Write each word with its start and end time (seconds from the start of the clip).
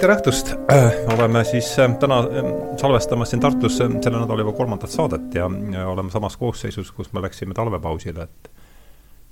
tere 0.00 0.16
õhtust, 0.16 0.52
oleme 1.14 1.42
siis 1.48 1.68
äh, 1.80 1.94
täna 2.00 2.18
ähm, 2.28 2.50
salvestamas 2.80 3.30
siin 3.32 3.40
Tartus 3.40 3.78
äh, 3.80 3.90
selle 4.02 4.20
nädala 4.20 4.44
juba 4.44 4.52
kolmandat 4.56 4.92
saadet 4.92 5.34
ja, 5.34 5.48
ja 5.72 5.86
oleme 5.88 6.12
samas 6.12 6.36
koosseisus, 6.36 6.90
kus 6.92 7.12
me 7.16 7.22
läksime 7.24 7.56
talvepausile, 7.56 8.26
et 8.26 8.50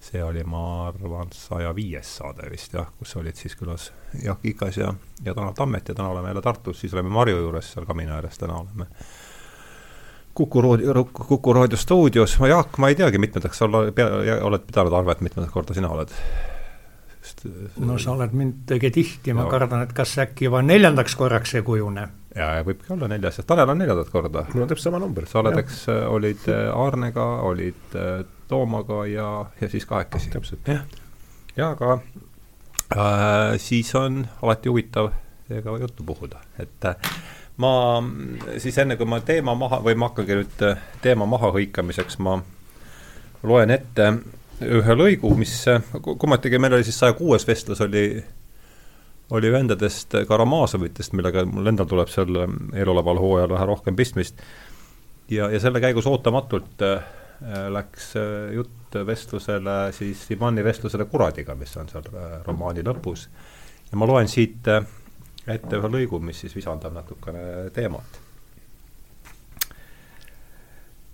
see 0.05 0.23
oli, 0.25 0.45
ma 0.49 0.63
arvan, 0.89 1.33
saja 1.37 1.73
viies 1.77 2.17
saade 2.21 2.49
vist 2.53 2.77
jah, 2.77 2.89
kus 2.99 3.13
olid 3.21 3.37
siis 3.41 3.57
külas 3.61 3.91
Jaak 4.23 4.45
Ikas 4.49 4.81
ja, 4.81 4.95
ja 5.25 5.35
Tanel 5.35 5.53
Tammet 5.57 5.89
ja 5.89 5.97
täna 5.97 6.09
oleme 6.15 6.33
jälle 6.33 6.43
Tartus, 6.45 6.81
siis 6.81 6.97
oleme 6.97 7.13
Marju 7.13 7.45
juures 7.45 7.73
seal 7.75 7.89
kamina 7.89 8.19
ääres, 8.21 8.41
täna 8.41 8.59
oleme 8.63 8.89
Kuku 10.35 10.63
raadio, 10.63 11.05
Kuku 11.13 11.53
raadio 11.53 11.79
stuudios, 11.79 12.39
ma 12.41 12.49
Jaak, 12.51 12.79
ma 12.83 12.89
ei 12.91 12.97
teagi, 12.99 13.21
mitmendaks 13.23 13.61
sa 13.61 13.69
oled 13.69 14.67
pidanud 14.67 14.97
arvet, 14.97 15.21
mitmendat 15.23 15.53
korda 15.55 15.77
sina 15.77 15.93
oled? 15.95 16.11
Sest 17.25 17.47
no 17.81 17.97
sa 18.01 18.13
oled 18.13 18.35
mind 18.37 18.75
õige 18.77 18.91
tihti, 18.95 19.33
ma 19.37 19.47
kardan, 19.51 19.87
et 19.87 19.95
kas 19.97 20.13
äkki 20.23 20.49
juba 20.49 20.61
neljandaks 20.65 21.17
korraks 21.19 21.55
ei 21.59 21.65
kujune. 21.67 22.07
ja, 22.35 22.51
ja 22.59 22.67
võibki 22.67 22.93
olla 22.95 23.09
neljas, 23.11 23.39
sest 23.39 23.49
Tanel 23.49 23.73
on 23.73 23.81
neljandat 23.81 24.11
korda. 24.13 24.45
mul 24.53 24.67
on 24.67 24.71
täpselt 24.71 24.91
sama 24.91 25.01
number. 25.03 25.27
sa 25.31 25.41
oled, 25.41 25.59
eks, 25.65 25.87
olid 25.89 26.49
Aarnega, 26.75 27.27
olid 27.49 27.99
Toomaga 28.49 29.05
ja, 29.09 29.29
ja 29.61 29.71
siis 29.73 29.87
kahekesi. 29.89 30.33
täpselt. 30.35 30.69
jah, 30.69 30.85
ja 31.57 31.71
aga 31.77 31.97
äh, 31.97 33.55
siis 33.63 33.95
on 33.99 34.25
alati 34.43 34.73
huvitav 34.73 35.13
teiega 35.49 35.79
juttu 35.81 36.05
puhuda, 36.05 36.45
et 36.61 36.91
äh, 36.91 37.13
ma 37.57 37.75
siis 38.59 38.79
enne, 38.83 38.99
kui 39.01 39.09
ma 39.09 39.23
teema 39.25 39.57
maha, 39.59 39.81
või 39.85 39.97
ma 39.97 40.13
hakkangi 40.13 40.41
nüüd 40.43 40.65
teema 41.05 41.29
maha 41.31 41.55
hõikamiseks, 41.57 42.21
ma 42.25 42.41
loen 43.45 43.73
ette 43.73 44.13
ühe 44.63 44.95
lõigu, 44.97 45.33
mis 45.39 45.53
kummatigi 46.03 46.61
meil 46.63 46.77
oli 46.77 46.87
siis 46.87 46.99
saja 47.01 47.17
kuues 47.19 47.47
vestlus 47.49 47.81
oli, 47.85 48.05
oli 49.35 49.51
vendadest 49.53 50.15
Karamazovitest, 50.29 51.15
millega 51.17 51.45
mul 51.49 51.73
endal 51.73 51.89
tuleb 51.91 52.13
seal 52.13 52.39
eeloleval 52.75 53.21
hooajal 53.23 53.55
vähe 53.57 53.69
rohkem 53.73 53.97
pistmist. 53.97 54.43
ja, 55.31 55.51
ja 55.51 55.61
selle 55.61 55.81
käigus 55.81 56.07
ootamatult 56.07 56.83
äh, 56.83 57.03
läks 57.73 58.15
äh, 58.17 58.55
jutt 58.55 58.99
vestlusele 59.07 59.93
siis 59.93 60.31
Imani 60.31 60.65
vestlusele 60.65 61.05
Kuradiga, 61.05 61.55
mis 61.55 61.77
on 61.77 61.89
seal 61.89 62.07
äh, 62.13 62.39
romaani 62.47 62.85
lõpus. 62.87 63.29
ja 63.91 63.99
ma 63.99 64.07
loen 64.07 64.29
siit 64.29 64.69
ette 65.47 65.77
ühe 65.77 65.91
lõigu, 65.99 66.21
mis 66.21 66.41
siis 66.41 66.55
visandab 66.57 66.95
natukene 66.95 67.71
teemat 67.75 68.21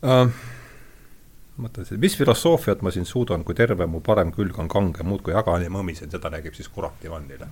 uh, 0.02 0.28
mõtlesin, 1.60 2.00
mis 2.00 2.16
filosoofiat 2.18 2.82
ma 2.82 2.90
siin 2.90 3.06
suudan, 3.06 3.44
kui 3.44 3.54
terve 3.54 3.86
mu 3.86 4.00
parem 4.04 4.32
külg 4.32 4.58
on 4.58 4.68
kange, 4.68 5.04
muudkui 5.06 5.34
jagan 5.34 5.62
ja 5.64 5.70
mõmisen, 5.72 6.10
seda 6.12 6.30
räägib 6.32 6.56
siis 6.56 6.68
kurat 6.68 7.04
Ivannile. 7.04 7.48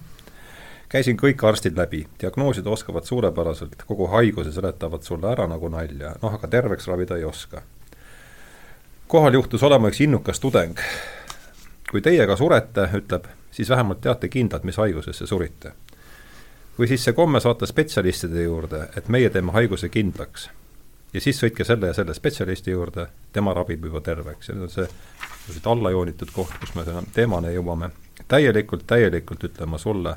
käisin 0.88 1.16
kõik 1.20 1.44
arstid 1.44 1.76
läbi, 1.76 2.06
diagnoosida 2.20 2.70
oskavad 2.70 3.04
suurepäraselt, 3.04 3.82
kogu 3.86 4.06
haiguse 4.06 4.52
seletavad 4.52 5.02
sulle 5.02 5.28
ära 5.32 5.46
nagu 5.46 5.68
nalja, 5.68 6.14
noh 6.22 6.34
aga 6.34 6.48
terveks 6.48 6.86
ravida 6.88 7.16
ei 7.16 7.24
oska. 7.24 7.62
kohal 9.06 9.34
juhtus 9.34 9.62
olema 9.62 9.88
üks 9.88 10.00
innukas 10.00 10.40
tudeng. 10.40 10.78
kui 11.90 12.00
teie 12.00 12.26
ka 12.26 12.36
surete, 12.36 12.88
ütleb, 12.94 13.24
siis 13.50 13.70
vähemalt 13.70 14.00
teate 14.00 14.28
kindlalt, 14.28 14.64
mis 14.64 14.76
haigusesse 14.76 15.26
surite. 15.26 15.72
või 16.78 16.88
siis 16.88 17.04
see 17.04 17.12
komme 17.12 17.40
saata 17.40 17.66
spetsialistide 17.66 18.42
juurde, 18.42 18.88
et 18.96 19.08
meie 19.08 19.30
teeme 19.30 19.52
haiguse 19.52 19.88
kindlaks 19.88 20.50
ja 21.12 21.20
siis 21.20 21.40
sõitke 21.40 21.64
selle 21.64 21.86
ja 21.86 21.94
selle 21.96 22.14
spetsialisti 22.14 22.70
juurde, 22.70 23.06
tema 23.32 23.54
ravib 23.54 23.84
juba 23.84 24.00
terveks 24.00 24.48
ja 24.48 24.54
nüüd 24.54 24.68
on 24.68 24.74
see 24.74 24.88
siit 25.52 25.66
alla 25.66 25.90
joonitud 25.90 26.30
koht, 26.32 26.52
kus 26.60 26.74
me 26.74 26.84
selle 26.84 27.02
teemani 27.14 27.54
jõuame. 27.54 27.90
täielikult, 28.28 28.86
täielikult 28.86 29.44
ütlen 29.44 29.68
ma 29.68 29.78
sulle, 29.78 30.16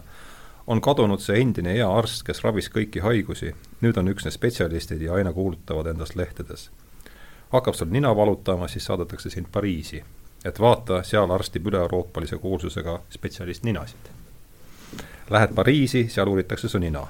on 0.67 0.81
kadunud 0.81 1.21
see 1.21 1.39
endine 1.41 1.73
hea 1.73 1.87
arst, 1.87 2.23
kes 2.27 2.43
ravis 2.43 2.69
kõiki 2.69 3.03
haigusi, 3.03 3.53
nüüd 3.81 3.97
on 3.97 4.11
üksnes 4.11 4.37
spetsialistid 4.39 5.01
ja 5.01 5.13
aina 5.13 5.33
kuulutavad 5.33 5.87
endast 5.87 6.15
lehtedes. 6.15 6.69
hakkab 7.51 7.75
sul 7.75 7.87
nina 7.91 8.15
valutama, 8.15 8.67
siis 8.67 8.85
saadetakse 8.85 9.29
sind 9.29 9.47
Pariisi, 9.51 10.03
et 10.45 10.59
vaata, 10.59 11.03
seal 11.03 11.31
arstib 11.31 11.67
üle-euroopalise 11.67 12.37
kuulsusega 12.37 13.01
spetsialist 13.09 13.63
ninasid. 13.63 14.11
Lähed 15.29 15.55
Pariisi, 15.55 16.07
seal 16.09 16.27
uuritakse 16.27 16.67
su 16.67 16.79
nina. 16.79 17.07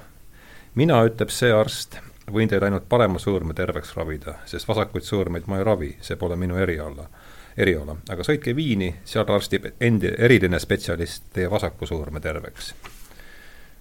mina, 0.75 1.03
ütleb 1.05 1.29
see 1.29 1.51
arst, 1.51 1.99
võin 2.29 2.49
teil 2.49 2.63
ainult 2.63 2.87
parema 2.89 3.19
sõõrme 3.19 3.53
terveks 3.57 3.95
ravida, 3.97 4.35
sest 4.45 4.67
vasakuid 4.67 5.05
sõõrmeid 5.05 5.47
ma 5.49 5.59
ei 5.59 5.65
ravi, 5.65 5.91
see 6.01 6.17
pole 6.19 6.35
minu 6.37 6.57
eriala, 6.61 7.07
eriala. 7.57 7.97
aga 8.09 8.23
sõitke 8.23 8.55
Viini, 8.55 8.93
seal 9.05 9.25
arstib 9.27 9.67
endi, 9.79 10.11
eriline 10.17 10.59
spetsialist 10.59 11.31
teie 11.33 11.49
vasaku 11.51 11.89
sõõrme 11.89 12.21
terveks. 12.21 12.73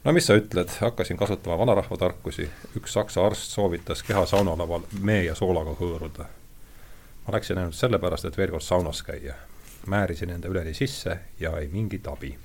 no 0.05 0.13
mis 0.13 0.27
sa 0.27 0.37
ütled, 0.41 0.71
hakkasin 0.81 1.17
kasutama 1.17 1.59
vanarahva 1.59 1.97
tarkusi, 1.97 2.49
üks 2.77 2.93
saksa 2.93 3.27
arst 3.27 3.53
soovitas 3.53 4.03
keha 4.03 4.27
saunalaval 4.27 4.87
mee 5.01 5.25
ja 5.25 5.35
soolaga 5.35 5.77
hõõruda. 5.81 6.27
ma 7.27 7.37
läksin 7.37 7.59
ainult 7.59 7.75
sellepärast, 7.75 8.25
et 8.25 8.39
veel 8.39 8.51
kord 8.51 8.63
saunas 8.63 9.03
käia. 9.03 9.35
määrisin 9.87 10.31
enda 10.31 10.49
üleni 10.49 10.75
sisse 10.75 11.19
ja 11.41 11.59
ei 11.59 11.69
mingit 11.69 12.07
abi 12.07 12.37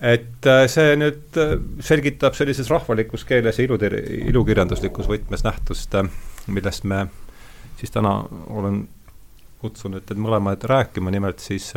et 0.00 0.46
äh, 0.48 0.64
see 0.72 0.94
nüüd 0.96 1.36
äh, 1.36 1.58
selgitab 1.84 2.36
sellises 2.36 2.70
rahvalikus 2.72 3.26
keeles 3.28 3.58
ja 3.60 3.66
ilutir-, 3.66 3.98
ilukirjanduslikus 4.30 5.08
võtmes 5.10 5.44
nähtust, 5.44 5.94
äh, 6.00 6.08
millest 6.48 6.86
me 6.88 7.04
siis 7.80 7.92
täna 7.92 8.14
olen 8.48 8.86
kutsunud 9.60 10.06
teid 10.08 10.20
mõlemad 10.20 10.64
rääkima, 10.64 11.12
nimelt 11.12 11.40
siis 11.44 11.68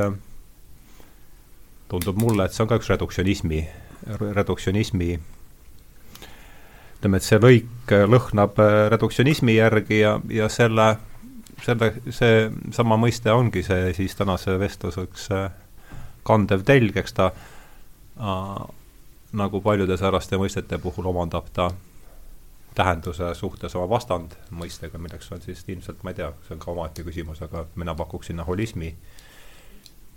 tundub 1.92 2.20
mulle, 2.20 2.46
et 2.48 2.56
see 2.56 2.64
on 2.64 2.70
ka 2.72 2.78
üks 2.80 2.88
reduktsionismi, 2.92 3.60
reduktsionismi. 4.38 5.10
Ütleme, 6.96 7.20
et 7.20 7.28
see 7.28 7.40
lõik 7.44 7.92
lõhnab 8.08 8.60
reduktsionismi 8.92 9.58
järgi 9.58 10.00
ja, 10.00 10.14
ja 10.32 10.48
selle, 10.52 10.94
selle, 11.64 11.92
see 12.08 12.48
sama 12.76 12.96
mõiste 13.00 13.36
ongi 13.36 13.66
see 13.68 13.92
siis 14.00 14.16
tänase 14.16 14.56
vestluse 14.60 15.04
üks 15.10 15.28
kandev 16.24 16.64
telg, 16.68 16.96
eks 17.04 17.20
ta 17.20 17.32
äh, 17.32 17.53
nagu 19.34 19.62
paljude 19.62 19.98
sääraste 19.98 20.38
mõistete 20.38 20.78
puhul 20.78 21.10
omandab 21.10 21.48
ta 21.54 21.72
tähenduse 22.76 23.34
suhtes 23.38 23.76
oma 23.76 23.90
vastandmõistega, 23.90 24.98
milleks 24.98 25.32
on 25.32 25.42
siis 25.42 25.64
ilmselt, 25.68 26.04
ma 26.04 26.14
ei 26.14 26.20
tea, 26.22 26.32
see 26.48 26.56
on 26.56 26.62
ka 26.62 26.72
omaette 26.72 27.06
küsimus, 27.06 27.42
aga 27.46 27.66
mina 27.76 27.96
pakuks 27.96 28.32
sinna 28.32 28.44
holismi. 28.44 28.96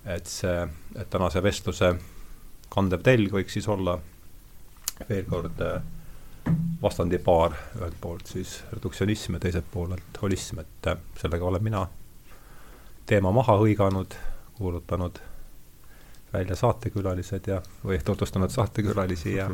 et 0.06 0.26
see, 0.26 0.68
et 0.94 1.08
tänase 1.10 1.42
vestluse 1.42 1.96
kandev 2.70 3.02
telg 3.02 3.32
võiks 3.32 3.56
siis 3.56 3.66
olla 3.68 3.96
veel 5.08 5.24
kord 5.26 5.60
äh, 5.66 5.82
vastandipaar, 6.82 7.56
ühelt 7.78 7.96
poolt 8.00 8.30
siis 8.30 8.60
reduktsionism 8.72 9.34
ja 9.34 9.40
teiselt 9.40 9.66
poolelt 9.72 10.20
holism, 10.22 10.60
et 10.62 10.90
äh, 10.92 11.00
sellega 11.18 11.44
olen 11.44 11.64
mina 11.64 11.86
teema 13.06 13.32
maha 13.34 13.58
hõiganud, 13.58 14.14
kuulutanud 14.58 15.18
välja 16.32 16.56
saatekülalised 16.56 17.46
ja, 17.46 17.60
või 17.84 17.98
tutvustanud 18.04 18.50
saatekülalisi 18.50 19.36
ja 19.36 19.50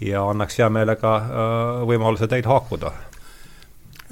ja 0.00 0.28
annaks 0.30 0.58
hea 0.58 0.68
meelega 0.70 1.16
äh, 1.16 1.28
võimaluse 1.88 2.28
teil 2.28 2.46
haakuda. 2.46 2.92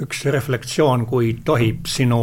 üks 0.02 0.24
reflektsioon, 0.24 1.06
kui 1.06 1.34
tohib, 1.44 1.86
sinu 1.86 2.20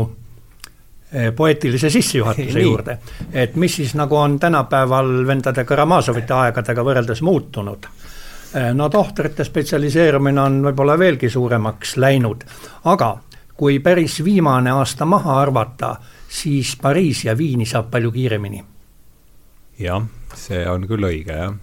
äh, 1.13 1.35
poeetilise 1.35 1.89
sissejuhatuse 1.89 2.59
juurde, 2.59 2.97
et 3.33 3.55
mis 3.55 3.75
siis 3.75 3.93
nagu 3.95 4.15
on 4.15 4.39
tänapäeval 4.39 5.27
vendade 5.27 5.63
Karamazovite 5.65 6.33
aegadega 6.33 6.83
võrreldes 6.83 7.21
muutunud. 7.21 7.85
Äh, 8.55 8.73
no 8.73 8.89
tohtrite 8.89 9.43
spetsialiseerumine 9.43 10.41
on 10.41 10.61
võib-olla 10.63 10.97
veelgi 10.99 11.29
suuremaks 11.29 11.97
läinud, 11.97 12.43
aga 12.85 13.17
kui 13.59 13.79
päris 13.79 14.23
viimane 14.23 14.71
aasta 14.71 15.05
maha 15.05 15.39
arvata, 15.41 15.95
siis 16.29 16.77
Pariisi 16.81 17.27
ja 17.27 17.37
Viini 17.37 17.65
saab 17.65 17.91
palju 17.91 18.11
kiiremini 18.11 18.63
jah, 19.79 20.05
see 20.37 20.61
on 20.69 20.85
küll 20.89 21.07
õige, 21.07 21.35
jah. 21.35 21.53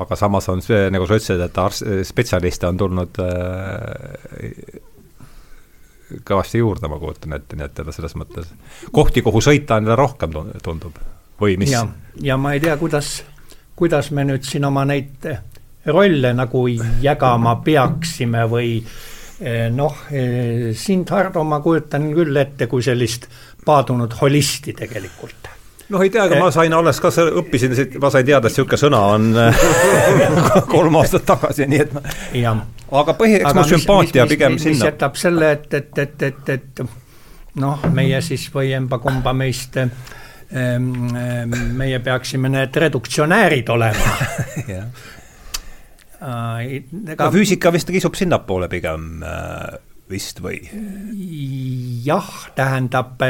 aga 0.00 0.16
samas 0.18 0.48
on 0.52 0.62
see, 0.62 0.88
nagu 0.94 1.06
sa 1.08 1.18
ütlesid, 1.18 1.42
et 1.42 1.58
arst, 1.58 1.86
spetsialiste 2.06 2.68
on 2.68 2.80
tulnud 2.80 3.22
äh, 3.24 4.80
kõvasti 6.24 6.60
juurde, 6.60 6.88
ma 6.90 6.98
kujutan 7.00 7.36
ette, 7.38 7.56
nii 7.58 7.66
et 7.66 7.82
selles 7.96 8.14
mõttes 8.20 8.50
kohti, 8.94 9.22
kuhu 9.24 9.42
sõita 9.44 9.78
on 9.78 9.88
jälle 9.88 9.98
rohkem, 9.98 10.36
tundub, 10.62 10.98
või 11.40 11.58
mis? 11.60 11.74
ja, 12.22 12.38
ma 12.38 12.54
ei 12.54 12.62
tea, 12.62 12.76
kuidas, 12.80 13.16
kuidas 13.76 14.12
me 14.14 14.26
nüüd 14.28 14.46
siin 14.46 14.68
oma 14.68 14.86
neid 14.88 15.26
rolle 15.86 16.32
nagu 16.32 16.66
jagama 17.02 17.56
peaksime 17.64 18.44
või 18.48 18.76
eh, 18.78 19.66
noh, 19.72 20.04
eh, 20.10 20.70
sind, 20.78 21.10
Hardo, 21.12 21.44
ma 21.44 21.60
kujutan 21.64 22.08
küll 22.14 22.36
ette 22.40 22.68
kui 22.70 22.84
sellist 22.84 23.28
paadunud 23.64 24.14
holisti 24.20 24.76
tegelikult 24.76 25.43
noh, 25.94 26.02
ei 26.04 26.10
tea, 26.12 26.26
aga 26.28 26.40
ma 26.40 26.50
sain 26.54 26.74
alles 26.76 27.00
ka, 27.02 27.12
õppisin, 27.42 27.76
ma 28.02 28.10
sain 28.12 28.26
teada, 28.26 28.50
et 28.50 28.54
niisugune 28.54 28.80
sõna 28.80 29.00
on 29.14 29.30
kolm 30.74 31.00
aastat 31.00 31.26
tagasi, 31.28 31.68
nii 31.70 31.80
et 31.84 31.94
ja. 32.40 32.54
aga 33.02 33.16
põhi, 33.18 33.38
eks 33.40 33.56
mu 33.56 33.66
sümpaatia 33.70 34.26
mis, 34.26 34.34
pigem 34.34 34.58
mis, 34.58 34.66
sinna. 34.66 34.80
mis 34.80 34.88
jätab 34.90 35.18
selle, 35.20 35.54
et, 35.58 35.80
et, 35.80 36.04
et, 36.04 36.28
et, 36.28 36.54
et 36.58 36.84
noh, 37.62 37.88
meie 37.94 38.20
siis 38.24 38.46
või 38.54 38.74
emba-kumba 38.76 39.34
meist 39.36 39.78
ähm, 39.80 40.92
meie 41.78 41.98
peaksime 42.04 42.50
need 42.52 42.76
reduktsionäärid 42.84 43.74
olema 43.74 44.14
ega 46.24 47.26
no 47.26 47.32
füüsika 47.34 47.72
vist 47.74 47.90
kisub 47.92 48.14
sinnapoole 48.18 48.68
pigem 48.72 49.22
äh, 49.26 49.76
vist 50.10 50.40
või? 50.44 50.60
jah, 52.04 52.30
tähendab, 52.56 53.22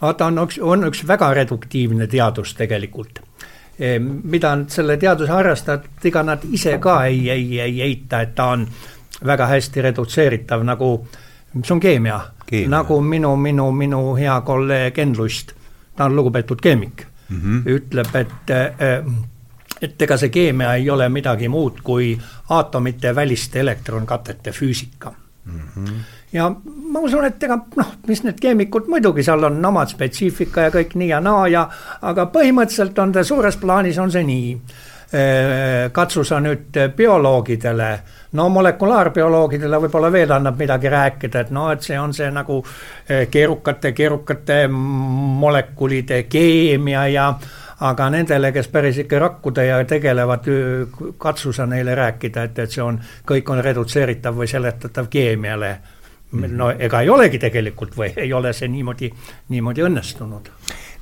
vaata, 0.00 0.26
on 0.26 0.44
üks, 0.44 0.60
on 0.62 0.84
üks 0.84 1.06
väga 1.06 1.32
reduktiivne 1.34 2.06
teadus 2.06 2.54
tegelikult 2.54 3.22
mida 4.22 4.54
nüüd 4.58 4.72
selle 4.74 4.96
teaduse 4.98 5.30
harrastajad, 5.32 5.84
ega 6.10 6.22
nad 6.26 6.44
ise 6.50 6.78
ka 6.82 7.04
ei, 7.06 7.28
ei, 7.30 7.60
ei 7.62 7.80
eita, 7.82 8.22
et 8.26 8.34
ta 8.34 8.50
on 8.56 8.66
väga 9.26 9.46
hästi 9.46 9.82
redutseeritav, 9.82 10.64
nagu 10.66 10.90
mis 11.54 11.70
on 11.70 11.80
keemia, 11.80 12.18
keemia., 12.46 12.72
nagu 12.74 13.00
minu, 13.00 13.36
minu, 13.36 13.70
minu 13.72 14.02
hea 14.18 14.40
kolleeg 14.46 14.98
Enn 14.98 15.14
Lust, 15.18 15.54
ta 15.96 16.08
on 16.10 16.16
lugupeetud 16.16 16.60
keemik 16.60 17.06
mm, 17.28 17.40
-hmm. 17.40 17.62
ütleb, 17.76 18.14
et 18.16 18.52
et 19.82 20.02
ega 20.02 20.16
see 20.16 20.28
keemia 20.28 20.74
ei 20.74 20.90
ole 20.90 21.08
midagi 21.08 21.48
muud 21.48 21.80
kui 21.82 22.18
aatomite 22.50 23.14
väliste 23.14 23.60
elektronkatete 23.60 24.50
füüsika 24.52 25.12
mm. 25.44 25.60
-hmm. 25.60 25.92
Ja 26.32 26.48
ma 26.92 27.00
usun, 27.00 27.24
et 27.24 27.42
ega 27.42 27.56
noh, 27.76 27.94
mis 28.08 28.22
need 28.24 28.40
keemikud, 28.40 28.88
muidugi 28.90 29.24
seal 29.24 29.48
on 29.48 29.64
omad 29.64 29.90
spetsiifika 29.92 30.68
ja 30.68 30.74
kõik 30.74 30.94
nii 31.00 31.10
ja 31.12 31.22
naa 31.24 31.46
ja 31.48 31.64
aga 32.02 32.28
põhimõtteliselt 32.32 32.98
on 33.02 33.14
ta 33.16 33.24
suures 33.24 33.56
plaanis 33.56 33.98
on 33.98 34.12
see 34.12 34.24
nii. 34.28 34.52
katsu 35.92 36.20
sa 36.24 36.36
nüüd 36.44 36.76
bioloogidele, 36.96 37.86
no 38.36 38.48
molekulaarbioloogidele 38.52 39.78
võib-olla 39.80 40.10
veel 40.12 40.34
annab 40.36 40.58
midagi 40.60 40.90
rääkida, 40.92 41.40
et 41.46 41.50
noh, 41.50 41.70
et 41.72 41.80
see 41.80 41.96
on 41.96 42.12
see 42.12 42.28
nagu 42.30 42.58
keerukate, 43.30 43.94
keerukate 43.96 44.66
molekulide 44.68 46.26
keemia 46.28 47.06
ja 47.08 47.30
aga 47.80 48.10
nendele, 48.10 48.52
kes 48.52 48.68
päris 48.68 48.98
ikka 48.98 49.18
rakkudega 49.18 49.84
tegelevad, 49.88 50.48
katsu 51.18 51.52
sa 51.52 51.66
neile 51.66 51.94
rääkida, 51.94 52.44
et, 52.44 52.58
et 52.58 52.70
see 52.70 52.82
on, 52.82 52.98
kõik 53.26 53.48
on 53.48 53.64
redutseeritav 53.64 54.36
või 54.36 54.50
seletatav 54.50 55.08
keemiale. 55.08 55.78
No 56.32 56.70
ega 56.70 57.00
ei 57.04 57.10
olegi 57.12 57.40
tegelikult 57.40 57.96
või 57.96 58.12
ei 58.16 58.32
ole 58.36 58.52
see 58.56 58.68
niimoodi, 58.68 59.10
niimoodi 59.54 59.84
õnnestunud. 59.86 60.50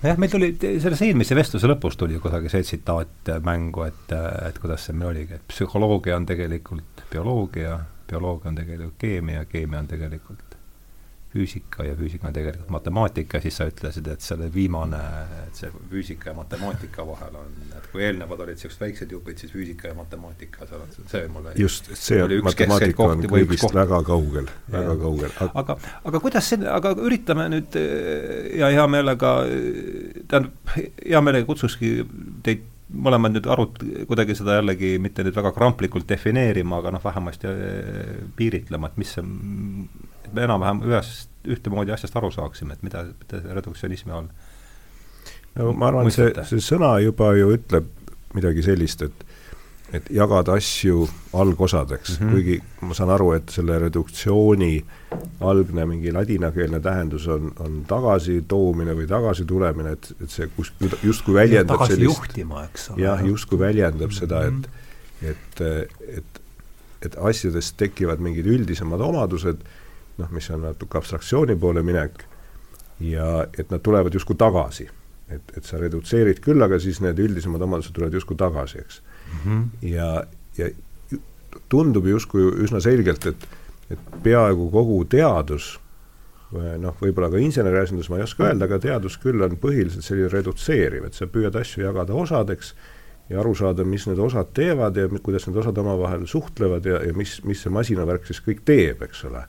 Nojah, 0.03 0.19
meil 0.21 0.31
tuli 0.31 0.51
selles 0.61 1.01
eelmise 1.07 1.35
vestluse 1.39 1.69
lõpus 1.71 1.97
tuli 1.97 2.19
kusagil 2.21 2.53
see 2.53 2.67
tsitaat 2.67 3.33
mängu, 3.45 3.87
et, 3.89 4.13
et 4.47 4.59
kuidas 4.61 4.87
see 4.87 4.97
meil 4.97 5.15
oligi, 5.15 5.39
et 5.39 5.47
psühholoogia 5.49 6.19
on 6.19 6.29
tegelikult 6.29 7.07
bioloogia, 7.11 7.79
bioloogia 8.11 8.53
on 8.53 8.61
tegelikult 8.61 9.01
keemia, 9.01 9.47
keemia 9.51 9.81
on 9.81 9.89
tegelikult 9.91 10.56
füüsika 11.37 11.85
ja 11.85 11.95
füüsika 11.97 12.29
on 12.29 12.37
tegelikult 12.37 12.71
matemaatika, 12.73 13.41
siis 13.45 13.57
sa 13.61 13.67
ütlesid, 13.69 14.09
et 14.13 14.25
selle 14.25 14.49
viimane, 14.55 15.01
et 15.47 15.61
see 15.61 15.71
füüsika 15.91 16.31
ja 16.33 16.37
matemaatika 16.39 17.07
vahel 17.07 17.39
on, 17.43 17.57
et 17.77 17.89
kui 17.93 18.05
eelnevad 18.07 18.45
olid 18.47 18.57
niisugused 18.59 18.83
väiksed 18.83 19.13
jupid, 19.17 19.41
siis 19.43 19.53
füüsika 19.53 19.93
ja 19.93 19.97
matemaatika, 19.99 20.69
seal 20.69 20.85
on 20.85 20.95
see 20.97 21.25
mulle 21.33 21.57
just, 21.61 21.91
see 22.01 22.23
matemaatika 22.47 23.11
on 23.15 23.27
kõigist 23.33 23.77
väga 23.77 24.01
kaugel, 24.07 24.53
väga 24.73 24.97
kaugel. 25.03 25.37
aga, 25.63 25.79
aga 26.11 26.23
kuidas 26.25 26.53
see, 26.53 26.63
aga 26.77 26.95
üritame 27.09 27.51
nüüd 27.53 27.81
ja 28.57 28.73
hea 28.73 28.87
meelega, 28.91 29.37
tähendab, 30.31 30.73
hea 30.77 31.23
meelega 31.25 31.49
kutsukski 31.53 31.93
teid 32.47 32.73
mõlemad 32.93 33.35
nüüd 33.35 33.47
arut-, 33.51 33.81
kuidagi 34.07 34.37
seda 34.39 34.61
jällegi 34.61 34.97
mitte 35.03 35.25
nüüd 35.27 35.35
väga 35.37 35.53
kramplikult 35.57 36.07
defineerima, 36.09 36.81
aga 36.81 36.93
noh, 36.95 37.03
vähemasti 37.05 37.55
piiritlema, 38.39 38.93
et 38.93 39.01
mis 39.01 39.17
see 39.17 39.25
et 40.27 40.35
me 40.35 40.45
enam-vähem 40.47 40.83
ühest, 40.87 41.31
ühtemoodi 41.47 41.95
asjast 41.95 42.17
aru 42.19 42.31
saaksime, 42.35 42.75
et 42.75 42.87
mida, 42.87 43.05
mida 43.23 43.43
see 43.43 43.59
reduktsionismi 43.59 44.15
all 44.15 44.31
no 45.57 45.73
ma 45.73 45.91
arvan, 45.91 46.11
see, 46.15 46.33
see 46.49 46.63
sõna 46.65 46.97
juba 47.03 47.33
ju 47.39 47.53
ütleb 47.57 47.89
midagi 48.37 48.65
sellist, 48.67 49.03
et 49.07 49.27
et 49.97 50.09
jagada 50.13 50.57
asju 50.57 51.09
algosadeks 51.33 52.21
mm, 52.21 52.27
-hmm. 52.27 52.33
kuigi 52.33 52.87
ma 52.89 52.95
saan 52.95 53.11
aru, 53.11 53.33
et 53.37 53.49
selle 53.53 53.79
reduktsiooni 53.79 54.85
algne 55.41 55.87
mingi 55.87 56.13
ladinakeelne 56.13 56.81
tähendus 56.81 57.29
on, 57.29 57.53
on 57.61 57.85
tagasitoomine 57.89 58.97
või 58.97 59.07
tagasitulemine, 59.11 59.93
et, 59.99 60.13
et 60.23 60.31
see 60.31 60.49
kus 60.57 60.73
justkui 61.03 61.35
väljendab 61.35 61.79
tagasi 61.79 61.95
sellist 61.95 62.19
juhtima, 62.19 62.65
eks 62.65 62.91
ole. 62.91 63.03
jah, 63.03 63.25
justkui 63.27 63.59
väljendab 63.59 64.11
mm 64.11 64.15
-hmm. 64.15 64.19
seda, 64.19 64.45
et 64.47 64.69
et, 65.23 65.61
et, 66.17 66.41
et 67.03 67.15
asjadest 67.17 67.77
tekivad 67.77 68.21
mingid 68.21 68.47
üldisemad 68.47 69.01
omadused 69.01 69.65
noh, 70.19 70.31
mis 70.31 70.51
on 70.51 70.63
natuke 70.65 70.99
abstraktsiooni 70.99 71.57
poole 71.57 71.83
minek, 71.83 72.25
ja 73.01 73.47
et 73.59 73.71
nad 73.71 73.83
tulevad 73.85 74.15
justkui 74.15 74.37
tagasi. 74.37 74.89
et, 75.29 75.43
et 75.57 75.65
sa 75.65 75.75
redutseerid 75.79 76.39
küll, 76.39 76.63
aga 76.63 76.79
siis 76.79 77.01
need 77.03 77.19
üldisemad 77.19 77.63
omadused 77.67 77.91
tulevad 77.95 78.15
justkui 78.15 78.37
tagasi, 78.39 78.79
eks 78.79 79.01
mm. 79.27 79.41
-hmm. 79.45 79.89
ja, 79.93 80.11
ja 80.59 80.71
tundub 81.69 82.07
justkui 82.07 82.47
üsna 82.65 82.81
selgelt, 82.81 83.27
et, 83.27 83.49
et 83.91 83.99
peaaegu 84.23 84.71
kogu 84.71 85.05
teadus, 85.05 85.77
noh, 86.53 86.95
võib-olla 87.01 87.31
ka 87.33 87.41
inseneriasjandus, 87.43 88.11
ma 88.11 88.21
ei 88.21 88.27
oska 88.27 88.47
öelda, 88.47 88.69
aga 88.69 88.79
teadus 88.83 89.19
küll 89.23 89.43
on 89.43 89.57
põhiliselt 89.61 90.07
selline 90.07 90.31
redutseeriv, 90.33 91.09
et 91.09 91.19
sa 91.19 91.27
püüad 91.27 91.57
asju 91.59 91.83
jagada 91.85 92.15
osadeks 92.15 92.75
ja 93.29 93.41
aru 93.43 93.55
saada, 93.59 93.85
mis 93.85 94.07
need 94.07 94.21
osad 94.23 94.53
teevad 94.55 94.97
ja 94.97 95.09
kuidas 95.19 95.49
need 95.49 95.59
osad 95.59 95.79
omavahel 95.83 96.27
suhtlevad 96.31 96.87
ja, 96.87 97.01
ja 97.03 97.15
mis, 97.17 97.41
mis 97.45 97.65
see 97.65 97.73
masinavärk 97.75 98.29
siis 98.29 98.43
kõik 98.45 98.63
teeb, 98.69 99.03
eks 99.03 99.25
ole 99.27 99.43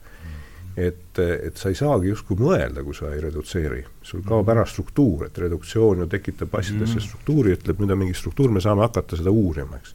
et, 0.78 1.18
et 1.18 1.56
sa 1.58 1.72
ei 1.72 1.76
saagi 1.78 2.12
justkui 2.12 2.38
mõelda, 2.38 2.84
kui 2.86 2.94
sa 2.96 3.10
ei 3.14 3.22
redutseeri. 3.22 3.84
sul 4.02 4.22
kaob 4.26 4.48
ära 4.48 4.64
struktuur, 4.66 5.26
et 5.26 5.38
reduktsioon 5.38 6.04
ju 6.04 6.06
tekitab 6.06 6.54
asjadesse 6.54 7.00
mm. 7.00 7.06
struktuuri, 7.06 7.56
ütleb, 7.58 7.80
nüüd 7.82 7.94
on 7.94 7.98
mingi 8.04 8.14
struktuur, 8.14 8.52
me 8.54 8.62
saame 8.64 8.86
hakata 8.86 9.18
seda 9.18 9.30
uurima, 9.30 9.80
eks. 9.80 9.94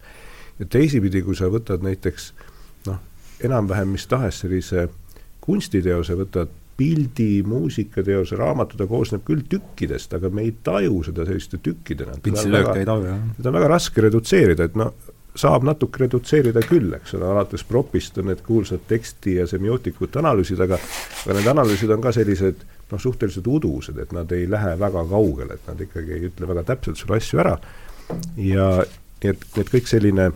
ja 0.60 0.68
teisipidi, 0.78 1.24
kui 1.24 1.38
sa 1.40 1.50
võtad 1.54 1.86
näiteks 1.86 2.34
noh, 2.90 3.00
enam-vähem 3.44 3.96
mis 3.96 4.06
tahes 4.12 4.44
sellise 4.44 4.90
kunstiteose, 5.44 6.18
võtad 6.20 6.52
pildi, 6.78 7.44
muusikateose, 7.46 8.36
raamatu, 8.36 8.78
ta 8.78 8.88
koosneb 8.90 9.22
küll 9.28 9.44
tükkidest, 9.50 10.16
aga 10.18 10.32
me 10.34 10.48
ei 10.48 10.54
taju 10.66 11.04
seda 11.06 11.26
selliste 11.28 11.60
tükkidena. 11.64 12.18
pitsilööke 12.24 12.80
ei 12.82 12.88
taju, 12.90 13.10
jah. 13.12 13.20
seda 13.38 13.52
on 13.52 13.60
väga 13.60 13.70
raske 13.76 14.06
redutseerida, 14.08 14.70
et 14.70 14.80
no 14.80 14.90
saab 15.36 15.66
natuke 15.66 16.04
redutseerida 16.04 16.62
küll, 16.68 16.92
eks 16.94 17.16
ole, 17.18 17.26
alates 17.26 17.64
propist 17.66 18.18
on 18.22 18.30
need 18.30 18.44
kuulsad 18.46 18.84
teksti 18.90 19.40
ja 19.40 19.48
semiootikute 19.50 20.22
analüüsid, 20.22 20.62
aga 20.62 20.78
aga 20.78 21.38
need 21.40 21.50
analüüsid 21.56 21.94
on 21.96 22.04
ka 22.04 22.14
sellised 22.14 22.62
noh, 22.92 23.02
suhteliselt 23.02 23.48
udused, 23.50 23.98
et 23.98 24.14
nad 24.14 24.30
ei 24.36 24.46
lähe 24.50 24.76
väga 24.80 25.06
kaugele, 25.10 25.58
et 25.58 25.72
nad 25.72 25.82
ikkagi 25.82 26.14
ei 26.18 26.28
ütle 26.30 26.50
väga 26.50 26.66
täpselt 26.74 27.02
sulle 27.02 27.18
asju 27.18 27.42
ära. 27.42 27.56
Ja 28.38 28.68
nii 29.24 29.34
et, 29.34 29.48
nii 29.56 29.64
et 29.64 29.74
kõik 29.74 29.90
selline 29.90 30.30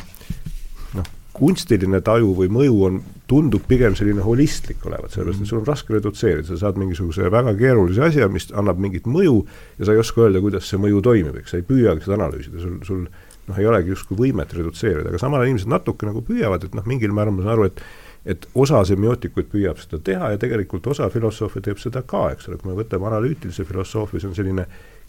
noh, 0.98 1.14
kunstiline 1.38 2.02
taju 2.02 2.33
või 2.42 2.50
mõju 2.57 2.81
on, 2.90 3.00
tundub 3.30 3.66
pigem 3.68 3.95
selline 4.00 4.24
holistlik 4.24 4.86
olevat, 4.88 5.12
sellepärast 5.14 5.44
et 5.44 5.50
sul 5.52 5.60
on 5.60 5.68
raske 5.68 5.94
redutseerida, 5.94 6.48
sa 6.48 6.62
saad 6.64 6.80
mingisuguse 6.80 7.30
väga 7.31 7.54
keerulise 7.60 8.06
asja, 8.07 8.30
mis 8.31 8.50
annab 8.56 8.80
mingit 8.81 9.06
mõju 9.06 9.42
ja 9.78 9.88
sa 9.88 9.94
ei 9.94 10.02
oska 10.02 10.26
öelda, 10.26 10.42
kuidas 10.42 10.69
see 10.71 10.80
mõju 10.81 11.04
toimib, 11.06 11.36
eks 11.42 11.54
sa 11.54 11.60
ei 11.60 11.68
püüagi 11.68 12.06
seda 12.06 12.18
analüüsida, 12.21 12.64
sul, 12.64 12.78
sul 12.88 13.04
noh, 13.47 13.59
ei 13.59 13.69
olegi 13.69 13.94
justkui 13.94 14.18
võimet 14.19 14.54
redutseerida, 14.54 15.09
aga 15.11 15.21
samal 15.21 15.42
ajal 15.42 15.54
inimesed 15.54 15.71
natuke 15.71 16.09
nagu 16.09 16.21
püüavad, 16.25 16.68
et 16.68 16.75
noh, 16.77 16.85
mingil 16.89 17.16
määral 17.16 17.35
ma 17.35 17.45
saan 17.45 17.56
aru, 17.57 17.71
et 17.71 17.81
et 18.27 18.44
osa 18.59 18.81
semiootikuid 18.83 19.47
püüab 19.47 19.80
seda 19.80 20.01
teha 20.04 20.33
ja 20.33 20.39
tegelikult 20.42 20.87
osa 20.92 21.07
filosoofe 21.09 21.61
teeb 21.63 21.80
seda 21.80 22.01
ka, 22.04 22.25
eks 22.33 22.49
ole, 22.49 22.57
kui 22.59 22.71
me 22.71 22.75
võtame 22.75 23.07
analüütilise 23.07 23.63
filosoofia, 23.68 24.19
see 24.19 24.27
on 24.27 24.35
selline 24.35 24.66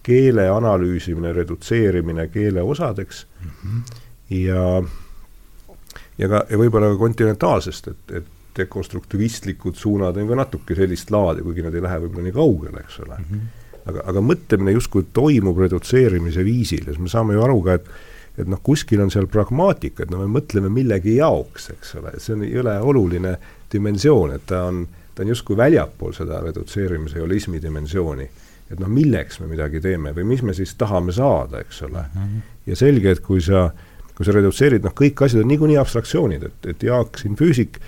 keele 0.06 0.44
analüüsimine, 0.52 1.32
redutseerimine 1.34 2.28
keele 2.30 2.62
osadeks 2.62 3.24
mm 3.26 3.50
-hmm. 3.50 4.00
ja 4.38 4.82
ja 6.18 6.28
ka, 6.28 6.44
ja 6.50 6.58
võib-olla 6.58 6.92
ka 6.92 6.98
kontinentaalsest, 7.00 7.88
et, 7.88 8.12
et 8.20 8.34
dekonstruktivistlikud 8.58 9.76
suunad 9.78 10.16
on 10.16 10.28
ka 10.28 10.38
natuke 10.38 10.74
sellist 10.74 11.10
laadi, 11.14 11.42
kuigi 11.46 11.62
nad 11.62 11.74
ei 11.74 11.82
lähe 11.82 12.00
võib-olla 12.04 12.26
nii 12.26 12.36
kaugele, 12.38 12.84
eks 12.84 13.00
ole 13.04 13.18
mm. 13.18 13.24
-hmm. 13.32 13.82
aga, 13.92 14.04
aga 14.12 14.20
mõtlemine 14.20 14.74
justkui 14.78 15.06
toimub 15.12 15.58
redutseerimise 15.58 16.44
viisil 16.44 16.86
ja 16.86 16.94
siis 16.94 17.02
me 17.02 17.08
saame 17.08 17.34
ju 17.34 17.42
aru 17.42 17.62
ka, 17.62 17.74
et 17.74 17.90
et 18.38 18.48
noh, 18.48 18.60
kuskil 18.62 19.02
on 19.02 19.10
seal 19.10 19.26
pragmaatika, 19.30 20.04
et 20.04 20.12
no 20.12 20.22
me 20.22 20.28
mõtleme 20.38 20.70
millegi 20.72 21.16
jaoks, 21.18 21.70
eks 21.74 21.96
ole, 21.98 22.14
see 22.22 22.36
on 22.36 22.44
jõle 22.46 22.76
oluline 22.90 23.34
dimensioon, 23.72 24.34
et 24.36 24.46
ta 24.48 24.64
on, 24.68 24.84
ta 25.14 25.24
on 25.24 25.32
justkui 25.32 25.58
väljapool 25.58 26.14
seda 26.16 26.40
redutseerimise 26.44 27.20
holismi 27.22 27.62
dimensiooni. 27.62 28.28
et 28.68 28.80
noh, 28.80 28.88
milleks 28.92 29.38
me 29.40 29.46
midagi 29.48 29.80
teeme 29.80 30.10
või 30.12 30.26
mis 30.28 30.42
me 30.44 30.52
siis 30.52 30.74
tahame 30.76 31.12
saada, 31.12 31.62
eks 31.64 31.82
ole 31.86 32.02
mm. 32.02 32.18
-hmm. 32.24 32.40
ja 32.66 32.76
selge, 32.76 33.10
et 33.10 33.20
kui 33.24 33.40
sa, 33.40 33.70
kui 34.14 34.26
sa 34.26 34.32
redutseerid, 34.32 34.84
noh, 34.84 34.92
kõik 34.92 35.22
asjad 35.24 35.40
on 35.42 35.48
niikuinii 35.48 35.78
abstraktsioonid, 35.80 36.42
et, 36.42 36.66
et 36.66 36.82
Jaak 36.82 37.18
siin 37.18 37.36
füüsik, 37.36 37.78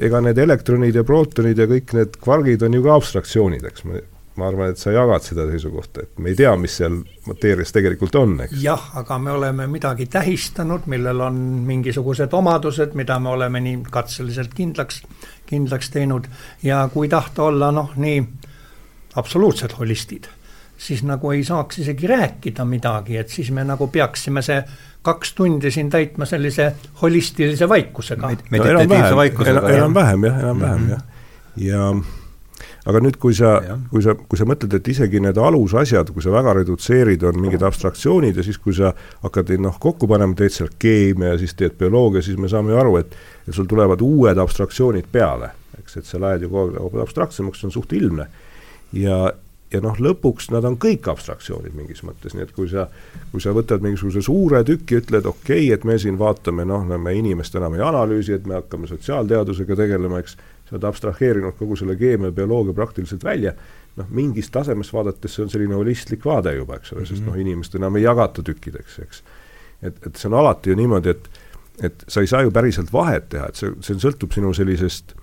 ega 0.00 0.20
need 0.24 0.38
elektronid 0.38 0.96
ja 0.96 1.04
prootonid 1.04 1.58
ja 1.58 1.66
kõik 1.68 1.92
need 1.92 2.16
kvargid 2.16 2.62
on 2.62 2.74
ju 2.74 2.82
ka 2.82 2.94
abstraktsioonid, 2.94 3.64
eks 3.68 3.84
me 3.84 4.00
ma 4.36 4.48
arvan, 4.48 4.72
et 4.72 4.80
sa 4.80 4.92
jagad 4.94 5.24
seda 5.24 5.44
seisukohta, 5.50 6.06
et 6.06 6.20
me 6.22 6.32
ei 6.32 6.36
tea, 6.36 6.52
mis 6.56 6.76
seal 6.80 7.00
mateerias 7.28 7.72
tegelikult 7.74 8.16
on, 8.16 8.38
eks. 8.46 8.60
jah, 8.64 8.84
aga 8.96 9.18
me 9.20 9.32
oleme 9.34 9.66
midagi 9.68 10.06
tähistanud, 10.12 10.86
millel 10.92 11.20
on 11.20 11.40
mingisugused 11.68 12.32
omadused, 12.32 12.94
mida 12.98 13.18
me 13.20 13.32
oleme 13.34 13.60
nii 13.64 13.82
katseliselt 13.92 14.54
kindlaks, 14.56 15.02
kindlaks 15.48 15.92
teinud 15.92 16.30
ja 16.64 16.86
kui 16.92 17.10
tahta 17.12 17.50
olla 17.50 17.68
noh, 17.74 17.92
nii 18.00 18.22
absoluutsed 19.20 19.76
holistid, 19.78 20.30
siis 20.80 21.04
nagu 21.04 21.34
ei 21.36 21.44
saaks 21.44 21.82
isegi 21.84 22.08
rääkida 22.08 22.64
midagi, 22.64 23.20
et 23.20 23.28
siis 23.28 23.52
me 23.52 23.66
nagu 23.68 23.90
peaksime 23.92 24.42
see 24.42 24.62
kaks 25.02 25.34
tundi 25.36 25.70
siin 25.74 25.90
täitma 25.90 26.24
sellise 26.24 26.72
holistilise 27.02 27.68
vaikusega 27.68 28.32
Med. 28.32 28.48
meditatiivse 28.50 29.16
vaikusega. 29.16 29.68
enam-vähem 29.76 30.24
jah, 30.24 30.38
enam-vähem 30.40 30.86
-hmm. 30.86 30.90
jah. 30.90 31.02
ja 31.56 32.21
aga 32.88 33.02
nüüd, 33.02 33.16
kui 33.22 33.34
sa, 33.36 33.56
kui 33.90 34.02
sa, 34.02 34.14
kui 34.16 34.38
sa 34.38 34.46
mõtled, 34.48 34.72
et 34.74 34.88
isegi 34.90 35.20
need 35.22 35.38
alusasjad, 35.38 36.10
kui 36.14 36.24
sa 36.24 36.32
väga 36.34 36.56
redutseerid, 36.58 37.22
on 37.28 37.38
mingid 37.42 37.62
abstraktsioonid 37.66 38.38
ja 38.38 38.46
siis, 38.46 38.58
kui 38.62 38.74
sa 38.76 38.90
hakkad 39.22 39.54
noh, 39.62 39.78
kokku 39.82 40.08
panema, 40.10 40.34
teed 40.38 40.56
seal 40.56 40.72
keemia 40.82 41.34
ja 41.34 41.42
siis 41.42 41.54
teed 41.58 41.76
bioloogia, 41.78 42.24
siis 42.26 42.40
me 42.40 42.50
saame 42.50 42.74
ju 42.74 42.82
aru, 42.82 42.96
et 43.02 43.14
et 43.42 43.54
sul 43.54 43.66
tulevad 43.70 44.02
uued 44.02 44.38
abstraktsioonid 44.38 45.08
peale, 45.12 45.50
eks, 45.80 45.96
et 45.98 46.06
sa 46.06 46.20
lähed 46.22 46.44
ju 46.44 46.50
kogu 46.52 46.78
aeg 46.78 47.00
abstraktsemaks, 47.06 47.62
see 47.62 47.70
on 47.70 47.74
suht 47.74 47.94
ilmne. 47.98 48.28
ja, 48.94 49.16
ja 49.72 49.80
noh, 49.80 49.96
lõpuks 49.98 50.50
nad 50.52 50.66
on 50.68 50.76
kõik 50.80 51.08
abstraktsioonid 51.10 51.74
mingis 51.74 52.02
mõttes, 52.06 52.36
nii 52.36 52.44
et 52.44 52.52
kui 52.54 52.68
sa, 52.70 52.86
kui 53.32 53.42
sa 53.42 53.54
võtad 53.56 53.82
mingisuguse 53.82 54.22
suure 54.22 54.62
tüki, 54.68 55.00
ütled 55.00 55.26
okei 55.26 55.66
okay,, 55.66 55.72
et 55.74 55.86
me 55.88 55.98
siin 55.98 56.18
vaatame, 56.20 56.66
noh, 56.68 56.84
me 56.86 57.14
inimest 57.18 57.56
enam 57.58 57.78
ei 57.78 57.84
analüüsi, 57.86 58.36
et 58.36 58.46
me 58.46 58.60
hakkame 58.60 58.90
sotsiaalteadusega 58.90 59.78
tegelema, 59.82 60.20
eks, 60.22 60.36
sa 60.72 60.78
oled 60.78 60.88
abstraheerinud 60.88 61.56
kogu 61.58 61.76
selle 61.76 61.96
keemia, 62.00 62.32
bioloogia 62.32 62.72
praktiliselt 62.76 63.24
välja, 63.24 63.52
noh, 64.00 64.08
mingist 64.08 64.52
tasemest 64.54 64.92
vaadates 64.92 65.36
see 65.36 65.44
on 65.44 65.52
selline 65.52 65.76
holistlik 65.76 66.24
vaade 66.24 66.54
juba, 66.56 66.80
eks 66.80 66.92
ole 66.92 67.02
mm, 67.02 67.04
-hmm. 67.04 67.14
sest 67.14 67.26
noh, 67.28 67.38
inimest 67.38 67.74
enam 67.76 67.96
ei 68.00 68.06
jagata 68.06 68.42
tükkideks, 68.42 68.98
eks. 69.04 69.22
et, 69.82 70.06
et 70.06 70.16
see 70.16 70.30
on 70.32 70.38
alati 70.40 70.72
ju 70.72 70.76
niimoodi, 70.80 71.12
et 71.12 71.28
et 71.82 72.04
sa 72.08 72.20
ei 72.20 72.26
saa 72.26 72.42
ju 72.42 72.50
päriselt 72.50 72.92
vahet 72.92 73.28
teha, 73.32 73.48
et 73.48 73.58
see, 73.58 73.70
see 73.80 74.00
sõltub 74.00 74.34
sinu 74.34 74.52
sellisest 74.54 75.14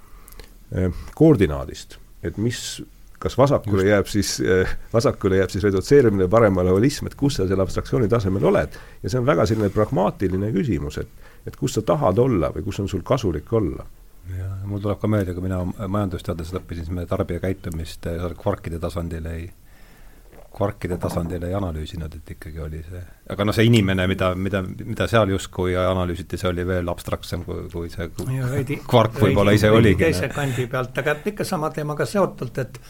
eh, 0.76 0.90
koordinaadist, 1.16 2.00
et 2.26 2.40
mis 2.42 2.82
kas 3.20 3.36
vasakule 3.38 3.84
Just. 3.84 3.92
jääb 3.92 4.10
siis, 4.10 4.34
eh, 4.40 4.74
vasakule 4.94 5.42
jääb 5.42 5.52
siis 5.54 5.64
redutseerimine, 5.68 6.30
paremale 6.32 6.72
holism, 6.72 7.10
et 7.10 7.18
kus 7.20 7.40
sa 7.40 7.48
seal 7.48 7.60
abstraktsiooni 7.60 8.08
tasemel 8.12 8.50
oled. 8.52 8.80
ja 9.04 9.10
see 9.10 9.20
on 9.20 9.28
väga 9.28 9.46
selline 9.46 9.70
pragmaatiline 9.76 10.52
küsimus, 10.56 10.98
et, 11.04 11.32
et 11.48 11.56
kus 11.56 11.78
sa 11.78 11.86
tahad 11.86 12.20
olla 12.20 12.52
või 12.56 12.66
kus 12.66 12.80
on 12.80 12.90
sul 12.92 13.04
kasulik 13.06 13.54
olla. 13.54 13.86
Jah, 14.38 14.60
mul 14.70 14.84
tuleb 14.84 15.00
ka 15.02 15.10
meelde, 15.12 15.34
kui 15.34 15.46
mina 15.46 15.62
majandusteadlased 15.66 16.62
õppisin, 16.62 16.88
siis 16.88 16.96
me 16.96 17.08
tarbija 17.10 17.42
käitumist 17.44 18.06
eh, 18.12 18.30
kvarkide 18.40 18.80
tasandil 18.82 19.26
ei 19.32 19.50
kvarkide 20.60 20.98
tasandil 20.98 21.44
ei 21.46 21.54
analüüsinud, 21.54 22.16
et 22.18 22.32
ikkagi 22.34 22.60
oli 22.64 22.80
see, 22.84 23.02
aga 23.32 23.46
noh, 23.46 23.56
see 23.56 23.68
inimene, 23.70 24.06
mida, 24.10 24.32
mida, 24.36 24.62
mida 24.64 25.06
seal 25.08 25.30
justkui 25.32 25.76
analüüsiti, 25.78 26.40
see 26.42 26.50
oli 26.50 26.66
veel 26.68 26.90
abstraktsem 26.92 27.44
kui, 27.46 27.68
kui 27.72 27.92
see 27.94 28.10
veidi, 28.50 28.80
kvark 28.92 29.22
võib-olla 29.24 29.54
ise 29.56 29.72
oligi. 29.72 30.02
teise 30.02 30.32
kandi 30.34 30.66
pealt, 30.72 30.98
aga 31.04 31.16
ikka 31.32 31.46
sama 31.48 31.70
teemaga 31.76 32.08
seotult, 32.10 32.60
et 32.64 32.82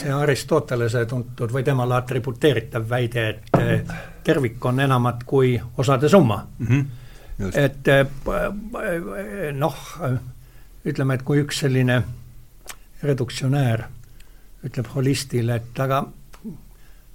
see 0.00 0.12
Aristotelese 0.16 1.04
tuntud 1.10 1.52
või 1.52 1.66
temale 1.66 1.98
atributeeritav 2.00 2.88
väide, 2.88 3.28
et 3.34 3.60
eh, 3.60 3.96
tervik 4.24 4.64
on 4.72 4.80
enamat 4.80 5.26
kui 5.28 5.54
osade 5.78 6.08
summa 6.08 6.42
mm. 6.58 6.66
-hmm. 6.66 6.84
Just. 7.38 7.58
et 7.58 7.88
eh, 7.88 9.52
noh, 9.52 9.76
ütleme, 10.86 11.14
et 11.14 11.22
kui 11.22 11.42
üks 11.42 11.62
selline 11.62 12.02
reduktsionäär 13.02 13.86
ütleb 14.66 14.90
holistile, 14.94 15.58
et 15.58 15.80
aga 15.82 16.04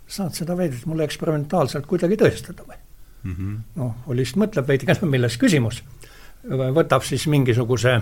saad 0.07 0.35
seda 0.35 0.55
väidet 0.57 0.85
mulle 0.87 1.07
eksperimentaalselt 1.07 1.87
kuidagi 1.87 2.17
tõestada 2.19 2.63
või 2.67 2.77
mm 3.23 3.33
-hmm.? 3.33 3.57
noh, 3.75 3.95
holist 4.07 4.35
mõtleb 4.39 4.67
veidike, 4.67 4.95
milles 5.15 5.37
küsimus. 5.37 5.83
võtab 6.47 7.03
siis 7.03 7.27
mingisuguse 7.27 8.01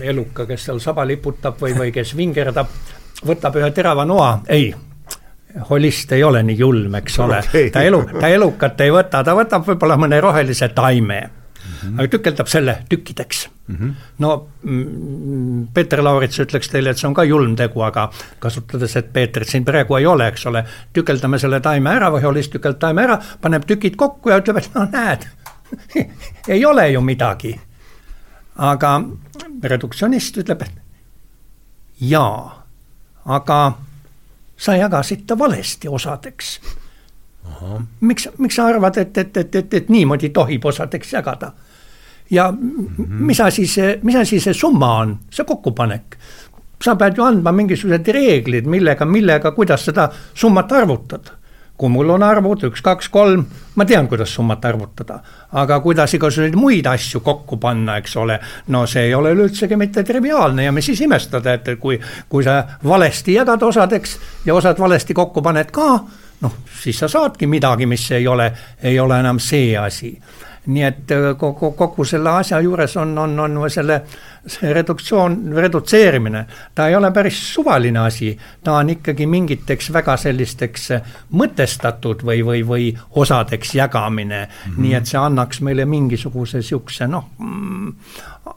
eluka, 0.00 0.46
kes 0.46 0.64
seal 0.64 0.78
saba 0.80 1.06
liputab 1.06 1.60
või, 1.60 1.74
või 1.78 1.92
kes 1.92 2.16
vingerdab, 2.16 2.68
võtab 3.26 3.56
ühe 3.56 3.70
terava 3.70 4.04
noa, 4.04 4.42
ei, 4.48 4.74
holist 5.70 6.12
ei 6.12 6.24
ole 6.24 6.42
nii 6.42 6.58
julm, 6.58 6.94
eks 6.94 7.18
ole 7.18 7.38
okay., 7.48 7.70
ta 7.70 7.82
elu, 7.82 8.04
ta 8.20 8.28
elukat 8.28 8.80
ei 8.80 8.90
võta, 8.90 9.24
ta 9.24 9.34
võtab 9.34 9.66
võib-olla 9.66 9.96
mõne 9.96 10.20
rohelise 10.20 10.68
taime 10.68 11.22
mm, 11.82 11.98
-hmm. 11.98 12.08
tükeldab 12.08 12.46
selle 12.46 12.82
tükkideks 12.88 13.48
mm. 13.66 13.76
-hmm. 13.76 13.92
no 14.18 14.48
Peeter 15.74 16.04
Laurits 16.04 16.38
ütleks 16.40 16.68
teile, 16.68 16.90
et 16.90 16.98
see 16.98 17.08
on 17.08 17.14
ka 17.14 17.24
julm 17.24 17.56
tegu, 17.56 17.80
aga 17.82 18.10
kasutades, 18.38 18.96
et 18.96 19.12
Peetrit 19.12 19.48
siin 19.48 19.64
praegu 19.64 19.96
ei 19.96 20.06
ole, 20.06 20.28
eks 20.28 20.46
ole, 20.46 20.64
tükeldame 20.92 21.38
selle 21.38 21.60
taime 21.60 21.90
ära 21.90 22.10
või 22.10 22.22
holist 22.22 22.52
tükeld 22.52 22.78
taime 22.78 23.02
ära, 23.02 23.18
paneb 23.40 23.66
tükid 23.66 23.96
kokku 23.96 24.30
ja 24.30 24.38
ütleb, 24.38 24.56
et 24.56 24.70
no 24.74 24.86
näed 24.92 25.26
ei 26.54 26.64
ole 26.64 26.90
ju 26.90 27.00
midagi. 27.00 27.60
aga 28.56 29.02
reduktsionist 29.62 30.36
ütleb, 30.36 30.62
et 30.62 30.72
jaa, 32.00 32.66
aga 33.24 33.78
sa 34.56 34.76
jagasid 34.76 35.26
ta 35.26 35.38
valesti 35.38 35.88
osadeks 35.88 36.60
miks, 38.00 38.28
miks 38.38 38.56
sa 38.56 38.66
arvad, 38.66 38.96
et, 38.96 39.18
et, 39.18 39.36
et, 39.36 39.54
et, 39.54 39.74
et 39.74 39.88
niimoodi 39.88 40.30
tohib 40.34 40.64
osadeks 40.64 41.12
jagada? 41.12 41.52
Ja 42.30 42.50
mm 42.52 42.86
-hmm. 42.86 43.06
mis 43.08 43.40
asi 43.40 43.66
see, 43.66 43.98
mis 44.02 44.16
asi 44.16 44.40
see 44.40 44.54
summa 44.54 44.94
on, 44.94 45.18
see 45.30 45.44
kokkupanek? 45.44 46.16
sa 46.84 46.96
pead 46.96 47.16
ju 47.16 47.24
andma 47.24 47.52
mingisugused 47.52 48.08
reeglid, 48.08 48.66
millega, 48.66 49.04
millega, 49.04 49.50
kuidas 49.52 49.84
seda 49.84 50.10
summat 50.34 50.72
arvutada 50.72 51.40
kui 51.80 51.88
mul 51.88 52.12
on 52.12 52.22
arvud 52.22 52.66
üks, 52.68 52.82
kaks, 52.84 53.08
kolm, 53.08 53.46
ma 53.80 53.84
tean, 53.88 54.08
kuidas 54.08 54.34
summat 54.36 54.64
arvutada. 54.68 55.20
aga 55.52 55.78
kuidas 55.80 56.12
igasuguseid 56.14 56.56
muid 56.58 56.86
asju 56.86 57.22
kokku 57.24 57.56
panna, 57.56 57.96
eks 58.02 58.16
ole, 58.20 58.36
no 58.68 58.84
see 58.86 59.06
ei 59.08 59.14
ole 59.14 59.32
üleüldsegi 59.32 59.78
mitte 59.80 60.04
triviaalne 60.04 60.66
ja 60.66 60.72
mis 60.76 60.90
siis 60.92 61.00
imestada, 61.06 61.54
et 61.56 61.70
kui, 61.80 61.96
kui 62.28 62.44
sa 62.44 62.58
valesti 62.84 63.38
jagad 63.38 63.62
osadeks 63.62 64.18
ja 64.44 64.54
osad 64.54 64.78
valesti 64.78 65.16
kokku 65.16 65.42
paned 65.42 65.72
ka, 65.72 65.88
noh, 66.44 66.60
siis 66.82 67.00
sa 67.00 67.08
saadki 67.08 67.48
midagi, 67.48 67.88
mis 67.88 68.04
ei 68.12 68.28
ole, 68.28 68.52
ei 68.82 69.00
ole 69.00 69.20
enam 69.24 69.40
see 69.40 69.72
asi 69.78 70.12
nii 70.66 70.82
et 70.84 71.10
äh, 71.10 71.30
kogu, 71.38 71.72
kogu 71.72 72.04
selle 72.04 72.30
asja 72.30 72.60
juures 72.60 72.96
on, 73.00 73.18
on, 73.18 73.38
on 73.40 73.58
selle, 73.70 74.02
see 74.46 74.72
reduktsioon, 74.74 75.38
redutseerimine, 75.56 76.44
ta 76.74 76.88
ei 76.88 76.96
ole 76.96 77.10
päris 77.16 77.38
suvaline 77.54 77.98
asi, 77.98 78.34
ta 78.64 78.76
on 78.80 78.90
ikkagi 78.92 79.26
mingiteks 79.26 79.92
väga 79.92 80.16
sellisteks 80.20 80.90
mõtestatud 81.32 82.24
või, 82.26 82.44
või, 82.44 82.62
või 82.66 82.90
osadeks 83.10 83.74
jagamine 83.74 84.42
mm. 84.44 84.50
-hmm. 84.66 84.82
nii 84.82 84.94
et 84.94 85.06
see 85.06 85.20
annaks 85.20 85.60
meile 85.60 85.84
mingisuguse 85.84 86.62
sihukese 86.62 87.08
noh 87.08 87.32
mm, 87.38 87.94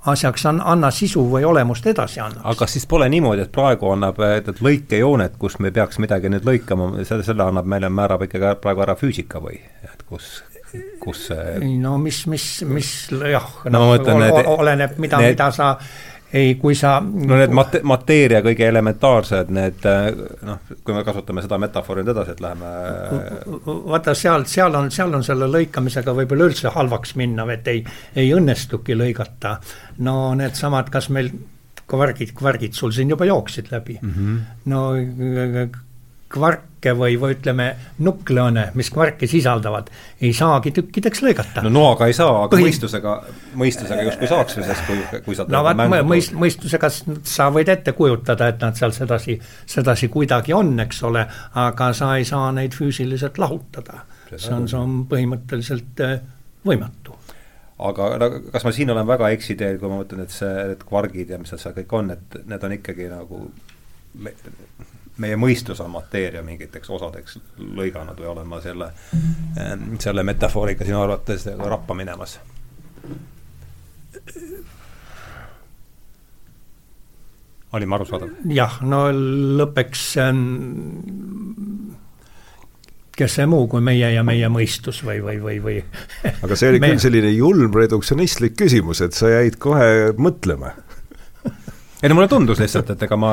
asjaks 0.05 0.45
on, 0.45 0.61
anna 0.65 0.91
sisu 0.91 1.23
või 1.31 1.45
olemust 1.47 1.87
edasi 1.87 2.19
annaks. 2.19 2.43
aga 2.43 2.55
kas 2.59 2.73
siis 2.73 2.87
pole 2.87 3.09
niimoodi, 3.09 3.47
et 3.47 3.51
praegu 3.51 3.91
annab 3.91 4.19
need 4.19 4.59
lõikejooned, 4.59 5.37
kus 5.39 5.59
me 5.59 5.71
peaks 5.71 5.99
midagi 6.03 6.29
nüüd 6.29 6.47
lõikama, 6.47 6.91
selle, 7.03 7.23
selle 7.23 7.47
annab 7.47 7.65
meile, 7.65 7.89
määrab 7.89 8.27
ikkagi 8.27 8.55
praegu 8.61 8.83
ära 8.83 8.95
füüsika 8.99 9.39
või, 9.43 9.61
et 9.83 10.03
kus 10.09 10.41
kus 11.01 11.27
see 11.29 11.75
no 11.81 11.97
mis, 12.01 12.23
mis, 12.31 12.47
mis 12.69 12.89
jah, 13.11 13.45
noh 13.69 13.93
no, 13.93 14.31
oleneb, 14.57 14.97
mida, 15.01 15.21
mida 15.23 15.51
sa 15.53 15.75
ei, 16.33 16.55
kui 16.57 16.73
sa 16.75 16.95
no 17.03 17.37
need 17.37 17.53
mate-, 17.53 17.83
mateeria 17.85 18.41
kõige 18.45 18.65
elementaarsed, 18.65 19.51
need 19.53 19.85
noh, 20.47 20.73
kui 20.81 20.95
me 20.95 21.03
kasutame 21.05 21.43
seda 21.45 21.59
metafoori 21.61 22.01
nüüd 22.01 22.13
edasi, 22.15 22.33
et 22.33 22.41
läheme 22.41 22.71
vaata, 23.93 24.15
seal, 24.17 24.47
seal 24.49 24.73
on, 24.79 24.89
seal 24.93 25.13
on 25.13 25.25
selle 25.25 25.49
lõikamisega 25.51 26.15
võib-olla 26.17 26.49
üldse 26.49 26.73
halvaks 26.73 27.13
minna, 27.21 27.45
et 27.53 27.69
ei, 27.69 27.83
ei 28.17 28.33
õnnestugi 28.33 28.97
lõigata. 28.97 29.59
no 30.07 30.33
needsamad, 30.39 30.89
kas 30.93 31.11
meil 31.13 31.29
kvargid, 31.93 32.33
kvargid 32.37 32.73
sul 32.73 32.93
siin 32.95 33.13
juba 33.13 33.27
jooksid 33.29 33.69
läbi 33.71 33.99
mm. 34.01 34.13
-hmm. 34.17 34.37
no 34.71 34.81
kvarke 36.33 36.93
või, 36.97 37.15
või 37.19 37.35
ütleme, 37.35 37.67
nukkleone, 38.03 38.65
mis 38.77 38.89
kvarke 38.93 39.27
sisaldavad, 39.29 39.89
ei 40.21 40.33
saagi 40.35 40.73
tükkideks 40.75 41.23
lõigata. 41.25 41.63
no 41.65 41.71
noaga 41.73 42.07
ei 42.09 42.17
saa, 42.17 42.43
aga 42.45 42.57
Põhi... 42.57 42.67
mõistusega, 42.67 43.15
mõistusega 43.61 44.07
justkui 44.09 44.29
saaks 44.31 44.57
ju, 44.57 44.65
sest 44.67 44.85
kui, 44.89 45.21
kui 45.27 45.37
sa 45.37 45.47
no 45.49 45.63
vaat 45.65 45.81
mõist-, 46.09 46.35
mõistusega 46.37 46.91
sa 46.91 47.49
võid 47.53 47.71
ette 47.73 47.95
kujutada, 47.97 48.49
et 48.53 48.63
nad 48.63 48.79
seal 48.79 48.95
sedasi, 48.95 49.37
sedasi 49.75 50.09
kuidagi 50.13 50.55
on, 50.57 50.73
eks 50.85 51.03
ole, 51.09 51.25
aga 51.63 51.91
sa 51.97 52.15
ei 52.17 52.27
saa 52.29 52.51
neid 52.55 52.75
füüsiliselt 52.77 53.39
lahutada. 53.41 54.05
see 54.33 54.53
on, 54.55 54.67
see 54.67 54.79
on 54.79 55.03
põhimõtteliselt 55.09 56.01
äh, 56.01 56.17
võimatu 56.65 57.13
aga 57.83 58.09
no 58.21 58.29
kas 58.53 58.65
ma 58.65 58.71
siin 58.75 58.91
olen 58.93 59.07
väga 59.07 59.29
eksiteel, 59.35 59.77
kui 59.81 59.91
ma 59.91 60.01
mõtlen, 60.01 60.23
et 60.25 60.33
see, 60.33 60.51
need 60.71 60.83
kvargid 60.87 61.33
ja 61.33 61.39
mis 61.41 61.53
seal 61.53 61.75
kõik 61.77 61.95
on, 61.99 62.11
et 62.15 62.37
need 62.49 62.67
on 62.67 62.75
ikkagi 62.77 63.09
nagu 63.11 63.45
meie 65.23 65.37
mõistus 65.39 65.81
on 65.83 65.91
mateeria 65.93 66.43
mingiteks 66.45 66.91
osadeks 66.93 67.39
lõiganud 67.79 68.19
või 68.19 68.31
olen 68.33 68.49
ma 68.49 68.61
selle, 68.63 68.91
ehm, 69.59 69.95
selle 70.03 70.25
metafooriga 70.27 70.87
sinu 70.87 71.01
arvates 71.03 71.47
rappa 71.63 71.97
minemas? 71.97 72.39
olin 77.73 77.89
ma 77.89 77.97
arusaadav? 77.97 78.29
jah, 78.53 78.79
no 78.85 79.07
lõppeks 79.59 80.03
ähm, 80.21 80.43
kes 83.17 83.37
see 83.39 83.47
muu 83.49 83.67
kui 83.69 83.83
meie 83.85 84.09
ja 84.13 84.23
meie 84.25 84.49
mõistus 84.53 85.01
või, 85.05 85.19
või, 85.25 85.39
või, 85.41 85.59
või 85.63 85.77
aga 86.33 86.57
see 86.57 86.71
oli 86.73 86.81
küll 86.83 87.01
selline 87.05 87.33
julm 87.33 87.73
reduktsionistlik 87.77 88.57
küsimus, 88.61 89.03
et 89.05 89.17
sa 89.17 89.31
jäid 89.33 89.59
kohe 89.61 90.13
mõtlema 90.17 90.73
ei 92.03 92.09
no 92.11 92.17
mulle 92.17 92.27
tundus 92.27 92.59
lihtsalt, 92.59 92.89
et 92.91 93.03
ega 93.05 93.15
ma 93.15 93.31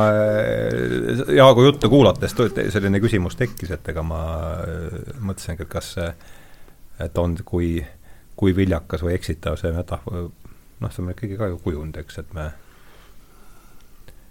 Jaagu 1.35 1.65
juttu 1.67 1.91
kuulates 1.91 2.37
selline 2.71 3.01
küsimus 3.03 3.35
tekkis, 3.39 3.73
et 3.75 3.89
ega 3.91 4.05
ma 4.07 4.21
mõtlesingi, 5.19 5.67
et 5.67 5.73
kas 5.73 5.95
see, 5.97 6.09
et 7.03 7.19
on, 7.19 7.35
kui, 7.45 7.81
kui 8.39 8.55
viljakas 8.57 9.03
või 9.03 9.17
eksitav 9.17 9.59
see 9.59 9.75
metafoor, 9.75 10.31
noh, 10.81 10.93
see 10.95 11.03
on 11.03 11.11
meil 11.11 11.19
kõigi 11.19 11.39
ka 11.41 11.51
ju 11.51 11.59
kujund, 11.65 11.99
eks, 11.99 12.23
et 12.23 12.33
me 12.37 12.47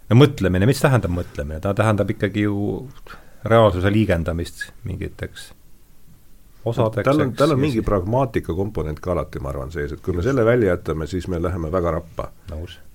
no 0.10 0.22
mõtlemine, 0.24 0.69
mis 0.69 0.79
tähendab 0.81 1.13
mõtlemine, 1.13 1.60
ta 1.63 1.75
tähendab 1.75 2.15
ikkagi 2.15 2.48
ju 2.48 2.88
reaalsuse 3.43 3.91
liigendamist 3.91 4.69
mingiteks 4.88 5.51
osadeks. 6.66 7.06
tal 7.06 7.22
on, 7.22 7.34
tal 7.34 7.51
on 7.51 7.60
mingi 7.60 7.82
pragmaatika 7.82 8.54
komponent 8.54 9.00
ka 9.00 9.12
alati, 9.12 9.39
ma 9.39 9.51
arvan, 9.54 9.72
sees, 9.72 9.94
et 9.96 10.01
kui 10.04 10.16
me 10.16 10.24
selle 10.25 10.46
välja 10.46 10.74
jätame, 10.74 11.08
siis 11.08 11.28
me 11.28 11.42
läheme 11.42 11.72
väga 11.72 11.92
rappa. 12.00 12.30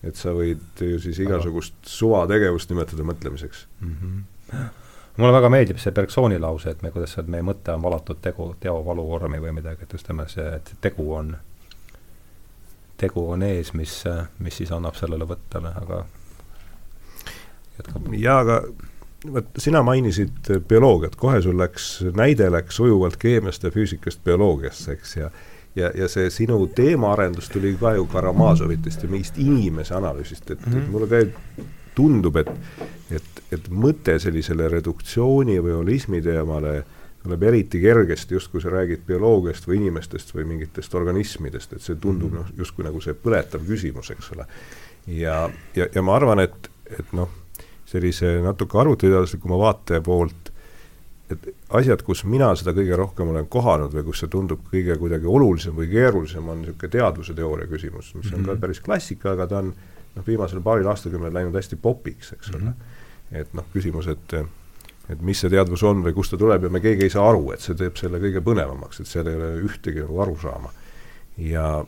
et 0.03 0.17
sa 0.17 0.35
võid 0.37 0.81
ju 0.81 0.99
siis 1.01 1.19
igasugust 1.25 1.75
suvategevust 1.89 2.71
nimetada 2.71 3.03
mõtlemiseks 3.03 3.67
mm. 3.81 3.97
-hmm. 4.03 4.67
mulle 5.17 5.33
väga 5.33 5.49
meeldib 5.49 5.79
see 5.79 5.93
Bergsoni 5.93 6.39
lause, 6.39 6.71
et 6.71 6.83
me, 6.83 6.91
kuidas 6.91 7.13
see, 7.13 7.23
et 7.23 7.29
meie 7.29 7.43
mõte 7.43 7.73
on 7.73 7.83
valatud 7.83 8.21
tegu, 8.21 8.55
teovalu 8.61 9.07
vormi 9.09 9.41
või 9.41 9.53
midagi, 9.53 9.83
et 9.83 9.93
just 9.93 10.09
nimelt 10.09 10.31
see, 10.31 10.49
et 10.57 10.75
tegu 10.81 11.13
on, 11.15 11.37
tegu 12.97 13.31
on 13.31 13.43
ees, 13.43 13.73
mis, 13.75 14.05
mis 14.39 14.57
siis 14.57 14.73
annab 14.73 14.95
sellele 14.95 15.25
võttele, 15.25 15.73
aga 15.83 16.05
jätkab. 17.79 18.13
jaa, 18.13 18.41
aga 18.41 18.63
vot 19.33 19.47
sina 19.59 19.83
mainisid 19.83 20.51
bioloogiat, 20.69 21.17
kohe 21.17 21.43
sul 21.43 21.59
läks, 21.59 22.05
näide 22.17 22.51
läks 22.53 22.77
sujuvalt 22.77 23.17
keemiast 23.17 23.65
ja 23.65 23.71
füüsikast 23.71 24.25
bioloogiasse, 24.25 24.93
eks, 24.93 25.17
ja 25.17 25.31
ja, 25.77 25.91
ja 25.95 26.09
see 26.09 26.31
sinu 26.31 26.67
teemaarendus 26.67 27.49
tuli 27.51 27.75
ka 27.81 27.95
ju 27.95 28.07
Karamazovitest 28.07 29.03
ja 29.03 29.09
mingist 29.11 29.39
inimese 29.39 29.95
analüüsist, 29.95 30.51
et 30.51 30.67
mm 30.67 30.73
-hmm. 30.73 30.91
mulle 30.91 31.07
ka 31.07 31.63
tundub, 31.95 32.37
et 32.37 32.51
et, 33.11 33.43
et 33.53 33.71
mõte 33.71 34.19
sellisele 34.19 34.69
reduktsiooni 34.69 35.59
või 35.63 35.73
holismi 35.73 36.23
teemale 36.23 36.85
tuleb 37.23 37.43
eriti 37.43 37.81
kergesti, 37.81 38.35
just 38.35 38.51
kui 38.53 38.61
sa 38.61 38.69
räägid 38.69 39.07
bioloogiast 39.07 39.69
või 39.69 39.77
inimestest 39.77 40.35
või 40.35 40.45
mingitest 40.45 40.95
organismidest, 40.95 41.73
et 41.73 41.83
see 41.83 41.97
tundub 41.97 42.33
-hmm. 42.33 42.37
noh, 42.37 42.47
justkui 42.57 42.85
nagu 42.85 43.01
see 43.01 43.15
põletav 43.15 43.61
küsimus, 43.67 44.11
eks 44.11 44.33
ole. 44.33 44.47
ja, 45.07 45.51
ja, 45.75 45.87
ja 45.95 46.03
ma 46.03 46.17
arvan, 46.17 46.39
et, 46.39 46.71
et 46.99 47.13
noh 47.13 47.44
sellise 47.95 48.35
natuke 48.43 48.79
arvutiteaduslikuma 48.81 49.59
vaate 49.61 50.01
poolt, 50.05 50.51
et 51.33 51.47
asjad, 51.79 52.03
kus 52.05 52.25
mina 52.29 52.51
seda 52.59 52.75
kõige 52.77 52.99
rohkem 53.01 53.31
olen 53.33 53.47
kohanud 53.51 53.95
või 53.95 54.05
kus 54.11 54.25
see 54.25 54.33
tundub 54.33 54.67
kõige 54.71 54.99
kuidagi 55.01 55.31
olulisem 55.31 55.77
või 55.79 55.89
keerulisem, 55.93 56.49
on 56.49 56.61
niisugune 56.63 56.93
teadvuse 56.99 57.37
teooria 57.39 57.71
küsimus, 57.71 58.13
mis 58.15 58.27
on 58.27 58.33
mm 58.33 58.43
-hmm. 58.43 58.47
ka 58.47 58.53
mhm. 58.53 58.61
päris 58.61 58.83
klassika, 58.85 59.33
aga 59.33 59.47
ta 59.47 59.63
on 59.63 59.73
noh, 60.17 60.27
viimasel 60.27 60.61
paaril 60.61 60.91
aastakümnel 60.91 61.35
läinud 61.35 61.57
hästi 61.57 61.77
popiks, 61.77 62.33
eks 62.33 62.51
ole 62.51 62.63
mm. 62.63 62.69
-hmm. 62.69 63.41
et 63.41 63.55
noh, 63.55 63.65
küsimus, 63.75 64.09
et 64.09 64.39
et 65.09 65.21
mis 65.21 65.41
see 65.41 65.51
teadvus 65.53 65.83
on 65.85 66.01
või 66.05 66.15
kust 66.17 66.33
ta 66.33 66.39
tuleb 66.41 66.63
ja 66.65 66.71
me 66.73 66.81
keegi 66.81 67.05
ei 67.05 67.13
saa 67.13 67.27
aru, 67.29 67.51
et 67.53 67.61
see 67.61 67.77
teeb 67.77 67.97
selle 68.01 68.21
kõige 68.23 68.41
põnevamaks, 68.41 69.01
et 69.01 69.07
seal 69.07 69.29
ei 69.29 69.37
ole 69.37 69.51
ühtegi 69.67 70.01
nagu 70.01 70.21
arusaama. 70.25 70.73
ja, 71.39 71.85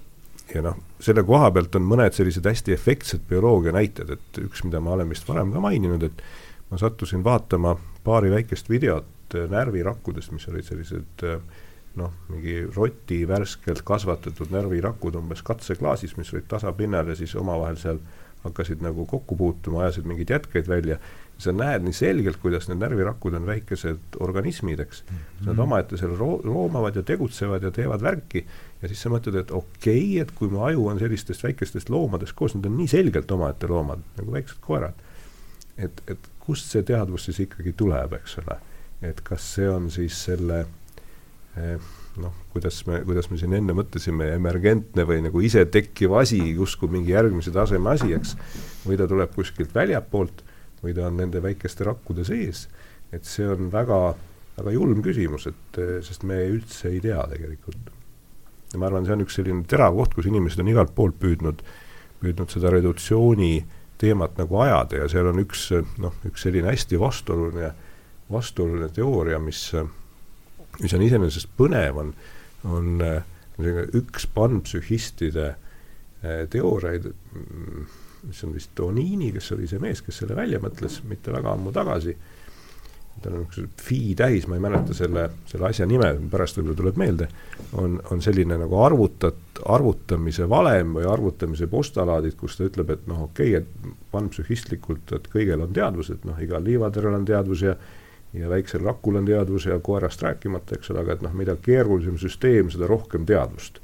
ja 0.54 0.62
noh, 0.62 0.76
selle 1.00 1.25
koha 1.26 1.50
pealt 1.53 1.76
on 1.76 1.87
mõned 1.88 2.17
sellised 2.17 2.47
hästi 2.47 2.75
efektsed 2.76 3.26
bioloogia 3.29 3.75
näited, 3.76 4.11
et 4.17 4.41
üks, 4.43 4.65
mida 4.65 4.81
ma 4.81 4.95
olen 4.97 5.11
vist 5.12 5.29
varem 5.29 5.53
ka 5.53 5.62
maininud, 5.65 6.07
et 6.09 6.23
ma 6.71 6.81
sattusin 6.81 7.25
vaatama 7.25 7.76
paari 8.05 8.33
väikest 8.33 8.71
videot 8.73 9.37
äh, 9.37 9.49
närvirakkudest, 9.50 10.33
mis 10.35 10.49
olid 10.50 10.67
sellised 10.67 11.26
äh, 11.26 11.41
noh, 11.97 12.12
mingi 12.29 12.61
roti 12.76 13.23
värskelt 13.29 13.85
kasvatatud 13.87 14.53
närvirakud 14.53 15.17
umbes 15.17 15.43
katseklaasis, 15.47 16.17
mis 16.21 16.33
olid 16.35 16.49
tasapinnal 16.49 17.12
ja 17.12 17.17
siis 17.19 17.35
omavahel 17.37 17.79
seal 17.81 18.00
hakkasid 18.47 18.83
nagu 18.85 19.07
kokku 19.09 19.37
puutuma, 19.37 19.83
ajasid 19.85 20.07
mingeid 20.07 20.31
jätkeid 20.31 20.69
välja 20.69 21.00
sa 21.38 21.53
näed 21.53 21.85
nii 21.85 21.97
selgelt, 21.97 22.38
kuidas 22.41 22.69
need 22.71 22.81
närvirakud 22.81 23.35
on 23.37 23.47
väikesed 23.49 24.21
organismid, 24.25 24.81
eks 24.81 25.03
mm. 25.05 25.17
-hmm. 25.17 25.47
Nad 25.47 25.59
omaette 25.59 25.97
seal 26.00 26.17
ro-, 26.17 26.41
roomavad 26.45 26.97
ja 26.97 27.03
tegutsevad 27.03 27.62
ja 27.62 27.71
teevad 27.71 28.03
värki 28.03 28.47
ja 28.83 28.90
siis 28.90 29.02
sa 29.02 29.11
mõtled, 29.12 29.38
et 29.40 29.52
okei 29.54 30.00
okay,, 30.04 30.23
et 30.23 30.33
kui 30.37 30.50
mu 30.52 30.62
aju 30.66 30.88
on 30.92 31.00
sellistest 31.00 31.45
väikestest 31.47 31.90
loomadest 31.92 32.36
koos, 32.36 32.54
nad 32.56 32.69
on 32.69 32.76
nii 32.78 32.89
selgelt 32.93 33.30
omaette 33.32 33.69
loomad, 33.71 34.02
nagu 34.19 34.34
väiksed 34.34 34.60
koerad. 34.65 35.04
et, 35.76 36.02
et 36.08 36.32
kust 36.41 36.71
see 36.73 36.84
teadvus 36.86 37.26
siis 37.28 37.43
ikkagi 37.47 37.75
tuleb, 37.76 38.17
eks 38.21 38.39
ole. 38.43 38.58
et 39.04 39.21
kas 39.25 39.54
see 39.56 39.69
on 39.69 39.91
siis 39.93 40.19
selle 40.28 40.62
eh, 41.56 41.89
noh, 42.23 42.34
kuidas 42.52 42.78
me, 42.89 43.00
kuidas 43.04 43.28
me 43.30 43.39
siin 43.41 43.56
enne 43.58 43.75
mõtlesime, 43.76 44.30
emergentne 44.36 45.04
või 45.08 45.23
nagu 45.26 45.43
isetekkiv 45.45 46.15
asi, 46.21 46.41
justkui 46.56 46.91
mingi 46.93 47.12
järgmise 47.12 47.52
taseme 47.54 47.93
asi, 47.93 48.12
eks, 48.17 48.36
või 48.86 48.99
ta 49.00 49.08
tuleb 49.10 49.34
kuskilt 49.36 49.75
väljapoolt 49.76 50.45
või 50.82 50.95
ta 50.97 51.08
on 51.08 51.21
nende 51.21 51.43
väikeste 51.45 51.86
rakkude 51.89 52.25
sees, 52.28 52.67
et 53.15 53.28
see 53.28 53.47
on 53.49 53.71
väga, 53.73 54.00
väga 54.58 54.73
julm 54.76 55.02
küsimus, 55.04 55.49
et 55.50 55.82
sest 56.06 56.25
me 56.28 56.41
üldse 56.49 56.91
ei 56.93 57.02
tea 57.04 57.23
tegelikult. 57.32 57.96
Ja 58.73 58.81
ma 58.81 58.89
arvan, 58.89 59.07
see 59.07 59.17
on 59.17 59.25
üks 59.25 59.39
selline 59.39 59.67
terav 59.71 59.97
koht, 59.97 60.15
kus 60.17 60.29
inimesed 60.31 60.63
on 60.63 60.71
igalt 60.73 60.95
poolt 60.97 61.19
püüdnud, 61.23 61.63
püüdnud 62.23 62.52
seda 62.52 62.73
redutsiooni 62.75 63.52
teemat 64.00 64.37
nagu 64.41 64.61
ajada 64.61 65.02
ja 65.02 65.11
seal 65.11 65.31
on 65.31 65.41
üks 65.41 65.69
noh, 66.02 66.17
üks 66.29 66.45
selline 66.47 66.73
hästi 66.73 67.00
vastuoluline, 67.00 67.71
vastuoluline 68.33 68.91
teooria, 68.95 69.39
mis, 69.43 69.63
mis 70.83 70.97
on 70.97 71.07
iseenesest 71.07 71.52
põnev, 71.59 72.02
on, 72.02 72.13
on 72.69 72.91
selline 73.57 73.87
üks 74.00 74.29
panpsühhistide 74.37 75.49
eh, 75.52 76.43
teooriaid, 76.52 77.09
mis 78.26 78.43
on 78.45 78.57
vist 78.57 78.75
Donini, 78.76 79.31
kes 79.37 79.52
oli 79.57 79.69
see 79.71 79.81
mees, 79.83 80.02
kes 80.05 80.23
selle 80.23 80.37
välja 80.37 80.61
mõtles 80.63 81.00
mitte 81.09 81.33
väga 81.35 81.55
ammu 81.55 81.73
tagasi, 81.75 82.17
tal 83.23 83.35
on 83.35 83.45
niisugune 83.45 83.73
phi 83.83 84.15
tähis, 84.19 84.47
ma 84.47 84.59
ei 84.59 84.63
mäleta 84.65 84.95
selle, 84.95 85.26
selle 85.50 85.69
asja 85.69 85.87
nime, 85.89 86.13
pärast 86.31 86.59
võib-olla 86.59 86.79
tuleb 86.81 87.00
meelde, 87.00 87.29
on, 87.81 87.99
on 88.13 88.23
selline 88.25 88.59
nagu 88.61 88.81
arvutat-, 88.85 89.61
arvutamise 89.73 90.49
valem 90.50 90.95
või 90.99 91.09
arvutamise 91.11 91.69
postulaadid, 91.73 92.37
kus 92.39 92.59
ta 92.59 92.69
ütleb, 92.69 92.93
et 92.93 93.07
noh, 93.11 93.26
okei 93.29 93.57
okay,, 93.57 93.65
et 93.65 93.93
panpsühhistlikult, 94.13 95.17
et 95.17 95.31
kõigel 95.33 95.65
on 95.65 95.73
teadvus, 95.76 96.13
et 96.15 96.26
noh, 96.29 96.39
igal 96.43 96.65
liivaterel 96.65 97.21
on 97.21 97.29
teadvus 97.29 97.67
ja 97.67 97.76
ja 98.37 98.50
väiksel 98.50 98.83
rakul 98.85 99.17
on 99.17 99.25
teadvus 99.25 99.65
ja 99.65 99.79
koerast 99.81 100.21
rääkimata, 100.21 100.76
eks 100.76 100.91
ole, 100.93 101.00
aga 101.00 101.15
et 101.15 101.23
noh, 101.25 101.33
mida 101.33 101.55
keerulisem 101.63 102.19
süsteem, 102.21 102.69
seda 102.69 102.89
rohkem 102.91 103.25
teadvust 103.25 103.81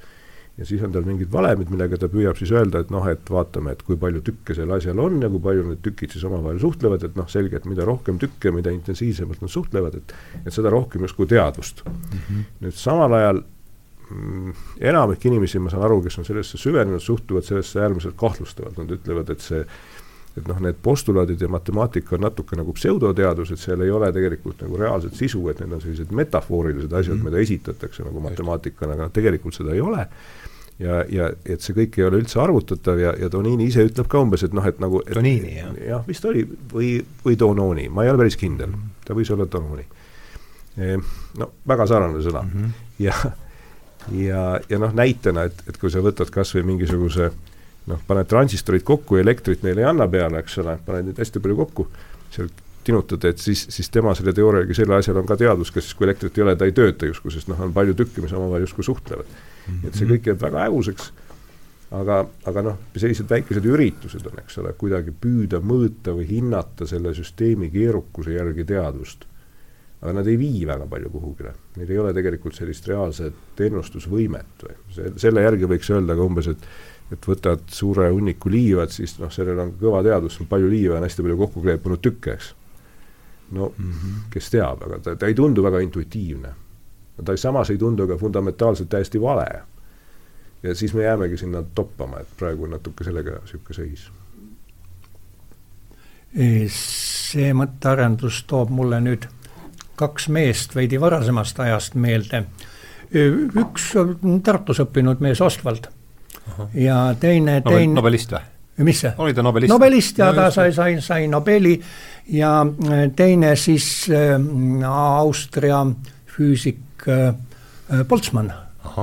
ja 0.59 0.67
siis 0.69 0.83
on 0.85 0.93
tal 0.93 1.07
mingid 1.09 1.31
valemid, 1.33 1.71
millega 1.73 1.97
ta 2.01 2.11
püüab 2.13 2.37
siis 2.37 2.53
öelda, 2.53 2.83
et 2.85 2.91
noh, 2.93 3.07
et 3.09 3.31
vaatame, 3.33 3.73
et 3.73 3.85
kui 3.87 3.97
palju 4.01 4.21
tükke 4.27 4.57
sel 4.57 4.73
asjal 4.77 5.01
on 5.01 5.17
ja 5.25 5.31
kui 5.33 5.41
palju 5.43 5.65
need 5.71 5.81
tükid 5.85 6.13
siis 6.13 6.27
omavahel 6.29 6.61
suhtlevad, 6.61 7.07
et 7.09 7.17
noh, 7.17 7.29
selge, 7.33 7.57
et 7.57 7.69
mida 7.69 7.87
rohkem 7.89 8.21
tükke, 8.21 8.53
mida 8.53 8.75
intensiivsemalt 8.75 9.41
nad 9.45 9.53
suhtlevad, 9.53 9.97
et 10.03 10.15
et 10.43 10.53
seda 10.53 10.73
rohkem 10.73 11.07
justkui 11.07 11.31
teadvust 11.31 11.83
mm. 11.87 12.19
-hmm. 12.19 12.45
nüüd 12.67 12.77
samal 12.77 13.17
ajal 13.17 13.43
mm, 14.11 14.53
enamik 14.93 15.25
inimesi, 15.25 15.59
ma 15.59 15.73
saan 15.73 15.89
aru, 15.89 16.03
kes 16.03 16.19
on 16.19 16.29
sellesse 16.29 16.59
süvenenud, 16.59 17.01
suhtuvad 17.01 17.49
sellesse 17.49 17.81
äärmiselt 17.81 18.17
kahtlustavalt, 18.17 18.77
nad 18.77 18.91
ütlevad, 18.91 19.31
et 19.33 19.41
see 19.41 19.65
et 20.37 20.47
noh, 20.49 20.61
need 20.65 20.79
postulaadid 20.83 21.41
ja 21.45 21.49
matemaatika 21.53 22.17
on 22.17 22.25
natuke 22.25 22.57
nagu 22.57 22.73
pseudoteadus, 22.73 23.51
et 23.53 23.61
seal 23.61 23.83
ei 23.85 23.91
ole 23.93 24.09
tegelikult 24.13 24.63
nagu 24.65 24.79
reaalset 24.81 25.19
sisu, 25.19 25.43
et 25.53 25.61
need 25.61 25.73
on 25.77 25.83
sellised 25.83 26.15
metafoorilised 26.17 26.93
asjad 26.93 27.17
mm, 27.17 27.21
-hmm. 27.21 27.25
mida 27.25 27.39
esitatakse 27.39 28.07
nagu 28.07 28.21
matemaatikana, 28.21 28.93
aga 28.93 29.09
tegelikult 29.13 29.55
seda 29.55 29.75
ei 29.75 29.81
ole 29.81 30.07
ja, 30.79 31.03
ja 31.09 31.29
et 31.45 31.65
see 31.65 31.77
kõik 31.77 31.99
ei 31.99 32.07
ole 32.07 32.23
üldse 32.23 32.41
arvutatav 32.43 33.01
ja, 33.01 33.13
ja 33.19 33.31
Donini 33.33 33.69
ise 33.71 33.85
ütleb 33.89 34.09
ka 34.11 34.23
umbes, 34.23 34.45
et 34.47 34.55
noh, 34.57 34.67
et 34.67 34.81
nagu 34.83 35.03
Donini, 35.09 35.57
jah? 35.59 35.73
jah, 35.89 36.03
vist 36.09 36.25
oli, 36.29 36.45
või, 36.73 36.95
või 37.25 37.39
Dononi, 37.39 37.89
ma 37.93 38.07
ei 38.07 38.13
ole 38.13 38.25
päris 38.25 38.39
kindel, 38.41 38.75
ta 39.07 39.17
võis 39.19 39.31
olla 39.35 39.47
Dononi. 39.51 39.87
Ehm, 40.81 41.05
no 41.39 41.51
väga 41.69 41.87
sarnane 41.91 42.23
sõna 42.25 42.43
mm 42.47 42.53
-hmm. 42.53 42.69
ja, 43.05 43.17
ja, 44.17 44.43
ja 44.69 44.79
noh, 44.81 44.95
näitena, 44.97 45.45
et, 45.51 45.65
et 45.69 45.77
kui 45.79 45.91
sa 45.93 46.01
võtad 46.01 46.31
kas 46.33 46.55
või 46.57 46.65
mingisuguse 46.73 47.31
noh, 47.87 48.03
paned 48.07 48.29
transistorid 48.31 48.85
kokku 48.87 49.19
ja 49.19 49.23
elektrit 49.27 49.63
neile 49.63 49.85
ei 49.85 49.89
anna 49.91 50.09
peale, 50.09 50.41
eks 50.43 50.59
ole, 50.63 50.79
paned 50.87 51.11
neid 51.11 51.19
hästi 51.19 51.43
palju 51.43 51.57
kokku, 51.57 51.89
sealt 52.31 52.63
tinutad, 52.85 53.25
et 53.25 53.39
siis, 53.39 53.67
siis 53.71 53.91
tema 53.91 54.15
selle 54.15 54.33
teooriaga, 54.35 54.75
selle 54.75 54.97
asjal 54.97 55.21
on 55.21 55.27
ka 55.27 55.37
teadvus, 55.39 55.71
kas 55.71 55.87
siis, 55.87 55.95
kui 55.95 56.07
elektrit 56.09 56.39
ei 56.39 56.45
ole, 56.47 56.57
ta 56.59 56.67
ei 56.67 56.75
tööta 56.75 57.07
justkui, 57.07 57.31
sest 57.35 57.51
noh, 57.51 57.61
on 57.63 57.75
palju 57.75 57.95
tükke, 57.99 58.25
mis 58.25 58.33
omavahel 58.35 58.67
justkui 58.67 58.87
suhtlevad. 58.87 59.37
Et 59.87 59.95
see 59.95 60.09
kõik 60.09 60.31
jääb 60.31 60.41
väga 60.43 60.67
häguseks, 60.67 61.11
aga, 61.99 62.23
aga 62.49 62.65
noh, 62.65 62.79
sellised 62.97 63.29
väikesed 63.31 63.67
üritused 63.69 64.25
on, 64.31 64.39
eks 64.43 64.59
ole, 64.63 64.73
kuidagi 64.79 65.13
püüda 65.13 65.61
mõõta 65.65 66.15
või 66.17 66.29
hinnata 66.31 66.89
selle 66.89 67.13
süsteemi 67.17 67.71
keerukuse 67.73 68.39
järgi 68.39 68.67
teadvust. 68.69 69.29
aga 70.03 70.13
nad 70.17 70.27
ei 70.27 70.35
vii 70.35 70.65
väga 70.67 70.87
palju 70.91 71.11
kuhugile, 71.11 71.53
neil 71.77 71.91
ei 71.91 71.99
ole 72.03 72.13
tegelikult 72.13 72.57
sellist 72.59 72.89
reaalset 72.91 73.61
ennustusvõimet 73.61 74.65
või 74.65 74.75
see, 74.91 75.13
selle 75.17 75.45
järgi 75.45 75.69
võiks 75.71 75.91
öelda 75.95 76.17
ka 76.19 76.27
umbes, 76.27 76.49
et 76.49 76.67
et 77.13 77.27
võtad 77.29 77.61
suure 77.69 78.07
hunniku 78.09 78.49
liivad, 78.49 78.89
siis 78.89 79.19
noh, 79.21 79.29
sellel 79.29 79.59
on 79.61 79.75
kõva 79.77 80.01
teadvus, 80.03 80.39
palju 80.49 80.71
liiva 80.73 80.97
on 80.97 81.05
hästi 81.05 81.23
palju 81.23 81.37
kokku 81.43 81.61
kleepunud 81.61 82.01
tükke, 82.01 82.39
eks. 82.39 82.55
no 83.53 83.73
mm 83.77 83.91
-hmm. 83.91 84.21
kes 84.33 84.51
teab, 84.51 84.83
aga 84.87 84.99
ta, 84.99 85.17
ta 85.17 85.27
ei 85.27 85.35
tundu 85.35 85.63
väga 85.63 85.83
intuitiivne 85.85 86.55
ta 87.25 87.37
samas 87.37 87.71
ei 87.71 87.79
tundu 87.79 88.07
ka 88.09 88.17
fundamentaalselt 88.17 88.89
täiesti 88.89 89.21
vale. 89.21 89.47
ja 90.63 90.75
siis 90.75 90.95
me 90.95 91.03
jäämegi 91.03 91.37
sinna 91.37 91.63
toppama, 91.75 92.21
et 92.21 92.29
praegu 92.39 92.65
on 92.65 92.71
natuke 92.71 93.05
sellega 93.05 93.39
niisugune 93.41 93.75
seis. 93.75 94.11
see 96.73 97.53
mõttearendus 97.53 98.45
toob 98.47 98.71
mulle 98.71 99.01
nüüd 99.01 99.27
kaks 99.97 100.29
meest 100.29 100.75
veidi 100.75 101.01
varasemast 101.01 101.61
ajast 101.61 101.95
meelde. 101.95 102.45
üks 103.13 103.93
Tartus 104.43 104.81
õppinud 104.81 105.21
mees 105.21 105.41
Ostvald 105.41 105.91
Aha. 106.49 106.69
ja 106.75 107.15
teine, 107.21 107.61
teine 107.61 107.95
Nobelist 107.95 108.33
või? 108.33 108.41
mis 108.85 109.03
see? 109.05 109.13
oli 109.19 109.35
ta 109.35 109.43
nobelist? 109.43 109.73
nobelist 109.73 110.19
ja 110.19 110.31
ta 110.35 110.51
sai, 110.51 110.73
sai, 110.73 110.97
sai 111.05 111.29
Nobeli 111.29 111.75
ja 112.33 112.55
äh, 112.65 113.05
teine 113.17 113.57
siis 113.57 114.09
äh, 114.11 114.41
Austria 114.89 115.85
füüsik 116.33 116.81
äh, 117.09 118.05
Boltzmann, 118.09 118.53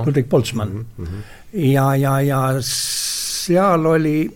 Ludwig 0.05 0.29
Boltzmann 0.29 0.85
mm. 0.97 1.05
-hmm. 1.05 1.21
ja, 1.73 1.95
ja, 1.95 2.19
ja 2.21 2.41
seal 2.61 3.85
oli 3.85 4.29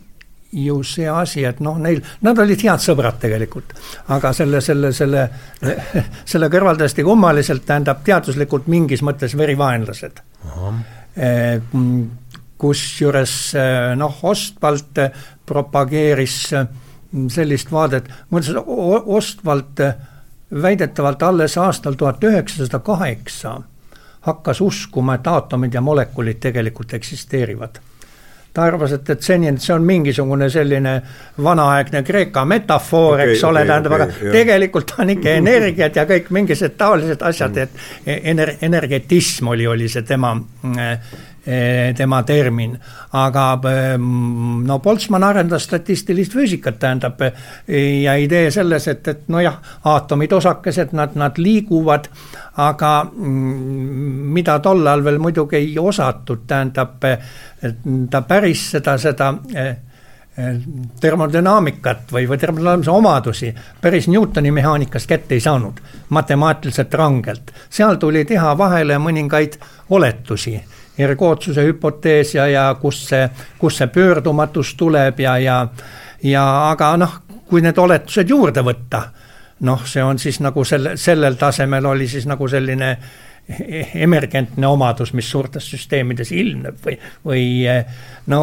ju 0.54 0.84
see 0.86 1.10
asi, 1.10 1.43
et 1.45 1.60
noh, 1.65 1.78
neil, 1.82 2.02
nad 2.21 2.38
olid 2.39 2.62
head 2.62 2.82
sõbrad 2.84 3.17
tegelikult, 3.21 3.73
aga 4.13 4.34
selle, 4.38 4.62
selle, 4.62 4.91
selle, 4.93 5.26
selle 6.32 6.49
kõrval 6.54 6.78
tõesti 6.82 7.06
kummaliselt 7.06 7.65
tähendab 7.65 8.04
teaduslikult 8.06 8.69
mingis 8.71 9.02
mõttes 9.06 9.34
verivaenlased. 9.38 10.21
Eh, 11.15 11.58
kusjuures 12.63 13.36
eh, 13.60 13.91
noh, 13.99 14.23
Ostvald 14.30 15.02
propageeris 15.45 16.38
sellist 17.34 17.71
vaadet, 17.73 18.08
muuseas 18.30 18.58
Ostvald 18.65 19.82
väidetavalt 20.62 21.24
alles 21.24 21.58
aastal 21.58 21.94
tuhat 21.94 22.24
üheksasada 22.24 22.80
kaheksa 22.80 23.62
hakkas 24.22 24.62
uskuma, 24.62 25.16
et 25.16 25.28
aatomid 25.28 25.74
ja 25.74 25.82
molekulid 25.82 26.39
tegelikult 26.39 26.94
eksisteerivad 26.94 27.82
ta 28.54 28.63
arvas, 28.63 28.92
et, 28.94 29.10
et 29.10 29.22
seni, 29.26 29.48
et 29.50 29.62
see 29.62 29.74
on 29.74 29.86
mingisugune 29.86 30.46
selline 30.54 30.94
vanaaegne 31.44 32.04
Kreeka 32.06 32.44
metafoor 32.46 33.16
okay,, 33.16 33.34
eks 33.34 33.44
ole 33.50 33.63
okay,, 33.63 33.70
tähendab 33.72 33.96
okay,, 33.96 34.06
aga 34.06 34.26
jah. 34.28 34.36
tegelikult 34.38 34.94
on 35.02 35.13
ikka 35.16 35.36
energiat 35.39 35.98
ja 35.98 36.06
kõik 36.10 36.30
mingisugused 36.38 36.78
taolised 36.78 37.26
asjad, 37.26 37.58
et 37.66 37.80
e-, 38.06 38.20
ener-, 38.32 38.54
energetism 38.62 39.50
oli, 39.56 39.66
oli 39.68 39.89
see 39.89 40.06
tema 40.06 40.36
äh, 40.38 41.16
tema 41.98 42.22
termin. 42.24 42.78
aga 43.12 43.60
no 44.64 44.80
Boltzmann 44.80 45.24
arendas 45.24 45.66
statistilist 45.68 46.34
füüsikat, 46.34 46.80
tähendab, 46.80 47.20
ja 47.68 48.16
idee 48.16 48.52
selles, 48.52 48.88
et, 48.88 49.08
et 49.08 49.28
nojah, 49.28 49.60
aatomid, 49.84 50.32
osakesed, 50.32 50.94
nad, 50.96 51.18
nad 51.20 51.38
liiguvad, 51.38 52.08
aga 52.64 52.94
mm, 53.04 54.30
mida 54.34 54.60
tollal 54.64 55.04
veel 55.04 55.20
muidugi 55.20 55.60
ei 55.60 55.74
osatud, 55.80 56.46
tähendab, 56.48 57.04
ta 58.10 58.22
päris 58.28 58.70
seda, 58.72 58.98
seda 58.98 59.34
termodünaamikat 61.02 62.12
või, 62.12 62.24
või 62.30 62.38
termodünaamimise 62.42 62.92
omadusi 62.92 63.52
päris 63.82 64.08
Newtoni 64.10 64.52
mehaanikast 64.52 65.08
kätte 65.10 65.36
ei 65.38 65.44
saanud, 65.44 65.78
matemaatiliselt 66.10 66.94
rangelt. 66.94 67.52
seal 67.70 68.00
tuli 68.02 68.26
teha 68.26 68.58
vahele 68.58 68.98
mõningaid 68.98 69.60
oletusi 69.90 70.56
ergootsuse 70.98 71.66
hüpotees 71.66 72.36
ja, 72.36 72.48
ja 72.48 72.64
kust 72.82 73.10
see, 73.10 73.28
kust 73.60 73.82
see 73.82 73.90
pöördumatus 73.94 74.76
tuleb 74.78 75.20
ja, 75.20 75.38
ja, 75.42 75.58
ja 76.24 76.46
aga 76.70 76.94
noh, 77.02 77.20
kui 77.50 77.62
need 77.62 77.78
oletused 77.78 78.30
juurde 78.30 78.64
võtta, 78.66 79.04
noh, 79.66 79.86
see 79.90 80.04
on 80.04 80.20
siis 80.22 80.40
nagu 80.44 80.66
selle, 80.66 80.98
sellel 80.98 81.38
tasemel 81.40 81.86
oli 81.94 82.08
siis 82.10 82.28
nagu 82.30 82.48
selline 82.50 82.96
emergentne 83.94 84.68
omadus, 84.68 85.12
mis 85.14 85.28
suurtes 85.32 85.66
süsteemides 85.68 86.32
ilmneb 86.32 86.78
või, 86.86 86.96
või 87.26 87.44
no 88.32 88.40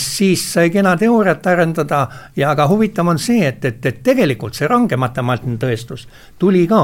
siis 0.00 0.42
sai 0.56 0.72
kena 0.74 0.96
teooriat 0.98 1.46
arendada 1.46 2.00
ja 2.36 2.50
aga 2.50 2.66
huvitav 2.68 3.12
on 3.12 3.20
see, 3.22 3.44
et, 3.46 3.64
et, 3.64 3.78
et 3.86 4.02
tegelikult 4.02 4.58
see 4.58 4.66
range 4.70 4.98
matemaatiline 4.98 5.60
tõestus 5.62 6.08
tuli 6.38 6.64
ka, 6.66 6.82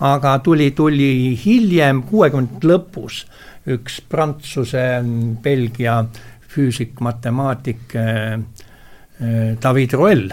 aga 0.00 0.38
tuli, 0.44 0.70
tuli 0.72 1.36
hiljem, 1.44 2.00
kuuekümnendate 2.08 2.72
lõpus 2.72 3.26
üks 3.66 4.00
Prantsuse, 4.08 4.84
Belgia 5.42 6.04
füüsik, 6.50 7.00
matemaatik 7.00 7.96
äh, 7.96 8.32
äh, 8.32 9.56
David 9.62 9.92
Roel 9.92 10.30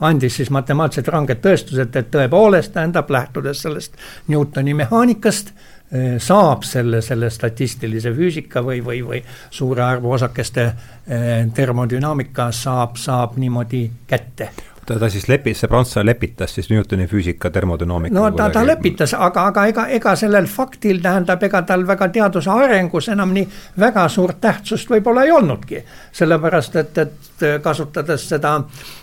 andis 0.00 0.36
siis 0.38 0.50
matemaatiliselt 0.54 1.08
ranged 1.10 1.40
tõestused, 1.42 1.96
et 1.98 2.12
tõepoolest 2.14 2.70
tähendab, 2.76 3.08
lähtudes 3.10 3.64
sellest 3.64 3.96
Newtoni 4.30 4.76
mehaanikast, 4.78 5.50
äh, 5.50 6.14
saab 6.22 6.62
selle, 6.68 7.02
selle 7.02 7.32
statistilise 7.34 8.12
füüsika 8.14 8.62
või, 8.62 8.78
või, 8.84 9.02
või 9.02 9.22
suure 9.50 9.82
arvu 9.88 10.14
osakeste 10.18 10.72
termodünaamika 11.54 12.50
saab, 12.52 12.98
saab 13.00 13.38
niimoodi 13.40 13.86
kätte 14.06 14.50
ta, 14.88 14.96
ta 14.98 15.08
siis 15.12 15.26
lepis, 15.28 15.60
see 15.60 15.70
prantslane 15.70 16.08
lepitas 16.08 16.54
siis 16.56 16.68
Newtoni 16.72 17.06
füüsika 17.10 17.50
termodünaamika 17.52 18.14
no 18.14 18.30
ta, 18.36 18.48
ta 18.52 18.64
lepitas, 18.66 19.14
aga, 19.14 19.48
aga 19.52 19.66
ega, 19.70 19.86
ega 19.98 20.14
sellel 20.18 20.48
faktil 20.50 21.02
tähendab, 21.04 21.42
ega 21.44 21.62
tal 21.68 21.84
väga 21.88 22.08
teaduse 22.14 22.50
arengus 22.52 23.10
enam 23.12 23.34
nii 23.36 23.44
väga 23.80 24.06
suurt 24.12 24.40
tähtsust 24.40 24.90
võib-olla 24.92 25.26
ei 25.26 25.34
olnudki. 25.34 25.82
sellepärast, 26.18 26.76
et, 26.76 26.98
et 26.98 27.46
kasutades 27.62 28.24
seda 28.32 28.54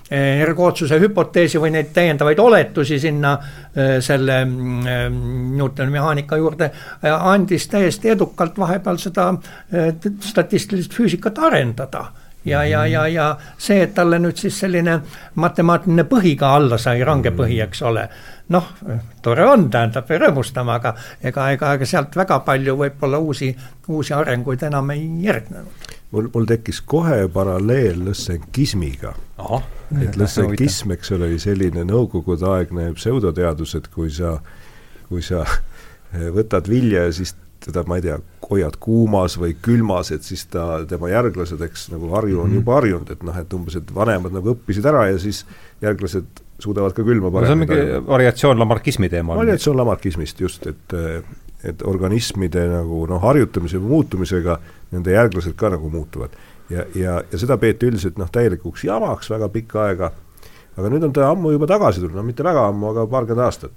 eh, 0.09 0.41
ergootsuse 0.43 0.99
hüpoteesi 0.99 1.61
või 1.61 1.75
neid 1.75 1.93
täiendavaid 1.93 2.39
oletusi 2.39 2.99
sinna 2.99 3.37
eh, 3.37 3.97
selle 4.01 4.41
mm, 4.45 5.55
Newtoni 5.55 5.91
mehaanika 5.91 6.41
juurde, 6.41 6.71
eh, 7.01 7.13
andis 7.13 7.69
täiesti 7.71 8.13
edukalt 8.15 8.57
vahepeal 8.59 8.97
seda 9.01 9.31
statistilist 10.25 10.93
füüsikat 10.93 11.39
arendada 11.45 12.05
ja, 12.45 12.63
ja, 12.65 12.85
ja, 12.87 13.07
ja 13.07 13.25
see, 13.57 13.81
et 13.83 13.93
talle 13.93 14.19
nüüd 14.21 14.37
siis 14.39 14.59
selline 14.59 14.99
matemaatiline 15.41 16.05
põhi 16.09 16.35
ka 16.39 16.53
alla 16.59 16.77
sai, 16.81 17.03
range 17.03 17.31
mm. 17.31 17.39
põhi, 17.39 17.59
eks 17.65 17.81
ole. 17.89 18.07
noh, 18.53 18.67
tore 19.25 19.45
on, 19.49 19.69
tähendab, 19.73 20.09
rõõmustama, 20.21 20.77
aga 20.79 20.93
ega, 21.23 21.49
ega, 21.55 21.73
ega 21.77 21.89
sealt 21.89 22.15
väga 22.15 22.39
palju 22.45 22.75
võib-olla 22.77 23.19
uusi, 23.19 23.49
uusi 23.89 24.13
arenguid 24.13 24.63
enam 24.67 24.91
ei 24.93 25.05
järgnenud. 25.25 25.87
mul, 26.11 26.29
mul 26.33 26.49
tekkis 26.49 26.81
kohe 26.81 27.25
paralleel 27.33 28.03
lõssenkismiga. 28.09 29.15
et 30.01 30.17
lõssenkism, 30.17 30.93
eks 30.93 31.11
ole, 31.11 31.31
oli 31.31 31.39
selline 31.39 31.87
nõukogudeaegne 31.89 32.91
pseudoteadus, 32.99 33.75
et 33.75 33.87
kui 33.87 34.11
sa, 34.11 34.37
kui 35.09 35.25
sa 35.25 35.45
võtad 36.37 36.69
vilja 36.69 37.09
ja 37.09 37.11
siis 37.13 37.35
teda, 37.65 37.83
ma 37.89 37.97
ei 37.99 38.05
tea, 38.05 38.17
hoiad 38.45 38.77
kuumas 38.81 39.37
või 39.41 39.55
külmas, 39.65 40.11
et 40.13 40.25
siis 40.25 40.45
ta, 40.53 40.83
tema 40.89 41.09
järglased, 41.09 41.61
eks 41.65 41.87
nagu 41.93 42.11
harju 42.13 42.39
on 42.39 42.49
mm 42.49 42.51
-hmm. 42.51 42.61
juba 42.61 42.75
harjunud, 42.79 43.11
et 43.11 43.23
noh, 43.25 43.37
et 43.41 43.53
umbes, 43.57 43.77
et 43.79 43.95
vanemad 43.95 44.35
nagu 44.35 44.53
õppisid 44.53 44.85
ära 44.85 45.07
ja 45.09 45.19
siis 45.19 45.45
järglased 45.81 46.43
suudavad 46.59 46.93
ka 46.95 47.03
külma 47.03 47.31
paremini 47.31 47.65
no 47.65 47.73
see 47.73 47.81
on 47.81 47.89
mingi 47.89 48.11
variatsioon 48.11 48.59
lamarkismi 48.59 49.09
teemal. 49.09 49.37
variatsioon 49.37 49.77
lamarkismist 49.77 50.41
just, 50.41 50.67
et 50.67 50.93
et 51.65 51.81
organismide 51.81 52.67
nagu 52.69 53.05
noh, 53.09 53.21
harjutamise 53.21 53.79
või 53.81 53.95
muutumisega 53.95 54.59
nende 54.91 55.15
järglased 55.15 55.55
ka 55.57 55.71
nagu 55.73 55.89
muutuvad. 55.89 56.29
ja, 56.69 56.85
ja, 56.95 57.23
ja 57.31 57.37
seda 57.37 57.57
peeti 57.57 57.89
üldiselt 57.89 58.17
noh, 58.21 58.29
täielikuks 58.31 58.83
jamaks 58.83 59.29
väga 59.29 59.49
pikka 59.49 59.83
aega, 59.89 60.11
aga 60.77 60.89
nüüd 60.89 61.03
on 61.03 61.13
ta 61.13 61.29
ammu 61.31 61.51
juba 61.51 61.67
tagasi 61.67 61.99
tulnud, 61.99 62.15
no 62.15 62.23
mitte 62.23 62.43
väga 62.43 62.67
ammu, 62.69 62.93
aga 62.93 63.07
paarkümmend 63.07 63.45
aastat 63.45 63.71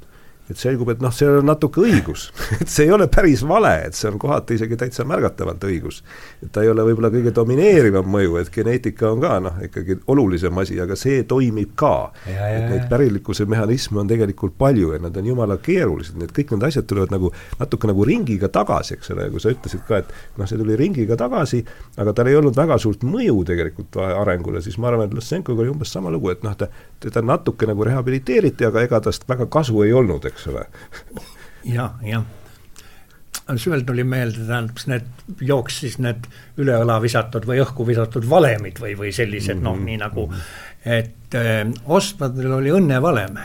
et 0.51 0.59
selgub, 0.61 0.91
et 0.93 1.03
noh, 1.05 1.13
seal 1.15 1.41
on 1.41 1.49
natuke 1.49 1.83
õigus 1.85 2.29
et 2.61 2.69
see 2.71 2.87
ei 2.89 2.93
ole 2.95 3.09
päris 3.13 3.45
vale, 3.49 3.75
et 3.89 3.97
see 3.99 4.09
on 4.11 4.19
kohati 4.21 4.59
isegi 4.59 4.79
täitsa 4.81 5.05
märgatavalt 5.09 5.65
õigus. 5.69 6.03
et 6.43 6.53
ta 6.53 6.65
ei 6.65 6.73
ole 6.73 6.85
võib-olla 6.89 7.11
kõige 7.13 7.33
domineerivam 7.37 8.09
mõju, 8.09 8.39
et 8.41 8.53
geneetika 8.55 9.11
on 9.13 9.23
ka 9.25 9.39
noh, 9.45 9.59
ikkagi 9.69 9.99
olulisem 10.13 10.63
asi, 10.63 10.79
aga 10.81 10.97
see 10.99 11.23
toimib 11.29 11.75
ka. 11.79 12.13
et 12.27 12.69
neid 12.71 12.89
pärilikkuse 12.91 13.47
mehhanisme 13.49 14.01
on 14.03 14.11
tegelikult 14.11 14.57
palju 14.59 14.95
ja 14.95 15.03
nad 15.03 15.17
on 15.17 15.27
jumala 15.33 15.59
keerulised, 15.63 16.17
need 16.21 16.33
kõik 16.37 16.55
need 16.55 16.69
asjad 16.71 16.89
tulevad 16.89 17.13
nagu 17.15 17.33
natuke 17.59 17.91
nagu 17.91 18.07
ringiga 18.09 18.51
tagasi, 18.53 18.97
eks 18.99 19.13
ole, 19.15 19.29
kui 19.33 19.43
sa 19.43 19.53
ütlesid 19.53 19.85
ka, 19.89 20.03
et 20.03 20.41
noh, 20.41 20.49
see 20.49 20.61
tuli 20.61 20.77
ringiga 20.79 21.19
tagasi, 21.19 21.63
aga 22.01 22.15
tal 22.17 22.31
ei 22.31 22.39
olnud 22.39 22.57
väga 22.57 22.79
suurt 22.81 23.05
mõju 23.07 23.43
tegelikult 23.49 23.99
arengule, 24.07 24.63
siis 24.65 24.79
ma 24.81 24.93
arvan, 24.93 25.09
et 25.09 25.17
Lõssenkoga 25.19 25.65
oli 25.65 25.73
umbes 25.73 25.93
sama 25.93 26.13
lugu, 26.15 26.31
et 26.33 26.45
noh, 26.47 26.55
ta, 26.59 26.69
teda 27.03 27.23
natuke 27.25 27.67
nagu 27.69 27.85
rehabiliteeriti, 27.87 28.67
aga 28.69 28.85
ega 28.87 29.01
tast 29.09 29.27
väga 29.29 29.49
kasu 29.53 29.83
ei 29.85 29.95
olnud, 29.97 30.25
eks 30.31 30.38
eks 30.39 30.47
ole 30.53 30.67
ja,. 31.65 31.91
jah, 32.03 32.25
süvel 33.59 33.83
tuli 33.87 34.05
meelde, 34.05 34.47
tähendab, 34.47 34.79
need 34.87 35.43
jooksis 35.49 35.99
need 36.03 36.27
üle 36.61 36.79
õla 36.85 37.01
visatud 37.03 37.47
või 37.49 37.63
õhku 37.65 37.87
visatud 37.89 38.27
valemid 38.31 38.79
või, 38.81 38.95
või 38.99 39.13
sellised 39.13 39.57
mm 39.57 39.59
-hmm. 39.59 39.65
noh, 39.65 39.77
mhm, 39.77 39.85
nii 39.85 39.97
nagu, 40.05 40.27
mhm. 40.27 40.41
et 40.85 41.35
äh, 41.35 41.63
Ostmadel 41.87 42.53
oli 42.61 42.75
õnnevalem. 42.75 43.39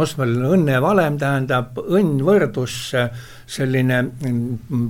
Ostmadel 0.00 0.46
õnnevalem 0.54 1.18
tähendab 1.18 1.78
õnn 1.82 2.22
võrdus 2.24 2.92
selline 3.46 4.02
mm, 4.02 4.86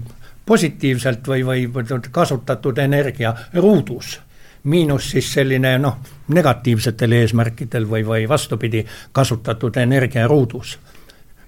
positiivselt 0.47 1.27
või, 1.27 1.43
või 1.47 1.87
kasutatud 2.13 2.79
energia 2.79 3.35
ruudus 3.55 4.19
miinus 4.65 5.11
siis 5.11 5.33
selline 5.33 5.79
noh, 5.79 5.99
negatiivsetel 6.29 7.13
eesmärkidel 7.13 7.87
või, 7.89 8.05
või 8.07 8.29
vastupidi, 8.29 8.85
kasutatud 9.13 9.77
energia 9.81 10.27
ruudus 10.29 10.79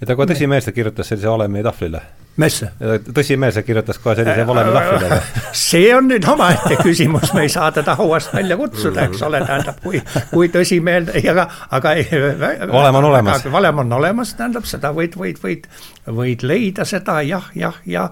ja 0.02 0.08
ta 0.10 0.18
ka 0.18 0.26
tõsimeelselt 0.26 0.74
kirjutas 0.74 1.12
sellise 1.12 1.30
valemi 1.30 1.62
tahvlile? 1.62 2.02
Messe. 2.36 2.68
tõsimees 3.12 3.58
kirjutas 3.66 3.98
kohe 4.00 4.14
sellise 4.16 4.46
valemi 4.46 4.72
tahvlile. 4.72 5.18
see 5.58 5.90
on 5.94 6.08
nüüd 6.08 6.26
omaette 6.28 6.78
küsimus, 6.80 7.32
me 7.36 7.44
ei 7.46 7.52
saa 7.52 7.70
teda 7.74 7.94
hauast 7.98 8.32
välja 8.34 8.56
kutsuda, 8.56 9.06
eks 9.08 9.22
ole, 9.26 9.42
tähendab, 9.44 9.80
kui, 9.84 10.00
kui 10.30 10.48
tõsimeel, 10.52 11.10
aga, 11.32 11.46
aga 11.78 11.94
ei. 12.00 12.06
valem 12.72 13.00
on 13.00 13.08
olemas. 13.10 13.44
valem 13.52 13.82
on 13.84 13.92
olemas, 13.98 14.34
tähendab, 14.38 14.68
seda 14.68 14.92
võid, 14.96 15.16
võid, 15.18 15.42
võid, 15.42 15.68
võid 16.20 16.46
leida 16.48 16.86
seda 16.88 17.18
jah, 17.26 17.50
jah, 17.58 17.76
ja 17.86 18.06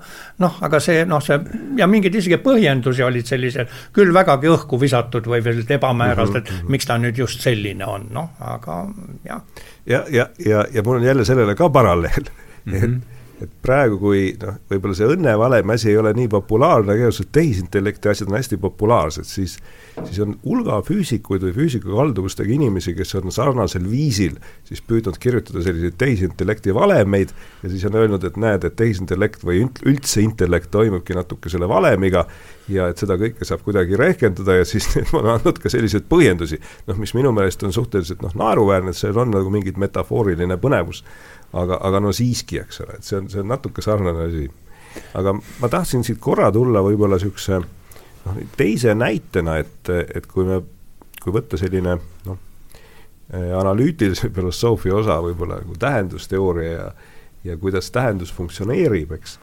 noh, 0.45 0.61
aga 0.67 0.83
see 0.85 1.07
noh, 1.09 1.23
see 1.25 1.41
ja 1.81 1.89
mingeid 1.91 2.21
isegi 2.21 2.41
põhjendusi 2.45 3.05
olid 3.07 3.29
sellised 3.29 3.73
küll 3.97 4.13
vägagi 4.15 4.53
õhku 4.53 4.81
visatud 4.81 5.27
või 5.31 5.41
veel 5.45 5.65
ebamäärased, 5.65 6.37
et 6.43 6.53
-hmm. 6.53 6.71
miks 6.77 6.89
ta 6.89 6.99
nüüd 7.01 7.19
just 7.19 7.41
selline 7.41 7.87
on, 7.89 8.09
noh, 8.13 8.31
aga 8.41 8.85
jah. 9.25 9.43
ja, 9.87 10.05
ja, 10.11 10.29
ja, 10.39 10.67
ja 10.73 10.83
mul 10.85 11.01
on 11.01 11.09
jälle 11.09 11.25
sellele 11.25 11.55
ka 11.55 11.71
paralleel 11.73 12.31
et 12.67 13.20
et 13.41 13.53
praegu, 13.65 13.99
kui 14.01 14.31
noh, 14.41 14.59
võib-olla 14.71 14.97
see 14.97 15.09
õnnevalemi 15.15 15.75
asi 15.77 15.91
ei 15.93 16.01
ole 16.01 16.13
nii 16.17 16.29
populaarne, 16.33 16.93
aga 16.93 17.07
igasugused 17.07 17.33
tehisintellekti 17.37 18.13
asjad 18.13 18.31
on 18.31 18.39
hästi 18.39 18.61
populaarsed, 18.61 19.29
siis 19.29 19.59
siis 20.07 20.21
on 20.23 20.37
hulga 20.45 20.79
füüsikuid 20.87 21.43
või 21.45 21.55
füüsikakalduvustega 21.57 22.53
inimesi, 22.55 22.95
kes 22.97 23.15
on 23.19 23.33
sarnasel 23.35 23.87
viisil 23.91 24.37
siis 24.69 24.83
püüdnud 24.87 25.19
kirjutada 25.21 25.63
selliseid 25.65 25.97
tehisintellekti 26.01 26.75
valemeid 26.75 27.35
ja 27.63 27.73
siis 27.73 27.85
on 27.89 27.99
öelnud, 28.01 28.25
et 28.25 28.39
näed, 28.41 28.65
et 28.65 28.77
tehisintellekt 28.79 29.45
või 29.47 29.65
üldse 29.89 30.23
intellekt 30.25 30.71
toimubki 30.75 31.17
natuke 31.17 31.53
selle 31.53 31.69
valemiga 31.69 32.27
ja 32.71 32.89
et 32.91 33.03
seda 33.03 33.17
kõike 33.21 33.47
saab 33.47 33.65
kuidagi 33.67 33.99
rehkendada 33.99 34.61
ja 34.61 34.69
siis 34.69 34.89
ma 35.13 35.23
olen 35.23 35.33
andnud 35.39 35.61
ka 35.63 35.73
selliseid 35.73 36.07
põhjendusi, 36.11 36.61
noh, 36.89 37.01
mis 37.01 37.15
minu 37.19 37.35
meelest 37.37 37.65
on 37.67 37.75
suhteliselt 37.75 38.23
noh, 38.25 38.35
naeruväärne, 38.39 38.95
et 38.95 39.01
seal 39.01 39.19
on 39.21 39.35
nagu 39.35 39.53
mingit 39.53 39.81
metafooriline 39.81 40.61
põnevus 40.63 41.05
aga, 41.53 41.79
aga 41.89 42.01
no 42.01 42.13
siiski, 42.17 42.61
eks 42.63 42.83
ole, 42.85 42.99
et 42.99 43.07
see 43.07 43.19
on, 43.19 43.29
see 43.33 43.43
on 43.43 43.51
natuke 43.51 43.83
sarnane 43.83 44.27
asi. 44.29 44.49
aga 45.15 45.35
ma 45.39 45.71
tahtsin 45.71 46.05
siit 46.07 46.21
korra 46.23 46.51
tulla 46.53 46.83
võib-olla 46.83 47.19
niisuguse 47.19 47.61
noh, 47.61 48.43
teise 48.57 48.95
näitena, 48.95 49.57
et, 49.63 49.91
et 49.91 50.27
kui 50.31 50.47
me, 50.49 50.61
kui 51.23 51.35
võtta 51.35 51.59
selline 51.61 51.97
noh, 52.27 52.43
analüütilise 53.31 54.31
filosoofia 54.37 54.97
osa 54.99 55.21
võib-olla 55.23 55.63
nagu 55.63 55.79
tähendusteooria 55.79 56.73
ja 56.73 56.91
ja 57.45 57.57
kuidas 57.57 57.91
tähendus 57.91 58.33
funktsioneerib, 58.35 59.13
eks, 59.17 59.39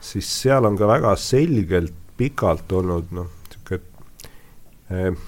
siis 0.00 0.28
seal 0.42 0.64
on 0.64 0.76
ka 0.78 0.86
väga 0.86 1.14
selgelt 1.18 1.94
pikalt 2.16 2.72
olnud 2.72 3.10
noh, 3.16 3.30
niisugune 3.48 3.80
eh, 4.90 5.24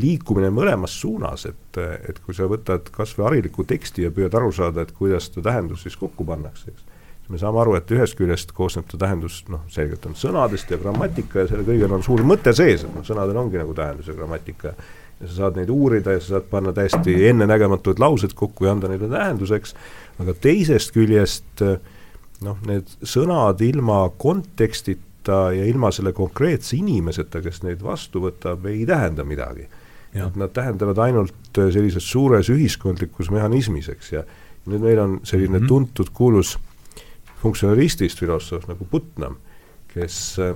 liikumine 0.00 0.50
mõlemas 0.54 0.96
suunas, 1.00 1.46
et, 1.46 1.78
et 2.08 2.18
kui 2.24 2.34
sa 2.34 2.48
võtad 2.50 2.88
kas 2.94 3.14
või 3.18 3.28
hariliku 3.28 3.66
teksti 3.68 4.08
ja 4.08 4.10
püüad 4.14 4.34
aru 4.34 4.50
saada, 4.54 4.82
et 4.82 4.92
kuidas 4.96 5.30
ta 5.30 5.44
tähendus 5.44 5.84
siis 5.86 5.96
kokku 5.98 6.26
pannakse, 6.26 6.72
eks. 6.72 6.82
siis 7.20 7.30
me 7.30 7.40
saame 7.40 7.60
aru, 7.62 7.76
et 7.78 7.94
ühest 7.94 8.18
küljest 8.18 8.52
koosneb 8.56 8.88
ta 8.90 8.98
tähendus 9.04 9.42
noh, 9.52 9.62
selgelt 9.72 10.06
on 10.10 10.16
sõnadest 10.18 10.70
ja 10.74 10.80
grammatika 10.82 11.44
ja 11.44 11.52
selle 11.52 11.66
kõigel 11.68 11.94
on 11.94 12.02
suur 12.06 12.24
mõte 12.26 12.54
sees, 12.56 12.86
et 12.86 12.94
noh, 12.94 13.06
sõnadel 13.06 13.38
ongi 13.38 13.60
nagu 13.60 13.74
tähendus 13.76 14.10
ja 14.10 14.16
grammatika. 14.18 14.74
ja 15.20 15.28
sa 15.28 15.34
saad 15.34 15.60
neid 15.60 15.70
uurida 15.70 16.16
ja 16.16 16.20
sa 16.20 16.34
saad 16.34 16.50
panna 16.50 16.72
täiesti 16.74 17.14
ennenägematud 17.28 18.02
laused 18.02 18.34
kokku 18.34 18.66
ja 18.66 18.74
anda 18.74 18.90
neile 18.90 19.08
tähenduseks, 19.08 19.76
aga 20.18 20.34
teisest 20.34 20.90
küljest 20.92 21.62
noh, 22.42 22.58
need 22.66 22.90
sõnad 23.06 23.62
ilma 23.62 24.08
kontekstita 24.18 25.54
ja 25.54 25.64
ilma 25.70 25.92
selle 25.94 26.12
konkreetse 26.12 26.74
inimeseta, 26.76 27.40
kes 27.40 27.62
neid 27.62 27.80
vastu 27.82 28.26
võtab, 28.26 28.66
ei 28.66 28.82
tähenda 28.90 29.24
midagi 29.24 29.70
et 30.14 30.36
nad 30.38 30.52
tähendavad 30.54 30.98
ainult 30.98 31.58
äh, 31.58 31.70
sellises 31.74 32.06
suures 32.10 32.50
ühiskondlikus 32.52 33.30
mehhanismis, 33.34 33.88
eks, 33.90 34.12
ja 34.14 34.22
nüüd 34.70 34.84
meil 34.84 35.00
on 35.02 35.18
selline 35.26 35.58
mm 35.58 35.64
-hmm. 35.64 35.68
tuntud 35.68 36.10
kuulus 36.14 36.56
funktsionalistist 37.42 38.18
filosoof 38.18 38.68
nagu 38.68 38.86
Putnam, 38.90 39.36
kes 39.94 40.38
äh, 40.38 40.54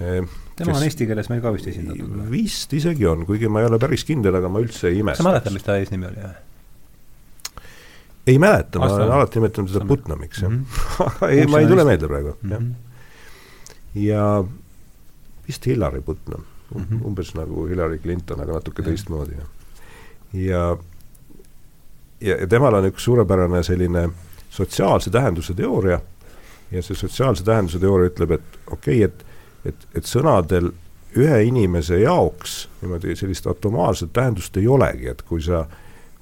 äh 0.00 0.28
tema 0.56 0.72
kes, 0.72 0.76
on 0.76 0.82
eesti 0.82 1.06
keeles 1.06 1.28
meil 1.28 1.42
ka 1.44 1.52
vist 1.52 1.66
esindatud? 1.66 2.30
vist 2.30 2.72
isegi 2.72 3.06
on, 3.06 3.26
kuigi 3.26 3.48
ma 3.48 3.60
ei 3.60 3.66
ole 3.66 3.78
päris 3.78 4.04
kindel, 4.04 4.34
aga 4.34 4.48
ma 4.48 4.62
üldse 4.64 4.88
ei 4.88 4.98
imesta. 5.02 5.22
sa 5.22 5.28
mäletad, 5.28 5.52
mis 5.52 5.62
ta 5.62 5.76
eesnimi 5.76 6.06
oli, 6.06 6.26
ei 8.26 8.38
mäleta, 8.38 8.78
ma 8.78 8.88
olen 8.94 9.12
alati 9.12 9.38
nimetanud 9.38 9.72
teda 9.72 9.84
Putnamiks, 9.84 10.42
jah 10.42 10.50
mm. 10.50 10.64
-hmm. 10.64 11.06
aga 11.10 11.28
ei, 11.28 11.46
ma 11.46 11.60
ei 11.60 11.66
tule 11.66 11.84
meelde 11.84 12.08
praegu 12.08 12.36
mm, 12.42 12.48
-hmm. 12.48 12.52
jah. 12.52 12.60
Mhm. 12.60 12.74
ja 13.94 14.44
vist 15.48 15.66
Hillary 15.66 16.00
Putnam 16.00 16.44
mm, 16.74 16.82
-hmm. 16.82 17.06
umbes 17.06 17.34
nagu 17.34 17.66
Hillary 17.66 17.98
Clinton, 17.98 18.40
aga 18.40 18.52
natuke 18.52 18.82
teistmoodi. 18.82 19.32
ja, 20.32 20.76
ja, 22.20 22.36
ja 22.40 22.46
temal 22.46 22.74
on 22.74 22.88
üks 22.90 23.04
suurepärane 23.04 23.62
selline 23.62 24.08
sotsiaalse 24.50 25.10
tähenduse 25.10 25.54
teooria 25.54 26.00
ja 26.70 26.82
see 26.82 26.96
sotsiaalse 26.96 27.44
tähenduse 27.44 27.78
teooria 27.78 28.10
ütleb, 28.10 28.30
et 28.30 28.58
okei 28.70 29.04
okay,, 29.04 29.10
et, 29.10 29.26
et, 29.64 29.88
et 29.94 30.04
sõnadel 30.04 30.72
ühe 31.16 31.42
inimese 31.42 31.98
jaoks 32.00 32.68
niimoodi 32.82 33.16
sellist 33.16 33.46
automaarset 33.46 34.12
tähendust 34.12 34.56
ei 34.56 34.68
olegi, 34.68 35.08
et 35.08 35.22
kui 35.22 35.42
sa 35.42 35.66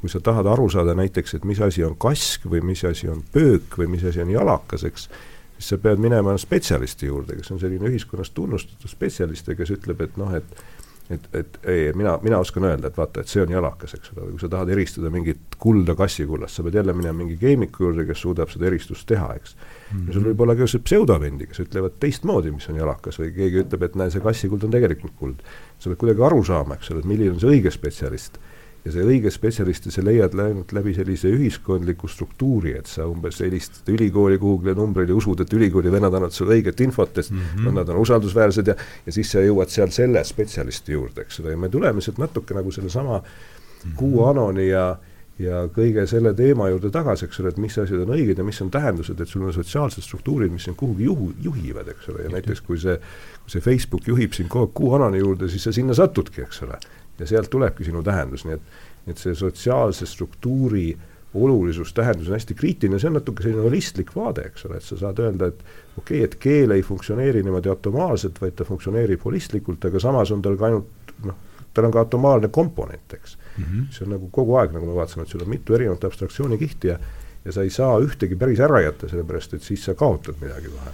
kui 0.05 0.11
sa 0.13 0.21
tahad 0.21 0.45
aru 0.53 0.67
saada 0.69 0.93
näiteks, 0.93 1.33
et 1.39 1.45
mis 1.49 1.61
asi 1.65 1.81
on 1.85 1.95
kask 1.97 2.43
või 2.45 2.61
mis 2.61 2.83
asi 2.85 3.09
on 3.09 3.23
pöök 3.33 3.79
või 3.81 3.87
mis 3.89 4.03
asi 4.05 4.21
on 4.21 4.29
jalakas, 4.35 4.83
eks, 4.85 5.07
siis 5.57 5.75
sa 5.75 5.79
pead 5.79 6.03
minema 6.03 6.37
spetsialisti 6.39 7.07
juurde, 7.11 7.39
kes 7.41 7.53
on 7.55 7.61
selline 7.63 7.91
ühiskonnas 7.91 8.33
tunnustatud 8.35 8.91
spetsialist 8.91 9.49
ja 9.49 9.59
kes 9.59 9.75
ütleb, 9.77 10.01
et 10.07 10.17
noh, 10.21 10.33
et 10.35 10.65
et, 11.11 11.25
et 11.37 11.59
ei, 11.69 11.93
mina, 11.93 12.15
mina 12.23 12.39
oskan 12.41 12.65
öelda, 12.65 12.89
et 12.89 12.97
vaata, 12.97 13.21
et 13.21 13.29
see 13.29 13.43
on 13.43 13.51
jalakas, 13.53 13.93
eks 13.99 14.13
ole, 14.15 14.31
kui 14.31 14.41
sa 14.41 14.49
tahad 14.53 14.71
eristada 14.73 15.11
mingit 15.13 15.59
kulda 15.61 15.93
kassikullast, 15.99 16.57
sa 16.57 16.65
pead 16.65 16.79
jälle 16.81 16.95
minema 16.97 17.19
mingi 17.19 17.37
keemiku 17.41 17.85
juurde, 17.85 18.07
kes 18.09 18.23
suudab 18.25 18.53
seda 18.53 18.71
eristust 18.71 19.07
teha, 19.11 19.29
eks 19.37 19.55
mm. 19.57 19.99
-hmm. 19.99 20.07
ja 20.09 20.17
sul 20.17 20.27
võib 20.31 20.47
olla 20.47 20.57
ka 20.57 20.69
pseudovendi, 20.89 21.51
kes 21.51 21.61
ütlevad 21.67 22.01
teistmoodi, 22.01 22.55
mis 22.57 22.69
on 22.73 22.81
jalakas 22.81 23.21
või 23.21 23.35
keegi 23.37 23.63
ütleb, 23.67 23.85
et 23.85 24.01
näe, 24.01 24.11
see 24.11 24.25
kassikuld 24.25 24.65
on 24.65 24.73
tegelikult 24.73 25.17
kuld. 25.21 25.45
sa 25.79 25.91
pead 25.91 26.01
kuidagi 26.01 26.25
aru 26.25 26.45
saama, 26.45 26.81
eks 26.81 26.91
ole, 26.91 27.05
et 27.05 27.13
milline 27.13 27.37
on 27.37 27.41
see 27.41 27.53
õige 27.53 27.71
spetsialist 27.71 28.41
ja 28.85 28.93
see 28.93 29.05
õige 29.07 29.31
spetsialisti 29.33 29.93
sa 29.93 30.03
leiad 30.05 30.35
ainult 30.45 30.73
läbi 30.77 30.93
sellise 30.97 31.31
ühiskondliku 31.33 32.09
struktuuri, 32.11 32.75
et 32.79 32.91
sa 32.91 33.07
umbes 33.09 33.41
helistad 33.41 33.89
ülikooli 33.95 34.39
kuhugile 34.43 34.75
numbrile 34.77 35.15
ja 35.15 35.17
usud, 35.17 35.41
et 35.41 35.57
ülikooli 35.57 35.93
vennad 35.93 36.13
annavad 36.13 36.37
sulle 36.37 36.59
õiget 36.59 36.85
infot, 36.85 37.17
et 37.19 37.31
mm 37.31 37.41
-hmm. 37.41 37.79
nad 37.81 37.89
on 37.89 38.03
usaldusväärsed 38.03 38.69
ja 38.69 38.77
ja 39.07 39.13
siis 39.13 39.33
sa 39.33 39.41
jõuad 39.41 39.73
seal 39.73 39.91
selle 39.91 40.25
spetsialisti 40.25 40.93
juurde, 40.93 41.23
eks 41.23 41.41
ole, 41.41 41.51
ja 41.51 41.57
me 41.57 41.69
tuleme 41.69 42.01
sealt 42.01 42.19
natuke 42.19 42.55
nagu 42.55 42.71
sellesama 42.71 43.19
mm 43.19 43.91
-hmm. 43.91 43.97
QAnoni 43.99 44.69
ja 44.69 44.97
ja 45.39 45.65
kõige 45.67 46.07
selle 46.07 46.35
teema 46.35 46.69
juurde 46.69 46.91
tagasi, 46.91 47.25
eks 47.25 47.41
ole, 47.41 47.49
et 47.49 47.57
mis 47.57 47.79
asjad 47.79 48.01
on 48.01 48.15
õiged 48.15 48.39
ja 48.39 48.45
mis 48.45 48.61
on 48.63 48.71
tähendused, 48.71 49.21
et 49.21 49.29
sul 49.29 49.43
on 49.43 49.53
sotsiaalsed 49.53 50.03
struktuurid, 50.03 50.53
mis 50.53 50.65
sind 50.65 50.77
kuhugi 50.77 51.05
juhu, 51.05 51.33
juhivad, 51.43 51.89
eks 51.89 52.09
ole, 52.09 52.23
ja 52.23 52.31
näiteks 52.31 52.61
kui 52.61 52.79
see, 52.79 52.97
kui 53.43 53.51
see 53.51 53.61
Facebook 53.61 54.07
juhib 54.07 54.33
sind 54.33 54.49
kogu 54.49 54.65
aeg 54.65 54.79
QAnoni 54.79 55.19
juurde, 55.19 55.49
siis 55.49 55.63
sa 55.63 55.73
sinna 55.73 55.95
satudki, 55.95 56.43
eks 56.43 56.63
ole 56.63 56.79
ja 57.19 57.27
sealt 57.27 57.51
tulebki 57.51 57.85
sinu 57.85 58.03
tähendus, 58.03 58.45
nii 58.45 58.57
et, 58.57 58.79
et 59.13 59.21
see 59.21 59.35
sotsiaalse 59.39 60.07
struktuuri 60.07 60.89
olulisus, 61.35 61.93
tähendus 61.95 62.29
on 62.29 62.37
hästi 62.39 62.55
kriitiline, 62.55 62.99
see 63.03 63.11
on 63.11 63.19
natuke 63.19 63.43
selline 63.43 63.65
holistlik 63.65 64.13
vaade, 64.15 64.45
eks 64.51 64.69
ole, 64.69 64.79
et 64.79 64.87
sa 64.87 64.99
saad 65.01 65.19
öelda, 65.23 65.51
et 65.51 65.65
okei 65.99 66.21
okay,, 66.21 66.29
et 66.29 66.37
keel 66.43 66.75
ei 66.77 66.85
funktsioneeri 66.87 67.43
niimoodi 67.43 67.73
automaarselt, 67.73 68.39
vaid 68.43 68.55
ta 68.59 68.67
funktsioneerib 68.69 69.25
holistlikult, 69.25 69.85
aga 69.91 70.03
samas 70.03 70.31
on 70.35 70.45
tal 70.45 70.59
ka 70.61 70.71
ainult 70.71 71.15
noh, 71.27 71.41
tal 71.75 71.89
on 71.89 71.95
ka 71.95 72.05
automaarne 72.07 72.49
komponent, 72.55 73.19
eks 73.19 73.37
mm. 73.37 73.65
-hmm. 73.65 73.91
see 73.91 74.07
on 74.07 74.15
nagu 74.15 74.31
kogu 74.31 74.55
aeg, 74.61 74.73
nagu 74.77 74.87
me 74.87 74.95
vaatasime, 74.95 75.27
et 75.27 75.35
sul 75.35 75.43
on 75.43 75.51
mitu 75.51 75.75
erinevat 75.75 76.05
abstraktsioonikihti 76.05 76.89
ja 76.89 76.99
ja 77.45 77.53
sa 77.53 77.63
ei 77.63 77.71
saa 77.71 77.99
ühtegi 78.01 78.37
päris 78.37 78.61
ära 78.61 78.81
jätta, 78.81 79.09
sellepärast 79.09 79.55
et 79.55 79.63
siis 79.63 79.85
sa 79.85 79.95
kaotad 79.95 80.41
midagi 80.41 80.71
kohe 80.73 80.93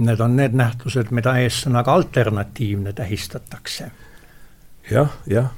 Need 0.00 0.20
on 0.20 0.36
need 0.36 0.54
nähtused, 0.54 1.10
mida 1.10 1.32
eessõnaga 1.42 1.92
alternatiivne 1.92 2.92
tähistatakse 2.92 3.90
jah, 4.90 5.10
jah 5.30 5.50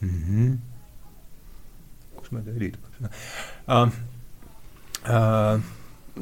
mm. 0.00 0.08
-hmm. 0.08 0.58
kus 2.16 2.32
meil 2.32 2.50
heli 2.54 2.72
tuleb 2.72 3.10
uh,? 3.68 3.88
Uh, 5.04 5.60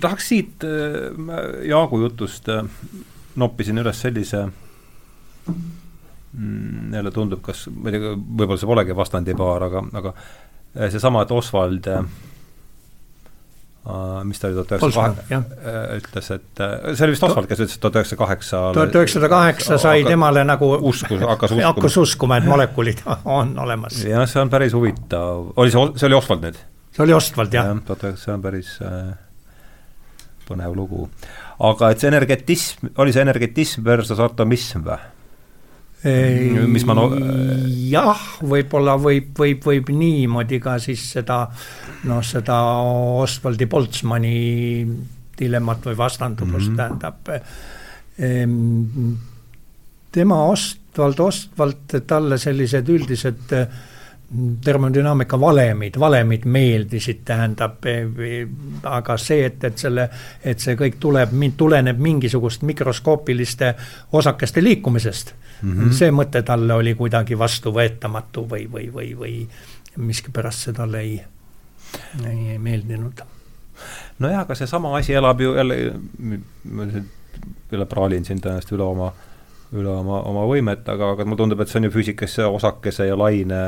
tahaks 0.01 0.29
siit 0.29 0.65
uh, 0.67 1.15
Jaagu 1.69 2.01
jutust 2.03 2.49
uh, 2.51 2.65
noppisin 3.39 3.79
üles 3.79 4.01
sellise 4.03 4.41
mm, 6.33 6.95
jälle 6.95 7.11
tundub, 7.15 7.43
kas, 7.47 7.69
ma 7.71 7.91
ei 7.91 7.99
tea, 8.01 8.17
võib-olla 8.17 8.59
see 8.59 8.71
polegi 8.73 8.97
vastandipaar, 8.97 9.63
aga, 9.69 9.85
aga 10.01 10.15
seesama, 10.91 11.23
et 11.23 11.31
Oswald 11.31 11.87
uh, 11.93 12.03
mis 14.25 14.39
ta 14.39 14.47
oli, 14.47 14.55
tuhat 14.55 14.73
üheksasada 14.77 15.39
äh, 15.39 15.97
ütles, 15.99 16.29
et 16.31 16.61
äh, 16.63 16.93
see 16.95 17.07
oli 17.07 17.15
vist 17.17 17.25
Oswald, 17.27 17.49
kes 17.51 17.63
ütles, 17.65 17.75
et 17.75 17.83
tuhat 17.83 17.97
üheksasada 17.99 18.21
kaheksa 18.21 18.61
tuhat 18.77 18.99
üheksasada 19.01 19.31
kaheksa 19.33 19.79
sai 19.83 20.05
temale 20.07 20.45
nagu 20.47 20.69
uskus, 20.79 21.19
hakkas 21.19 21.51
uskuma, 21.51 21.65
hakkas 21.73 21.97
uskuma, 22.05 22.39
et 22.39 22.47
molekulid 22.47 23.03
on 23.39 23.57
olemas. 23.65 23.99
jah, 24.07 24.23
see 24.31 24.39
on 24.43 24.53
päris 24.53 24.77
huvitav, 24.79 25.49
oli 25.59 25.75
see, 25.75 25.89
see 25.99 26.07
oli 26.11 26.19
Oswald 26.21 26.47
nüüd? 26.47 26.61
see 26.95 27.03
oli 27.07 27.17
Oswald, 27.17 27.59
jah. 27.59 27.73
jah, 27.73 27.83
tuhat 27.89 28.07
üheksasada, 28.07 28.23
see 28.23 28.37
on 28.37 28.45
päris 28.47 28.71
äh, 28.87 29.11
põnev 30.47 30.79
lugu. 30.79 31.09
aga 31.73 31.91
et 31.91 32.05
see 32.05 32.13
energetism, 32.13 32.93
oli 33.03 33.17
see 33.17 33.27
energetism 33.27 33.83
versus 33.89 34.23
atomism 34.23 34.87
või? 34.87 35.01
Mis 36.03 36.83
ma 36.89 36.97
no 36.99 37.05
jah, 37.93 38.23
võib-olla 38.43 38.97
võib, 38.99 39.29
võib, 39.39 39.63
võib 39.63 39.93
niimoodi 39.95 40.59
ka 40.63 40.75
siis 40.83 41.05
seda 41.15 41.45
noh, 42.09 42.23
seda 42.27 42.57
Osvaldi 43.23 43.69
Boltzmanni 43.71 44.39
dilemmat 45.39 45.87
või 45.87 45.97
vastandumust 45.99 46.73
mm 46.73 46.75
-hmm. 46.75 46.77
tähendab 46.77 47.31
ehm, 48.19 49.15
tema 50.13 50.43
Ostvald 50.51 51.21
Ostvald, 51.21 51.97
talle 52.07 52.39
sellised 52.39 52.89
üldised 52.89 53.55
termodünaamika 54.65 55.41
valemid, 55.41 55.99
valemid 56.01 56.45
meeldisid, 56.45 57.21
tähendab, 57.25 57.85
aga 58.89 59.17
see, 59.21 59.45
et, 59.47 59.65
et 59.65 59.79
selle, 59.79 60.09
et 60.45 60.61
see 60.63 60.77
kõik 60.79 60.97
tuleb, 61.01 61.35
tuleneb 61.57 62.01
mingisugust 62.01 62.63
mikroskoopiliste 62.69 63.75
osakeste 64.13 64.65
liikumisest 64.65 65.35
mm, 65.63 65.73
-hmm. 65.73 65.93
see 65.93 66.11
mõte 66.11 66.43
talle 66.43 66.75
oli 66.75 66.95
kuidagi 66.95 67.39
vastuvõetamatu 67.39 68.47
või, 68.49 68.69
või, 68.73 68.89
või, 68.93 69.13
või 69.19 69.49
miskipärast 69.97 70.69
see 70.69 70.73
talle 70.73 71.01
ei, 71.01 71.21
ei, 72.25 72.49
ei 72.51 72.59
meeldinud. 72.59 73.21
nojah, 74.19 74.41
aga 74.41 74.55
seesama 74.55 74.97
asi 74.97 75.15
elab 75.15 75.41
ju 75.41 75.55
jälle, 75.55 75.93
ma 76.65 76.87
jälle 77.73 77.87
praalin 77.87 78.25
siin 78.25 78.41
tõenäoliselt 78.41 78.77
üle 78.77 78.83
oma 78.83 79.13
üle 79.73 79.89
oma, 79.89 80.19
oma 80.29 80.45
võimet, 80.49 80.85
aga, 80.93 81.13
aga 81.15 81.25
mulle 81.25 81.41
tundub, 81.41 81.63
et 81.65 81.71
see 81.71 81.81
on 81.81 81.87
ju 81.89 81.93
füüsikas 81.95 82.35
see 82.37 82.49
osakese 82.49 83.07
ja 83.09 83.17
laine, 83.17 83.61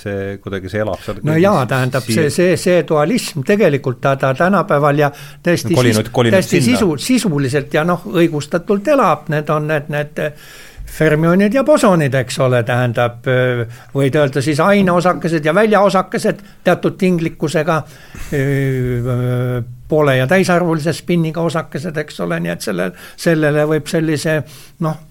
see 0.00 0.36
kuidagi, 0.42 0.70
see 0.72 0.80
elab 0.84 1.02
seal. 1.04 1.20
no 1.28 1.36
jaa, 1.36 1.66
tähendab 1.68 2.06
siia. 2.06 2.24
see, 2.24 2.32
see, 2.32 2.60
see 2.60 2.84
dualism 2.88 3.44
tegelikult 3.46 4.00
ta, 4.04 4.14
ta 4.20 4.32
tänapäeval 4.36 5.02
ja 5.04 5.10
täiesti, 5.44 5.76
kolinud, 5.76 6.08
kolinud 6.12 6.38
täiesti 6.38 6.62
sisu, 6.64 6.94
sisuliselt 7.00 7.76
ja 7.76 7.84
noh, 7.84 8.08
õigustatult 8.16 8.88
elab, 8.96 9.28
need 9.32 9.52
on 9.52 9.68
need, 9.68 9.92
need 9.92 10.24
fermionid 10.96 11.54
ja 11.54 11.64
bosonid, 11.66 12.14
eks 12.16 12.38
ole, 12.40 12.62
tähendab, 12.64 13.26
võid 13.92 14.16
öelda 14.16 14.40
siis 14.44 14.60
aineosakesed 14.62 15.44
ja 15.44 15.52
väljaosakesed 15.54 16.40
teatud 16.64 16.96
tinglikkusega, 16.96 17.82
poole 19.88 20.16
ja 20.16 20.26
täisarvulise 20.30 20.94
spinniga 20.96 21.44
osakesed, 21.44 21.98
eks 22.00 22.24
ole, 22.24 22.40
nii 22.40 22.54
et 22.54 22.64
selle, 22.64 22.88
sellele 23.20 23.66
võib 23.68 23.92
sellise 23.92 24.40
noh 24.86 25.04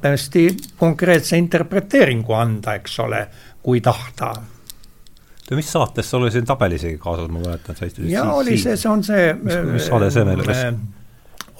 täiesti 0.00 0.48
konkreetse 0.76 1.38
interpreteeringu 1.38 2.32
anda, 2.32 2.74
eks 2.74 2.98
ole, 3.04 3.26
kui 3.62 3.80
tahta. 3.80 4.32
oota, 4.34 5.54
mis 5.54 5.72
saates 5.72 6.10
sul 6.10 6.22
oli 6.22 6.30
siin 6.34 6.44
tabel 6.44 6.72
isegi 6.72 6.98
kaasas, 6.98 7.30
ma 7.30 7.38
mäletan, 7.38 7.76
sa 7.76 7.86
istusid 7.86 8.10
jaa, 8.10 8.32
oli 8.32 8.58
see, 8.58 8.76
see 8.76 8.90
on 8.90 9.04
see 9.04 9.32
mis, 9.40 9.60
mis 9.72 9.86
saade 9.86 10.10
see 10.10 10.24
meil 10.26 10.42
oli? 10.42 10.58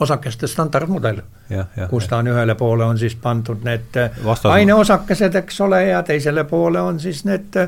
osakeste 0.02 0.50
standardmudel, 0.50 1.20
kus 1.90 2.08
ta 2.10 2.18
on 2.18 2.32
ühele 2.32 2.56
poole 2.58 2.84
on 2.84 2.98
siis 2.98 3.14
pandud 3.14 3.62
need 3.62 3.94
Vastas... 4.24 4.50
aineosakesed, 4.50 5.38
eks 5.44 5.60
ole, 5.62 5.84
ja 5.92 6.02
teisele 6.02 6.44
poole 6.50 6.82
on 6.82 6.98
siis 7.00 7.22
need 7.28 7.60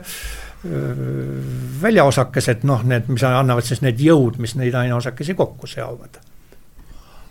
väljaosakesed, 1.82 2.66
noh, 2.66 2.82
need, 2.82 3.06
mis 3.12 3.22
annavad 3.28 3.66
siis 3.68 3.84
need 3.86 4.02
jõud, 4.02 4.40
mis 4.42 4.56
neid 4.58 4.74
aineosakesi 4.74 5.38
kokku 5.38 5.70
seovad 5.70 6.18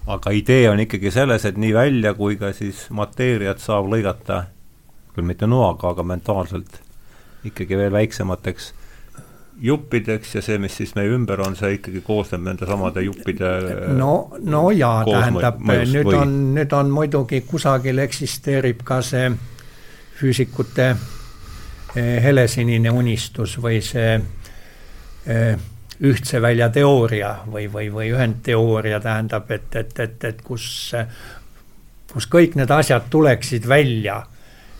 aga 0.07 0.31
idee 0.31 0.69
on 0.69 0.79
ikkagi 0.79 1.11
selles, 1.11 1.45
et 1.45 1.57
nii 1.57 1.73
välja 1.73 2.13
kui 2.13 2.37
ka 2.37 2.51
siis 2.53 2.85
mateeriat 2.93 3.61
saab 3.63 3.89
lõigata, 3.89 4.45
küll 5.15 5.25
mitte 5.25 5.47
noaga, 5.49 5.93
aga 5.95 6.03
mentaalselt 6.05 6.81
ikkagi 7.45 7.77
veel 7.77 7.93
väiksemateks 7.93 8.73
juppideks 9.61 10.35
ja 10.35 10.41
see, 10.43 10.57
mis 10.59 10.75
siis 10.77 10.91
meie 10.97 11.11
ümber 11.15 11.39
on, 11.45 11.55
see 11.55 11.77
ikkagi 11.77 12.01
koosneb 12.03 12.43
nende 12.43 12.67
samade 12.67 13.05
juppide 13.05 13.51
no, 13.95 14.35
no 14.43 14.63
jaa, 14.75 15.03
tähendab, 15.07 15.61
nüüd 15.63 16.09
või? 16.09 16.17
on, 16.19 16.33
nüüd 16.57 16.75
on 16.75 16.91
muidugi 16.91 17.39
kusagil 17.47 18.03
eksisteerib 18.03 18.83
ka 18.87 18.99
see 19.05 19.29
füüsikute 20.19 20.89
eh, 20.91 22.17
helesinine 22.23 22.91
unistus 22.91 23.55
või 23.63 23.79
see 23.85 24.17
eh, 24.19 25.55
ühtse 26.03 26.41
välja 26.41 26.69
teooria 26.69 27.35
või, 27.51 27.69
või, 27.71 27.89
või 27.93 28.11
ühendteooria 28.11 28.99
tähendab, 28.99 29.51
et, 29.51 29.75
et, 29.75 29.99
et, 29.99 30.23
et 30.23 30.41
kus, 30.43 30.91
kus 32.11 32.27
kõik 32.31 32.57
need 32.59 32.71
asjad 32.71 33.07
tuleksid 33.09 33.67
välja 33.67 34.21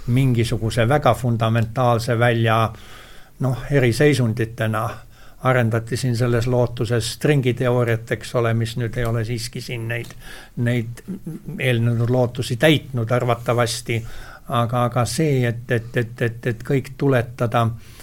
mingisuguse 0.08 0.88
väga 0.90 1.14
fundamentaalse 1.14 2.20
välja 2.20 2.60
noh, 3.40 3.64
eriseisunditena 3.72 4.90
arendati 5.46 5.98
siin 5.98 6.16
selles 6.18 6.48
lootuses 6.48 7.14
stringiteooriat, 7.14 8.12
eks 8.12 8.36
ole, 8.36 8.54
mis 8.58 8.76
nüüd 8.78 8.96
ei 8.98 9.06
ole 9.06 9.26
siiski 9.26 9.62
siin 9.62 9.88
neid, 9.88 10.14
neid 10.58 11.04
eelnenud 11.60 12.10
lootusi 12.10 12.58
täitnud 12.58 13.12
arvatavasti, 13.12 14.00
aga, 14.50 14.88
aga 14.90 15.06
see, 15.06 15.44
et, 15.48 15.70
et, 15.72 15.92
et, 15.98 16.22
et, 16.22 16.48
et 16.54 16.66
kõik 16.66 16.96
tuletada 16.98 17.68
äh, 17.68 17.95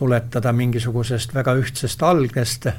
tuletada 0.00 0.52
mingisugusest 0.56 1.34
väga 1.36 1.54
ühtsest 1.60 2.02
algest, 2.06 2.70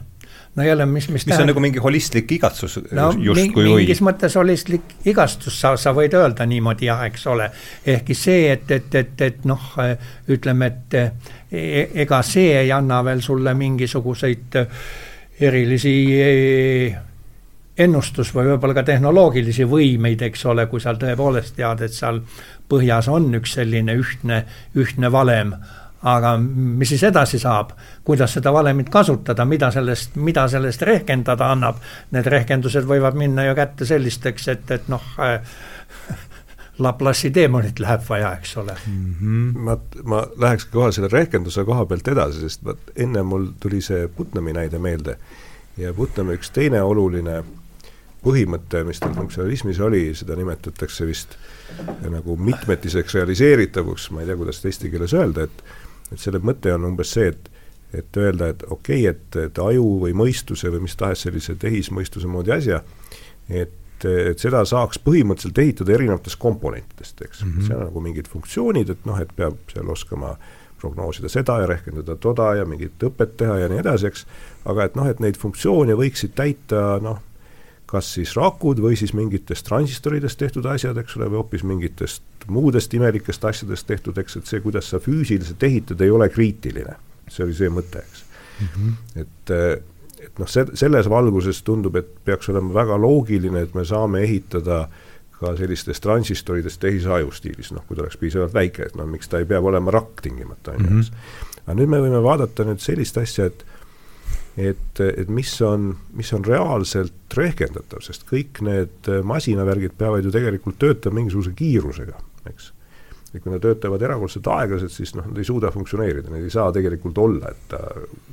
no 0.55 0.63
jälle, 0.63 0.85
mis, 0.85 1.07
mis 1.09 1.13
mis 1.13 1.25
tähendab? 1.25 1.43
on 1.43 1.51
nagu 1.51 1.63
mingi 1.63 1.83
holistlik 1.83 2.31
igatsus 2.31 2.79
no, 2.91 3.11
justkui 3.17 3.65
või? 3.67 3.83
mingis 3.83 4.01
mõttes 4.03 4.35
holistlik 4.39 4.95
igastus, 5.07 5.59
sa, 5.61 5.75
sa 5.79 5.93
võid 5.95 6.15
öelda 6.17 6.47
niimoodi 6.49 6.89
jah, 6.89 7.05
eks 7.07 7.27
ole. 7.31 7.51
ehkki 7.85 8.17
see, 8.17 8.49
et, 8.55 8.71
et, 8.71 8.95
et, 8.95 9.21
et 9.27 9.45
noh, 9.47 9.69
ütleme, 10.31 10.71
et 10.71 10.97
e, 10.99 11.85
ega 12.03 12.21
see 12.25 12.57
ei 12.63 12.73
anna 12.75 13.03
veel 13.05 13.23
sulle 13.23 13.53
mingisuguseid 13.57 14.59
erilisi 15.41 15.95
e, 16.17 16.31
ennustus 17.81 18.33
või 18.35 18.51
võib-olla 18.51 18.75
ka 18.81 18.85
tehnoloogilisi 18.91 19.65
võimeid, 19.69 20.25
eks 20.27 20.45
ole, 20.51 20.67
kui 20.71 20.83
sa 20.83 20.93
tõepoolest 20.99 21.55
tead, 21.57 21.85
et 21.85 21.95
seal 21.95 22.19
põhjas 22.71 23.07
on 23.11 23.29
üks 23.39 23.55
selline 23.57 23.95
ühtne, 23.99 24.43
ühtne 24.75 25.11
valem 25.11 25.55
aga 26.03 26.33
mis 26.37 26.89
siis 26.89 27.03
edasi 27.03 27.39
saab, 27.39 27.75
kuidas 28.03 28.33
seda 28.33 28.53
valemit 28.53 28.89
kasutada, 28.89 29.45
mida 29.45 29.71
sellest, 29.71 30.15
mida 30.15 30.47
sellest 30.49 30.81
rehkendada 30.87 31.51
annab, 31.53 31.77
need 32.11 32.25
rehkendused 32.25 32.87
võivad 32.89 33.17
minna 33.17 33.45
ju 33.45 33.55
kätte 33.55 33.85
sellisteks, 33.85 34.47
et, 34.55 34.71
et 34.71 34.91
noh 34.91 35.13
äh,, 35.19 35.39
Laplace'i 36.81 37.29
teemonit 37.31 37.79
läheb 37.79 38.01
vaja, 38.07 38.31
eks 38.39 38.57
ole 38.57 38.73
mm. 38.73 39.15
-hmm. 39.21 39.59
ma, 39.67 39.77
ma 40.03 40.23
lähekski 40.37 40.71
kohe 40.71 40.91
selle 40.91 41.09
rehkenduse 41.11 41.65
koha 41.65 41.85
pealt 41.85 42.07
edasi, 42.07 42.39
sest 42.41 42.65
vot 42.65 42.93
enne 42.95 43.23
mul 43.23 43.51
tuli 43.59 43.81
see 43.81 44.07
Putnami 44.07 44.53
näide 44.53 44.79
meelde 44.79 45.17
ja 45.77 45.93
Putnami 45.93 46.39
üks 46.39 46.49
teine 46.53 46.81
oluline 46.83 47.43
põhimõte, 48.21 48.83
mis 48.85 48.99
tal 49.01 49.13
funktsionalismis 49.17 49.79
oli, 49.81 50.03
seda 50.17 50.35
nimetatakse 50.37 51.05
vist 51.09 51.37
nagu 52.09 52.35
mitmetiseks 52.37 53.15
realiseeritavuks, 53.17 54.09
ma 54.11 54.21
ei 54.21 54.29
tea, 54.29 54.37
kuidas 54.37 54.61
eesti 54.65 54.91
keeles 54.93 55.15
öelda, 55.17 55.47
et 55.47 55.63
et 56.11 56.19
selle 56.19 56.41
mõte 56.43 56.73
on 56.75 56.91
umbes 56.91 57.15
see, 57.17 57.31
et 57.33 57.51
et 57.91 58.17
öelda, 58.17 58.47
et 58.53 58.63
okei 58.69 59.01
okay,, 59.03 59.11
et, 59.11 59.35
et 59.49 59.59
aju 59.59 59.97
või 60.05 60.13
mõistuse 60.15 60.71
või 60.71 60.85
mis 60.85 60.95
tahes 60.95 61.25
sellise 61.25 61.57
tehismõistuse 61.59 62.29
moodi 62.31 62.53
asja, 62.55 62.77
et, 63.49 64.05
et 64.07 64.39
seda 64.39 64.63
saaks 64.67 65.01
põhimõtteliselt 65.03 65.59
ehitada 65.59 65.97
erinevatest 65.97 66.39
komponentidest, 66.39 67.19
eks 67.21 67.43
mm, 67.43 67.51
-hmm. 67.51 67.67
seal 67.67 67.81
on 67.81 67.89
nagu 67.89 68.03
mingid 68.05 68.29
funktsioonid, 68.31 68.93
et 68.95 69.03
noh, 69.05 69.19
et 69.19 69.33
peab 69.35 69.59
seal 69.73 69.91
oskama 69.91 70.37
prognoosida 70.81 71.29
seda 71.29 71.59
ja 71.61 71.67
rehkendada 71.69 72.15
toda 72.15 72.53
ja 72.57 72.65
mingit 72.65 73.03
õpet 73.03 73.35
teha 73.37 73.59
ja 73.61 73.67
nii 73.69 73.83
edasi, 73.83 74.07
eks, 74.07 74.25
aga 74.71 74.87
et 74.87 74.95
noh, 74.95 75.09
et 75.11 75.19
neid 75.19 75.37
funktsioone 75.37 75.97
võiksid 75.99 76.33
täita 76.37 76.95
noh, 77.03 77.19
kas 77.91 78.07
siis 78.15 78.31
rakud 78.39 78.79
või 78.79 78.95
siis 78.99 79.11
mingitest 79.17 79.65
transistoridest 79.67 80.39
tehtud 80.39 80.67
asjad, 80.71 80.97
eks 81.01 81.17
ole, 81.19 81.27
või 81.31 81.41
hoopis 81.41 81.65
mingitest 81.67 82.47
muudest 82.51 82.93
imelikest 82.95 83.43
asjadest 83.45 83.87
tehtud, 83.89 84.17
eks, 84.17 84.37
et 84.39 84.49
see, 84.49 84.61
kuidas 84.63 84.87
sa 84.93 84.99
füüsiliselt 85.03 85.63
ehitad, 85.67 86.01
ei 86.01 86.11
ole 86.11 86.29
kriitiline. 86.31 86.95
see 87.31 87.45
oli 87.45 87.53
see 87.55 87.69
mõte, 87.71 88.03
eks 88.03 88.23
mm. 88.61 88.67
-hmm. 88.67 89.21
et, 89.21 89.51
et 90.25 90.39
noh, 90.39 90.47
see, 90.47 90.65
selles 90.73 91.09
valguses 91.09 91.61
tundub, 91.63 91.95
et 91.95 92.09
peaks 92.25 92.49
olema 92.49 92.73
väga 92.73 92.97
loogiline, 92.97 93.61
et 93.61 93.75
me 93.75 93.85
saame 93.85 94.23
ehitada 94.23 94.87
ka 95.39 95.55
sellistest 95.57 96.03
transistoridest 96.03 96.79
tehisaju 96.79 97.31
stiilis, 97.31 97.71
noh, 97.73 97.83
kui 97.87 97.97
ta 97.97 98.05
oleks 98.05 98.17
piisavalt 98.21 98.53
väike, 98.53 98.87
et 98.87 98.95
noh, 98.95 99.07
miks 99.09 99.29
ta 99.29 99.39
ei 99.41 99.45
pea 99.49 99.59
olema 99.59 99.91
rakk 99.91 100.21
tingimata, 100.21 100.77
on 100.77 100.85
ju, 100.85 100.99
eks. 100.99 101.11
Mhm. 101.11 101.61
aga 101.65 101.77
nüüd 101.79 101.89
me 101.89 102.01
võime 102.07 102.23
vaadata 102.23 102.65
nüüd 102.67 102.83
sellist 102.83 103.17
asja, 103.17 103.45
et 103.51 103.65
et, 104.57 104.99
et 104.99 105.29
mis 105.31 105.53
on, 105.65 105.91
mis 106.17 106.33
on 106.35 106.45
reaalselt 106.45 107.37
rehkendatav, 107.37 108.03
sest 108.03 108.25
kõik 108.29 108.61
need 108.65 109.09
masinavärgid 109.27 109.95
peavad 109.99 110.27
ju 110.27 110.33
tegelikult 110.33 110.79
töötama 110.81 111.21
mingisuguse 111.21 111.53
kiirusega, 111.55 112.17
eks. 112.51 112.71
et 113.33 113.39
kui 113.39 113.53
nad 113.53 113.63
töötavad 113.63 114.03
erakordselt 114.03 114.47
aeglaselt, 114.51 114.91
siis 114.91 115.15
noh, 115.15 115.27
nad 115.29 115.39
ei 115.39 115.47
suuda 115.47 115.71
funktsioneerida, 115.71 116.33
neid 116.33 116.47
ei 116.47 116.53
saa 116.53 116.71
tegelikult 116.75 117.21
olla, 117.23 117.53
et 117.53 117.69
ta, 117.71 117.83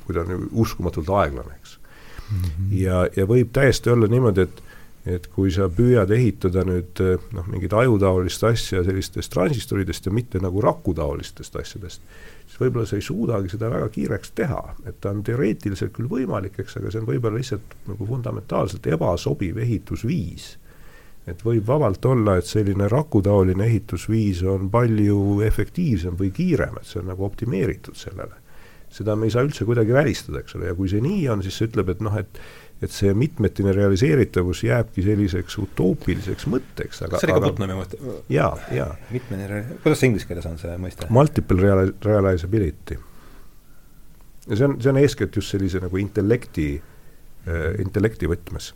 kui 0.05 0.17
ta 0.17 0.25
on 0.25 0.49
uskumatult 0.65 1.11
aeglane, 1.21 1.59
eks 1.61 1.77
mm. 1.77 2.41
-hmm. 2.41 2.73
ja, 2.81 3.05
ja 3.15 3.27
võib 3.27 3.53
täiesti 3.55 3.89
olla 3.89 4.07
niimoodi, 4.07 4.47
et 4.47 4.63
et 5.09 5.27
kui 5.33 5.51
sa 5.53 5.69
püüad 5.73 6.11
ehitada 6.13 6.63
nüüd 6.67 6.99
noh, 7.33 7.47
mingit 7.49 7.73
ajutaolist 7.73 8.43
asja 8.49 8.83
sellistest 8.85 9.31
transistoridest 9.33 10.09
ja 10.09 10.13
mitte 10.13 10.41
nagu 10.43 10.61
rakutaolistest 10.63 11.55
asjadest, 11.59 12.03
siis 12.45 12.59
võib-olla 12.61 12.89
sa 12.89 12.97
ei 12.99 13.05
suudagi 13.05 13.51
seda 13.53 13.71
väga 13.73 13.89
kiireks 13.93 14.33
teha, 14.37 14.61
et 14.89 14.99
ta 15.01 15.13
on 15.13 15.23
teoreetiliselt 15.25 15.93
küll 15.95 16.09
võimalik, 16.11 16.59
eks, 16.61 16.77
aga 16.79 16.91
see 16.91 17.01
on 17.01 17.09
võib-olla 17.09 17.41
lihtsalt 17.41 17.77
nagu 17.89 18.09
fundamentaalselt 18.09 18.89
ebasobiv 18.95 19.61
ehitusviis. 19.65 20.57
et 21.29 21.41
võib 21.45 21.67
vabalt 21.67 22.05
olla, 22.09 22.39
et 22.39 22.47
selline 22.49 22.87
rakutaoline 22.89 23.65
ehitusviis 23.65 24.39
on 24.49 24.69
palju 24.73 25.41
efektiivsem 25.45 26.15
või 26.17 26.31
kiirem, 26.33 26.79
et 26.79 26.89
see 26.89 27.01
on 27.03 27.11
nagu 27.11 27.25
optimeeritud 27.25 27.95
sellele. 27.95 28.33
seda 28.89 29.15
me 29.15 29.27
ei 29.27 29.31
saa 29.31 29.45
üldse 29.45 29.65
kuidagi 29.65 29.93
välistada, 29.93 30.39
eks 30.39 30.55
ole, 30.55 30.65
ja 30.71 30.75
kui 30.75 30.89
see 30.89 31.01
nii 31.01 31.27
on, 31.29 31.43
siis 31.45 31.57
see 31.57 31.69
ütleb, 31.69 31.89
et 31.93 32.01
noh, 32.01 32.15
et 32.17 32.41
et 32.81 32.93
see 32.95 33.11
mitmetine 33.13 33.73
realiseeritavus 33.75 34.63
jääbki 34.63 35.03
selliseks 35.03 35.57
utoopiliseks 35.59 36.47
mõtteks, 36.51 37.03
aga 37.05 37.19
see 37.19 37.27
oli 37.27 37.35
ka 37.35 37.49
Putnami 37.49 37.75
mõte? 37.75 37.99
jaa, 38.31 38.53
jaa. 38.75 38.89
mitmene, 39.11 39.63
kuidas 39.83 39.99
see 39.99 40.11
inglise 40.11 40.29
keeles 40.29 40.47
on, 40.47 40.55
see 40.61 40.77
mõiste? 40.79 41.09
Multiple 41.11 41.59
real-, 41.59 41.93
realizability. 42.05 42.99
ja 44.47 44.59
see 44.61 44.69
on, 44.69 44.77
see 44.79 44.93
on 44.93 45.01
eeskätt 45.03 45.35
just 45.35 45.51
sellise 45.51 45.83
nagu 45.83 45.99
intellekti 45.99 46.69
äh,, 46.79 47.67
intellekti 47.83 48.31
võtmes. 48.31 48.71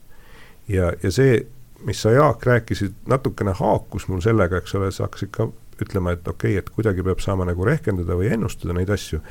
ja, 0.68 0.92
ja 1.04 1.12
see, 1.12 1.40
mis 1.88 2.04
sa, 2.04 2.12
Jaak, 2.12 2.44
rääkisid, 2.48 3.00
natukene 3.08 3.56
haakus 3.56 4.10
mul 4.12 4.24
sellega, 4.24 4.60
eks 4.60 4.76
ole, 4.80 4.92
sa 4.92 5.08
hakkasid 5.08 5.32
ka 5.32 5.48
ütlema, 5.82 6.12
et 6.12 6.28
okei 6.28 6.58
okay,, 6.58 6.60
et 6.60 6.76
kuidagi 6.76 7.04
peab 7.08 7.24
saama 7.24 7.48
nagu 7.48 7.66
rehkendada 7.66 8.20
või 8.20 8.30
ennustada 8.36 8.76
neid 8.76 8.92
asju 8.94 9.24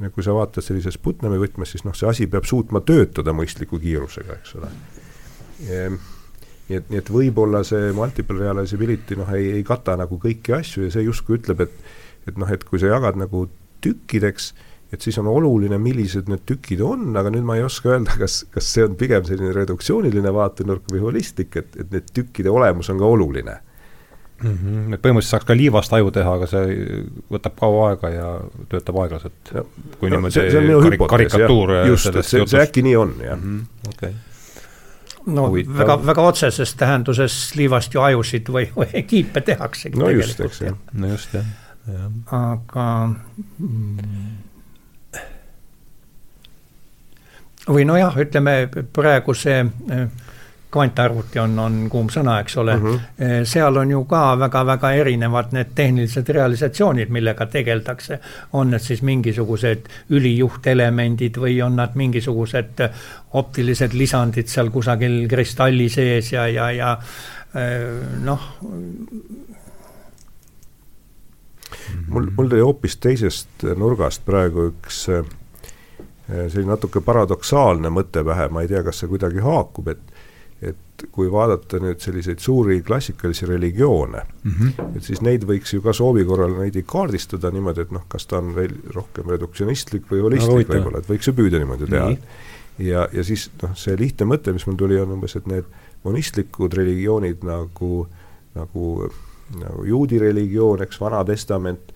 ja 0.00 0.10
kui 0.14 0.24
sa 0.24 0.34
vaatad 0.36 0.64
sellises 0.64 0.98
Putnami 1.02 1.40
võtmes, 1.40 1.72
siis 1.74 1.84
noh, 1.86 1.96
see 1.96 2.08
asi 2.10 2.28
peab 2.30 2.46
suutma 2.48 2.82
töötada 2.86 3.34
mõistliku 3.36 3.80
kiirusega, 3.82 4.38
eks 4.38 4.54
ole. 4.58 4.70
nii 6.68 6.76
et, 6.78 6.90
nii 6.90 7.00
et 7.00 7.10
võib-olla 7.10 7.64
see 7.66 7.90
multiple 7.96 8.38
realizability 8.38 9.16
noh, 9.18 9.30
ei, 9.34 9.50
ei 9.58 9.64
kata 9.66 9.96
nagu 9.98 10.20
kõiki 10.22 10.54
asju 10.58 10.86
ja 10.86 10.94
see 10.94 11.06
justkui 11.08 11.40
ütleb, 11.40 11.64
et 11.66 11.80
et 12.28 12.36
noh, 12.36 12.50
et 12.52 12.64
kui 12.68 12.80
sa 12.80 12.90
jagad 12.90 13.16
nagu 13.16 13.46
tükkideks, 13.84 14.50
et 14.92 15.04
siis 15.04 15.16
on 15.20 15.28
oluline, 15.30 15.78
millised 15.80 16.28
need 16.28 16.44
tükid 16.48 16.82
on, 16.84 17.08
aga 17.16 17.32
nüüd 17.32 17.46
ma 17.46 17.56
ei 17.56 17.64
oska 17.64 17.94
öelda, 17.94 18.18
kas, 18.20 18.42
kas 18.52 18.68
see 18.74 18.84
on 18.84 18.98
pigem 19.00 19.24
selline 19.24 19.54
reduktsiooniline 19.56 20.32
vaatenurk 20.34 20.90
või 20.92 21.00
holistlik, 21.06 21.56
et, 21.56 21.72
et 21.80 21.88
need 21.94 22.12
tükkide 22.12 22.52
olemus 22.52 22.90
on 22.92 23.00
ka 23.00 23.08
oluline 23.08 23.58
mm. 24.42 24.54
-hmm. 24.54 24.94
et 24.94 25.02
põhimõtteliselt 25.02 25.34
saaks 25.34 25.48
ka 25.48 25.56
liivast 25.56 25.92
aju 25.98 26.10
teha, 26.14 26.34
aga 26.38 26.48
see 26.50 26.78
võtab 27.32 27.58
kaua 27.58 27.90
aega 27.90 28.10
ja 28.12 28.30
töötab 28.72 29.00
aeglaselt. 29.02 29.52
kui 29.98 30.10
niimoodi 30.10 30.38
see, 30.38 30.50
see 30.54 30.74
on 30.76 30.86
hüpotees, 30.86 31.10
karikatuur 31.10 31.74
just, 31.90 32.10
et 32.12 32.26
see, 32.26 32.46
see 32.46 32.62
äkki 32.62 32.84
nii 32.86 32.96
on, 32.96 33.14
jah 33.24 33.36
mm 33.36 33.60
-hmm.. 33.60 33.88
Okay. 33.94 34.12
no 35.26 35.48
Huvitav. 35.48 35.78
väga, 35.78 35.98
väga 36.06 36.26
otseses 36.32 36.74
tähenduses 36.74 37.38
liivast 37.54 37.94
ju 37.94 38.00
ajusid 38.00 38.48
või, 38.48 38.68
või 38.76 39.02
kiipe 39.12 39.40
tehaksegi 39.40 39.98
no 39.98 40.06
tegelikult. 40.06 40.38
just, 40.38 40.40
eks 40.40 40.60
jah. 40.60 40.76
no 40.92 41.14
just, 41.14 41.34
jah, 41.34 41.44
jah. 41.88 42.12
aga 42.42 42.88
mm, 43.58 43.98
või 47.68 47.84
nojah, 47.84 48.16
ütleme 48.16 48.68
praegu 48.92 49.34
see 49.36 49.60
äh, 49.60 50.08
kvantarvuti 50.70 51.38
on, 51.38 51.58
on 51.58 51.76
kuum 51.90 52.10
sõna, 52.12 52.38
eks 52.42 52.56
ole 52.60 52.76
mm, 52.76 52.86
-hmm. 52.86 53.44
seal 53.48 53.76
on 53.76 53.90
ju 53.90 54.02
ka 54.04 54.22
väga-väga 54.38 54.90
erinevad 55.00 55.52
need 55.56 55.72
tehnilised 55.74 56.28
realisatsioonid, 56.28 57.08
millega 57.08 57.46
tegeldakse. 57.46 58.20
on 58.52 58.70
need 58.70 58.84
siis 58.84 59.02
mingisugused 59.02 59.88
ülijuhtelemendid 60.10 61.40
või 61.40 61.62
on 61.64 61.76
nad 61.76 61.94
mingisugused 61.94 62.84
optilised 63.32 63.94
lisandid 63.94 64.48
seal 64.48 64.70
kusagil 64.70 65.28
kristalli 65.28 65.88
sees 65.88 66.32
ja, 66.32 66.46
ja, 66.48 66.70
ja 66.70 66.98
eh, 67.54 68.04
noh. 68.24 68.40
mul, 72.08 72.30
mul 72.36 72.48
tuli 72.48 72.60
hoopis 72.60 72.96
teisest 72.96 73.64
nurgast 73.76 74.24
praegu 74.24 74.68
üks 74.72 75.08
eh, 75.08 75.24
selline 76.28 76.74
natuke 76.74 77.00
paradoksaalne 77.00 77.88
mõte 77.88 78.24
pähe, 78.24 78.48
ma 78.52 78.62
ei 78.62 78.68
tea, 78.68 78.82
kas 78.84 79.00
see 79.00 79.08
kuidagi 79.08 79.40
haakub, 79.40 79.88
et 79.88 80.07
et 80.62 81.04
kui 81.14 81.28
vaadata 81.30 81.78
nüüd 81.82 82.00
selliseid 82.02 82.40
suuri 82.42 82.80
klassikalisi 82.82 83.46
religioone 83.46 84.22
mm, 84.42 84.52
-hmm. 84.52 84.96
et 84.96 85.02
siis 85.06 85.20
neid 85.22 85.44
võiks 85.46 85.74
ju 85.74 85.82
ka 85.82 85.92
soovi 85.94 86.24
korral 86.26 86.56
veidi 86.58 86.82
kaardistada 86.82 87.50
niimoodi, 87.54 87.86
et 87.86 87.92
noh, 87.94 88.04
kas 88.08 88.26
ta 88.26 88.40
on 88.42 88.54
veel 88.54 88.74
rohkem 88.94 89.30
reduktsionistlik 89.30 90.10
või 90.10 90.24
holistlik 90.26 90.68
no, 90.68 90.74
võib-olla, 90.74 90.98
et 90.98 91.10
võiks 91.10 91.30
ju 91.30 91.34
püüda 91.38 91.58
niimoodi 91.62 91.86
teha. 91.90 92.10
ja, 92.78 93.06
ja 93.12 93.24
siis 93.24 93.50
noh, 93.62 93.76
see 93.78 93.94
lihtne 93.98 94.26
mõte, 94.26 94.52
mis 94.52 94.66
mul 94.66 94.76
tuli, 94.80 94.98
on 95.00 95.14
umbes, 95.14 95.36
et 95.36 95.46
need 95.46 95.68
monistlikud 96.04 96.74
religioonid 96.74 97.46
nagu, 97.46 98.06
nagu, 98.54 98.88
nagu 99.58 99.84
juudi 99.86 100.18
religioon, 100.18 100.82
eks, 100.82 101.00
Vana 101.00 101.24
Testament 101.24 101.94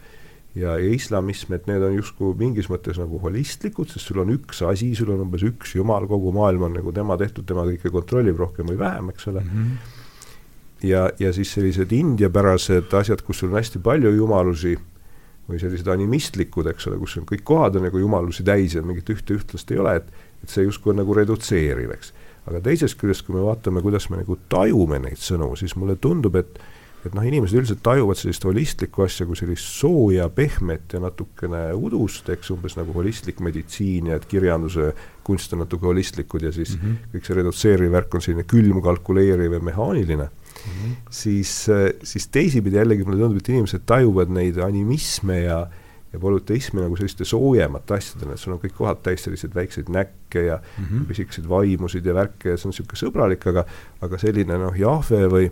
ja, 0.54 0.76
ja 0.76 0.92
islamism, 0.92 1.54
et 1.56 1.66
need 1.70 1.84
on 1.86 1.96
justkui 1.96 2.34
mingis 2.38 2.68
mõttes 2.72 3.00
nagu 3.00 3.20
holistlikud, 3.22 3.90
sest 3.92 4.10
sul 4.10 4.22
on 4.24 4.34
üks 4.34 4.62
asi, 4.68 4.92
sul 4.98 5.12
on 5.14 5.24
umbes 5.26 5.44
üks 5.48 5.76
jumal, 5.78 6.06
kogu 6.10 6.32
maailm 6.36 6.68
on 6.68 6.78
nagu 6.80 6.94
tema 6.94 7.16
tehtud, 7.20 7.46
tema 7.48 7.66
kõike 7.68 7.92
kontrollib 7.94 8.40
rohkem 8.40 8.70
või 8.72 8.80
vähem, 8.80 9.12
eks 9.14 9.28
ole 9.32 9.44
mm. 9.44 9.52
-hmm. 9.52 10.00
ja, 10.88 11.04
ja 11.18 11.32
siis 11.32 11.52
sellised 11.54 11.92
indiapärased 11.92 12.94
asjad, 13.00 13.22
kus 13.26 13.42
sul 13.42 13.52
on 13.52 13.60
hästi 13.60 13.82
palju 13.82 14.12
jumalusi 14.16 14.76
või 15.48 15.58
sellised 15.58 15.88
animistlikud, 15.90 16.68
eks 16.70 16.86
ole, 16.86 17.00
kus 17.00 17.16
on 17.18 17.26
kõik 17.28 17.42
kohad 17.44 17.76
on 17.76 17.88
nagu 17.88 17.98
jumalusi 17.98 18.44
täis 18.46 18.76
ja 18.76 18.82
mingit 18.82 19.08
ühte 19.10 19.34
ühtlast 19.34 19.72
ei 19.72 19.80
ole, 19.82 19.96
et 20.02 20.12
et 20.42 20.50
see 20.50 20.64
justkui 20.66 20.90
on 20.90 20.98
nagu 20.98 21.14
redutseeriv, 21.14 21.92
eks. 21.94 22.12
aga 22.50 22.60
teisest 22.64 22.98
küljest, 22.98 23.22
kui 23.26 23.36
me 23.36 23.44
vaatame, 23.46 23.82
kuidas 23.82 24.08
me 24.10 24.18
nagu 24.18 24.36
tajume 24.50 24.98
neid 24.98 25.20
sõnu, 25.22 25.52
siis 25.58 25.76
mulle 25.78 25.94
tundub, 26.02 26.34
et 26.40 26.58
et 27.06 27.14
noh, 27.16 27.24
inimesed 27.26 27.58
üldiselt 27.58 27.82
tajuvad 27.82 28.18
sellist 28.18 28.44
holistlikku 28.46 29.04
asja 29.04 29.26
kui 29.26 29.38
sellist 29.38 29.66
sooja, 29.74 30.28
pehmet 30.34 30.94
ja 30.94 31.00
natukene 31.02 31.64
udust, 31.74 32.28
eks 32.30 32.52
umbes 32.54 32.76
nagu 32.78 32.94
holistlik 32.94 33.42
meditsiin 33.42 34.12
ja 34.12 34.18
et 34.20 34.28
kirjanduse 34.30 34.92
kunst 35.26 35.54
on 35.54 35.64
natuke 35.64 35.86
holistlikud 35.88 36.46
ja 36.46 36.52
siis 36.54 36.76
mm 36.76 36.82
-hmm. 36.82 37.12
kõik 37.14 37.26
see 37.26 37.38
redutseeriv 37.38 37.92
värk 37.92 38.14
on 38.14 38.22
selline 38.22 38.46
külm, 38.46 38.82
kalkuleeriv 38.82 39.52
ja 39.52 39.60
mehaaniline 39.60 40.24
mm, 40.24 40.72
-hmm. 40.72 40.96
siis, 41.10 41.66
siis 42.02 42.26
teisipidi 42.28 42.76
jällegi 42.76 43.04
mulle 43.04 43.18
tundub, 43.18 43.38
et 43.38 43.48
inimesed 43.48 43.82
tajuvad 43.86 44.30
neid 44.30 44.58
animisme 44.58 45.40
ja 45.42 45.66
ja 46.12 46.18
polüteismi 46.20 46.82
nagu 46.82 46.96
selliste 46.96 47.24
soojemate 47.24 47.94
asjadena, 47.94 48.34
et 48.34 48.40
sul 48.40 48.52
on 48.52 48.60
kõik 48.60 48.74
kohad 48.76 49.00
täis 49.04 49.22
selliseid 49.24 49.54
väikseid 49.54 49.88
näkke 49.88 50.42
ja 50.44 50.58
mm 50.60 50.84
-hmm. 50.84 51.06
pisikeseid 51.08 51.48
vaimusid 51.48 52.06
ja 52.06 52.14
värke 52.14 52.50
ja 52.50 52.56
see 52.56 52.68
on 52.68 52.74
niisugune 52.74 53.00
sõbralik, 53.00 53.48
aga 53.48 53.64
aga 54.00 54.18
selline 54.18 54.58
noh, 54.58 54.76
Jahve 54.78 55.26
või 55.32 55.50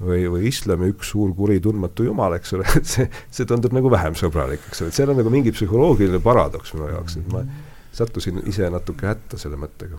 või, 0.00 0.24
või 0.32 0.48
islami 0.50 0.90
üks 0.94 1.12
suur 1.14 1.32
kuri 1.36 1.60
tundmatu 1.62 2.06
jumal, 2.08 2.36
eks 2.38 2.54
ole, 2.56 2.68
et 2.80 2.88
see, 2.88 3.08
see 3.30 3.48
tundub 3.48 3.74
nagu 3.76 3.92
vähem 3.92 4.16
sõbralik, 4.18 4.64
eks 4.70 4.84
ole, 4.84 4.92
et 4.92 5.00
seal 5.00 5.12
on 5.12 5.20
nagu 5.20 5.32
mingi 5.32 5.52
psühholoogiline 5.54 6.22
paradoks 6.24 6.74
minu 6.76 6.90
jaoks, 6.94 7.18
et 7.20 7.34
ma 7.34 7.44
sattusin 7.92 8.38
ise 8.46 8.68
natuke 8.70 9.08
hätta 9.08 9.38
selle 9.38 9.58
mõttega. 9.58 9.98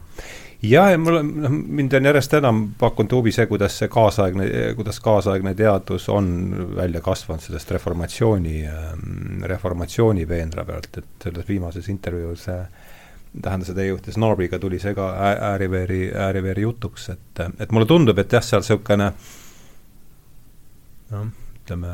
jah, 0.64 0.92
ja 0.94 1.00
mul 1.02 1.20
on, 1.20 1.32
noh, 1.44 1.58
mind 1.80 1.94
on 1.98 2.08
järjest 2.08 2.38
enam 2.40 2.62
pakkunud 2.80 3.18
huvi 3.18 3.34
see, 3.36 3.48
kuidas 3.50 3.76
see 3.82 3.90
kaasaegne, 3.92 4.48
kuidas 4.78 5.02
kaasaegne 5.04 5.54
teadus 5.60 6.08
on 6.10 6.32
välja 6.78 7.02
kasvanud 7.04 7.44
sellest 7.44 7.76
reformatsiooni, 7.76 8.56
ähm, 8.70 9.44
reformatsiooni 9.52 10.28
veenra 10.30 10.66
pealt, 10.66 10.98
et 10.98 11.28
selles 11.28 11.48
viimases 11.50 11.92
intervjuus 11.92 12.48
tähendas, 13.42 13.70
et 13.72 13.78
EÜ-tes 13.80 14.18
Norbiga 14.20 14.60
tuli 14.60 14.80
see 14.80 14.96
ka 14.96 15.12
ääriveeri, 15.52 16.02
ääriveeri 16.20 16.66
jutuks, 16.66 17.10
et, 17.14 17.46
et 17.60 17.72
mulle 17.72 17.88
tundub, 17.88 18.18
et 18.20 18.34
jah, 18.34 18.44
seal 18.44 18.64
niisugune 18.64 19.08
äh, 19.12 19.30
noh, 21.12 21.30
ütleme, 21.62 21.94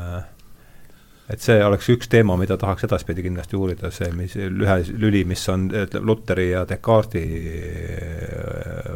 et 1.32 1.44
see 1.44 1.58
oleks 1.64 1.88
üks 1.94 2.10
teema, 2.12 2.36
mida 2.40 2.56
tahaks 2.60 2.88
edaspidi 2.88 3.26
kindlasti 3.26 3.58
uurida, 3.58 3.92
see, 3.94 4.10
mis 4.16 4.36
lühe 4.38 4.80
lüli, 4.94 5.24
mis 5.28 5.44
on 5.52 5.68
Luteri 6.00 6.50
ja 6.52 6.64
Descartesi 6.68 7.24
äh, 8.00 8.92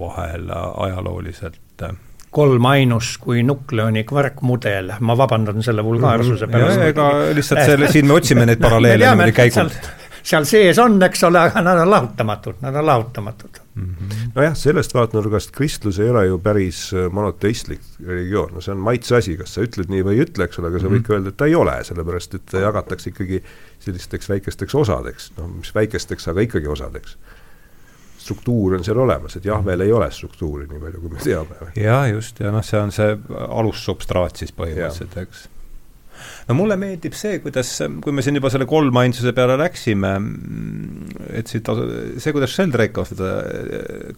vahel 0.00 0.50
ajalooliselt 0.54 1.84
kolmainus 2.34 3.12
kui 3.22 3.44
nukleoni 3.46 4.02
kvarkmudel, 4.08 4.96
ma 5.06 5.14
vabandan 5.18 5.62
selle 5.62 5.84
vulgaarsuse 5.86 6.48
pärast. 6.50 6.80
ega 6.90 7.10
lihtsalt 7.36 7.62
selle, 7.68 7.90
siin 7.92 8.08
me 8.10 8.16
otsime 8.18 8.46
neid 8.48 8.62
paralleele 8.66 9.06
niimoodi 9.06 9.36
käigult 9.36 9.92
seal 10.24 10.46
sees 10.48 10.78
on, 10.80 10.96
eks 11.04 11.22
ole, 11.28 11.40
aga 11.40 11.62
nad 11.64 11.80
on 11.82 11.90
lahutamatud, 11.90 12.60
nad 12.64 12.76
on 12.80 12.86
lahutamatud. 12.86 13.60
Mm 13.74 13.94
-hmm.. 13.94 14.30
nojah, 14.34 14.56
sellest 14.56 14.94
vaatenurgast 14.94 15.50
kristlus 15.50 15.98
ei 15.98 16.10
ole 16.10 16.26
ju 16.26 16.38
päris 16.38 16.94
äh, 16.94 17.10
monoteistlik 17.12 17.80
religioon, 18.06 18.54
no 18.54 18.60
see 18.60 18.72
on 18.72 18.78
maitse 18.78 19.16
asi, 19.16 19.36
kas 19.36 19.54
sa 19.54 19.64
ütled 19.66 19.90
nii 19.90 20.04
või 20.06 20.14
ei 20.14 20.24
ütle, 20.24 20.44
eks 20.44 20.58
ole, 20.58 20.70
aga 20.70 20.80
sa 20.80 20.92
võid 20.92 21.02
ka 21.02 21.12
mhm. 21.12 21.16
öelda, 21.18 21.32
et 21.34 21.36
ta 21.36 21.48
ei 21.50 21.54
ole, 21.54 21.74
sellepärast 21.84 22.34
et 22.34 22.44
ta 22.50 22.62
jagatakse 22.62 23.10
ikkagi 23.10 23.42
sellisteks 23.78 24.28
väikesteks 24.28 24.74
osadeks, 24.74 25.32
noh, 25.38 25.48
mis 25.58 25.74
väikesteks, 25.74 26.28
aga 26.28 26.46
ikkagi 26.46 26.70
osadeks. 26.70 27.16
Struktuur 28.24 28.78
on 28.78 28.84
seal 28.84 28.98
olemas, 28.98 29.36
et 29.36 29.44
Jahvel 29.44 29.80
ei 29.80 29.92
ole 29.92 30.10
struktuuri, 30.10 30.66
nii 30.70 30.78
palju 30.80 31.00
kui 31.00 31.10
me 31.10 31.18
teame. 31.24 31.72
jaa, 31.76 32.06
just, 32.08 32.40
ja 32.40 32.52
noh, 32.54 32.64
see 32.64 32.80
on 32.80 32.92
see 32.92 33.18
alussubstraat 33.48 34.36
siis 34.40 34.54
põhimõtteliselt, 34.56 35.18
eks 35.26 35.48
no 36.48 36.56
mulle 36.58 36.76
meeldib 36.80 37.16
see, 37.16 37.38
kuidas, 37.44 37.70
kui 38.04 38.14
me 38.14 38.24
siin 38.24 38.38
juba 38.38 38.50
selle 38.52 38.66
kolmainsuse 38.68 39.32
peale 39.36 39.56
läksime, 39.60 40.12
et 41.32 41.50
siit, 41.50 41.70
see, 42.18 42.34
kuidas 42.34 42.54
Sheldrake 42.54 43.06
seda 43.08 43.30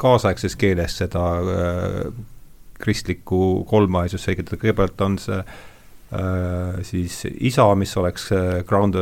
kaasaegses 0.01 0.59
keeles 0.61 0.99
seda 1.03 1.25
äh, 1.41 2.01
kristlikku 2.83 3.41
kolmaisust 3.69 4.27
selgitada, 4.27 4.61
kõigepealt 4.61 5.05
on 5.07 5.19
see 5.23 5.39
äh, 5.41 6.81
siis 6.87 7.21
isa, 7.37 7.69
mis 7.79 7.95
oleks 8.01 8.31
äh, 8.35 8.49
ground, 8.69 8.99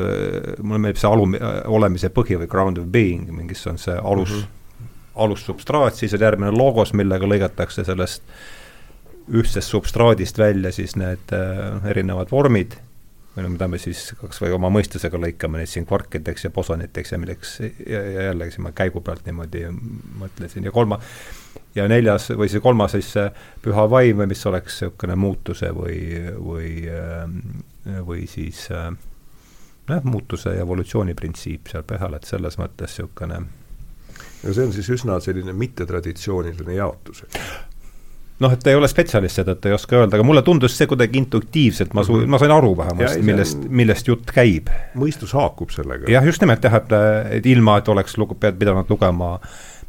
mulle 0.63 0.83
meeldib 0.83 1.01
see 1.03 1.11
alu, 1.11 1.31
olemise 1.79 2.13
põhi 2.15 2.39
või 2.43 2.51
ground 2.51 2.83
of 2.83 2.91
being, 2.93 3.31
mingis 3.35 3.65
on 3.71 3.81
see 3.81 3.97
alus 3.97 4.35
mm, 4.35 4.45
-hmm. 4.45 4.93
alussubstraat, 5.27 5.97
siis 5.97 6.15
on 6.15 6.29
järgmine 6.29 6.53
logos, 6.55 6.93
millega 6.93 7.27
lõigatakse 7.29 7.87
sellest 7.87 8.29
ühtsest 9.33 9.73
substraadist 9.73 10.39
välja 10.39 10.73
siis 10.73 10.97
need 11.01 11.33
äh, 11.33 11.87
erinevad 11.91 12.33
vormid, 12.33 12.77
või 13.37 13.45
no 13.45 13.53
mida 13.55 13.67
me 13.69 13.79
siis 13.83 14.13
kas 14.21 14.39
või 14.43 14.53
oma 14.55 14.71
mõistusega 14.73 15.19
lõikame 15.19 15.61
neid 15.61 15.71
siin 15.71 15.87
kvarkideks 15.89 16.47
ja 16.47 16.51
bosoniteks 16.55 17.15
ja 17.15 17.19
milleks 17.19 17.55
ja, 17.63 18.03
ja 18.03 18.29
jällegi 18.31 18.55
siin 18.55 18.67
ma 18.69 18.75
käigu 18.77 19.03
pealt 19.05 19.27
niimoodi 19.27 19.65
mõtlesin. 20.21 20.67
Ja 20.69 20.75
kolma, 20.75 21.01
ja 21.75 21.89
neljas 21.91 22.31
või 22.39 22.51
see 22.53 22.63
kolmas 22.65 22.95
siis 22.95 23.11
see 23.17 23.27
püha 23.65 23.89
vaim, 23.91 24.23
mis 24.31 24.47
oleks 24.51 24.79
niisugune 24.85 25.19
muutuse 25.19 25.73
või, 25.75 25.99
või, 26.39 26.71
äh, 26.87 27.99
või 28.07 28.29
siis 28.31 28.69
äh, 28.71 28.93
jah, 29.91 30.07
muutuse 30.07 30.55
ja 30.55 30.63
evolutsiooni 30.63 31.19
printsiip 31.19 31.73
seal 31.73 31.87
pehal, 31.89 32.15
et 32.15 32.31
selles 32.31 32.59
mõttes 32.61 32.95
niisugune 32.95 33.43
ja 34.45 34.53
see 34.55 34.69
on 34.69 34.75
siis 34.77 34.91
üsna 34.95 35.19
selline 35.25 35.57
mittetraditsiooniline 35.59 36.79
jaotus 36.79 37.25
noh, 38.43 38.55
et 38.55 38.67
ei 38.67 38.77
ole 38.79 38.89
spetsialist, 38.91 39.39
seetõttu 39.39 39.71
ei 39.71 39.77
oska 39.77 39.99
öelda, 40.01 40.19
aga 40.19 40.27
mulle 40.27 40.43
tundus 40.47 40.75
see 40.79 40.89
kuidagi 40.91 41.21
intuitiivselt, 41.23 41.95
ma 41.95 42.05
su-, 42.07 42.19
mhm. 42.19 42.35
ma 42.35 42.41
sain 42.43 42.55
aru 42.55 42.75
vähemasti, 42.81 43.23
millest, 43.27 43.65
millest 43.83 44.11
jutt 44.11 44.35
käib. 44.35 44.73
mõistus 44.99 45.35
haakub 45.37 45.73
sellega. 45.75 46.11
jah, 46.11 46.27
just 46.27 46.43
nimelt 46.45 46.65
jah, 46.65 46.81
et, 46.81 46.95
et 47.39 47.49
ilma, 47.51 47.79
et 47.81 47.91
oleks 47.95 48.19
lugu-, 48.21 48.39
pead 48.41 48.59
pidanud 48.61 48.91
lugema, 48.91 49.37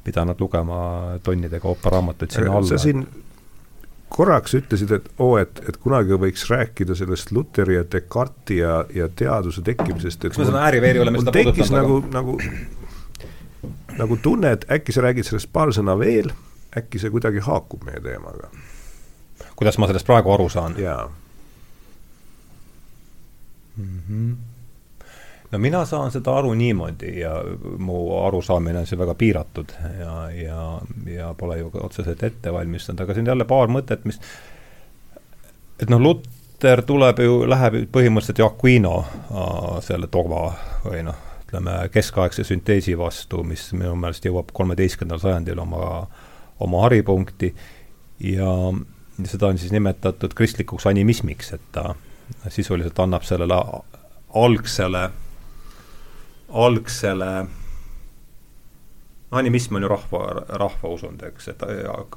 pidanud 0.06 0.42
lugema 0.42 0.80
tonnidega 1.26 1.72
ooperaamatuid 1.74 2.36
sinna 2.38 2.60
alla. 2.60 2.70
sa 2.70 2.82
siin 2.82 3.08
korraks 4.16 4.54
ütlesid, 4.56 4.94
et 4.94 5.08
oo 5.18 5.34
oh,, 5.34 5.42
et, 5.42 5.60
et 5.68 5.78
kunagi 5.82 6.16
võiks 6.22 6.46
rääkida 6.48 6.96
sellest 6.96 7.34
Luteri 7.36 7.80
ja 7.80 7.84
Descartesi 7.92 8.62
ja, 8.62 8.78
ja 8.94 9.10
teaduse 9.10 9.66
tekkimisest, 9.66 10.22
et 10.28 10.36
kas 10.36 10.44
me 10.44 10.50
seda 10.52 10.62
ääri-veeri 10.70 11.02
oleme 11.02 11.24
seda 11.24 11.34
puudutanud? 11.34 11.74
nagu, 11.82 12.02
nagu 12.14 12.38
nagu 13.96 14.18
tunne, 14.22 14.54
et 14.56 14.66
äkki 14.72 14.94
sa 14.94 15.04
räägid 15.08 15.28
sellest 15.28 15.50
paar 15.56 15.74
sõna 15.76 15.98
veel 16.00 16.30
äkki 16.78 17.00
see 17.00 17.14
kuidagi 17.14 17.44
haakub 17.46 17.84
meie 17.84 18.02
teemaga? 18.04 18.50
kuidas 19.56 19.78
ma 19.78 19.88
sellest 19.88 20.08
praegu 20.08 20.34
aru 20.34 20.50
saan? 20.50 20.76
jaa 20.80 21.12
mm. 23.78 24.02
-hmm. 24.10 24.36
no 25.52 25.60
mina 25.60 25.86
saan 25.86 26.12
seda 26.12 26.38
aru 26.38 26.54
niimoodi 26.54 27.20
ja 27.20 27.32
mu 27.78 28.18
arusaamine 28.26 28.80
on 28.80 28.88
siin 28.88 29.00
väga 29.00 29.16
piiratud 29.16 29.70
ja, 30.00 30.32
ja, 30.32 30.82
ja 31.06 31.34
pole 31.34 31.58
ju 31.58 31.72
otseselt 31.74 32.24
ette 32.24 32.54
valmistanud, 32.54 33.00
aga 33.00 33.14
siin 33.14 33.26
jälle 33.26 33.46
paar 33.46 33.68
mõtet, 33.68 34.06
mis 34.06 34.20
et 35.80 35.90
noh, 35.90 36.02
Luter 36.02 36.82
tuleb 36.88 37.20
ju, 37.20 37.40
läheb 37.50 37.82
põhimõtteliselt 37.92 38.40
ju 38.40 38.46
Aquino 38.48 38.98
äh, 39.00 39.82
selle 39.84 40.08
dogma 40.12 40.54
või 40.86 41.04
noh, 41.04 41.18
ütleme 41.46 41.90
keskaegse 41.92 42.44
sünteesi 42.44 42.98
vastu, 42.98 43.44
mis 43.44 43.68
minu 43.74 43.96
meelest 44.00 44.26
jõuab 44.26 44.54
kolmeteistkümnendal 44.54 45.22
sajandil 45.22 45.60
oma 45.60 46.08
oma 46.60 46.82
haripunkti 46.82 47.56
ja 48.20 48.52
seda 49.24 49.48
on 49.48 49.58
siis 49.58 49.72
nimetatud 49.72 50.34
kristlikuks 50.36 50.88
animismiks, 50.88 51.54
et 51.54 51.62
ta 51.72 51.96
sisuliselt 52.50 53.00
annab 53.00 53.24
sellele 53.24 53.56
algsele, 54.34 55.10
algsele 56.50 57.32
animism 59.32 59.76
on 59.76 59.82
ju 59.82 59.88
rahva, 59.88 60.22
rahvausund, 60.48 61.24
eks, 61.24 61.48
et 61.48 61.64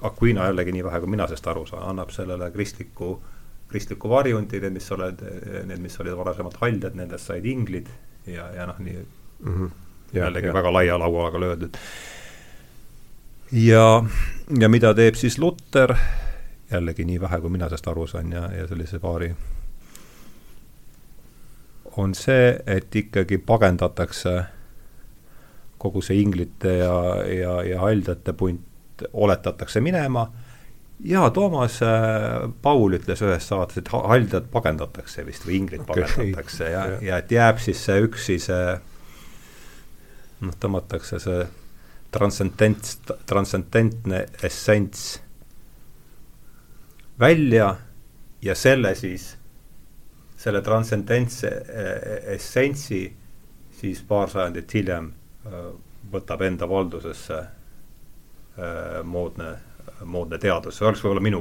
Aquino 0.03 0.45
jällegi 0.45 0.72
nii 0.72 0.84
vähe, 0.84 1.01
kui 1.01 1.11
mina 1.11 1.26
sellest 1.26 1.47
aru 1.51 1.64
saan, 1.66 1.89
annab 1.93 2.12
sellele 2.14 2.51
kristliku, 2.55 3.16
kristliku 3.68 4.11
varjundi, 4.11 4.61
need, 4.61 4.76
mis 4.78 4.93
oled, 4.95 5.24
need, 5.66 5.80
mis 5.82 5.99
olid 6.01 6.16
varasemalt 6.18 6.61
haljad, 6.61 6.95
nendest 6.99 7.30
said 7.30 7.47
inglid 7.47 7.91
ja, 8.26 8.51
ja 8.55 8.66
noh, 8.66 8.78
nii 8.78 8.99
mm 8.99 9.55
-hmm. 9.55 9.70
jällegi 10.12 10.47
ja. 10.47 10.55
väga 10.55 10.72
laia 10.72 10.99
lauaga 10.99 11.41
löödud 11.41 11.76
ja, 13.53 14.05
ja 14.61 14.68
mida 14.68 14.94
teeb 14.94 15.16
siis 15.18 15.38
Luter, 15.38 15.94
jällegi 16.70 17.05
nii 17.05 17.20
vähe, 17.20 17.40
kui 17.40 17.51
mina 17.51 17.68
sellest 17.68 17.88
aru 17.88 18.07
saan 18.07 18.32
ja, 18.32 18.49
ja 18.53 18.66
sellise 18.68 19.01
paari, 19.03 19.32
on 21.99 22.14
see, 22.14 22.59
et 22.66 22.96
ikkagi 22.96 23.38
pagendatakse 23.38 24.34
kogu 25.78 26.03
see 26.03 26.20
inglite 26.22 26.78
ja, 26.80 26.99
ja, 27.26 27.55
ja 27.62 27.80
haldjate 27.80 28.32
punt 28.32 29.05
oletatakse 29.12 29.80
minema. 29.80 30.26
Jaa, 31.05 31.30
Toomas 31.30 31.78
äh, 31.86 32.49
Paul 32.62 32.96
ütles 32.99 33.20
ühes 33.22 33.44
saates, 33.46 33.78
et 33.78 33.90
haldjad 33.92 34.49
pagendatakse 34.51 35.22
vist 35.26 35.46
või 35.46 35.61
inglid 35.61 35.84
okay. 35.84 36.03
pagendatakse 36.03 36.70
ja, 36.72 36.84
ja 37.03 37.20
et 37.22 37.30
jääb 37.30 37.62
siis 37.62 37.84
see 37.86 38.03
üksi 38.03 38.40
see 38.42 38.72
noh, 40.42 40.57
tõmmatakse 40.59 41.20
see 41.22 41.44
transcendent, 42.11 43.12
transcendentne 43.26 44.26
essents 44.42 45.22
välja 47.18 47.76
ja 48.40 48.54
selle 48.54 48.94
siis, 48.94 49.36
selle 50.36 50.62
transcendentse 50.62 51.48
eh, 51.48 52.34
essentsi 52.34 53.02
siis 53.80 54.02
paar 54.02 54.30
sajandit 54.30 54.74
hiljem 54.74 55.12
eh, 55.46 55.70
võtab 56.12 56.42
enda 56.46 56.68
valdusesse 56.70 57.38
eh, 57.38 59.00
moodne 59.04 59.54
moodne 60.07 60.38
teadus, 60.38 60.76
see 60.78 60.86
oleks 60.86 61.01
võib-olla 61.03 61.22
minu 61.24 61.40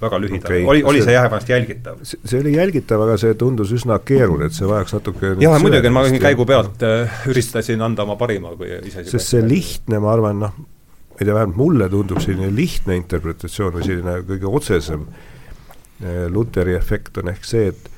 väga 0.00 0.20
lühidalt 0.22 0.46
okay., 0.50 0.62
oli, 0.68 0.82
oli 0.86 1.00
see, 1.00 1.08
see 1.08 1.16
jah, 1.16 1.26
vast 1.32 1.50
jälgitav? 1.50 1.98
see 2.06 2.38
oli 2.38 2.54
jälgitav, 2.54 3.02
aga 3.06 3.16
see 3.20 3.34
tundus 3.38 3.72
üsna 3.74 3.98
keeruline, 4.06 4.50
et 4.50 4.56
see 4.56 4.68
vajaks 4.68 4.96
natuke 4.98 5.32
jah, 5.42 5.58
muidugi, 5.62 5.92
ma 5.94 6.04
käigu 6.22 6.46
pealt 6.48 6.84
äh, 6.86 7.20
üritasin 7.32 7.82
anda 7.86 8.06
oma 8.06 8.18
parima, 8.20 8.54
kui 8.58 8.70
ise 8.78 9.06
sest 9.08 9.34
see 9.34 9.44
lihtne, 9.46 10.00
ma 10.02 10.12
arvan, 10.14 10.42
noh, 10.44 10.56
ma 10.60 11.18
ei 11.18 11.24
tea, 11.24 11.34
vähemalt 11.34 11.58
mulle 11.58 11.90
tundub 11.92 12.22
selline 12.22 12.52
lihtne 12.54 12.98
interpretatsioon 13.02 13.78
või 13.78 13.88
selline 13.88 14.18
kõige 14.28 14.50
otsesem 14.60 15.06
äh, 15.08 16.26
Luteri 16.32 16.76
efekt 16.78 17.18
on 17.22 17.34
ehk 17.34 17.48
see, 17.48 17.70
et 17.72 17.92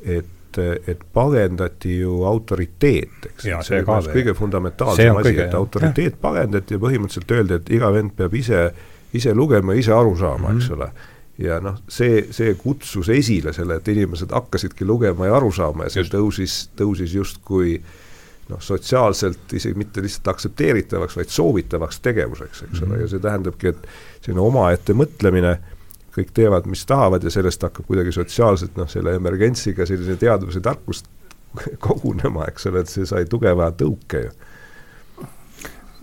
et, 0.00 0.58
et 0.88 1.02
pagendati 1.12 1.98
ju 2.00 2.22
autoriteet, 2.26 3.26
eks, 3.28 3.44
see 3.66 3.82
on 3.84 4.06
kõige 4.08 4.32
fundamentaalsem 4.34 5.20
asi, 5.20 5.34
et 5.44 5.54
autoriteet 5.54 6.14
jah. 6.14 6.22
pagendati 6.22 6.74
ja 6.74 6.80
põhimõtteliselt 6.82 7.34
öeldi, 7.36 7.58
et 7.60 7.70
iga 7.76 7.90
vend 7.94 8.14
peab 8.16 8.34
ise 8.34 8.62
ise 9.14 9.34
lugema, 9.34 9.74
ise 9.74 9.92
aru 9.92 10.16
saama 10.16 10.48
mm, 10.48 10.54
-hmm. 10.54 10.62
eks 10.62 10.70
ole. 10.70 10.90
ja 11.38 11.60
noh, 11.60 11.78
see, 11.88 12.26
see 12.30 12.54
kutsus 12.54 13.08
esile 13.08 13.52
selle, 13.52 13.80
et 13.80 13.88
inimesed 13.88 14.32
hakkasidki 14.32 14.84
lugema 14.84 15.26
ja 15.26 15.36
aru 15.36 15.52
saama 15.52 15.84
ja 15.84 15.90
see 15.90 16.02
just. 16.02 16.14
tõusis, 16.14 16.56
tõusis 16.76 17.14
justkui 17.14 17.80
noh, 18.48 18.60
sotsiaalselt 18.60 19.52
isegi 19.52 19.78
mitte 19.78 20.02
lihtsalt 20.02 20.28
aktsepteeritavaks, 20.34 21.16
vaid 21.16 21.28
soovitavaks 21.28 22.00
tegevuseks, 22.00 22.62
eks 22.62 22.72
mm 22.72 22.78
-hmm. 22.78 22.86
ole, 22.86 22.94
mhm. 22.94 23.00
ja 23.00 23.08
see 23.08 23.18
tähendabki, 23.18 23.68
et 23.68 23.86
selline 24.20 24.40
omaette 24.40 24.92
mõtlemine, 24.92 25.56
kõik 26.16 26.34
teevad, 26.34 26.66
mis 26.66 26.86
tahavad 26.86 27.24
ja 27.24 27.30
sellest 27.30 27.62
hakkab 27.62 27.86
kuidagi 27.86 28.12
sotsiaalselt 28.12 28.76
noh, 28.76 28.88
selle 28.88 29.14
emergentsiga 29.14 29.86
selline 29.86 30.16
teadvus 30.16 30.54
ja 30.54 30.60
tarkus 30.60 31.04
kogunema, 31.86 32.44
eks 32.48 32.66
ole, 32.66 32.80
et 32.80 32.88
see 32.88 33.06
sai 33.06 33.24
tugeva 33.24 33.70
tõuke 33.70 34.24
ju 34.26 34.30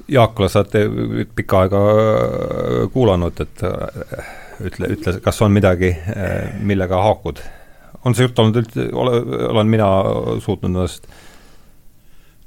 Jaakule, 0.08 0.47
sa 0.49 0.64
oled 0.64 1.32
pikka 1.36 1.64
aega 1.66 1.80
äh, 1.91 2.76
kuulanud, 2.93 3.39
et 3.43 3.64
äh, 3.68 4.28
ütle, 4.64 4.91
ütle, 4.95 5.18
kas 5.24 5.41
on 5.43 5.51
midagi, 5.55 5.91
äh, 5.91 6.53
millega 6.64 7.01
haakud? 7.03 7.43
on 8.05 8.16
see 8.16 8.24
jutt 8.24 8.39
olnud 8.39 8.62
üldse, 8.62 8.86
ole, 8.95 9.18
olen 9.49 9.68
mina 9.68 9.88
suutnud 10.39 10.70
ennast 10.70 11.10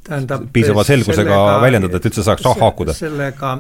tähendab 0.07 0.47
piisava 0.55 0.85
selgusega 0.87 1.35
sellega, 1.37 1.61
väljendada, 1.61 1.99
et 2.01 2.09
üldse 2.09 2.25
saaks 2.25 2.47
haakuda? 2.63 2.95
sellega, 2.97 3.53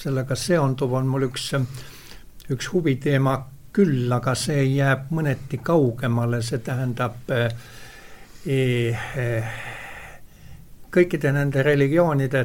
sellega 0.00 0.36
seonduv 0.36 0.92
on 0.98 1.08
mul 1.08 1.28
üks, 1.30 1.46
üks 2.52 2.68
huviteema 2.74 3.38
küll, 3.74 4.10
aga 4.14 4.34
see 4.38 4.66
jääb 4.74 5.08
mõneti 5.14 5.58
kaugemale, 5.64 6.42
see 6.46 6.60
tähendab 6.66 7.32
eh, 7.34 7.48
eh, 8.46 9.56
kõikide 10.94 11.32
nende 11.34 11.64
religioonide 11.66 12.44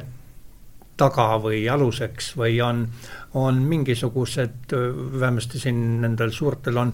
taga 0.99 1.31
või 1.41 1.63
aluseks 1.71 2.33
või 2.37 2.59
on, 2.63 2.83
on 3.39 3.61
mingisugused, 3.69 4.73
vähemasti 5.19 5.61
siin 5.61 6.01
nendel 6.03 6.33
suurtel 6.35 6.77
on 6.77 6.93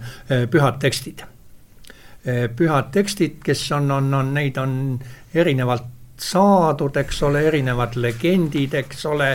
pühad 0.50 0.78
tekstid. 0.82 1.24
pühad 2.56 2.90
tekstid, 2.92 3.42
kes 3.44 3.66
on, 3.72 3.90
on, 3.90 4.14
on, 4.14 4.32
neid 4.34 4.56
on 4.58 4.72
erinevalt 5.34 5.92
saadud, 6.18 6.96
eks 6.96 7.22
ole, 7.22 7.42
erinevad 7.48 7.96
legendid, 8.00 8.74
eks 8.74 9.04
ole, 9.06 9.34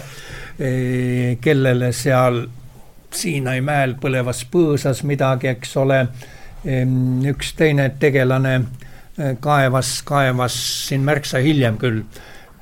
kellele 1.41 1.91
seal 1.93 2.43
Siinai 3.11 3.59
mäel 3.59 3.97
põlevas 3.99 4.45
põõsas 4.47 5.01
midagi, 5.03 5.49
eks 5.51 5.74
ole, 5.82 5.97
üks 7.28 7.49
teine 7.59 7.89
tegelane 7.99 8.53
kaevas, 9.43 9.97
kaevas 10.07 10.55
siin 10.88 11.03
märksa 11.03 11.41
hiljem 11.43 11.76
küll 11.82 12.05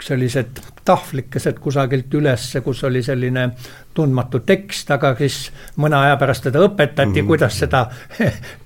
sellised 0.02 0.64
tahvlikesed 0.90 1.60
kusagilt 1.62 2.14
ülesse, 2.18 2.64
kus 2.66 2.82
oli 2.88 3.04
selline 3.06 3.50
tundmatu 3.94 4.42
tekst, 4.48 4.90
aga 4.96 5.14
siis 5.20 5.38
mõne 5.82 5.98
aja 6.00 6.18
pärast 6.22 6.48
teda 6.48 6.64
õpetati 6.66 7.06
mm, 7.06 7.16
-hmm. 7.20 7.28
kuidas 7.28 7.60
seda 7.60 7.86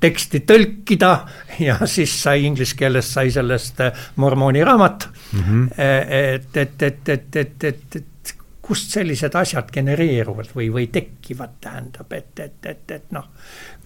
teksti 0.04 0.44
tõlkida 0.48 1.12
ja 1.60 1.78
siis 1.90 2.16
sai 2.24 2.46
inglise 2.48 2.78
keeles 2.80 3.14
sai 3.14 3.32
sellest 3.32 3.84
mormooni 4.16 4.64
raamat 4.64 5.08
mm. 5.10 5.40
-hmm. 5.40 5.70
et, 5.78 6.58
et, 6.58 6.82
et, 6.82 7.10
et, 7.10 7.36
et, 7.36 7.64
et, 7.64 7.96
et 7.96 8.36
kust 8.64 8.94
sellised 8.96 9.36
asjad 9.36 9.72
genereeruvad 9.74 10.54
või, 10.56 10.70
või 10.72 10.88
tekivad, 10.88 11.58
tähendab, 11.62 12.14
et, 12.16 12.40
et, 12.40 12.66
et, 12.66 12.92
et 12.92 13.12
noh, 13.12 13.28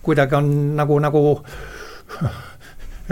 kuidagi 0.05 0.37
on 0.37 0.51
nagu, 0.77 0.99
nagu 1.01 1.23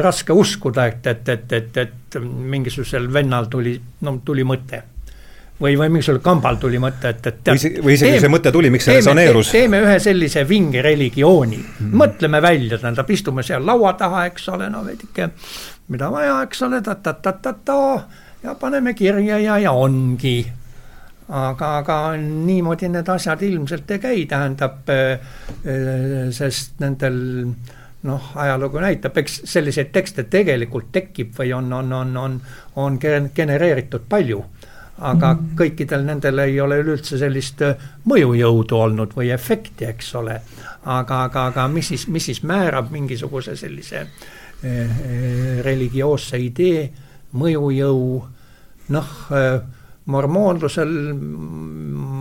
raske 0.05 0.33
uskuda, 0.33 0.85
et, 0.85 1.07
et, 1.07 1.29
et, 1.29 1.53
et, 1.53 1.77
et 1.77 2.19
mingisugusel 2.21 3.09
vennal 3.13 3.49
tuli, 3.49 3.79
no 4.05 4.19
tuli 4.25 4.45
mõte 4.45 4.83
või, 5.61 5.75
või 5.79 5.89
mingisugusel 5.89 6.21
kambal 6.23 6.57
tuli 6.59 6.79
mõte, 6.81 7.11
et, 7.13 7.21
et 7.29 7.39
tead, 7.43 7.55
või, 7.55 7.61
see, 7.61 7.83
või 7.83 7.95
isegi 7.95 8.19
see 8.23 8.31
mõte 8.31 8.51
tuli, 8.51 8.71
miks 8.73 8.87
see 8.89 8.97
resoneerus? 8.99 9.53
teeme 9.55 9.79
ühe 9.85 9.95
sellise 10.03 10.43
vinge 10.47 10.83
religiooni 10.83 11.61
mm, 11.61 11.77
-hmm. 11.77 11.95
mõtleme 12.01 12.41
välja, 12.43 12.79
tähendab, 12.81 13.09
istume 13.09 13.43
seal 13.43 13.65
laua 13.65 13.93
taha, 13.99 14.25
eks 14.31 14.49
ole, 14.51 14.69
no 14.69 14.83
veidike, 14.85 15.29
mida 15.93 16.11
vaja, 16.11 16.41
eks 16.47 16.61
ole 16.67 16.81
ta,, 16.81 16.95
ta-ta-ta-ta-ta 16.95 17.79
ja 18.43 18.55
paneme 18.59 18.93
kirja 18.93 19.39
ja, 19.39 19.57
ja 19.57 19.71
ongi. 19.71 20.51
aga, 21.29 21.77
aga 21.77 21.95
niimoodi 22.17 22.89
need 22.89 23.07
asjad 23.09 23.41
ilmselt 23.41 23.91
ei 23.91 23.99
käi, 23.99 24.25
tähendab, 24.29 24.89
äh, 24.89 25.19
sest 26.35 26.79
nendel 26.83 27.17
noh, 28.05 28.27
ajalugu 28.35 28.83
näitab, 28.83 29.17
eks 29.17 29.41
selliseid 29.49 29.89
tekste 29.95 30.27
tegelikult 30.29 30.91
tekib 30.91 31.33
või 31.39 31.55
on, 31.57 31.73
on, 31.73 31.93
on, 31.93 32.17
on, 32.17 32.39
on 32.75 32.99
genereeritud 33.33 34.05
palju 34.09 34.43
aga 35.03 35.33
kõikidel 35.59 36.05
nendel 36.07 36.39
ei 36.45 36.59
ole 36.61 36.79
üleüldse 36.79 37.19
sellist 37.19 37.61
äh, 37.65 37.75
mõjujõudu 38.07 38.79
olnud 38.79 39.15
või 39.17 39.31
efekti, 39.35 39.89
eks 39.89 40.13
ole. 40.15 40.39
aga, 40.85 41.23
aga, 41.23 41.47
aga 41.51 41.67
mis 41.67 41.87
siis, 41.91 42.07
mis 42.07 42.25
siis 42.25 42.43
määrab 42.43 42.91
mingisuguse 42.91 43.55
sellise 43.55 43.99
eh, 43.99 44.09
eh, 44.63 45.63
religioosse 45.65 46.39
idee 46.39 46.89
mõjujõu, 47.35 48.21
noh 48.95 49.15
mormoonlusel 50.05 50.91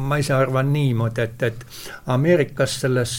ma 0.08 0.16
ise 0.18 0.32
arvan 0.34 0.72
niimoodi, 0.72 1.20
et, 1.20 1.42
et 1.42 1.66
Ameerikas 2.10 2.80
selles 2.80 3.12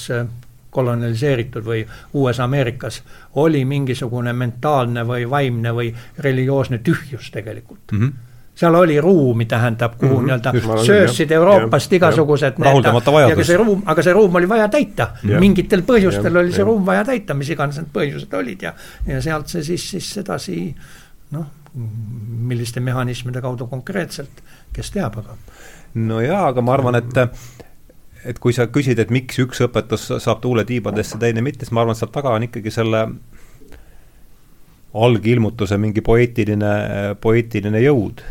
koloniseeritud 0.76 1.64
või 1.64 1.86
uues 2.18 2.40
Ameerikas 2.44 3.04
oli 3.40 3.62
mingisugune 3.70 4.34
mentaalne 4.34 5.06
või 5.08 5.30
vaimne 5.30 5.72
või 5.78 5.94
religioosne 6.18 6.82
tühjus 6.84 7.30
tegelikult 7.32 7.94
mm. 7.94 8.02
-hmm 8.02 8.25
seal 8.56 8.76
oli 8.76 9.02
ruumi, 9.02 9.46
tähendab, 9.46 9.98
kuhu 10.00 10.20
mm 10.20 10.28
-hmm. 10.28 10.42
nii-öelda 10.44 10.84
söösid 10.86 11.32
Euroopast 11.32 11.92
ja, 11.92 11.96
igasugused 11.96 12.60
aga 13.36 13.44
see 13.44 13.58
ruum, 13.58 13.82
aga 13.86 14.04
see 14.04 14.14
ruum 14.14 14.36
oli 14.36 14.50
vaja 14.50 14.68
täita. 14.70 15.10
mingitel 15.40 15.82
põhjustel 15.82 16.34
ja, 16.34 16.40
oli 16.40 16.52
see 16.52 16.64
ja. 16.64 16.66
ruum 16.66 16.86
vaja 16.86 17.04
täita, 17.06 17.34
mis 17.34 17.50
iganes 17.50 17.78
need 17.78 17.92
põhjused 17.94 18.34
olid 18.38 18.62
ja, 18.62 18.74
ja 19.08 19.22
sealt 19.22 19.48
see 19.48 19.64
siis, 19.64 19.90
siis 19.92 20.18
edasi 20.18 20.76
noh, 21.32 21.46
milliste 22.48 22.80
mehhanismide 22.80 23.42
kaudu 23.42 23.68
konkreetselt, 23.68 24.44
kes 24.74 24.92
teab, 24.92 25.18
aga. 25.20 25.36
no 25.94 26.22
jaa, 26.22 26.48
aga 26.48 26.62
ma 26.62 26.74
arvan, 26.74 26.96
et 26.96 27.18
et 28.26 28.40
kui 28.40 28.54
sa 28.54 28.68
küsid, 28.68 29.00
et 29.00 29.12
miks 29.14 29.38
üks 29.40 29.62
õpetus 29.68 30.08
saab 30.24 30.40
tuule 30.42 30.64
tiibadesse, 30.66 31.18
teine 31.22 31.42
mitte, 31.42 31.66
siis 31.66 31.72
ma 31.76 31.84
arvan, 31.84 31.94
et 31.94 32.00
seal 32.00 32.14
taga 32.16 32.30
on 32.30 32.48
ikkagi 32.48 32.72
selle 32.72 33.06
algilmutuse 34.96 35.78
mingi 35.78 36.02
poeetiline, 36.02 36.74
poeetiline 37.22 37.84
jõud 37.84 38.24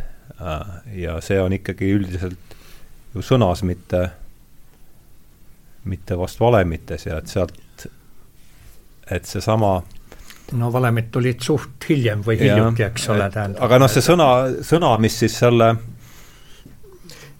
ja 0.94 1.18
see 1.22 1.40
on 1.40 1.54
ikkagi 1.54 1.90
üldiselt 1.94 2.54
ju 3.14 3.22
sõnas, 3.22 3.62
mitte, 3.66 4.08
mitte 5.84 6.18
vast 6.18 6.40
valemites 6.40 7.06
ja 7.06 7.20
et 7.22 7.30
sealt, 7.30 7.86
et 9.10 9.28
seesama 9.28 9.76
no 10.58 10.70
valemid 10.72 11.10
tulid 11.14 11.42
suht 11.44 11.88
hiljem 11.88 12.22
või 12.26 12.36
hiljuti, 12.40 12.84
eks 12.86 13.08
ole, 13.14 13.28
tähendab. 13.32 13.62
aga 13.64 13.80
noh, 13.80 13.90
see 13.90 14.04
sõna, 14.04 14.28
sõna, 14.66 14.92
mis 15.00 15.16
siis 15.22 15.36
selle, 15.40 15.70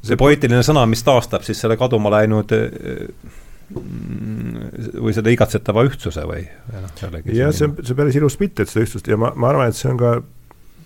see 0.05 0.19
poeetiline 0.21 0.63
sõna, 0.67 0.87
mis 0.89 1.05
taastab 1.05 1.45
siis 1.47 1.61
selle 1.61 1.77
kaduma 1.81 2.13
läinud 2.15 2.55
või 3.75 5.15
seda 5.17 5.33
igatsetava 5.33 5.85
ühtsuse 5.89 6.25
või, 6.29 6.47
või 6.69 6.85
noh, 6.85 6.95
jällegi 7.01 7.37
jah, 7.39 7.53
see 7.57 7.69
on, 7.69 7.77
see 7.83 7.95
on 7.95 8.01
päris 8.01 8.19
ilus 8.21 8.39
pilt, 8.41 8.61
et 8.61 8.73
seda 8.73 8.87
ühtsust 8.87 9.09
ja 9.11 9.19
ma, 9.21 9.33
ma 9.37 9.51
arvan, 9.53 9.73
et 9.73 9.79
see 9.79 9.91
on 9.93 10.01
ka 10.01 10.17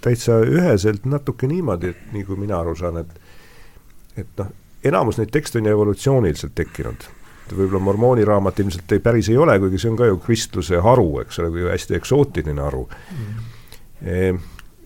täitsa 0.04 0.40
üheselt 0.46 1.06
natuke 1.08 1.48
niimoodi, 1.50 1.92
et 1.92 2.12
nii 2.14 2.24
kui 2.28 2.38
mina 2.38 2.60
aru 2.60 2.74
saan, 2.78 3.02
et 3.02 3.20
et 4.18 4.40
noh, 4.40 4.50
enamus 4.88 5.18
neid 5.20 5.30
tekste 5.34 5.60
on 5.60 5.68
ju 5.68 5.74
evolutsiooniliselt 5.76 6.54
tekkinud. 6.58 7.08
võib-olla 7.48 7.80
mormooni 7.80 8.24
raamat 8.28 8.58
ilmselt 8.60 8.92
ei, 8.92 9.00
päris 9.00 9.30
ei 9.32 9.36
ole, 9.40 9.54
kuigi 9.58 9.78
see 9.80 9.88
on 9.88 9.96
ka 9.96 10.06
ju 10.10 10.18
kristluse 10.20 10.82
haru, 10.84 11.06
eks 11.22 11.38
ole, 11.40 11.48
kui 11.54 11.62
hästi 11.64 11.96
eksootiline 11.96 12.60
haru 12.60 12.82
mm.. 12.84 13.46
E, 13.98 14.18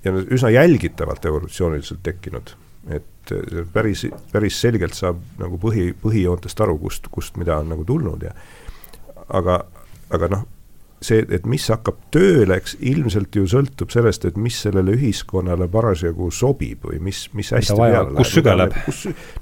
ja 0.04 0.12
üsna 0.22 0.52
jälgitavalt 0.54 1.26
evolutsiooniliselt 1.26 2.00
tekkinud, 2.06 2.54
et 2.94 3.32
päris, 3.72 4.06
päris 4.32 4.60
selgelt 4.62 4.94
saab 4.94 5.18
nagu 5.42 5.58
põhi, 5.60 5.90
põhijoontest 6.04 6.62
aru, 6.62 6.78
kust, 6.78 7.10
kust 7.10 7.36
mida 7.36 7.58
on 7.58 7.68
nagu 7.74 7.84
tulnud 7.84 8.22
ja 8.24 8.32
aga, 9.28 9.58
aga 10.14 10.30
noh, 10.32 10.46
see, 11.02 11.24
et 11.34 11.46
mis 11.50 11.64
hakkab 11.72 11.98
tööle, 12.14 12.56
eks 12.60 12.76
ilmselt 12.88 13.34
ju 13.36 13.46
sõltub 13.50 13.92
sellest, 13.92 14.26
et 14.28 14.38
mis 14.40 14.56
sellele 14.64 14.94
ühiskonnale 14.96 15.68
parasjagu 15.72 16.30
sobib 16.34 16.86
või 16.88 17.00
mis, 17.02 17.24
mis 17.36 17.52
hästi 17.54 17.76
peale 17.78 18.04
läheb. 18.04 18.14
kus 18.20 18.34
sügeleb. 18.36 18.76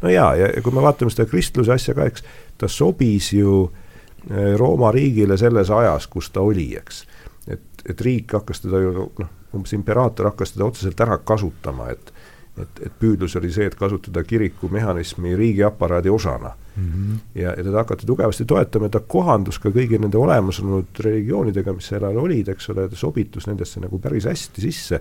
no 0.03 0.13
jaa, 0.13 0.31
ja, 0.41 0.51
kui 0.65 0.77
me 0.77 0.85
vaatame 0.85 1.13
seda 1.13 1.29
kristluse 1.31 1.75
asja 1.77 1.97
ka, 1.97 2.09
eks 2.11 2.25
ta 2.61 2.71
sobis 2.71 3.33
ju 3.37 3.63
eh, 4.31 4.55
Rooma 4.61 4.93
riigile 4.97 5.39
selles 5.41 5.73
ajas, 5.75 6.09
kus 6.13 6.31
ta 6.35 6.45
oli, 6.45 6.71
eks. 6.81 7.05
et, 7.47 7.85
et 7.89 8.07
riik 8.07 8.37
hakkas 8.39 8.65
teda 8.65 8.83
ju 8.83 9.11
noh, 9.21 9.37
umbes 9.57 9.75
imperaator 9.77 10.31
hakkas 10.31 10.55
teda 10.55 10.69
otseselt 10.71 11.01
ära 11.07 11.19
kasutama, 11.27 11.91
et 11.93 12.13
et, 12.63 12.81
et 12.87 12.97
püüdlus 13.01 13.37
oli 13.41 13.53
see, 13.53 13.67
et 13.71 13.77
kasutada 13.79 14.23
kirikumehhanismi 14.25 15.35
riigiaparaadi 15.37 16.11
osana 16.11 16.53
mm. 16.77 16.89
-hmm. 16.89 17.19
ja, 17.35 17.51
ja 17.51 17.65
teda 17.65 17.85
hakati 17.85 18.07
tugevasti 18.07 18.45
toetama 18.45 18.89
ja 18.89 18.97
ta 18.97 19.01
kohandus 19.01 19.59
ka 19.59 19.69
kõigi 19.69 20.01
nende 20.01 20.19
olemasolenud 20.19 21.05
religioonidega, 21.05 21.73
mis 21.73 21.87
sel 21.93 22.05
ajal 22.05 22.25
olid, 22.25 22.49
eks 22.49 22.71
ole, 22.71 22.89
ta 22.89 22.97
sobitus 22.97 23.47
nendesse 23.47 23.81
nagu 23.81 23.99
päris 23.99 24.25
hästi 24.25 24.61
sisse. 24.61 25.01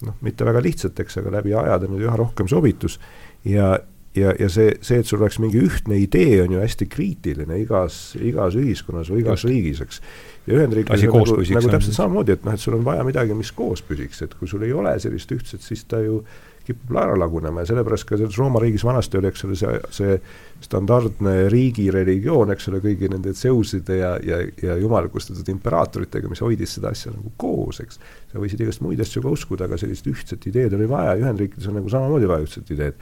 noh, 0.00 0.14
mitte 0.20 0.44
väga 0.44 0.62
lihtsalt, 0.62 1.00
eks, 1.00 1.18
aga 1.20 1.30
läbi 1.30 1.54
ajade 1.54 1.88
nüüd 1.88 2.06
üha 2.06 2.16
rohkem 2.16 2.48
sobitus 2.48 2.98
ja, 3.44 3.78
ja, 4.14 4.32
ja 4.38 4.48
see, 4.48 4.72
see, 4.84 5.00
et 5.00 5.08
sul 5.08 5.20
oleks 5.20 5.38
mingi 5.42 5.60
ühtne 5.62 5.98
idee, 6.00 6.40
on 6.42 6.54
ju 6.54 6.62
hästi 6.62 6.88
kriitiline 6.90 7.60
igas, 7.62 7.98
igas 8.18 8.56
ühiskonnas 8.58 9.10
või 9.12 9.22
igas 9.24 9.44
Just. 9.44 9.50
riigis, 9.50 9.82
eks. 9.84 10.00
ja 10.48 10.58
Ühendriikides 10.58 11.04
nagu, 11.06 11.24
nagu 11.54 11.74
täpselt 11.76 11.98
samamoodi, 11.98 12.38
et 12.38 12.46
noh, 12.46 12.56
et 12.56 12.64
sul 12.64 12.78
on 12.78 12.86
vaja 12.86 13.04
midagi, 13.06 13.36
mis 13.38 13.52
koos 13.56 13.84
püsiks, 13.86 14.22
et 14.26 14.34
kui 14.38 14.50
sul 14.50 14.66
ei 14.66 14.74
ole 14.76 14.96
sellist 15.02 15.32
ühtset, 15.36 15.64
siis 15.64 15.84
ta 15.90 16.02
ju 16.04 16.22
kipub 16.70 16.96
ära 16.96 17.16
lagunema 17.18 17.64
ja 17.64 17.70
sellepärast 17.70 18.06
ka 18.08 18.18
selles 18.18 18.38
Rooma 18.38 18.60
riigis 18.62 18.84
vanasti 18.86 19.18
oli, 19.18 19.30
eks 19.30 19.44
ole, 19.46 19.56
see, 19.58 19.80
see 19.94 20.16
standardne 20.64 21.34
riigireligioon, 21.52 22.52
eks 22.54 22.70
ole, 22.70 22.80
kõigi 22.84 23.10
nende 23.12 23.34
Zeuside 23.36 23.98
ja, 24.00 24.12
ja, 24.24 24.40
ja 24.62 24.76
jumalikustatud 24.80 25.48
imperaatoritega, 25.52 26.30
mis 26.30 26.42
hoidis 26.44 26.76
seda 26.78 26.92
asja 26.94 27.12
nagu 27.14 27.32
koos, 27.40 27.80
eks. 27.84 28.00
sa 28.32 28.42
võisid 28.42 28.62
igast 28.64 28.84
muid 28.84 29.00
asju 29.02 29.22
ka 29.24 29.34
uskuda, 29.34 29.68
aga 29.68 29.78
sellist 29.80 30.08
ühtset 30.10 30.46
ideed 30.50 30.76
oli 30.78 30.88
vaja, 30.90 31.16
Ühendriikides 31.20 31.68
on 31.70 31.78
nagu 31.80 31.92
samamoodi 31.92 32.30
vaja 32.30 32.46
ühtset 32.46 32.72
ideed. 32.76 32.98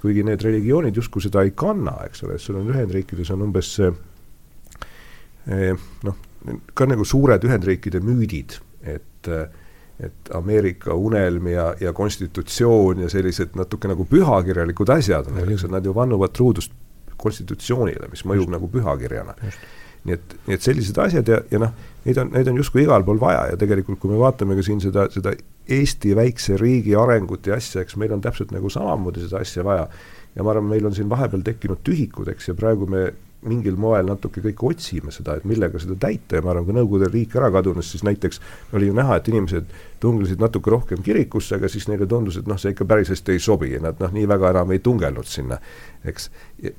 kuigi 0.00 0.22
need 0.26 0.42
religioonid 0.44 0.96
justkui 0.96 1.22
seda 1.24 1.42
ei 1.42 1.54
kanna, 1.56 1.96
eks 2.06 2.22
ole, 2.26 2.38
sul 2.38 2.60
on 2.60 2.68
Ühendriikides 2.74 3.32
on 3.34 3.46
umbes 3.48 3.72
eh, 3.80 5.72
noh, 6.04 6.16
ka 6.74 6.86
nagu 6.86 7.04
suured 7.04 7.44
Ühendriikide 7.46 8.02
müüdid, 8.04 8.58
et 8.86 9.30
eh, 9.32 9.46
et 10.00 10.30
Ameerika 10.34 10.94
unelm 10.94 11.46
ja, 11.48 11.70
ja 11.80 11.92
konstitutsioon 11.96 13.00
ja 13.06 13.08
sellised 13.08 13.56
natuke 13.56 13.88
nagu 13.88 14.04
pühakirjalikud 14.04 14.92
asjad 14.92 15.30
on, 15.32 15.38
eks, 15.40 15.64
nad 15.72 15.84
ju 15.84 15.94
vannuvad 15.96 16.34
truudust 16.36 16.74
konstitutsioonile, 17.16 18.10
mis 18.12 18.26
mõjub 18.28 18.44
Just. 18.44 18.54
nagu 18.58 18.68
pühakirjana. 18.72 19.36
nii 20.06 20.14
et, 20.14 20.34
nii 20.46 20.54
et 20.54 20.62
sellised 20.62 20.98
asjad 21.02 21.28
ja, 21.32 21.40
ja 21.50 21.58
noh, 21.64 21.72
neid 22.04 22.20
on, 22.20 22.28
neid 22.34 22.48
on 22.52 22.60
justkui 22.60 22.84
igal 22.84 23.02
pool 23.06 23.18
vaja 23.20 23.46
ja 23.50 23.56
tegelikult, 23.58 23.98
kui 24.02 24.12
me 24.12 24.20
vaatame 24.20 24.54
ka 24.58 24.62
siin 24.66 24.82
seda, 24.84 25.08
seda 25.10 25.32
Eesti 25.66 26.12
väikse 26.14 26.60
riigi 26.60 26.94
arengut 26.94 27.48
ja 27.48 27.56
asja, 27.56 27.82
eks 27.82 27.96
meil 27.98 28.12
on 28.14 28.20
täpselt 28.22 28.52
nagu 28.54 28.70
samamoodi 28.70 29.24
seda 29.24 29.40
asja 29.42 29.64
vaja. 29.66 29.88
ja 30.36 30.44
ma 30.44 30.52
arvan, 30.52 30.68
meil 30.70 30.86
on 30.86 30.94
siin 30.94 31.08
vahepeal 31.10 31.42
tekkinud 31.42 31.80
tühikud, 31.82 32.28
eks, 32.30 32.52
ja 32.52 32.54
praegu 32.54 32.86
me 32.86 33.08
mingil 33.48 33.76
moel 33.80 34.08
natuke 34.10 34.42
kõik 34.44 34.62
otsime 34.70 35.12
seda, 35.14 35.36
et 35.36 35.46
millega 35.48 35.80
seda 35.82 35.96
täita 36.00 36.38
ja 36.38 36.44
ma 36.44 36.52
arvan, 36.52 36.66
kui 36.66 36.76
Nõukogude 36.76 37.10
riik 37.12 37.36
ära 37.38 37.50
kadunud, 37.54 37.84
siis 37.86 38.04
näiteks 38.06 38.40
oli 38.76 38.90
ju 38.90 38.96
näha, 38.96 39.18
et 39.20 39.30
inimesed 39.32 39.70
tunglesid 40.02 40.42
natuke 40.42 40.72
rohkem 40.72 41.04
kirikusse, 41.04 41.56
aga 41.56 41.70
siis 41.72 41.88
neile 41.90 42.08
tundus, 42.10 42.40
et 42.40 42.50
noh, 42.50 42.58
see 42.60 42.74
ikka 42.74 42.88
päris 42.88 43.12
hästi 43.14 43.36
ei 43.36 43.42
sobi 43.42 43.72
ja 43.74 43.82
nad 43.84 44.02
noh, 44.02 44.12
nii 44.12 44.26
väga 44.28 44.52
enam 44.54 44.74
ei 44.74 44.82
tungelnud 44.84 45.30
sinna, 45.30 45.60
eks. 46.04 46.28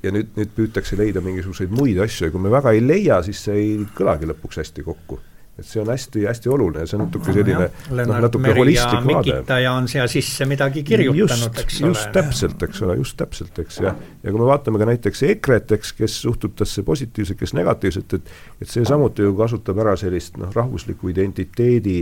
ja 0.04 0.12
nüüd, 0.14 0.30
nüüd 0.38 0.54
püütakse 0.56 0.98
leida 1.00 1.24
mingisuguseid 1.24 1.74
muid 1.74 1.98
asju 2.04 2.28
ja 2.28 2.34
kui 2.34 2.44
me 2.44 2.52
väga 2.52 2.76
ei 2.76 2.84
leia, 2.84 3.22
siis 3.26 3.42
see 3.48 3.58
ei 3.58 3.74
kõlagi 3.98 4.30
lõpuks 4.30 4.62
hästi 4.62 4.86
kokku 4.86 5.20
et 5.58 5.66
see 5.66 5.80
on 5.82 5.88
hästi-hästi 5.90 6.50
oluline, 6.54 6.84
see 6.86 6.96
on 6.98 7.04
natuke 7.06 7.32
selline 7.34 7.66
noh, 7.98 8.12
natuke 8.22 8.52
holistlik 8.54 9.08
vaade. 9.08 9.56
On 9.72 9.88
siia 9.90 10.06
sisse 10.10 10.46
midagi 10.46 10.84
kirjutanud, 10.86 11.58
eks 11.64 11.80
ole. 11.82 11.90
just 11.90 12.12
täpselt, 12.14 12.62
eks 12.68 12.82
ole, 12.86 12.96
just 13.00 13.18
täpselt, 13.18 13.58
eks, 13.64 13.80
ja 13.82 13.94
ja 14.22 14.30
kui 14.30 14.38
me 14.38 14.46
vaatame 14.46 14.78
ka 14.78 14.88
näiteks 14.92 15.24
EKRE-t, 15.32 15.74
eks, 15.78 15.92
kes 15.98 16.20
suhtub 16.22 16.54
tasse 16.58 16.84
positiivselt, 16.86 17.40
kes 17.40 17.56
negatiivselt, 17.58 18.14
et 18.20 18.32
et 18.62 18.70
see 18.70 18.86
samuti 18.86 19.26
ju 19.26 19.34
kasutab 19.38 19.82
ära 19.82 19.96
sellist 19.98 20.38
noh, 20.38 20.54
rahvusliku 20.54 21.10
identiteedi 21.10 21.98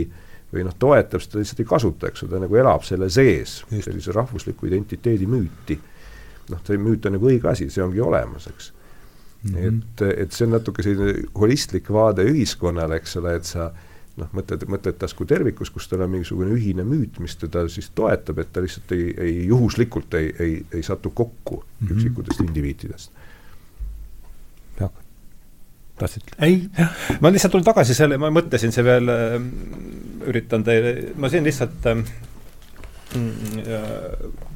või 0.53 0.63
noh, 0.67 0.77
toetab 0.79 1.23
seda, 1.23 1.41
lihtsalt 1.41 1.65
ei 1.65 1.69
kasuta, 1.73 2.11
eks 2.11 2.23
ju, 2.23 2.31
ta 2.31 2.41
nagu 2.43 2.61
elab 2.61 2.85
selle 2.87 3.09
sees, 3.13 3.59
sellise 3.73 4.13
rahvusliku 4.15 4.69
identiteedi 4.69 5.27
müüti. 5.27 5.81
Noh, 6.53 6.61
see 6.63 6.77
müüt 6.79 7.09
on 7.09 7.17
nagu 7.17 7.27
õige 7.27 7.49
asi, 7.51 7.67
see 7.73 7.83
ongi 7.83 7.99
olemas, 8.05 8.45
eks 8.53 8.71
mm. 9.43 9.53
-hmm. 9.53 9.67
et, 9.67 10.01
et 10.23 10.31
see 10.31 10.47
on 10.47 10.55
natuke 10.57 10.83
selline 10.83 11.27
holistlik 11.35 11.91
vaade 11.93 12.25
ühiskonnale, 12.27 13.01
eks 13.01 13.17
ole, 13.21 13.35
et 13.35 13.45
sa 13.49 13.71
noh, 14.17 14.29
mõtled, 14.33 14.65
mõtled 14.67 14.97
tast 14.97 15.17
kui 15.17 15.29
tervikus, 15.29 15.69
kus 15.69 15.87
tal 15.87 16.05
on 16.05 16.11
mingisugune 16.15 16.55
ühine 16.55 16.83
müüt, 16.87 17.19
mis 17.19 17.35
teda 17.37 17.67
siis 17.69 17.89
toetab, 17.95 18.39
et 18.39 18.53
ta 18.53 18.63
lihtsalt 18.65 18.91
ei, 18.97 19.13
ei 19.17 19.45
juhuslikult 19.47 20.13
ei, 20.13 20.33
ei, 20.39 20.59
ei 20.73 20.83
satu 20.83 21.09
kokku 21.09 21.63
mm 21.63 21.87
-hmm. 21.87 21.95
üksikutest 21.95 22.45
indiviididest 22.47 23.11
tahtsid? 25.97 26.21
ei, 26.41 26.69
ma 27.21 27.31
lihtsalt 27.31 27.53
tulen 27.55 27.65
tagasi 27.67 27.95
selle, 27.97 28.19
ma 28.21 28.29
mõtlesin 28.33 28.73
see 28.73 28.85
veel 28.85 29.11
äh,, 29.11 29.35
üritan 30.29 30.65
teile, 30.67 30.93
ma 31.19 31.31
siin 31.31 31.47
lihtsalt 31.47 31.87
äh, 31.89 32.03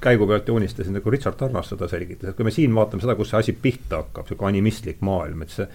käigu 0.02 0.28
pealt 0.28 0.47
joonistasin, 0.47 0.93
nagu 0.97 1.10
Richard 1.10 1.38
Tarnas 1.39 1.70
seda 1.72 1.88
selgitas, 1.88 2.30
et 2.30 2.36
kui 2.36 2.45
me 2.45 2.52
siin 2.52 2.76
vaatame 2.76 3.02
seda, 3.02 3.16
kus 3.16 3.32
see 3.32 3.39
asi 3.39 3.54
pihta 3.54 4.02
hakkab, 4.02 4.26
niisugune 4.26 4.52
animistlik 4.52 5.02
maailm, 5.06 5.45
et 5.45 5.54
see 5.56 5.68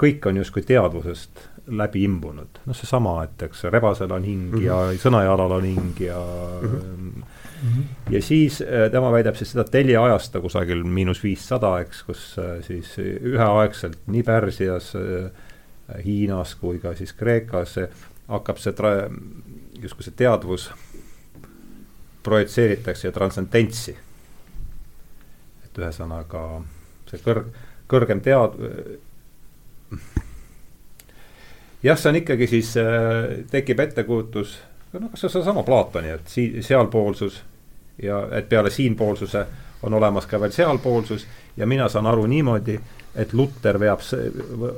kõik 0.00 0.26
on 0.28 0.40
justkui 0.40 0.64
teadvusest 0.66 1.44
läbi 1.66 2.02
imbunud. 2.04 2.60
noh, 2.66 2.76
seesama, 2.76 3.14
et 3.24 3.42
eks 3.46 3.64
rebasel 3.72 4.12
on 4.12 4.24
hing 4.24 4.50
mm 4.50 4.58
-hmm. 4.58 4.64
ja 4.66 5.00
sõnajalal 5.00 5.52
on 5.58 5.64
hing 5.64 6.00
ja 6.00 6.18
mm 6.62 6.68
-hmm. 6.68 7.82
ja 8.10 8.22
siis 8.22 8.60
äh, 8.60 8.90
tema 8.90 9.12
väidab 9.12 9.34
siis 9.34 9.52
seda 9.52 9.64
Telia 9.64 10.04
ajasta 10.04 10.40
kusagil 10.40 10.84
miinus 10.84 11.22
viissada, 11.22 11.78
eks, 11.80 12.02
kus 12.02 12.36
äh, 12.38 12.64
siis 12.64 12.98
üheaegselt 12.98 13.98
nii 14.06 14.22
Pärsias, 14.22 14.92
äh, 14.96 15.30
Hiinas 16.04 16.54
kui 16.54 16.78
ka 16.78 16.94
siis 16.94 17.12
Kreekas 17.12 17.76
hakkab 18.28 18.56
see 18.58 18.72
tra-, 18.72 19.10
justkui 19.82 20.04
see 20.04 20.14
teadvus 20.16 20.70
projitseeritakse 22.24 23.12
transcendentsi. 23.12 23.96
et 25.64 25.78
ühesõnaga 25.78 26.44
see 27.10 27.22
kõrg, 27.24 27.48
kõrgem 27.90 28.20
tead-, 28.24 28.56
jah, 31.84 31.98
see 31.98 32.10
on 32.10 32.20
ikkagi 32.20 32.48
siis 32.50 32.74
äh,, 32.80 33.44
tekib 33.50 33.82
ettekujutus, 33.84 34.58
noh, 34.96 35.10
kas 35.12 35.26
see 35.26 35.34
seesama 35.36 35.64
Platoni, 35.66 36.14
et 36.14 36.30
sii-, 36.30 36.62
sealpoolsus 36.64 37.42
ja 38.02 38.24
et 38.34 38.48
peale 38.48 38.72
siinpoolsuse 38.74 39.46
on 39.84 39.94
olemas 39.94 40.26
ka 40.26 40.40
veel 40.40 40.52
sealpoolsus 40.54 41.26
ja 41.56 41.66
mina 41.66 41.88
saan 41.92 42.06
aru 42.10 42.26
niimoodi, 42.26 42.78
et 43.14 43.32
Luter 43.32 43.78
veab, 43.78 44.00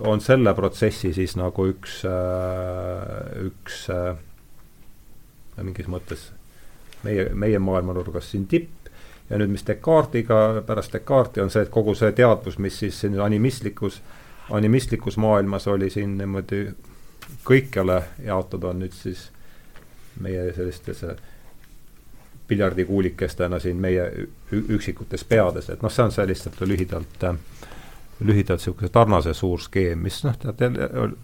on 0.04 0.20
selle 0.20 0.52
protsessi 0.54 1.12
siis 1.16 1.36
nagu 1.38 1.68
üks 1.70 2.02
äh,, 2.08 3.46
üks 3.46 3.86
äh, 3.94 4.16
mingis 5.62 5.88
mõttes 5.88 6.30
meie, 7.06 7.28
meie 7.34 7.58
maailmanurgas 7.62 8.30
siin 8.30 8.46
tipp. 8.50 8.90
ja 9.30 9.38
nüüd, 9.38 9.50
mis 9.50 9.64
Descartesiga, 9.66 10.62
pärast 10.66 10.92
Descartesi 10.94 11.42
on 11.42 11.50
see, 11.50 11.64
et 11.66 11.70
kogu 11.74 11.94
see 11.98 12.12
teadvus, 12.14 12.58
mis 12.62 12.78
siis 12.78 13.00
siin 13.00 13.20
animistlikus, 13.20 14.02
animistlikus 14.54 15.16
maailmas 15.18 15.66
oli 15.66 15.90
siin 15.90 16.18
niimoodi 16.18 16.68
kõikjale 17.46 18.02
jaotada, 18.24 18.70
on 18.70 18.84
nüüd 18.84 18.94
siis 18.94 19.30
meie 20.22 20.52
sellistes 20.54 21.02
piljardikuulikestena 22.48 23.58
siin 23.58 23.76
meie 23.82 24.06
üksikutes 24.52 25.24
peades, 25.24 25.70
et 25.70 25.82
noh, 25.82 25.92
see 25.92 26.04
on 26.06 26.14
see 26.14 26.26
lihtsalt 26.30 26.60
lühidalt 26.62 27.24
äh, 27.26 27.38
lühidalt 28.20 28.60
niisuguse 28.60 28.88
Tarnase 28.92 29.34
suur 29.36 29.60
skeem, 29.60 30.00
mis 30.06 30.22
noh, 30.24 30.36
tead 30.56 30.78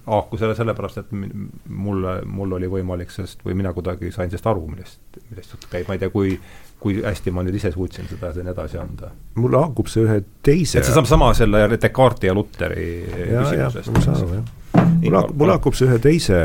haaku 0.07 0.39
selle 0.41 0.57
sellepärast, 0.59 1.01
et 1.01 1.15
mulle, 1.15 2.19
mul 2.29 2.59
oli 2.59 2.69
võimalik 2.69 3.13
sellest 3.15 3.41
või 3.47 3.57
mina 3.63 3.73
kuidagi 3.73 4.13
sain 4.13 4.29
sellest 4.29 4.51
aru, 4.51 4.67
millest, 4.69 5.01
millest 5.31 5.57
jutt 5.57 5.71
käib, 5.73 5.89
ma 5.89 5.97
ei 5.97 6.03
tea, 6.03 6.13
kui 6.13 6.37
kui 6.83 6.99
hästi 6.99 7.31
ma 7.31 7.45
nüüd 7.47 7.55
ise 7.55 7.71
suutsin 7.71 8.09
seda 8.11 8.33
siin 8.35 8.49
edasi 8.51 8.79
anda. 8.81 9.13
mul 9.39 9.55
haakub 9.55 9.87
see 9.91 10.03
ühe 10.03 10.19
teise 10.43 10.81
et 10.81 10.89
see 10.89 10.97
saab 10.97 11.07
sama 11.07 11.29
selle 11.39 11.61
Descartesi 11.77 12.27
ja 12.27 12.35
Luteri 12.35 12.87
küsimusest. 13.13 13.93
ma 13.95 14.03
saan 14.03 14.19
aru, 14.19 14.41
jah. 14.41 14.89
mul 15.05 15.19
haakub, 15.21 15.37
mul 15.39 15.55
haakub 15.55 15.79
see 15.79 15.87
ühe 15.87 16.01
teise 16.03 16.41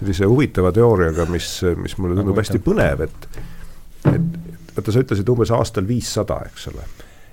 sellise 0.00 0.26
huvitava 0.28 0.72
teooriaga, 0.76 1.28
mis, 1.30 1.48
mis 1.78 1.94
mulle 2.00 2.18
tundub 2.18 2.42
hästi 2.42 2.60
põnev, 2.66 3.06
et 3.06 3.28
et 4.10 4.74
vaata, 4.74 4.92
sa 4.92 5.02
ütlesid 5.06 5.30
umbes 5.32 5.54
aastal 5.54 5.86
viissada, 5.88 6.42
eks 6.50 6.66
ole 6.72 6.84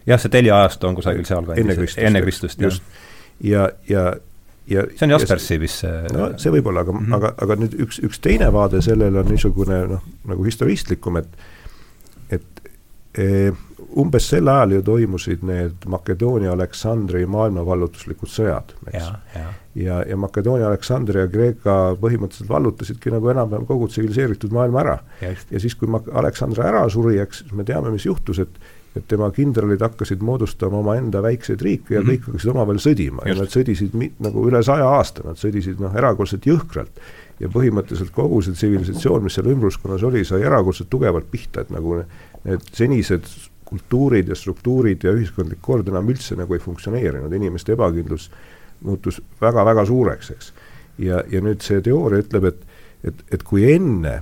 jah, 0.05 0.21
see 0.21 0.33
teljeajastu 0.33 0.89
on 0.89 0.99
kusagil 0.99 1.25
sealkandis, 1.27 1.63
enne 1.63 1.75
Kristust, 1.79 2.03
enne 2.03 2.21
Kristust, 2.21 2.61
jah. 2.61 2.79
ja, 3.41 3.69
ja 3.89 4.13
ja 4.67 4.85
see 4.95 5.07
on 5.07 5.11
Jaspersi 5.17 5.59
vist 5.59 5.83
see 5.83 6.13
no 6.15 6.29
see 6.39 6.53
võib-olla, 6.53 6.85
aga 6.85 6.93
mm, 6.93 7.05
-hmm. 7.05 7.17
aga, 7.17 7.33
aga 7.45 7.59
nüüd 7.59 7.75
üks, 7.83 7.99
üks 8.07 8.21
teine 8.23 8.47
vaade 8.53 8.81
sellele 8.81 9.19
on 9.19 9.29
niisugune 9.31 9.79
noh, 9.95 10.05
nagu 10.29 10.45
historistlikum, 10.47 11.19
et 11.19 11.27
et 12.31 12.69
e, 13.19 13.51
umbes 13.99 14.29
sel 14.31 14.47
ajal 14.49 14.77
ju 14.77 14.83
toimusid 14.87 15.43
need 15.45 15.83
Makedoonia, 15.91 16.53
Aleksandri 16.55 17.25
maailmavallutuslikud 17.29 18.31
sõjad, 18.31 18.71
eks. 18.87 18.95
ja, 19.35 19.43
ja, 19.75 19.99
ja, 20.09 20.17
Makedoonia, 20.17 20.69
Aleksandria 20.71 21.27
ja 21.27 21.31
Kreeka 21.33 21.75
põhimõtteliselt 22.01 22.49
vallutasidki 22.49 23.13
nagu 23.13 23.29
enam-vähem 23.33 23.67
kogu 23.69 23.87
tsiviliseeritud 23.91 24.55
maailma 24.55 24.81
ära. 24.81 24.97
ja 25.21 25.59
siis, 25.59 25.75
kui 25.75 25.91
Aleksandr 25.91 26.63
ära 26.65 26.87
suri, 26.89 27.19
eks, 27.21 27.43
siis 27.43 27.53
me 27.53 27.67
teame, 27.67 27.91
mis 27.93 28.07
juhtus, 28.07 28.39
et 28.39 28.72
et 28.95 29.05
tema 29.09 29.29
kindralid 29.33 29.81
hakkasid 29.81 30.21
moodustama 30.21 30.77
omaenda 30.77 31.21
väikseid 31.23 31.61
riike 31.61 31.95
ja 31.95 32.01
mm 32.01 32.07
-hmm. 32.07 32.11
kõik 32.11 32.27
hakkasid 32.27 32.51
omavahel 32.51 32.79
sõdima 32.79 33.25
Just. 33.25 33.27
ja 33.27 33.35
nad 33.41 33.53
sõdisid 33.55 33.93
mit, 33.97 34.19
nagu 34.19 34.47
üle 34.47 34.63
saja 34.63 34.89
aasta, 34.89 35.23
nad 35.25 35.37
sõdisid 35.37 35.79
noh, 35.81 35.95
erakordselt 35.95 36.45
jõhkralt. 36.45 37.01
ja 37.39 37.47
põhimõtteliselt 37.49 38.11
kogu 38.13 38.41
see 38.41 38.53
tsivilisatsioon, 38.53 39.23
mis 39.23 39.33
seal 39.33 39.47
ümbruskonnas 39.49 40.03
oli, 40.03 40.25
sai 40.25 40.41
erakordselt 40.41 40.89
tugevalt 40.89 41.25
pihta, 41.31 41.61
et 41.61 41.69
nagu 41.69 42.03
need 42.43 42.61
senised 42.71 43.25
kultuurid 43.65 44.27
ja 44.27 44.35
struktuurid 44.35 45.03
ja 45.03 45.11
ühiskondlik 45.11 45.61
kord 45.61 45.87
enam 45.87 46.09
üldse 46.09 46.35
nagu 46.35 46.53
ei 46.53 46.59
funktsioneerinud, 46.59 47.33
inimeste 47.33 47.73
ebakindlus 47.73 48.29
muutus 48.83 49.21
väga-väga 49.41 49.85
suureks, 49.85 50.31
eks. 50.31 50.53
ja, 50.97 51.23
ja 51.31 51.41
nüüd 51.41 51.61
see 51.65 51.81
teooria 51.81 52.21
ütleb, 52.21 52.45
et, 52.51 52.61
et, 53.03 53.25
et 53.31 53.43
kui 53.43 53.65
enne 53.73 54.21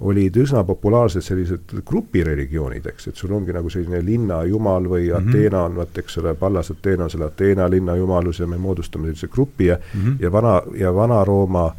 olid 0.00 0.36
üsna 0.36 0.64
populaarsed 0.66 1.22
sellised 1.22 1.74
grupireligioonid, 1.86 2.86
eks, 2.90 3.08
et 3.10 3.20
sul 3.20 3.32
ongi 3.36 3.54
nagu 3.54 3.70
selline 3.70 4.00
linnajumal 4.04 4.88
või 4.90 5.06
mm 5.06 5.14
-hmm. 5.14 5.28
Ateena 5.30 5.62
on 5.68 5.76
vaat, 5.76 5.98
eks 5.98 6.18
ole, 6.18 6.34
Pallas 6.34 6.70
Ateena 6.70 7.04
on 7.04 7.10
selle 7.10 7.28
Ateena 7.30 7.70
linnajumalus 7.70 8.40
ja 8.40 8.46
me 8.46 8.58
moodustame 8.58 9.06
sellise 9.06 9.28
grupi 9.28 9.66
ja 9.66 9.76
mm, 9.76 10.00
-hmm. 10.00 10.16
ja 10.22 10.32
vana, 10.32 10.62
ja 10.74 10.94
Vana-Rooma 10.94 11.74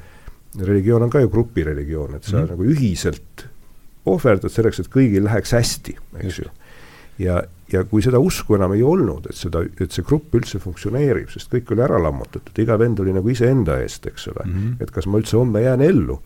religioon 0.61 1.03
on 1.03 1.09
ka 1.09 1.20
ju 1.20 1.30
grupireligioon, 1.30 2.16
et 2.16 2.24
sa 2.24 2.38
mm 2.38 2.43
-hmm. 2.43 2.49
nagu 2.49 2.63
ühiselt 2.63 3.47
ohverdad 4.05 4.49
selleks, 4.49 4.80
et 4.80 4.88
kõigil 4.88 5.24
läheks 5.24 5.51
hästi, 5.51 5.97
eks 6.24 6.39
ju. 6.39 6.45
ja, 7.20 7.43
ja 7.72 7.84
kui 7.84 8.01
seda 8.01 8.20
usku 8.20 8.55
enam 8.55 8.74
ei 8.74 8.84
olnud, 8.84 9.26
et 9.30 9.36
seda, 9.36 9.63
et 9.80 9.91
see 9.91 10.03
grupp 10.03 10.36
üldse 10.36 10.59
funktsioneerib, 10.59 11.30
sest 11.30 11.53
kõik 11.53 11.72
oli 11.72 11.82
ära 11.82 12.03
lammutatud, 12.03 12.59
iga 12.59 12.80
vend 12.80 12.99
oli 12.99 13.13
nagu 13.13 13.30
iseenda 13.30 13.80
eest, 13.82 14.07
eks 14.07 14.28
ole 14.28 14.45
mm, 14.45 14.53
-hmm. 14.53 14.84
et 14.84 14.91
kas 14.91 15.07
ma 15.07 15.18
üldse 15.18 15.38
homme 15.38 15.61
jään 15.61 15.82
ellu 15.82 16.22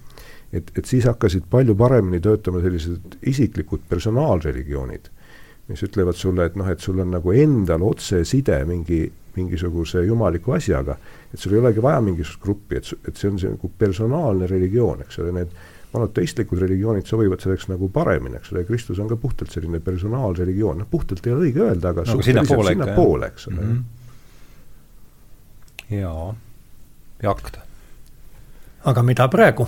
et, 0.53 0.71
et 0.77 0.85
siis 0.85 1.05
hakkasid 1.05 1.43
palju 1.49 1.75
paremini 1.77 2.19
töötama 2.23 2.61
sellised 2.63 3.17
isiklikud 3.29 3.85
personaalreligioonid, 3.89 5.09
mis 5.69 5.83
ütlevad 5.85 6.17
sulle, 6.17 6.49
et 6.49 6.55
noh, 6.57 6.69
et 6.69 6.81
sul 6.81 6.99
on 7.01 7.11
nagu 7.13 7.33
endal 7.35 7.83
otseside 7.85 8.63
mingi, 8.69 9.03
mingisuguse 9.35 10.03
jumaliku 10.07 10.57
asjaga, 10.57 10.97
et 11.33 11.39
sul 11.39 11.53
ei 11.55 11.61
olegi 11.61 11.83
vaja 11.85 12.01
mingisugust 12.05 12.41
gruppi, 12.43 12.79
et, 12.79 12.93
et 13.07 13.15
see 13.19 13.29
on 13.29 13.37
see 13.41 13.51
nagu 13.53 13.71
personaalne 13.77 14.49
religioon, 14.49 15.05
eks 15.05 15.21
ole, 15.21 15.35
need 15.37 15.53
monoteistlikud 15.93 16.59
religioonid 16.61 17.05
sobivad 17.09 17.41
selleks 17.41 17.69
nagu 17.69 17.89
paremini, 17.93 18.37
eks 18.37 18.51
ole, 18.53 18.63
Kristus 18.65 18.99
on 19.01 19.09
ka 19.09 19.17
puhtalt 19.17 19.53
selline 19.53 19.79
personaalreligioon, 19.85 20.77
noh 20.83 20.89
puhtalt 20.89 21.25
ei 21.25 21.33
ole 21.33 21.47
õige 21.47 21.63
öelda, 21.65 21.93
aga 21.93 22.05
no, 22.09 22.21
sinnapoole 22.25 22.75
sinna 22.75 22.87
poole, 22.97 23.25
eks 23.33 23.47
ole 23.49 23.61
mm. 23.61 23.69
-hmm. 25.89 25.97
jaa, 26.01 26.35
jakt. 27.23 27.53
aga 28.85 29.03
mida 29.03 29.27
praegu? 29.27 29.67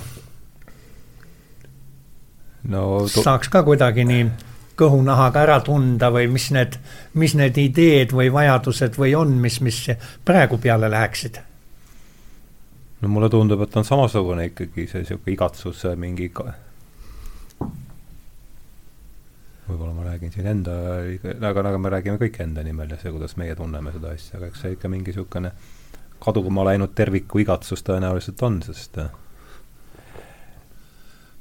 No 2.70 3.08
saaks 3.10 3.50
ka 3.50 3.64
kuidagi 3.64 4.06
nii 4.06 4.26
kõhunahaga 4.82 5.44
ära 5.46 5.60
tunda 5.66 6.10
või 6.14 6.28
mis 6.32 6.50
need, 6.56 6.78
mis 7.14 7.36
need 7.38 7.58
ideed 7.62 8.14
või 8.16 8.32
vajadused 8.34 8.98
või 8.98 9.14
on, 9.18 9.34
mis, 9.42 9.60
mis 9.62 9.84
praegu 10.26 10.58
peale 10.62 10.90
läheksid? 10.92 11.42
no 13.02 13.10
mulle 13.10 13.30
tundub, 13.34 13.62
et 13.66 13.78
on 13.78 13.88
samasugune 13.88 14.52
ikkagi 14.52 14.88
see 14.90 15.04
niisugune 15.04 15.34
igatsus 15.36 15.84
mingi 15.98 16.30
ka... 16.34 16.52
võib-olla 19.68 19.94
ma 19.96 20.08
räägin 20.12 20.34
siin 20.34 20.50
enda, 20.54 20.78
aga, 21.50 21.66
aga 21.70 21.78
me 21.82 21.94
räägime 21.94 22.22
kõik 22.22 22.42
enda 22.44 22.64
nimel 22.66 22.94
ja 22.94 23.00
see, 23.02 23.14
kuidas 23.14 23.38
meie 23.42 23.56
tunneme 23.58 23.94
seda 23.96 24.14
asja, 24.16 24.38
aga 24.38 24.52
eks 24.52 24.66
see 24.66 24.76
ikka 24.78 24.92
mingi 24.92 25.12
niisugune 25.12 25.54
kaduma 26.22 26.66
läinud 26.68 26.94
terviku 26.94 27.42
igatsus 27.42 27.82
tõenäoliselt 27.86 28.42
on, 28.46 28.60
sest 28.66 29.00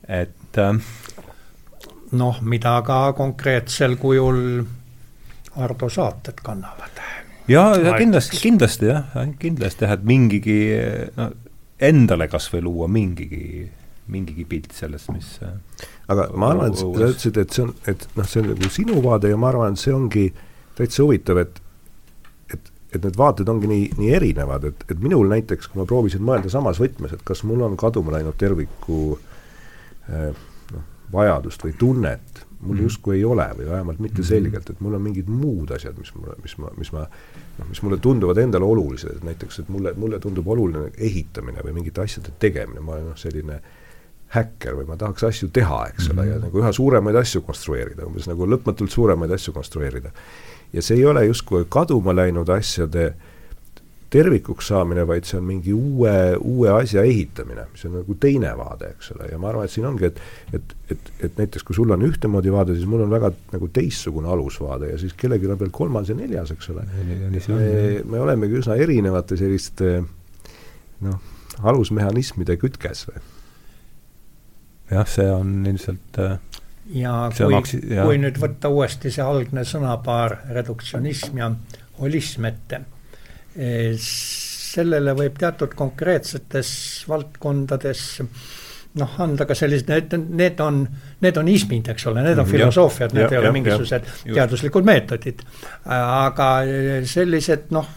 et 0.09 0.40
äh, 0.59 0.75
noh, 2.13 2.41
mida 2.43 2.81
ka 2.87 3.13
konkreetsel 3.19 3.97
kujul 4.01 4.65
Ardo 5.61 5.89
saated 5.91 6.39
kannavad. 6.43 7.01
ja, 7.49 7.75
ja 7.77 7.95
kindlasti, 7.99 8.39
kindlasti 8.41 8.87
jah, 8.87 9.15
kindlasti 9.39 9.85
jah, 9.85 9.97
et 9.99 10.05
mingigi 10.07 10.59
no 11.17 11.31
endale 11.81 12.29
kas 12.29 12.51
või 12.53 12.63
luua 12.67 12.89
mingigi, 12.93 13.65
mingigi 14.13 14.45
pilt 14.49 14.75
sellest, 14.77 15.11
mis 15.15 15.33
aga 16.11 16.29
ma 16.37 16.53
arvan, 16.53 16.75
et 16.75 16.81
sa 16.81 16.91
ütlesid, 16.91 17.41
et 17.41 17.57
see 17.57 17.65
on, 17.65 17.73
et 17.89 18.07
noh, 18.19 18.29
see 18.29 18.43
on 18.43 18.53
nagu 18.53 18.71
sinu 18.75 19.01
vaade 19.05 19.33
ja 19.33 19.41
ma 19.41 19.51
arvan, 19.53 19.75
et 19.75 19.83
see 19.83 19.95
ongi 19.97 20.27
täitsa 20.79 21.05
huvitav, 21.07 21.41
et 21.41 21.63
et, 22.53 22.71
et 22.93 23.01
need 23.01 23.17
vaated 23.17 23.49
ongi 23.49 23.71
nii, 23.71 23.89
nii 23.99 24.13
erinevad, 24.19 24.67
et, 24.73 24.85
et 24.91 25.03
minul 25.03 25.31
näiteks, 25.31 25.71
kui 25.71 25.81
ma 25.81 25.89
proovisin 25.89 26.25
mõelda 26.27 26.53
samas 26.53 26.83
võtmes, 26.83 27.15
et 27.17 27.25
kas 27.27 27.45
mul 27.49 27.63
on 27.65 27.79
kaduma 27.81 28.17
läinud 28.17 28.37
terviku 28.41 29.01
eh, 29.17 29.30
noh, 30.11 30.87
vajadust 31.13 31.65
või 31.67 31.75
tunnet, 31.79 32.45
mul 32.61 32.77
mm. 32.77 32.87
justkui 32.87 33.17
ei 33.17 33.25
ole 33.25 33.47
või 33.57 33.69
vähemalt 33.71 34.01
mitte 34.05 34.21
mhm. 34.21 34.29
selgelt, 34.29 34.71
et 34.71 34.81
mul 34.85 34.99
on 34.99 35.05
mingid 35.05 35.29
muud 35.33 35.71
asjad, 35.75 35.97
mis 35.99 36.13
mulle, 36.15 36.37
mis 36.45 36.57
ma, 36.61 36.73
mis 36.79 36.93
ma 36.93 37.05
noh, 37.07 37.69
mis 37.69 37.83
mulle 37.87 38.01
tunduvad 38.05 38.39
endale 38.43 38.69
olulised, 38.69 39.23
näiteks 39.27 39.63
et 39.63 39.71
mulle, 39.73 39.95
mulle 39.97 40.21
tundub 40.21 40.49
oluline 40.49 40.91
ehitamine 40.99 41.65
või 41.65 41.79
mingite 41.81 42.05
asjade 42.05 42.35
tegemine, 42.39 42.85
ma 42.85 42.99
olen 42.99 43.13
noh, 43.13 43.21
selline 43.21 43.61
häkker 44.31 44.77
või 44.79 44.87
ma 44.87 44.95
tahaks 45.01 45.25
asju 45.27 45.49
teha, 45.51 45.81
eks 45.91 46.11
ole 46.11 46.13
mm, 46.13 46.21
-hmm. 46.21 46.31
ja 46.31 46.37
mhm. 46.37 46.45
nagu 46.47 46.63
üha 46.63 46.73
suuremaid 46.73 47.17
asju 47.23 47.43
konstrueerida, 47.43 48.07
umbes 48.07 48.29
nagu 48.31 48.47
lõpmatult 48.47 48.93
suuremaid 48.93 49.33
asju 49.35 49.57
konstrueerida 49.57 50.13
ja 50.73 50.83
see 50.83 51.01
ei 51.01 51.07
ole 51.07 51.25
justkui 51.27 51.67
kaduma 51.69 52.15
läinud 52.15 52.49
asjade 52.49 53.13
tervikuks 54.11 54.71
saamine, 54.73 55.05
vaid 55.07 55.27
see 55.29 55.39
on 55.39 55.47
mingi 55.47 55.73
uue, 55.75 56.13
uue 56.37 56.71
asja 56.73 57.05
ehitamine, 57.07 57.69
mis 57.71 57.85
on 57.87 57.95
nagu 58.01 58.17
teine 58.21 58.51
vaade, 58.59 58.91
eks 58.97 59.13
ole, 59.15 59.29
ja 59.31 59.39
ma 59.39 59.51
arvan, 59.53 59.69
et 59.69 59.75
siin 59.75 59.87
ongi, 59.87 60.11
et 60.11 60.21
et, 60.57 60.75
et, 60.91 61.11
et 61.29 61.39
näiteks 61.39 61.67
kui 61.67 61.79
sul 61.79 61.95
on 61.95 62.03
ühtemoodi 62.07 62.53
vaade, 62.53 62.75
siis 62.79 62.91
mul 62.91 63.05
on 63.07 63.13
väga 63.13 63.31
nagu 63.53 63.71
teistsugune 63.71 64.31
alusvaade 64.33 64.91
ja 64.91 64.99
siis 64.99 65.15
kellelgi 65.19 65.51
on 65.51 65.61
veel 65.61 65.75
kolmas 65.75 66.11
ja 66.11 66.19
neljas, 66.19 66.51
eks 66.57 66.73
ole. 66.75 66.87
me, 67.55 67.69
me 68.05 68.23
olemegi 68.23 68.59
üsna 68.63 68.79
erinevate 68.83 69.39
selliste 69.39 70.01
noh, 71.07 71.21
alusmehhanismide 71.63 72.59
kütkes 72.61 73.07
või? 73.11 73.23
jah, 74.91 75.07
see 75.07 75.31
on 75.31 75.61
ilmselt 75.71 76.19
äh 76.19 76.39
ja 76.91 77.15
see 77.35 77.47
kui, 77.47 77.83
kui 77.95 78.19
nüüd 78.19 78.39
võtta 78.41 78.71
uuesti 78.73 79.13
see 79.15 79.25
algne 79.25 79.65
sõnapaar 79.69 80.41
reduktsionism 80.57 81.39
ja 81.39 81.51
holism 82.01 82.49
ette, 82.49 82.81
sellele 84.01 85.15
võib 85.19 85.39
teatud 85.39 85.75
konkreetsetes 85.75 86.73
valdkondades 87.11 88.03
noh, 88.99 89.15
anda 89.23 89.47
ka 89.47 89.55
sellised, 89.55 89.89
need, 89.91 90.15
need 90.35 90.61
on, 90.65 90.83
need 91.23 91.39
on 91.39 91.49
ismid, 91.51 91.93
eks 91.93 92.09
ole, 92.11 92.25
need 92.27 92.39
on 92.39 92.47
mm, 92.47 92.51
filosoofiad, 92.51 93.15
need 93.15 93.27
ja, 93.29 93.33
ei 93.37 93.41
ole 93.43 93.53
mingisugused 93.55 94.13
teaduslikud 94.27 94.87
meetodid. 94.87 95.43
aga 95.87 96.51
sellised 97.07 97.71
noh, 97.75 97.91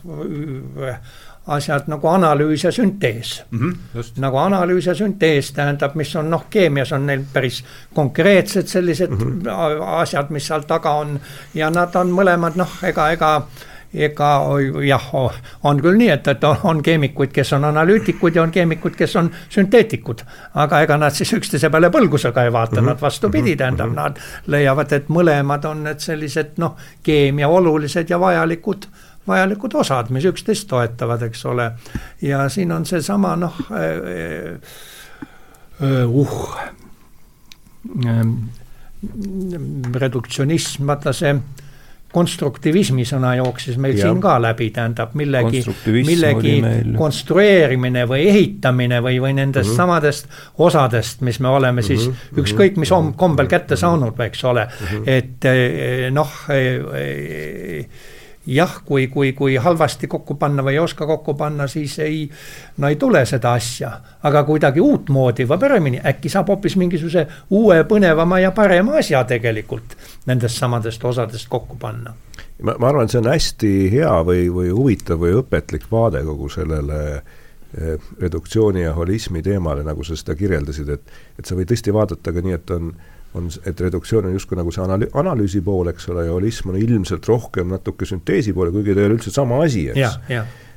asjad 1.54 1.90
nagu 1.92 2.08
analüüs 2.08 2.64
ja 2.64 2.72
süntees 2.72 3.42
mm. 3.52 3.60
-hmm, 3.60 4.22
nagu 4.24 4.38
analüüs 4.38 4.86
ja 4.88 4.96
süntees 4.96 5.52
tähendab, 5.52 5.96
mis 5.96 6.16
on 6.16 6.30
noh, 6.30 6.46
keemias 6.50 6.92
on 6.92 7.06
neil 7.06 7.26
päris 7.34 7.64
konkreetsed 7.94 8.68
sellised 8.68 9.10
mm 9.10 9.42
-hmm. 9.42 9.82
asjad, 10.00 10.30
mis 10.30 10.48
seal 10.48 10.62
taga 10.62 10.92
on 10.92 11.20
ja 11.54 11.70
nad 11.70 11.96
on 11.96 12.12
mõlemad 12.12 12.56
noh, 12.56 12.78
ega, 12.84 13.12
ega 13.12 13.42
ega 13.94 14.30
jah, 14.86 15.08
on 15.64 15.82
küll 15.82 15.98
nii, 15.98 16.10
et, 16.10 16.28
et 16.28 16.44
on 16.64 16.82
keemikuid, 16.84 17.32
kes 17.34 17.54
on 17.54 17.68
analüütikud 17.70 18.36
ja 18.36 18.44
on 18.44 18.52
keemikud, 18.52 18.96
kes 18.98 19.16
on 19.22 19.30
sünteetikud. 19.54 20.24
aga 20.54 20.82
ega 20.82 20.98
nad 20.98 21.14
siis 21.14 21.34
üksteise 21.38 21.70
peale 21.70 21.90
põlgusega 21.94 22.44
ei 22.44 22.54
vaata 22.54 22.76
mm, 22.76 22.86
-hmm. 22.86 22.90
nad 22.90 23.02
vastupidi, 23.02 23.50
mhm. 23.52 23.58
tähendab 23.58 23.90
-hmm. 23.90 23.96
nad 23.96 24.18
leiavad, 24.48 24.92
et 24.92 25.10
mõlemad 25.10 25.66
on 25.66 25.84
need 25.84 26.00
sellised 26.00 26.58
noh, 26.58 26.78
keemia 27.04 27.48
olulised 27.48 28.10
ja 28.10 28.20
vajalikud 28.20 28.88
vajalikud 29.28 29.74
osad, 29.74 30.10
mis 30.10 30.26
üksteist 30.26 30.68
toetavad, 30.68 31.22
eks 31.22 31.46
ole. 31.46 31.72
ja 32.22 32.50
siin 32.50 32.72
on 32.72 32.86
seesama 32.86 33.36
noh 33.36 33.56
äh, 33.72 33.78
äh, 35.84 36.10
uh, 36.10 36.58
reduktsionism, 39.96 40.88
vaata 40.88 41.14
see 41.14 41.36
konstruktivismi 42.14 43.06
sõna 43.10 43.34
jooksis 43.40 43.78
meil 43.82 43.98
ja. 43.98 44.08
siin 44.08 44.22
ka 44.22 44.36
läbi, 44.42 44.70
tähendab 44.74 45.16
millegi, 45.18 45.64
millegi 45.90 46.56
konstrueerimine 46.98 48.06
või 48.10 48.28
ehitamine 48.30 49.02
või, 49.02 49.20
või 49.24 49.34
nendest 49.40 49.70
mm 49.70 49.74
-hmm. 49.74 49.78
samadest 49.82 50.28
osadest, 50.58 51.22
mis 51.22 51.40
me 51.40 51.50
oleme 51.50 51.82
mm 51.82 51.86
-hmm. 51.86 51.88
siis 51.88 52.08
mhm. 52.10 52.42
ükskõik 52.44 52.78
mis 52.78 52.94
kombel 53.18 53.48
kätte 53.48 53.76
saanud, 53.76 54.20
eks 54.20 54.44
ole 54.44 54.66
mm, 54.66 54.88
-hmm. 54.88 55.04
et 55.08 56.12
noh 56.12 56.32
jah, 58.48 58.82
kui, 58.86 59.08
kui, 59.08 59.34
kui 59.34 59.56
halvasti 59.56 60.08
kokku 60.08 60.36
panna 60.36 60.64
või 60.64 60.76
ei 60.76 60.80
oska 60.80 61.06
kokku 61.08 61.34
panna, 61.40 61.68
siis 61.68 61.96
ei, 62.04 62.26
no 62.78 62.90
ei 62.92 62.96
tule 63.00 63.26
seda 63.26 63.54
asja. 63.54 63.92
aga 64.24 64.44
kuidagi 64.44 64.82
uutmoodi 64.82 65.48
või 65.48 65.60
paremini, 65.60 66.02
äkki 66.06 66.30
saab 66.30 66.52
hoopis 66.52 66.76
mingisuguse 66.76 67.28
uue, 67.50 67.84
põnevama 67.88 68.40
ja 68.40 68.52
parema 68.52 68.98
asja 69.00 69.24
tegelikult 69.24 69.96
nendest 70.26 70.60
samadest 70.60 71.04
osadest 71.06 71.48
kokku 71.50 71.78
panna. 71.80 72.14
ma, 72.62 72.76
ma 72.80 72.90
arvan, 72.90 73.06
et 73.06 73.12
see 73.16 73.22
on 73.22 73.32
hästi 73.32 73.74
hea 73.92 74.12
või, 74.28 74.50
või 74.52 74.70
huvitav 74.72 75.24
või 75.24 75.40
õpetlik 75.40 75.88
vaade 75.92 76.24
kogu 76.28 76.50
sellele 76.50 77.00
eh, 77.16 77.98
reduktsiooni 78.20 78.84
ja 78.84 78.94
holismi 78.94 79.42
teemale, 79.42 79.84
nagu 79.84 80.04
sa 80.04 80.20
seda 80.20 80.36
kirjeldasid, 80.36 80.90
et, 80.90 81.18
et 81.40 81.46
sa 81.46 81.56
võid 81.56 81.72
tõesti 81.72 81.96
vaadata 81.96 82.36
ka 82.36 82.44
nii, 82.44 82.60
et 82.60 82.76
on 82.76 82.94
on, 83.38 83.50
et 83.66 83.82
reduktsioon 83.82 84.28
on 84.30 84.36
justkui 84.38 84.58
nagu 84.60 84.74
see 84.74 84.84
analü-, 84.84 85.10
analüüsi 85.20 85.62
pool, 85.66 85.90
eks 85.94 86.10
ole, 86.14 86.28
ja 86.28 86.36
holism 86.36 86.74
on 86.74 86.78
ilmselt 86.80 87.28
rohkem 87.30 87.72
natuke 87.74 88.08
sünteesi 88.10 88.54
poole, 88.54 88.74
kuigi 88.76 88.94
ta 88.94 89.04
ei 89.04 89.10
ole 89.10 89.18
üldse 89.18 89.34
sama 89.34 89.62
asi, 89.66 89.88
eks. 89.94 90.20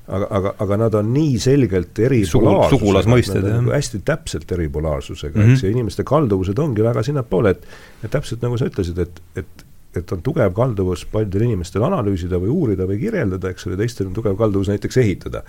aga, 0.06 0.26
aga, 0.38 0.54
aga 0.64 0.80
nad 0.84 0.98
on 1.00 1.12
nii 1.14 1.38
selgelt 1.42 1.98
eripolaarsusega 1.98 2.70
Sugu,, 2.70 2.80
sugulasmõisted, 2.80 3.42
jah. 3.42 3.60
Nagu 3.60 3.76
hästi 3.76 4.02
täpselt 4.06 4.52
eripolaarsusega 4.58 5.38
mm, 5.38 5.46
-hmm. 5.46 5.54
eks, 5.56 5.64
ja 5.66 5.76
inimeste 5.76 6.04
kalduvused 6.06 6.58
ongi 6.62 6.84
väga 6.86 7.02
sinnapoole, 7.06 7.56
et 7.56 8.04
et 8.04 8.10
täpselt 8.10 8.44
nagu 8.44 8.58
sa 8.58 8.70
ütlesid, 8.70 9.00
et, 9.02 9.22
et 9.36 9.66
et 9.96 10.12
on 10.12 10.20
tugev 10.20 10.52
kalduvus 10.52 11.06
paljudel 11.08 11.46
inimestel 11.46 11.80
analüüsida 11.86 12.36
või 12.36 12.50
uurida 12.52 12.84
või 12.84 12.98
kirjeldada, 13.00 13.48
eks 13.48 13.64
ole, 13.66 13.78
teistel 13.80 14.10
on 14.10 14.12
tugev 14.12 14.36
kalduvus 14.36 14.68
näiteks 14.68 14.96
ehitada. 15.00 15.42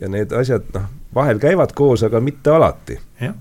ja 0.00 0.08
need 0.08 0.32
asjad 0.32 0.68
noh, 0.74 0.84
vahel 1.14 1.40
käivad 1.42 1.74
koos, 1.74 2.04
aga 2.06 2.20
mitte 2.22 2.50
alati. 2.54 2.98
jah 3.20 3.34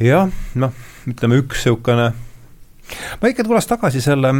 jah, 0.00 0.30
noh, 0.60 0.74
ütleme 1.10 1.40
üks 1.42 1.64
niisugune 1.64 2.10
ma 3.20 3.30
ikka 3.30 3.44
tuleks 3.46 3.68
tagasi 3.70 4.02
selle, 4.02 4.32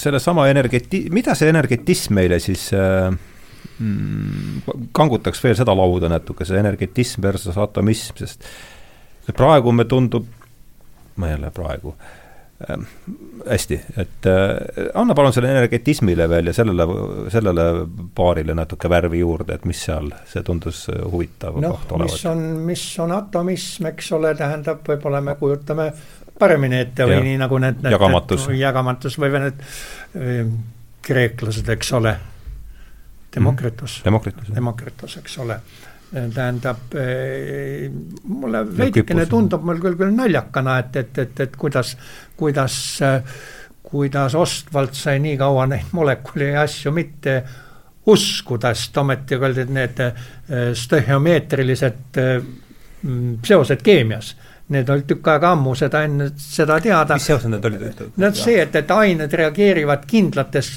sellesama 0.00 0.46
energeti-, 0.50 1.08
mida 1.12 1.34
see 1.38 1.50
energetism 1.52 2.16
meile 2.16 2.40
siis 2.42 2.70
äh, 2.76 3.10
kangutaks 4.96 5.42
veel 5.44 5.56
seda 5.58 5.74
lauda 5.76 6.10
natuke, 6.12 6.46
see 6.48 6.60
energetism 6.60 7.24
versus 7.24 7.58
atomism, 7.60 8.16
sest 8.20 8.48
praegu 9.36 9.72
me 9.72 9.84
tundub, 9.88 10.26
ma 11.20 11.30
jälle 11.34 11.52
praegu 11.54 11.94
äh,, 11.94 12.19
Ehm, 12.68 12.82
hästi, 13.48 13.76
et 13.96 14.26
äh, 14.28 14.90
anna 14.94 15.14
palun 15.16 15.32
selle 15.32 15.48
energetismile 15.48 16.26
veel 16.28 16.50
ja 16.50 16.52
sellele, 16.52 16.84
sellele 17.32 17.64
paarile 18.14 18.52
natuke 18.56 18.90
värvi 18.92 19.22
juurde, 19.22 19.56
et 19.56 19.64
mis 19.64 19.80
seal, 19.86 20.10
see 20.28 20.44
tundus 20.44 20.82
huvitav 20.90 21.56
no, 21.56 21.70
koht 21.72 21.94
olevat. 21.96 22.12
mis 22.12 22.26
on, 22.28 22.42
mis 22.68 22.82
on 23.00 23.14
atomism, 23.16 23.88
eks 23.94 24.12
ole, 24.18 24.34
tähendab, 24.36 24.82
võib-olla 24.84 25.22
me 25.24 25.38
kujutame 25.40 25.88
paremini 26.40 26.82
ette 26.84 27.08
või 27.08 27.16
ja, 27.16 27.24
nii 27.30 27.38
nagu 27.40 27.62
need, 27.64 27.80
need 27.80 27.96
jagamatus, 27.96 28.44
jagamatus 28.60 29.16
või 29.24 29.32
need 29.38 29.64
äh, 29.64 30.52
kreeklased, 31.08 31.72
eks 31.78 31.94
ole, 31.96 32.18
Demokritus. 33.32 34.00
Mm, 34.02 34.04
Demokritus, 34.10 34.52
Demokritus, 34.52 35.16
eks 35.22 35.40
ole 35.40 35.62
tähendab, 36.10 36.94
eh, 36.98 37.90
mulle 38.26 38.64
veidikene 38.66 39.26
tundub 39.30 39.62
mul 39.66 39.78
küll, 39.82 39.96
küll 39.98 40.14
naljakana, 40.14 40.80
et, 40.82 40.96
et, 41.04 41.18
et, 41.22 41.42
et 41.46 41.56
kuidas, 41.56 41.94
kuidas, 42.38 42.76
kuidas 43.86 44.34
Ostwald 44.38 44.96
sai 44.98 45.20
nii 45.22 45.36
kaua 45.38 45.68
neid 45.70 45.94
molekuli 45.94 46.50
asju 46.58 46.92
mitte 46.94 47.36
uskuda, 48.10 48.74
sest 48.74 48.96
ometi 48.98 49.38
olid 49.38 49.70
need 49.74 50.02
eh, 50.02 50.70
stöhiomeetrilised 50.74 52.22
eh, 52.22 52.38
seosed 53.46 53.82
keemias 53.86 54.34
Need 54.70 54.86
olid 54.86 55.02
tükk 55.10 55.26
aega 55.32 55.48
ammu 55.56 55.72
seda 55.74 56.04
enne, 56.06 56.28
seda 56.38 56.76
teada. 56.78 57.16
mis 57.18 57.24
seosed 57.26 57.50
need 57.50 57.64
olid? 57.66 58.02
no 58.22 58.28
see, 58.38 58.54
et, 58.62 58.76
et 58.78 58.92
ained 58.94 59.32
reageerivad 59.40 60.04
kindlates 60.06 60.68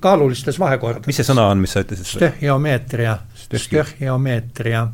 kaalulistes 0.00 0.56
vahekordades. 0.56 1.04
mis 1.10 1.20
see 1.20 1.26
sõna 1.28 1.50
on, 1.52 1.60
mis 1.60 1.76
sa 1.76 1.82
ütlesid? 1.84 2.08
stöhiomeetria, 2.14 3.18
stöhiomeetria. 3.54 4.88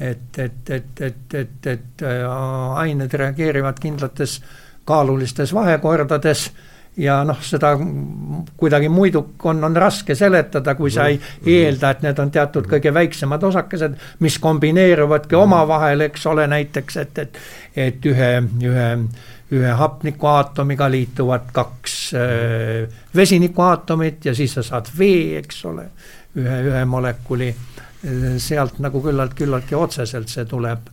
et, 0.00 0.38
et, 0.38 0.70
et, 0.70 1.00
et, 1.00 1.34
et, 1.34 1.66
et 1.66 2.02
äh, 2.02 2.24
ained 2.80 3.12
reageerivad 3.12 3.78
kindlates 3.80 4.40
kaalulistes 4.88 5.52
vahekordades 5.54 6.50
ja 6.96 7.20
noh, 7.24 7.38
seda 7.44 7.72
kuidagi 8.58 8.88
muidu 8.92 9.22
on, 9.44 9.64
on 9.64 9.76
raske 9.76 10.14
seletada, 10.18 10.74
kui 10.74 10.90
sa 10.90 11.06
ei 11.10 11.18
mm-hmm. 11.18 11.50
eelda, 11.54 11.90
et 11.90 12.04
need 12.06 12.22
on 12.22 12.30
teatud 12.34 12.68
kõige 12.70 12.92
väiksemad 12.94 13.44
osakesed, 13.50 13.96
mis 14.24 14.38
kombineeruvadki 14.42 15.34
mm-hmm. 15.34 15.52
omavahel, 15.52 16.06
eks 16.08 16.26
ole, 16.30 16.46
näiteks, 16.50 16.96
et, 17.04 17.20
et, 17.24 17.42
et 17.88 18.08
ühe, 18.10 18.30
ühe, 18.66 18.88
ühe 19.54 19.74
hapnikuaatomiga 19.82 20.90
liituvad 20.90 21.50
kaks 21.54 21.98
äh, 22.18 23.02
vesinikuaatomit 23.16 24.30
ja 24.30 24.34
siis 24.34 24.58
sa 24.58 24.66
saad 24.66 24.90
vee, 24.98 25.38
eks 25.40 25.64
ole, 25.70 25.86
ühe, 26.38 26.58
ühe 26.70 26.84
molekuli. 26.84 27.54
sealt 28.40 28.78
nagu 28.80 29.02
küllalt, 29.04 29.34
küllaltki 29.36 29.76
otseselt 29.76 30.28
see 30.28 30.44
tuleb. 30.48 30.88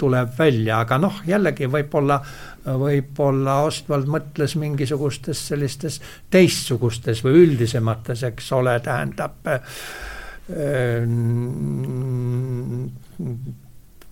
tuleb 0.00 0.30
välja, 0.38 0.78
aga 0.80 0.96
noh, 0.96 1.18
jällegi 1.28 1.66
võib-olla, 1.68 2.16
võib-olla 2.64 3.58
Ostwald 3.66 4.08
mõtles 4.08 4.54
mingisugustes 4.56 5.42
sellistes 5.50 6.00
teistsugustes 6.32 7.20
või 7.24 7.42
üldisemates, 7.42 8.22
eks 8.30 8.48
ole, 8.56 8.78
tähendab 8.80 9.50
äh, 9.52 9.60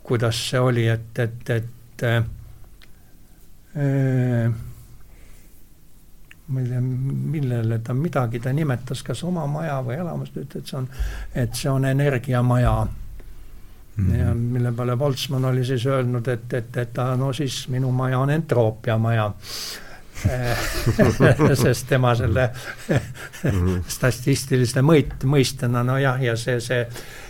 kuidas 0.03 0.49
see 0.51 0.61
oli, 0.61 0.87
et, 0.89 1.19
et, 1.19 1.51
et 1.51 2.05
äh, 2.05 2.25
ma 6.49 6.61
ei 6.61 6.69
tea, 6.69 6.81
millele 6.81 7.79
ta 7.85 7.95
midagi, 7.95 8.41
ta 8.41 8.53
nimetas 8.53 9.03
kas 9.05 9.25
oma 9.29 9.47
maja 9.51 9.81
või 9.85 9.99
elamust, 10.01 10.37
ütles, 10.37 10.63
et 10.63 10.71
see 10.71 10.79
on, 10.79 10.89
et 11.35 11.59
see 11.59 11.71
on 11.71 11.85
energiamaja 11.85 12.73
mm. 12.85 12.93
-hmm. 13.97 14.15
ja 14.19 14.35
mille 14.35 14.73
peale 14.73 14.97
Boltzmann 14.97 15.45
oli 15.45 15.65
siis 15.65 15.87
öelnud, 15.87 16.29
et, 16.29 16.53
et, 16.53 16.77
et 16.77 17.03
no 17.17 17.33
siis 17.33 17.69
minu 17.69 17.93
maja 17.93 18.19
on 18.19 18.31
entroopiamaja 18.31 19.33
sest 21.63 21.89
tema 21.89 22.15
selle 22.19 22.49
mhm. 23.45 23.85
statistiliste 23.87 24.83
mõõt-, 24.83 25.25
mõistena, 25.25 25.85
nojah, 25.87 26.23
ja 26.23 26.37
see, 26.37 26.61
see 26.61 26.87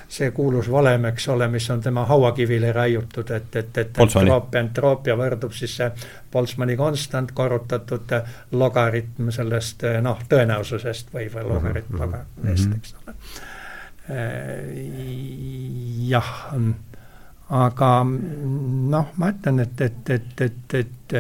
see 0.09 0.31
kuulus 0.33 0.71
valem, 0.73 1.05
eks 1.11 1.29
ole, 1.29 1.49
mis 1.53 1.71
on 1.71 1.81
tema 1.85 2.05
hauakivile 2.09 2.73
raiutud, 2.73 3.31
et, 3.31 3.57
et, 3.57 3.79
et 3.79 3.99
entroopia, 4.01 4.61
entroopia 4.63 5.17
võrdub 5.19 5.53
siis 5.53 5.77
see 5.77 5.91
Boltzmanni 6.33 6.77
konstant 6.81 7.33
korrutatud 7.37 8.15
logaritm 8.53 9.29
sellest 9.35 9.85
noh, 10.03 10.19
tõenäosusest 10.29 11.13
või, 11.15 11.29
või 11.35 11.45
logaritm 11.51 11.95
mm 11.95 12.01
-hmm. 12.01 12.05
logaritmist, 12.05 12.71
eks 12.77 12.95
ole. 13.03 13.15
jah, 16.09 16.33
aga 17.49 17.93
noh, 18.05 19.07
ma 19.17 19.33
ütlen, 19.35 19.61
et, 19.61 19.81
et, 19.81 20.11
et, 20.11 20.41
et, 20.41 20.75
et 20.75 21.15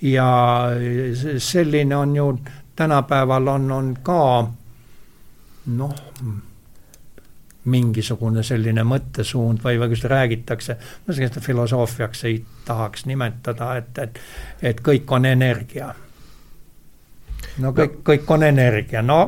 ja 0.00 0.30
selline 1.38 1.96
on 1.96 2.16
ju 2.16 2.38
tänapäeval 2.76 3.48
on, 3.48 3.72
on 3.72 3.96
ka 4.02 4.48
noh, 5.66 5.94
mingisugune 7.68 8.42
selline 8.46 8.84
mõttesuund 8.88 9.62
või, 9.64 9.78
või 9.80 9.96
seda 9.98 10.14
räägitakse, 10.14 10.76
ma 11.06 11.16
seda 11.16 11.42
filosoofiaks 11.44 12.24
ei 12.28 12.42
tahaks 12.68 13.06
nimetada, 13.08 13.74
et, 13.80 13.98
et, 13.98 14.20
et 14.72 14.82
kõik 14.84 15.10
on 15.16 15.28
energia. 15.28 15.92
no 17.58 17.72
kõik 17.76 18.00
no., 18.00 18.04
kõik 18.12 18.34
on 18.34 18.48
energia, 18.48 19.02
no 19.02 19.20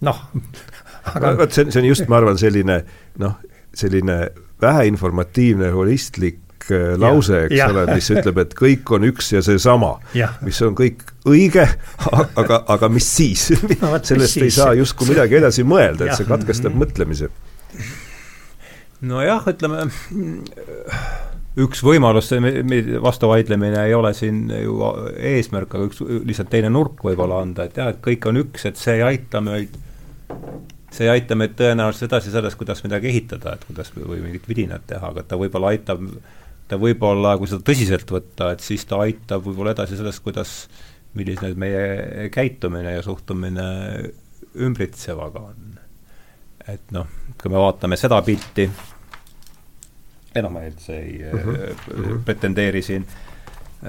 noh. 0.00 0.24
aga 1.14 1.36
vot 1.38 1.52
see 1.52 1.66
on, 1.66 1.72
see 1.72 1.84
on 1.84 1.92
just, 1.92 2.08
ma 2.10 2.20
arvan, 2.20 2.38
selline 2.40 2.80
noh, 3.22 3.38
selline 3.76 4.18
väheinformatiivne 4.62 5.70
holistlik 5.70 6.70
äh, 6.70 6.94
lause, 6.98 7.44
eks 7.44 7.58
ja. 7.58 7.68
ole, 7.70 7.86
mis 7.94 8.08
ütleb, 8.12 8.40
et 8.42 8.54
kõik 8.56 8.92
on 8.96 9.04
üks 9.10 9.32
ja 9.34 9.42
seesama, 9.44 9.96
mis 10.44 10.60
on 10.64 10.76
kõik 10.78 11.04
õige, 11.28 11.66
aga, 12.42 12.62
aga 12.76 12.90
mis 12.92 13.08
siis 13.18 13.50
no, 13.82 13.96
sellest 14.00 14.38
mis 14.38 14.38
ei 14.38 14.48
siis? 14.48 14.60
saa 14.60 14.72
justkui 14.78 15.12
midagi 15.12 15.40
edasi 15.40 15.66
mõelda, 15.66 16.08
et 16.08 16.18
see 16.18 16.28
katkestab 16.28 16.72
mm 16.72 16.80
-hmm. 16.80 16.96
mõtlemise 16.96 17.30
nojah, 19.06 19.48
ütleme 19.52 19.86
üks 21.56 21.80
võimalus, 21.84 22.30
vastuvaidlemine 23.02 23.86
ei 23.88 23.94
ole 23.96 24.12
siin 24.16 24.46
ju 24.52 24.76
eesmärk, 25.16 25.74
aga 25.74 25.88
üks 25.88 26.02
lihtsalt 26.04 26.50
teine 26.52 26.70
nurk 26.72 27.04
võib-olla 27.06 27.40
anda, 27.44 27.66
et 27.66 27.78
jah, 27.80 27.92
et 27.92 28.00
kõik 28.04 28.28
on 28.28 28.42
üks, 28.44 28.66
et 28.68 28.80
see 28.80 28.98
ei 28.98 29.04
aita 29.06 29.40
meid, 29.44 29.76
see 30.92 31.06
ei 31.06 31.14
aita 31.14 31.38
meid 31.38 31.56
tõenäoliselt 31.58 32.10
edasi 32.10 32.34
selles, 32.34 32.58
kuidas 32.60 32.84
midagi 32.84 33.08
ehitada, 33.12 33.56
et 33.56 33.64
kuidas 33.68 33.92
või 33.96 34.20
mingit 34.24 34.48
vidinat 34.48 34.84
teha, 34.90 35.12
aga 35.14 35.24
ta 35.24 35.40
võib-olla 35.40 35.72
aitab, 35.72 36.04
ta 36.68 36.80
võib-olla, 36.80 37.36
kui 37.40 37.48
seda 37.48 37.64
tõsiselt 37.64 38.12
võtta, 38.12 38.52
et 38.52 38.64
siis 38.64 38.84
ta 38.88 39.00
aitab 39.06 39.48
võib-olla 39.48 39.72
edasi 39.76 39.96
sellest, 39.96 40.24
kuidas, 40.26 40.58
milline 41.16 41.54
meie 41.56 42.28
käitumine 42.28 42.98
ja 42.98 43.02
suhtumine 43.04 43.64
ümbritsevaga 44.60 45.40
on. 45.40 45.78
et 46.68 46.92
noh, 46.92 47.08
kui 47.46 47.54
me 47.54 47.62
vaatame 47.62 47.96
seda 47.98 48.18
pilti, 48.26 48.66
enam 50.36 50.56
ma 50.56 50.66
üldse 50.66 50.98
ei 50.98 51.22
uh 51.30 51.40
-huh. 51.40 51.74
Uh, 51.94 52.20
pretendeeri 52.24 52.82
siin, 52.82 53.06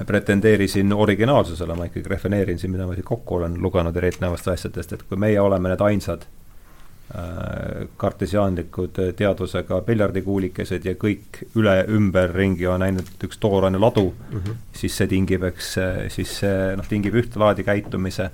pretendeeri 0.06 0.68
siin 0.68 0.92
originaalsusele, 0.92 1.74
ma 1.74 1.88
ikkagi 1.90 2.08
refereerin 2.08 2.58
siin, 2.58 2.72
mida 2.72 2.86
ma 2.86 2.94
siin 2.94 3.04
kokku 3.04 3.34
olen 3.34 3.62
lugenud 3.62 3.96
erinevatest 3.96 4.48
asjadest, 4.48 4.92
et 4.92 5.02
kui 5.02 5.18
meie 5.18 5.40
oleme 5.40 5.68
need 5.68 5.80
ainsad 5.80 6.22
äh, 6.22 7.88
kartesiaanlikud 7.96 9.00
teadvusega 9.16 9.80
piljardikuulikesed 9.80 10.84
ja 10.84 10.94
kõik 10.94 11.42
üle 11.56 11.84
ümberringi 11.88 12.66
on 12.66 12.82
ainult 12.82 13.24
üks 13.24 13.38
toorane 13.40 13.78
ladu 13.78 14.14
mm, 14.30 14.38
-hmm. 14.38 14.54
siis 14.72 14.96
see 14.96 15.06
tingib, 15.06 15.42
eks, 15.42 15.74
siis 16.08 16.38
see 16.38 16.76
noh, 16.76 16.86
tingib 16.88 17.14
ühte 17.14 17.38
laadi 17.38 17.64
käitumise 17.64 18.30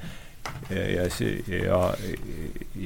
ja, 0.70 0.84
ja, 0.88 1.07
ja, 1.62 1.80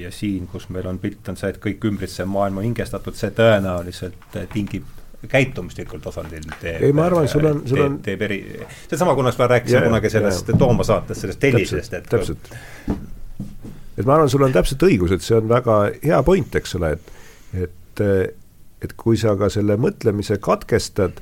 ja 0.02 0.12
siin, 0.12 0.46
kus 0.52 0.68
meil 0.74 0.86
on 0.90 0.98
pilt, 1.02 1.26
on 1.28 1.38
see, 1.38 1.50
et 1.54 1.60
kõik 1.62 1.84
ümbritsev 1.90 2.28
maailm 2.30 2.60
on 2.62 2.68
hingestatud, 2.68 3.16
see 3.18 3.32
tõenäoliselt 3.36 4.38
tingib 4.52 4.86
käitumuslikul 5.26 5.98
tasandil 5.98 6.44
teeb. 6.60 6.82
ei, 6.82 6.92
ma 6.94 7.08
arvan, 7.08 7.28
sul 7.28 7.46
on, 7.50 7.62
sul 7.66 7.82
on. 7.82 7.98
teeb 8.02 8.22
eri, 8.28 8.38
seesama, 8.86 9.16
kunas 9.18 9.38
ma 9.38 9.48
rääkisin 9.50 9.88
kunagi 9.88 10.10
sellest 10.12 10.52
Tooma 10.58 10.86
saatest, 10.86 11.24
sellest 11.24 11.40
tellisest, 11.42 11.96
et. 11.98 12.06
täpselt. 12.10 12.52
et 13.98 14.04
ma 14.04 14.14
arvan, 14.14 14.30
sul 14.30 14.46
on 14.46 14.54
täpselt 14.54 14.84
õigus, 14.86 15.14
et 15.14 15.24
see 15.26 15.38
on 15.38 15.48
väga 15.50 15.80
hea 16.04 16.20
point, 16.26 16.60
eks 16.60 16.76
ole, 16.78 16.92
et, 16.94 17.10
et, 17.66 18.04
et 18.86 18.94
kui 19.00 19.18
sa 19.18 19.34
ka 19.40 19.50
selle 19.50 19.78
mõtlemise 19.80 20.38
katkestad, 20.42 21.18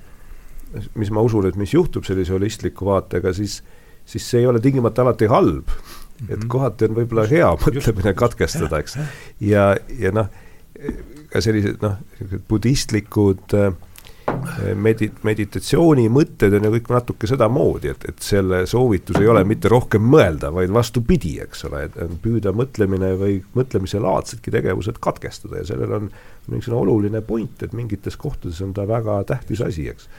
mis 1.00 1.12
ma 1.14 1.24
usun, 1.24 1.48
et 1.48 1.56
mis 1.56 1.72
juhtub 1.72 2.04
sellise 2.04 2.36
holistliku 2.36 2.90
vaatega, 2.90 3.32
siis, 3.32 3.62
siis 4.04 4.28
see 4.28 4.44
ei 4.44 4.50
ole 4.50 4.60
tingimata 4.60 5.06
alati 5.06 5.30
halb. 5.32 5.72
Et 6.28 6.38
mhm. 6.38 6.48
kohati 6.52 6.88
on 6.88 6.98
võib-olla 7.00 7.26
hea 7.30 7.50
mõtlemine 7.60 8.14
katkestada, 8.16 8.80
eks. 8.82 8.98
ja, 9.44 9.72
ja 9.98 10.14
noh, 10.14 10.30
ka 11.32 11.42
sellised 11.44 11.82
noh, 11.84 11.98
budistlikud 12.48 13.56
äh, 13.56 13.72
medi-, 14.74 15.10
meditatsiooni 15.26 16.06
mõtted 16.12 16.54
on 16.56 16.66
ju 16.66 16.72
kõik 16.76 16.88
natuke 16.92 17.30
sedamoodi, 17.30 17.92
et, 17.94 18.06
et 18.10 18.22
selle 18.24 18.62
soovitus 18.70 19.18
ei 19.20 19.28
ole 19.30 19.42
mitte 19.48 19.70
rohkem 19.72 20.04
mõelda, 20.12 20.50
vaid 20.54 20.72
vastupidi, 20.74 21.36
eks 21.44 21.66
ole, 21.68 21.86
et 21.88 21.98
püüda 22.22 22.52
mõtlemine 22.56 23.12
või 23.20 23.40
mõtlemise 23.56 24.00
laadsedki 24.02 24.54
tegevused 24.54 25.00
katkestada 25.02 25.62
ja 25.62 25.68
sellel 25.72 25.98
on 26.00 26.08
niisugune 26.52 26.80
oluline 26.82 27.22
point, 27.26 27.62
et 27.62 27.76
mingites 27.76 28.18
kohtades 28.20 28.60
on 28.64 28.74
ta 28.76 28.86
väga 28.88 29.22
tähtis 29.32 29.62
asi, 29.64 29.88
eks. 29.92 30.10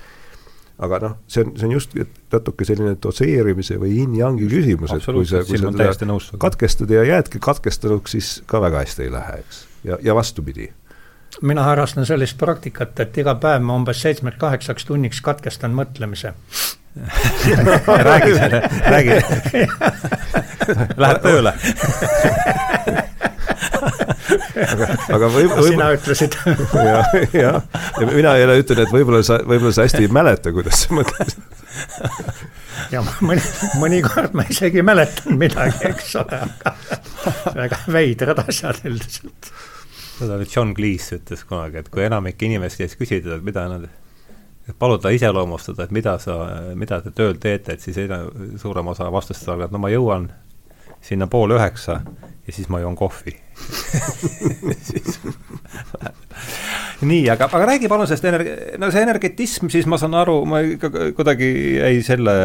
Aga 0.77 0.99
noh, 1.01 1.13
see 1.27 1.43
on, 1.43 1.53
see 1.57 1.67
on 1.67 1.73
just 1.73 1.95
natuke 2.33 2.65
selline 2.67 2.95
doseerimise 3.01 3.79
või 3.81 3.95
yin-yang'i 3.97 4.49
küsimus, 4.51 4.93
et 4.93 5.05
kui 5.05 5.25
sa, 5.25 5.41
kui 5.47 5.57
sa 5.57 5.71
teda 5.73 6.37
katkestad 6.41 6.91
ja 6.93 7.05
jäädki 7.07 7.41
katkestanuks, 7.43 8.13
siis 8.17 8.33
ka 8.49 8.61
väga 8.61 8.83
hästi 8.85 9.07
ei 9.07 9.13
lähe, 9.13 9.39
eks, 9.41 9.63
ja, 9.87 9.97
ja 10.05 10.15
vastupidi. 10.17 10.69
Mina 11.41 11.65
harrastan 11.67 12.05
sellist 12.07 12.37
praktikat, 12.39 12.99
et 13.03 13.17
iga 13.17 13.35
päev 13.41 13.65
ma 13.65 13.75
umbes 13.77 14.01
seitsmeks 14.01 14.39
kaheksaks 14.41 14.87
tunniks 14.87 15.21
katkestan 15.21 15.75
mõtlemise. 15.77 16.33
Räägi 18.09 18.31
selle, 18.33 18.61
räägi. 18.89 19.19
Läheb 21.03 21.21
tööle 21.21 21.53
aga, 23.47 24.89
aga 25.17 25.29
võib-, 25.31 25.53
võib 25.53 25.71
sina 25.71 25.89
ütlesid. 25.95 26.37
Jah, 26.87 27.13
jah, 27.33 27.59
ja 27.99 28.07
mina 28.09 28.35
jälle 28.39 28.57
ütlen, 28.61 28.83
et 28.83 28.93
võib-olla 28.93 29.21
sa, 29.25 29.39
võib-olla 29.43 29.73
sa 29.75 29.85
hästi 29.87 30.05
ei 30.05 30.11
mäleta, 30.13 30.53
kuidas 30.55 30.83
sa 30.85 30.97
mõtlesid. 30.97 31.43
ja 32.93 33.03
mõni, 33.21 33.43
mõnikord 33.81 34.35
ma 34.37 34.47
isegi 34.49 34.83
mäletan 34.85 35.37
midagi, 35.39 35.91
eks 35.91 36.15
ole, 36.21 36.41
aga 36.47 36.75
väga 37.57 37.81
veidrad 37.93 38.43
asjad 38.47 38.81
üldiselt. 38.87 39.51
Seda 40.17 40.39
John 40.49 40.73
Cleese 40.77 41.19
ütles 41.19 41.43
kunagi, 41.45 41.83
et 41.83 41.89
kui 41.93 42.05
enamik 42.07 42.41
inimesi 42.47 42.81
käis 42.81 42.97
küsida, 42.97 43.37
et 43.37 43.45
mida 43.45 43.67
nad, 43.69 43.85
paluda 44.81 45.11
iseloomustada, 45.13 45.85
et 45.85 45.93
mida 45.95 46.17
sa, 46.21 46.39
mida 46.75 46.99
te 47.03 47.13
tööl 47.15 47.37
teete, 47.41 47.77
et 47.77 47.85
siis 47.85 47.99
suurem 48.61 48.93
osa 48.93 49.11
vastustest 49.13 49.53
algab, 49.53 49.75
no 49.75 49.81
ma 49.83 49.91
jõuan 49.93 50.27
sinna 51.01 51.27
pool 51.31 51.55
üheksa 51.57 52.01
ja 52.47 52.53
siis 52.53 52.69
ma 52.71 52.79
joon 52.79 52.95
kohvi 52.95 53.35
nii, 57.01 57.29
aga, 57.29 57.47
aga 57.51 57.65
räägi 57.71 57.89
palun 57.91 58.07
sellest 58.09 58.25
energ-, 58.29 58.49
no 58.81 58.89
see 58.93 59.03
energetism, 59.05 59.69
siis 59.73 59.85
ma 59.89 59.99
saan 60.01 60.15
aru, 60.17 60.37
ma 60.49 60.61
ikka 60.65 60.89
kuidagi 61.17 61.49
jäi 61.77 62.01
selle, 62.05 62.35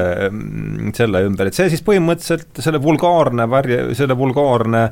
selle 0.96 1.22
ümber, 1.28 1.48
et 1.48 1.57
see 1.57 1.70
siis 1.72 1.84
põhimõtteliselt 1.86 2.61
selle 2.64 2.80
vulgaarne 2.82 3.44
värje, 3.50 3.78
selle 3.98 4.16
vulgaarne 4.18 4.82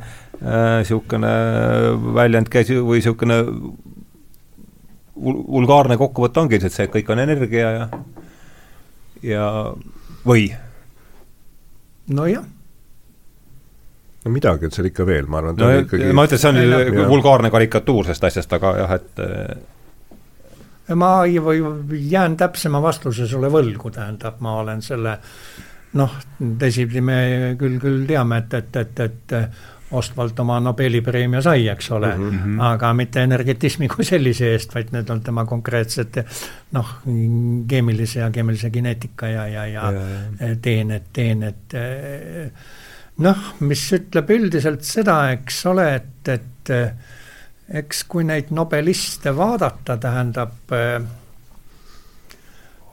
niisugune 0.40 1.30
äh, 1.30 2.12
väljend 2.20 2.48
käis 2.52 2.68
või 2.72 3.00
niisugune 3.00 3.36
vulgaarne 5.20 5.98
kokkuvõte 6.00 6.40
ongi 6.40 6.60
see, 6.62 6.86
et 6.86 6.94
kõik 6.94 7.08
on 7.12 7.20
energia 7.20 7.68
ja, 7.76 7.84
ja 9.26 9.44
või? 10.24 10.48
nojah 12.10 12.46
no 14.24 14.30
midagi 14.34 14.68
on 14.68 14.74
seal 14.74 14.90
ikka 14.90 15.06
veel, 15.08 15.26
ma 15.30 15.40
arvan. 15.40 15.58
no 15.60 15.70
ikkagi... 15.82 16.12
ma 16.16 16.26
ütlen, 16.28 16.42
see 16.42 16.50
on 16.52 16.56
vulgaarne 17.08 17.50
karikatuur 17.52 18.10
sellest 18.10 18.28
asjast, 18.30 18.52
aga 18.58 18.74
jah, 18.82 18.96
et 18.98 19.14
ma 20.98 21.10
ei, 21.24 21.38
või 21.42 22.04
jään 22.10 22.36
täpsema 22.36 22.82
vastuse 22.82 23.26
sulle 23.30 23.50
võlgu, 23.52 23.92
tähendab, 23.94 24.40
ma 24.44 24.58
olen 24.60 24.82
selle 24.82 25.18
noh, 25.98 26.16
teisipidi 26.58 27.02
me 27.02 27.20
küll, 27.58 27.78
küll 27.82 28.06
teame, 28.06 28.44
et, 28.44 28.54
et, 28.60 28.76
et, 28.76 29.04
et 29.06 29.38
Ostwald 29.90 30.38
oma 30.38 30.60
Nobeli 30.62 31.00
preemia 31.02 31.40
sai, 31.42 31.64
eks 31.68 31.90
ole 31.90 32.12
mm, 32.16 32.30
-hmm. 32.30 32.60
aga 32.62 32.92
mitte 32.94 33.22
energetismi 33.26 33.88
kui 33.90 34.04
sellise 34.06 34.52
eest, 34.52 34.74
vaid 34.74 34.92
need 34.94 35.10
on 35.10 35.20
tema 35.20 35.44
konkreetsed 35.44 36.20
noh, 36.72 36.92
keemilise 37.68 38.20
ja 38.20 38.30
keemilise 38.30 38.70
geneetika 38.70 39.28
ja, 39.28 39.46
ja, 39.46 39.66
ja, 39.66 39.92
ja 40.40 40.54
teened, 40.62 41.10
teened 41.12 41.74
noh, 43.20 43.48
mis 43.60 43.86
ütleb 43.96 44.30
üldiselt 44.36 44.84
seda, 44.86 45.22
eks 45.36 45.64
ole, 45.70 45.86
et, 46.00 46.28
et 46.28 46.72
eks 47.80 48.04
kui 48.10 48.24
neid 48.26 48.50
nobeliste 48.54 49.34
vaadata, 49.36 49.96
tähendab 50.00 50.74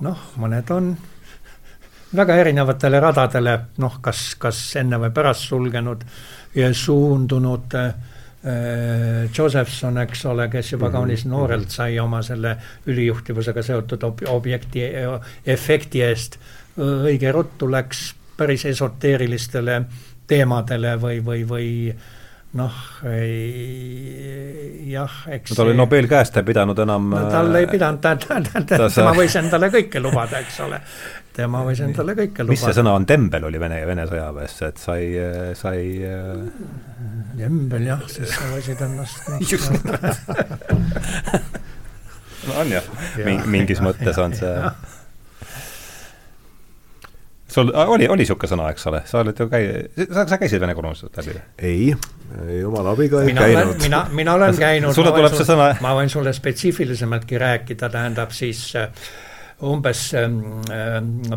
noh, 0.05 0.25
mõned 0.37 0.73
on 0.75 0.91
väga 2.15 2.35
erinevatele 2.41 2.99
radadele, 3.03 3.55
noh, 3.83 3.97
kas, 4.01 4.35
kas 4.39 4.59
enne 4.79 4.99
või 5.01 5.11
pärast 5.15 5.47
sulgenud 5.49 6.03
ja 6.55 6.69
suundunud 6.73 7.75
äh, 7.77 7.89
Josephson, 9.37 9.97
eks 10.05 10.25
ole, 10.25 10.47
kes 10.47 10.71
juba 10.71 10.87
-hmm. 10.87 10.93
kaunis 10.93 11.25
noorelt 11.25 11.69
sai 11.69 11.99
oma 11.99 12.21
selle 12.21 12.57
ülijuhtivusega 12.85 13.63
seotud 13.63 14.03
ob 14.03 14.21
objekti 14.27 14.83
efekti 15.45 16.01
eest 16.01 16.39
õige 16.77 17.31
ruttu 17.31 17.71
läks 17.71 18.13
päris 18.37 18.65
esoteerilistele 18.65 19.81
teemadele 20.27 20.95
või, 21.01 21.19
või, 21.25 21.43
või 21.47 21.67
noh, 22.57 22.73
jah, 24.87 25.13
eks 25.35 25.51
no 25.51 25.55
tal 25.59 25.67
oli 25.69 25.77
Nobel 25.77 26.07
käest, 26.09 26.31
ta 26.33 26.39
ei 26.41 26.47
pidanud 26.47 26.79
enam 26.83 27.03
no 27.13 27.19
tal 27.31 27.55
ei 27.59 27.67
pidanud, 27.69 27.99
ta, 28.03 28.09
ta, 28.19 28.35
ta, 28.41 28.61
ta, 28.63 28.75
tema 28.87 29.13
võis 29.17 29.35
endale 29.39 29.67
kõike 29.73 29.97
lubada, 30.03 30.35
eks 30.43 30.57
ole. 30.65 30.77
Tema 31.37 31.59
võis 31.67 31.79
endale 31.85 32.11
kõike 32.17 32.39
lubada. 32.41 32.53
mis 32.55 32.63
see 32.65 32.75
sõna 32.79 32.91
on, 32.97 33.03
tembel 33.09 33.43
oli 33.49 33.57
Vene, 33.61 33.77
Vene 33.85 34.03
sõjaväes, 34.09 34.55
et 34.65 34.77
sai, 34.81 35.01
sai 35.59 35.79
tembel 37.37 37.83
jah, 37.91 38.01
siis 38.09 38.29
sa 38.33 38.43
võisid 38.55 38.79
ennast 38.87 39.17
no 42.47 42.51
on 42.63 42.67
jah. 42.71 42.85
Ja, 43.19 43.25
mingis 43.45 43.79
mõttes 43.83 44.17
on 44.23 44.31
see 44.37 44.55
sul 47.47 47.71
oli, 47.73 48.07
oli 48.07 48.21
niisugune 48.21 48.49
sõna, 48.51 48.69
eks 48.73 48.87
ole, 48.91 49.01
sa 49.07 49.21
oled 49.21 49.39
ju 49.39 49.47
käi-, 49.51 50.07
sa, 50.11 50.25
sa 50.27 50.39
käisid 50.39 50.61
Vene 50.61 50.75
kolonistust 50.75 51.19
läbi? 51.21 51.37
ei, 51.57 51.91
ei 52.47 52.63
omal 52.67 52.91
abiga 52.91 53.21
ei 53.23 53.31
mina 53.31 53.45
käinud. 53.45 53.83
mina, 53.83 54.01
mina 54.11 54.33
olen 54.35 54.57
käinud 54.59 54.95
sulle 54.95 55.13
tuleb 55.15 55.37
see 55.37 55.47
sõna? 55.47 55.69
ma 55.83 55.93
võin 55.97 56.11
sulle 56.11 56.33
spetsiifilisemaltki 56.35 57.39
rääkida, 57.41 57.91
tähendab 57.93 58.35
siis 58.35 58.63
äh, 58.79 58.89
umbes 59.63 60.09
äh, 60.17 60.27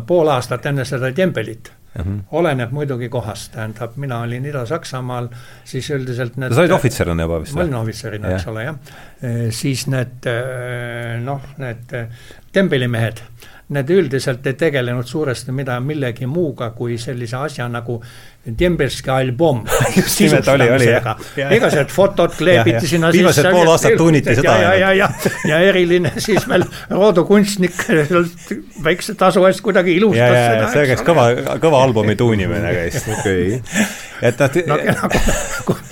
pool 0.07 0.33
aastat 0.35 0.67
enne 0.71 0.87
seda 0.87 1.13
tempelit 1.15 1.77
Mm 1.91 2.03
-hmm. 2.03 2.19
oleneb 2.31 2.71
muidugi 2.71 3.09
kohast, 3.09 3.51
tähendab, 3.51 3.97
mina 3.99 4.21
olin 4.23 4.45
Ida-Saksamaal, 4.45 5.27
siis 5.63 5.89
üldiselt 5.91 6.37
need 6.37 6.53
sa 6.53 6.61
olid 6.61 6.71
ohvitserina 6.71 7.23
juba 7.23 7.39
vist 7.41 7.55
ma 7.55 7.65
olin 7.65 7.75
ohvitserina, 7.75 8.29
eks 8.31 8.47
ole, 8.47 8.63
jah. 8.63 8.77
siis 9.49 9.87
need 9.87 10.29
noh, 11.25 11.41
need 11.57 11.91
tembelimehed 12.51 13.19
need 13.71 13.89
üldiselt 13.95 14.45
ei 14.47 14.57
tegelenud 14.59 15.07
suuresti 15.07 15.53
mida, 15.55 15.77
millegi 15.83 16.27
muuga 16.27 16.71
kui 16.75 16.97
sellise 16.99 17.37
asja 17.39 17.67
nagu 17.71 18.01
Dembelski 18.59 19.09
album. 19.13 19.61
jah. 21.37 21.53
igasugused 21.53 21.93
fotod 21.93 22.33
kleebiti 22.37 22.87
sinna 22.89 23.11
sisse. 23.11 23.19
viimased 23.19 23.49
pool 23.53 23.69
aastat 23.69 23.95
tuuniti 23.99 24.35
seda. 24.35 24.55
ja, 24.61 24.73
ja, 24.75 24.91
ja, 24.97 25.09
ja 25.47 25.59
eriline 25.69 26.13
siis 26.17 26.47
veel 26.49 26.65
roodukunstnik 26.89 27.85
väikse 28.87 29.15
tasu 29.19 29.45
eest 29.45 29.61
kuidagi 29.61 29.95
ilustas 29.99 30.35
seda. 30.35 30.71
see 30.73 30.89
käis 30.89 31.05
kõva, 31.05 31.29
kõva 31.61 31.85
albumi 31.85 32.17
tuunimine 32.19 32.75
käis. 32.79 33.05
okei. 33.15 33.61
et 34.25 34.45
noh. 34.65 34.75
no 34.75 34.99
nagu 35.03 35.25
kui 35.69 35.90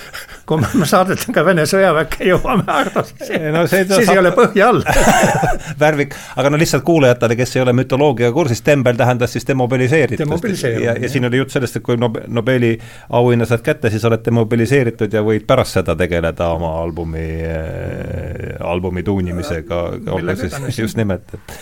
me 0.58 0.88
saadetega 0.90 1.44
Vene 1.46 1.66
sõjaväkke 1.70 2.26
jõuame 2.30 2.66
Hardo, 2.68 3.04
siis, 3.06 3.32
no, 3.54 3.64
siis 3.70 3.88
saab... 3.92 4.14
ei 4.14 4.22
ole 4.22 4.32
põhja 4.36 4.70
all. 4.72 4.84
Värvik, 5.84 6.16
aga 6.40 6.52
no 6.52 6.60
lihtsalt 6.62 6.86
kuulajatele, 6.88 7.38
kes 7.40 7.56
ei 7.58 7.64
ole 7.64 7.74
mütoloogiaga 7.78 8.34
kursis, 8.34 8.64
tembel 8.66 8.98
tähendas 9.00 9.36
siis 9.36 9.48
demobiliseeritust. 9.48 10.24
demobiliseerimine. 10.24 10.86
ja, 10.88 10.96
ja 11.04 11.10
siin 11.10 11.30
oli 11.30 11.42
jutt 11.42 11.54
sellest, 11.56 11.80
et 11.80 11.86
kui 11.86 12.00
Nobeli 12.00 12.74
auhinna 13.10 13.46
saad 13.50 13.66
kätte, 13.66 13.92
siis 13.94 14.06
oled 14.10 14.24
demobiliseeritud 14.26 15.14
ja 15.14 15.24
võid 15.26 15.46
pärast 15.50 15.80
seda 15.80 15.96
tegeleda 16.00 16.50
oma 16.56 16.76
albumi 16.82 17.28
äh,, 17.46 18.56
albumi 18.60 19.04
tuunimisega, 19.04 19.84
olla 20.18 20.36
siis? 20.40 20.80
just 20.80 20.98
nimelt, 20.98 21.36
et 21.36 21.60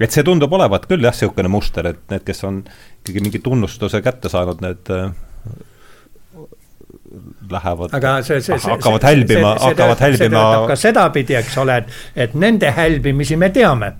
et 0.00 0.12
see 0.12 0.24
tundub 0.26 0.52
olevat 0.52 0.84
küll 0.90 1.04
jah, 1.04 1.14
niisugune 1.14 1.48
muster, 1.52 1.86
et 1.92 2.02
need, 2.12 2.24
kes 2.26 2.44
on 2.44 2.60
ikkagi 3.00 3.22
mingi 3.24 3.40
tunnustuse 3.44 4.02
kätte 4.04 4.28
saanud, 4.32 4.60
need 4.64 4.92
äh, 4.92 5.08
lähevad, 7.50 7.90
hakkavad 8.70 9.02
hälbima, 9.02 9.56
hakkavad 9.60 10.00
hälbima. 10.00 10.44
ka 10.68 10.76
sedapidi, 10.76 11.36
eks 11.38 11.58
ole, 11.58 11.76
et, 11.82 11.92
et 12.16 12.34
nende 12.34 12.70
hälbimisi 12.70 13.36
me 13.36 13.50
teame. 13.54 13.92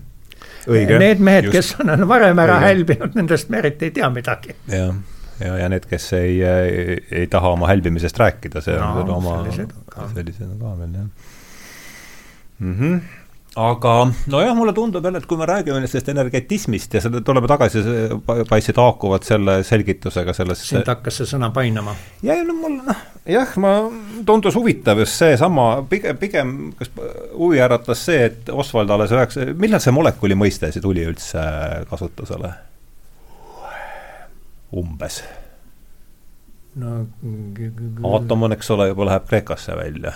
Need 0.66 1.20
mehed, 1.22 1.50
kes 1.54 1.76
on 1.78 2.08
varem 2.10 2.38
ära 2.42 2.56
õige. 2.58 2.70
hälbinud, 2.72 3.14
nendest 3.14 3.52
me 3.54 3.60
eriti 3.62 3.86
ei 3.86 3.92
tea 4.00 4.08
midagi. 4.10 4.56
jah, 4.72 4.94
ja, 5.40 5.58
ja 5.62 5.68
need, 5.70 5.86
kes 5.86 6.08
ei, 6.18 6.40
ei, 6.42 6.96
ei 7.20 7.28
taha 7.30 7.54
oma 7.54 7.70
hälbimisest 7.70 8.18
rääkida, 8.18 8.64
see 8.64 8.74
no, 8.80 8.90
on 9.04 9.14
oma, 9.20 9.36
sellised 9.46 10.56
ka 10.58 10.74
veel, 10.80 10.98
jah 10.98 11.06
mm. 12.58 12.74
-hmm 12.80 13.25
aga 13.56 13.92
nojah, 14.28 14.52
mulle 14.56 14.72
tundub 14.76 15.04
jälle, 15.04 15.20
et 15.22 15.26
kui 15.28 15.38
me 15.40 15.46
räägime 15.48 15.80
sellest 15.88 16.10
energetismist 16.12 16.94
ja 16.94 17.00
selle, 17.00 17.22
tuleme 17.24 17.48
tagasi, 17.48 17.80
paistsid 18.48 18.76
haakuvad 18.80 19.24
selle 19.24 19.54
selgitusega 19.64 20.34
sellest 20.36 20.66
sind 20.68 20.90
hakkas 20.90 21.22
see 21.22 21.30
sõna 21.30 21.48
painama? 21.56 21.94
ja, 22.26 22.36
no 22.44 22.56
mul 22.58 22.76
noh, 22.84 23.00
jah, 23.32 23.56
ma, 23.62 23.72
tundus 24.28 24.58
huvitav 24.58 25.00
just 25.00 25.16
seesama, 25.16 25.70
pigem, 25.88 26.20
pigem 26.20 26.52
kas 26.76 26.92
huvi 27.32 27.62
äratas 27.64 28.04
see, 28.10 28.28
et 28.28 28.52
Oswald 28.52 28.92
alles 28.92 29.16
üheksa, 29.16 29.48
millal 29.56 29.80
see 29.80 29.96
molekuli 29.96 30.36
mõiste 30.36 30.70
siis 30.72 30.84
tuli 30.84 31.06
üldse 31.08 31.48
kasutusele? 31.90 32.52
umbes 34.76 35.22
no 36.76 36.96
aatom 38.12 38.48
on, 38.48 38.52
eks 38.52 38.74
ole, 38.76 38.90
juba 38.92 39.08
läheb 39.08 39.30
Kreekasse 39.30 39.78
välja 39.78 40.12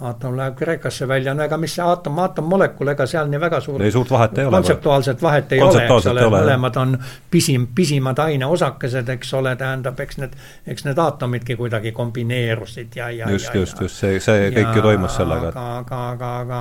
aatom 0.00 0.36
läheb 0.36 0.56
Kreekasse 0.58 1.08
välja, 1.08 1.34
no 1.34 1.44
ega 1.44 1.56
mis 1.56 1.76
see 1.76 1.82
aatom, 1.84 2.16
aatom-molekul, 2.18 2.88
ega 2.90 3.06
seal 3.06 3.28
nii 3.30 3.38
väga 3.40 3.60
suurt, 3.62 3.82
ei, 3.86 3.92
suurt 3.94 4.10
vahet 4.10 4.38
ei 4.38 4.46
ole. 4.48 4.56
kontseptuaalset 4.56 5.22
vahet 5.22 5.52
ei 5.54 5.60
ole, 5.62 5.84
eks 5.84 6.08
ole, 6.10 6.24
mõlemad 6.34 6.78
on 6.82 6.96
pisim, 7.30 7.68
pisimad 7.74 8.18
aineosakesed, 8.24 9.12
eks 9.14 9.30
ole, 9.38 9.54
tähendab, 9.60 10.00
eks 10.02 10.18
need, 10.18 10.34
eks 10.66 10.88
need 10.88 10.98
aatomidki 10.98 11.56
kuidagi 11.60 11.92
kombineerusid 11.94 12.98
ja, 12.98 13.10
ja 13.14 13.30
just, 13.30 13.54
just, 13.54 13.80
just 13.80 14.02
see, 14.02 14.18
see 14.20 14.50
kõik 14.50 14.66
ja, 14.66 14.74
ju 14.74 14.82
toimus 14.88 15.14
sellega. 15.20 15.52
aga, 15.52 15.68
aga, 15.78 16.00
aga, 16.16 16.32
aga 16.40 16.60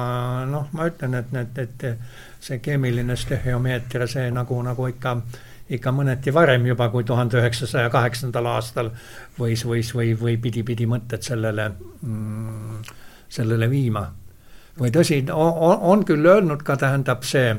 noh, 0.51 0.69
ma 0.77 0.91
ütlen, 0.91 1.17
et 1.17 1.33
need, 1.33 1.57
et 1.65 1.87
see 2.43 2.61
keemiline 2.61 3.17
stehiomeetria, 3.17 4.07
see 4.13 4.29
nagu, 4.35 4.61
nagu 4.61 4.91
ikka 4.93 5.17
ikka 5.73 5.93
mõneti 5.95 6.29
varem 6.35 6.65
juba 6.67 6.89
kui 6.93 7.05
tuhande 7.07 7.39
üheksasaja 7.39 7.89
kaheksandal 7.89 8.45
aastal 8.51 8.91
võis, 9.39 9.63
võis 9.65 9.89
või, 9.95 10.11
või 10.19 10.35
pidi, 10.37 10.61
pidi 10.67 10.85
mõtted 10.85 11.23
sellele 11.25 11.69
mm, 11.71 13.01
sellele 13.33 13.69
viima. 13.69 14.07
või 14.79 14.89
tõsi, 14.89 15.19
on, 15.31 16.01
küll 16.05 16.25
öelnud 16.25 16.63
ka, 16.65 16.75
tähendab 16.81 17.23
see 17.29 17.53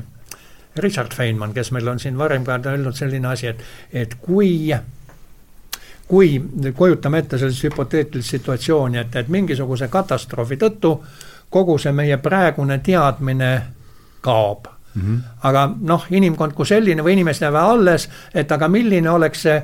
Richard 0.83 1.15
Feynman, 1.15 1.53
kes 1.55 1.71
meil 1.71 1.89
on 1.89 2.01
siin 2.03 2.19
varem 2.19 2.45
ka 2.45 2.59
öelnud 2.59 2.97
selline 2.99 3.29
asi, 3.31 3.47
et, 3.47 3.63
et 3.93 4.17
kui 4.21 4.75
kui 6.09 6.43
kujutame 6.77 7.23
ette 7.23 7.39
sellist 7.39 7.65
hüpoteetilist 7.65 8.35
situatsiooni, 8.35 8.99
et, 8.99 9.17
et 9.17 9.29
mingisuguse 9.29 9.89
katastroofi 9.89 10.59
tõttu 10.61 10.99
kogu 11.55 11.79
see 11.79 11.93
meie 11.97 12.19
praegune 12.21 12.79
teadmine 12.85 13.53
kaob 14.21 14.67
mm. 14.67 15.03
-hmm. 15.03 15.21
aga 15.43 15.71
noh, 15.81 16.07
inimkond 16.11 16.53
kui 16.53 16.67
selline 16.67 17.03
või 17.03 17.17
inimesed 17.17 17.47
jäävad 17.47 17.71
alles, 17.71 18.09
et 18.35 18.53
aga 18.53 18.69
milline 18.69 19.11
oleks 19.11 19.43
see 19.43 19.63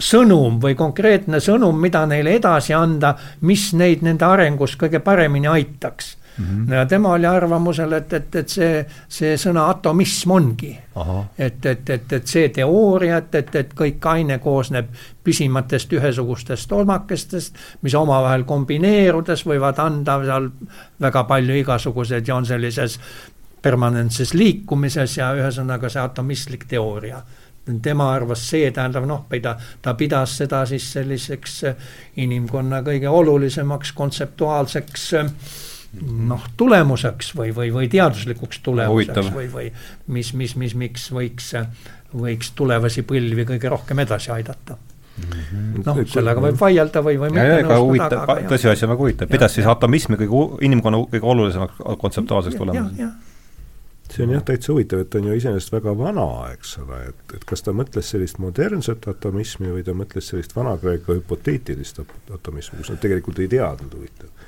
sõnum 0.00 0.58
või 0.62 0.74
konkreetne 0.78 1.40
sõnum, 1.40 1.76
mida 1.80 2.06
neile 2.08 2.38
edasi 2.40 2.74
anda, 2.74 3.14
mis 3.46 3.70
neid 3.76 4.02
nende 4.06 4.24
arengus 4.24 4.76
kõige 4.80 5.02
paremini 5.04 5.48
aitaks 5.48 6.16
mm. 6.38 6.44
-hmm. 6.44 6.72
ja 6.72 6.86
tema 6.86 7.12
oli 7.12 7.26
arvamusel, 7.26 7.92
et, 7.92 8.12
et, 8.12 8.34
et 8.34 8.48
see, 8.48 8.84
see 9.08 9.36
sõna 9.36 9.68
atomism 9.70 10.30
ongi. 10.30 10.78
et, 11.38 11.66
et, 11.66 11.90
et, 11.90 12.12
et 12.12 12.26
see 12.26 12.48
teooria, 12.48 13.16
et, 13.16 13.34
et, 13.34 13.54
et 13.54 13.74
kõik 13.74 14.06
aine 14.06 14.38
koosneb 14.38 14.86
pisimatest 15.24 15.92
ühesugustest 15.92 16.72
olmakestest, 16.72 17.56
mis 17.82 17.94
omavahel 17.94 18.44
kombineerudes 18.44 19.46
võivad 19.46 19.78
anda 19.78 20.18
seal 20.24 20.50
väga 21.00 21.24
palju 21.24 21.54
igasuguseid 21.54 22.28
ja 22.28 22.36
on 22.36 22.46
sellises 22.46 22.98
permanentses 23.62 24.34
liikumises 24.34 25.16
ja 25.16 25.32
ühesõnaga 25.36 25.88
see 25.88 26.02
atomistlik 26.02 26.64
teooria 26.68 27.22
tema 27.82 28.10
arvas 28.14 28.42
see, 28.50 28.70
tähendab 28.74 29.06
noh, 29.08 29.24
ta, 29.42 29.56
ta 29.82 29.94
pidas 29.94 30.36
seda 30.42 30.64
siis 30.68 30.86
selliseks 30.92 31.58
äh, 31.70 31.90
inimkonna 32.16 32.82
kõige 32.86 33.08
olulisemaks 33.08 33.92
kontseptuaalseks 33.98 35.08
äh, 35.20 35.34
noh, 36.00 36.44
tulemuseks 36.56 37.32
või, 37.36 37.54
või, 37.54 37.70
või 37.74 37.88
teaduslikuks 37.90 38.62
tulemuseks 38.66 39.16
Huvitav. 39.16 39.32
või, 39.34 39.48
või 39.52 40.14
mis, 40.14 40.32
mis, 40.34 40.54
mis, 40.56 40.76
miks 40.78 41.08
võiks, 41.14 41.52
võiks 42.14 42.52
tulevasi 42.58 43.04
põlvi 43.06 43.46
kõige 43.48 43.72
rohkem 43.72 44.04
edasi 44.06 44.32
aidata. 44.34 44.78
noh, 45.84 45.98
sellega 46.08 46.40
võib 46.40 46.60
vaielda 46.60 47.02
või, 47.04 47.18
või 47.20 47.32
mitte 47.34 47.64
nõustuda, 47.66 48.36
tõsiasi 48.48 48.86
on 48.86 48.94
väga 48.94 49.02
huvitav, 49.02 49.32
pidas 49.32 49.56
siis 49.58 49.66
atomismi 49.68 50.16
kõige, 50.22 50.44
inimkonna 50.64 51.02
kõige 51.10 51.26
olulisemaks 51.34 51.82
kontseptuaalseks 52.00 52.56
tulemuseks. 52.56 53.29
See 54.14 54.26
on 54.26 54.34
jah 54.34 54.44
täitsa 54.46 54.72
huvitav, 54.72 55.04
et 55.04 55.10
ta 55.12 55.20
on 55.20 55.30
ju 55.30 55.38
iseenesest 55.38 55.72
väga 55.74 55.94
vana, 55.98 56.26
eks 56.54 56.76
ole, 56.82 57.00
et, 57.12 57.24
et 57.36 57.46
kas 57.48 57.64
ta 57.66 57.74
mõtles 57.76 58.12
sellist 58.14 58.40
modernset 58.42 59.08
atomismi 59.12 59.72
või 59.72 59.84
ta 59.86 59.94
mõtles 59.96 60.30
sellist 60.32 60.54
Vana-Kreeka 60.56 61.16
hüpoteetilist 61.18 62.02
at- 62.02 62.32
atomismi, 62.38 62.80
kus 62.80 62.92
nad 62.94 63.02
tegelikult 63.02 63.42
ei 63.42 63.50
teadnud, 63.50 63.94
huvitav. 63.98 64.46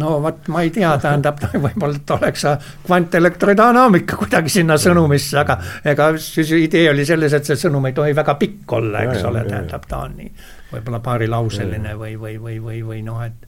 no 0.00 0.16
vot, 0.22 0.50
ma 0.52 0.62
ei 0.66 0.70
tea, 0.74 0.92
tähendab, 1.02 1.40
võib-olla 1.66 1.98
et 1.98 2.14
oleks 2.18 2.46
kvantelektrodünaamika 2.86 4.20
kuidagi 4.20 4.54
sinna 4.58 4.78
sõnumisse, 4.80 5.40
aga 5.42 5.58
ega 5.84 6.12
siis 6.22 6.52
idee 6.58 6.90
oli 6.90 7.06
selles, 7.08 7.34
et 7.34 7.48
see 7.48 7.58
sõnum 7.66 7.90
ei 7.90 7.96
tohi 7.96 8.14
väga 8.16 8.36
pikk 8.40 8.78
olla, 8.78 9.06
eks 9.06 9.22
ja, 9.22 9.26
ole, 9.32 9.46
tähendab, 9.48 9.88
ta 9.90 10.04
on 10.06 10.20
nii 10.20 10.32
võib-olla 10.72 11.00
paarilauseline 11.00 11.94
või, 11.98 12.16
või, 12.20 12.38
või, 12.42 12.62
või, 12.62 12.80
või 12.86 13.02
noh, 13.06 13.22
et, 13.22 13.46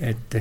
et 0.00 0.36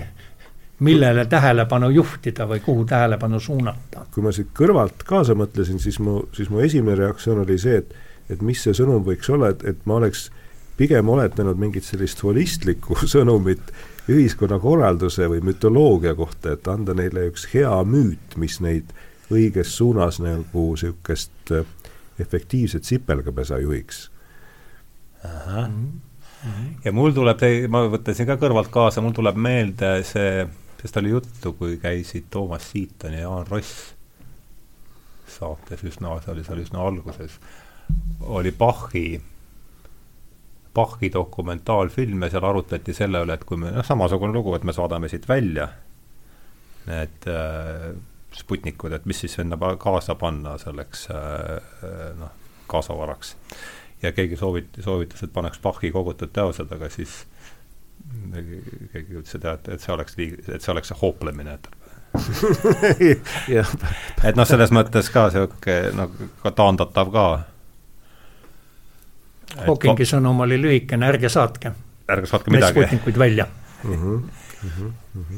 millele 0.82 1.26
tähelepanu 1.30 1.90
juhtida 1.94 2.48
või 2.50 2.60
kuhu 2.66 2.86
tähelepanu 2.90 3.40
suunata. 3.40 4.06
kui 4.14 4.24
ma 4.24 4.32
siit 4.34 4.50
kõrvalt 4.58 5.06
kaasa 5.06 5.36
mõtlesin, 5.38 5.80
siis 5.80 6.00
mu, 6.00 6.24
siis 6.34 6.50
mu 6.50 6.60
esimene 6.60 6.98
reaktsioon 7.04 7.44
oli 7.46 7.58
see, 7.62 7.78
et 7.84 7.94
et 8.32 8.42
mis 8.46 8.60
see 8.64 8.76
sõnum 8.76 9.04
võiks 9.06 9.30
olla, 9.32 9.52
et, 9.52 9.64
et 9.68 9.80
ma 9.90 9.98
oleks 10.00 10.30
pigem 10.80 11.10
oletanud 11.12 11.60
mingit 11.60 11.86
sellist 11.86 12.22
holistlikku 12.24 12.96
sõnumit 13.14 13.74
ühiskonnakorralduse 14.12 15.28
või 15.30 15.44
mütoloogia 15.52 16.16
kohta, 16.18 16.56
et 16.56 16.68
anda 16.72 16.96
neile 16.98 17.28
üks 17.30 17.48
hea 17.54 17.74
müüt, 17.88 18.38
mis 18.42 18.60
neid 18.64 18.94
õiges 19.32 19.76
suunas 19.78 20.20
nagu 20.24 20.66
niisugust 20.74 21.54
äh, 21.56 21.68
efektiivset 22.20 22.88
sipelgapesa 22.88 23.60
juhiks. 23.62 24.10
ja 26.86 26.92
mul 26.92 27.14
tuleb, 27.14 27.46
ma 27.70 27.86
võtasin 27.94 28.28
ka 28.28 28.36
kõrvalt 28.42 28.72
kaasa, 28.74 29.02
mul 29.02 29.16
tuleb 29.16 29.38
meelde 29.38 29.94
see, 30.08 30.48
sest 30.82 30.98
oli 30.98 31.14
juttu, 31.14 31.54
kui 31.54 31.78
käisid 31.78 32.30
Toomas 32.34 32.72
Siiton 32.72 33.14
ja 33.14 33.28
Jaan 33.28 33.48
Ross 33.48 33.94
saates 35.32 35.84
üsna, 35.88 36.16
see 36.22 36.34
oli 36.34 36.46
seal 36.46 36.62
üsna 36.64 36.84
alguses, 36.86 37.38
oli 38.22 38.52
Bachi, 38.52 39.06
Bachi 40.76 41.12
dokumentaalfilm 41.14 42.26
ja 42.26 42.32
seal 42.34 42.48
arutati 42.48 42.96
selle 42.96 43.24
üle, 43.26 43.38
et 43.38 43.46
kui 43.48 43.60
me, 43.62 43.72
noh, 43.76 43.86
samasugune 43.88 44.36
lugu, 44.36 44.56
et 44.58 44.68
me 44.68 44.76
saadame 44.76 45.10
siit 45.12 45.28
välja 45.30 45.70
need 46.88 47.28
äh, 47.30 47.92
Sputnikud, 48.36 48.94
et 48.96 49.06
mis 49.06 49.20
siis 49.20 49.36
sinna 49.36 49.58
kaasa 49.80 50.16
panna 50.16 50.56
selleks 50.60 51.08
äh, 51.12 51.82
noh, 52.20 52.32
kaasavaraks. 52.72 53.36
ja 54.02 54.12
keegi 54.16 54.40
sooviti, 54.40 54.82
soovitas, 54.82 55.24
et 55.24 55.34
paneks 55.34 55.60
Bachi 55.62 55.92
kogutud 55.92 56.32
teosed, 56.34 56.72
aga 56.72 56.90
siis 56.90 57.26
keegi 58.94 59.20
ütles, 59.20 59.36
et, 59.38 59.46
et, 59.46 59.70
et 59.76 59.84
see 59.84 59.94
oleks 59.94 60.18
liig-, 60.20 60.40
et 60.48 60.62
see 60.62 60.74
oleks 60.74 60.92
see 60.94 61.00
hooplemine, 61.02 61.54
et 61.60 61.72
et 64.28 64.36
noh, 64.36 64.48
selles 64.48 64.74
mõttes 64.76 65.08
ka 65.14 65.30
niisugune 65.30 65.94
noh, 65.96 66.18
ka 66.42 66.52
taandatav 66.58 67.14
ka. 67.14 67.28
Hawkingi 69.62 70.08
sõnum 70.08 70.44
oli 70.44 70.58
lühikene, 70.60 71.08
ärge 71.08 71.32
saatke 71.32 71.72
ärge 72.12 72.30
saatke 72.30 72.52
midagi. 72.54 72.80
Sputnikuid 72.80 73.18
välja. 73.20 73.48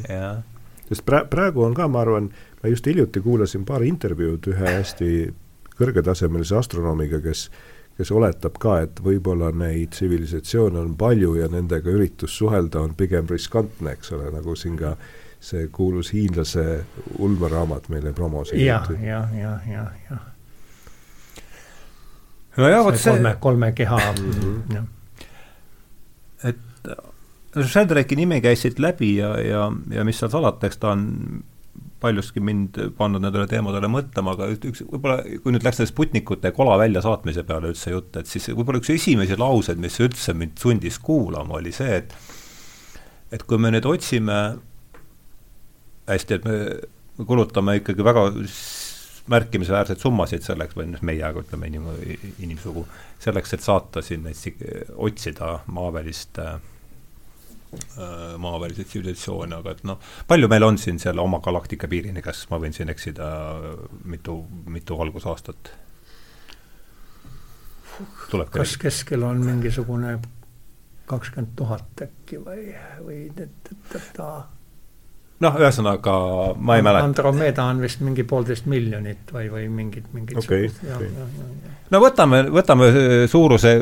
jah, 0.10 0.42
sest 0.90 1.06
pra-, 1.08 1.26
praegu 1.30 1.64
on 1.66 1.76
ka, 1.78 1.88
ma 1.88 2.04
arvan, 2.04 2.30
ma 2.62 2.72
just 2.72 2.88
hiljuti 2.90 3.22
kuulasin 3.24 3.66
paar 3.68 3.86
intervjuud 3.88 4.50
ühe 4.52 4.74
hästi 4.78 5.12
kõrgetasemelise 5.80 6.58
astronoomiga, 6.60 7.22
kes 7.24 7.48
kes 7.98 8.12
oletab 8.12 8.56
ka, 8.60 8.80
et 8.88 9.00
võib-olla 9.06 9.52
neid 9.54 9.92
tsivilisatsioone 9.94 10.80
on 10.82 10.96
palju 10.98 11.36
ja 11.38 11.48
nendega 11.52 11.92
üritus 11.94 12.34
suhelda 12.40 12.82
on 12.82 12.96
pigem 12.98 13.28
riskantne, 13.30 13.92
eks 13.94 14.12
ole, 14.18 14.32
nagu 14.34 14.56
siin 14.58 14.78
ka 14.80 14.96
see 15.44 15.68
kuulus 15.76 16.10
hiinlase 16.16 16.64
ulmeraamat 17.20 17.90
meile 17.94 18.14
promos 18.16 18.54
jah, 18.56 18.88
jah, 19.04 19.30
jah, 19.36 19.66
jah, 19.70 19.92
jah. 20.10 20.22
no 22.58 22.70
ja 22.70 22.84
vot 22.86 22.98
see 23.00 23.12
kolme 23.14 23.36
kolme 23.44 23.72
keha 23.78 24.00
Mhm. 24.14 24.54
jah. 24.74 24.86
et 26.44 26.58
no 27.56 27.64
Sheldrake'i 27.64 28.16
nimi 28.18 28.42
käis 28.42 28.62
siit 28.66 28.80
läbi 28.80 29.16
ja, 29.18 29.34
ja, 29.42 29.68
ja 29.92 30.04
mis 30.08 30.18
seal 30.20 30.32
salata, 30.34 30.68
eks 30.68 30.78
ta 30.82 30.92
on 30.96 31.44
paljuski 32.04 32.44
mind 32.44 32.78
pannud 32.98 33.24
nendele 33.24 33.48
teemadele 33.50 33.90
mõtlema, 33.92 34.36
aga 34.36 34.52
üks, 34.54 34.84
võib-olla 34.92 35.24
kui 35.44 35.56
nüüd 35.56 35.66
läks 35.66 35.80
selle 35.80 35.92
Sputnikute 35.92 36.52
kola 36.56 36.78
väljasaatmise 36.84 37.46
peale 37.48 37.72
üldse 37.74 37.96
jutt, 37.96 38.20
et 38.20 38.30
siis 38.30 38.52
võib-olla 38.52 38.84
üks 38.84 38.92
esimesi 38.94 39.40
lauseid, 39.40 39.80
mis 39.82 40.00
üldse 40.04 40.36
mind 40.38 40.60
sundis 40.62 41.00
kuulama, 41.04 41.60
oli 41.62 41.74
see, 41.76 42.02
et 42.04 42.16
et 43.34 43.48
kui 43.50 43.58
me 43.58 43.72
nüüd 43.74 43.88
otsime 43.90 44.40
hästi, 46.12 46.36
et 46.38 46.46
me 46.46 46.58
me 47.18 47.26
kulutame 47.26 47.78
ikkagi 47.78 48.06
väga 48.06 48.26
märkimisväärseid 49.32 50.02
summasid 50.02 50.44
selleks, 50.44 50.76
või 50.76 50.90
noh, 50.92 51.04
meie, 51.06 51.24
aga 51.24 51.44
ütleme 51.46 51.70
inim-, 51.70 52.32
inimsugu, 52.44 52.84
selleks, 53.24 53.54
et 53.56 53.64
saata 53.64 54.02
siin 54.04 54.26
neid, 54.26 54.38
si- 54.40 54.56
otsida 55.00 55.56
maavälist 55.72 56.42
äh, 56.44 56.58
äh, 57.74 58.36
maaväliseid 58.42 58.90
tsivilisatsioone, 58.90 59.60
aga 59.62 59.76
et 59.76 59.84
noh, 59.88 60.00
palju 60.28 60.50
meil 60.52 60.68
on 60.68 60.78
siin 60.82 61.00
selle 61.02 61.22
oma 61.24 61.40
galaktika 61.44 61.90
piirini, 61.92 62.24
kas 62.26 62.46
ma 62.52 62.60
võin 62.62 62.76
siin 62.76 62.92
eksida 62.94 63.30
mitu, 64.06 64.40
mitu 64.68 65.00
valgusaastat? 65.00 65.74
kas 68.50 68.78
keskel 68.82 69.22
on 69.22 69.44
mingisugune 69.46 70.16
kakskümmend 71.06 71.54
tuhat 71.56 72.02
äkki 72.08 72.40
või, 72.42 72.72
või 73.06 73.20
ta 74.16 74.30
noh, 75.44 75.60
ühesõnaga 75.60 76.16
ma 76.58 76.78
ei 76.80 76.86
mäleta. 76.86 77.10
Andromeda 77.10 77.68
on 77.72 77.84
vist 77.84 78.02
mingi 78.06 78.26
poolteist 78.28 78.68
miljonit 78.72 79.34
või, 79.36 79.50
või 79.52 79.68
mingit, 79.70 80.10
mingit 80.16 80.40
Okei, 80.40 80.70
sugust- 80.70 80.88
jah, 80.88 80.98
okei. 80.98 81.12
jah, 81.12 81.38
jah, 81.40 81.54
jah. 81.68 81.78
no 81.94 82.02
võtame, 82.04 82.42
võtame 82.54 82.90
äh, 82.90 83.14
suuruse, 83.32 83.76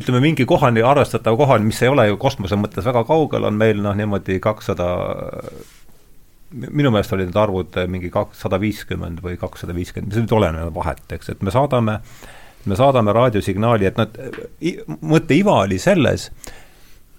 ütleme 0.00 0.20
mingi 0.22 0.46
kohani, 0.48 0.82
arvestatav 0.86 1.36
kohani, 1.40 1.68
mis 1.70 1.82
ei 1.82 1.90
ole 1.92 2.06
ju 2.10 2.18
kosmose 2.20 2.58
mõttes 2.58 2.86
väga 2.86 3.04
kaugel, 3.08 3.46
on 3.48 3.58
meil 3.60 3.80
noh, 3.82 3.94
niimoodi 3.96 4.38
kakssada, 4.42 4.88
minu 6.50 6.90
meelest 6.90 7.14
olid 7.16 7.30
need 7.30 7.38
arvud 7.40 7.78
mingi 7.92 8.10
kakssada 8.14 8.60
viiskümmend 8.62 9.22
või 9.24 9.38
kakssada 9.40 9.76
viiskümmend, 9.76 10.14
see 10.14 10.26
nüüd 10.26 10.36
oleneb 10.40 10.74
vahet, 10.74 11.06
eks, 11.16 11.32
et 11.34 11.46
me 11.46 11.54
saadame, 11.54 12.00
me 12.66 12.78
saadame 12.78 13.14
raadiosignaali, 13.16 13.90
et 13.90 14.00
nad, 14.00 14.20
mõtte 15.00 15.38
iva 15.38 15.62
oli 15.64 15.78
selles, 15.82 16.30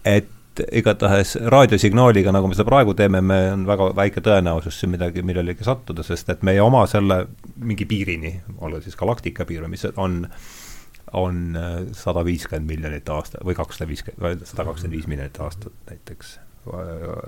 et 0.07 0.30
igatahes 0.76 1.38
raadiosignaaliga, 1.52 2.34
nagu 2.36 2.49
me 2.49 2.56
seda 2.57 2.68
praegu 2.68 2.94
teeme, 2.98 3.22
me 3.23 3.38
on 3.53 3.64
väga 3.68 3.91
väike 3.95 4.23
tõenäosus 4.26 4.82
siin 4.82 4.91
midagi, 4.91 5.23
millelegi 5.26 5.64
sattuda, 5.64 6.03
sest 6.03 6.30
et 6.34 6.44
meie 6.48 6.61
oma 6.64 6.84
selle 6.91 7.22
mingi 7.64 7.88
piirini, 7.88 8.34
olgu 8.60 8.82
siis 8.84 8.99
galaktika 8.99 9.48
piir 9.48 9.64
või 9.64 9.78
mis 9.78 9.88
on, 9.95 10.26
on 11.17 11.57
sada 11.97 12.23
viiskümmend 12.25 12.69
miljonit 12.69 13.09
aastat 13.09 13.43
või 13.45 13.55
kakssada 13.57 13.89
viiskümmend, 13.89 14.45
sada 14.47 14.65
kakskümmend 14.69 14.95
viis 14.95 15.09
miljonit 15.11 15.39
aastat 15.43 15.73
näiteks 15.89 16.38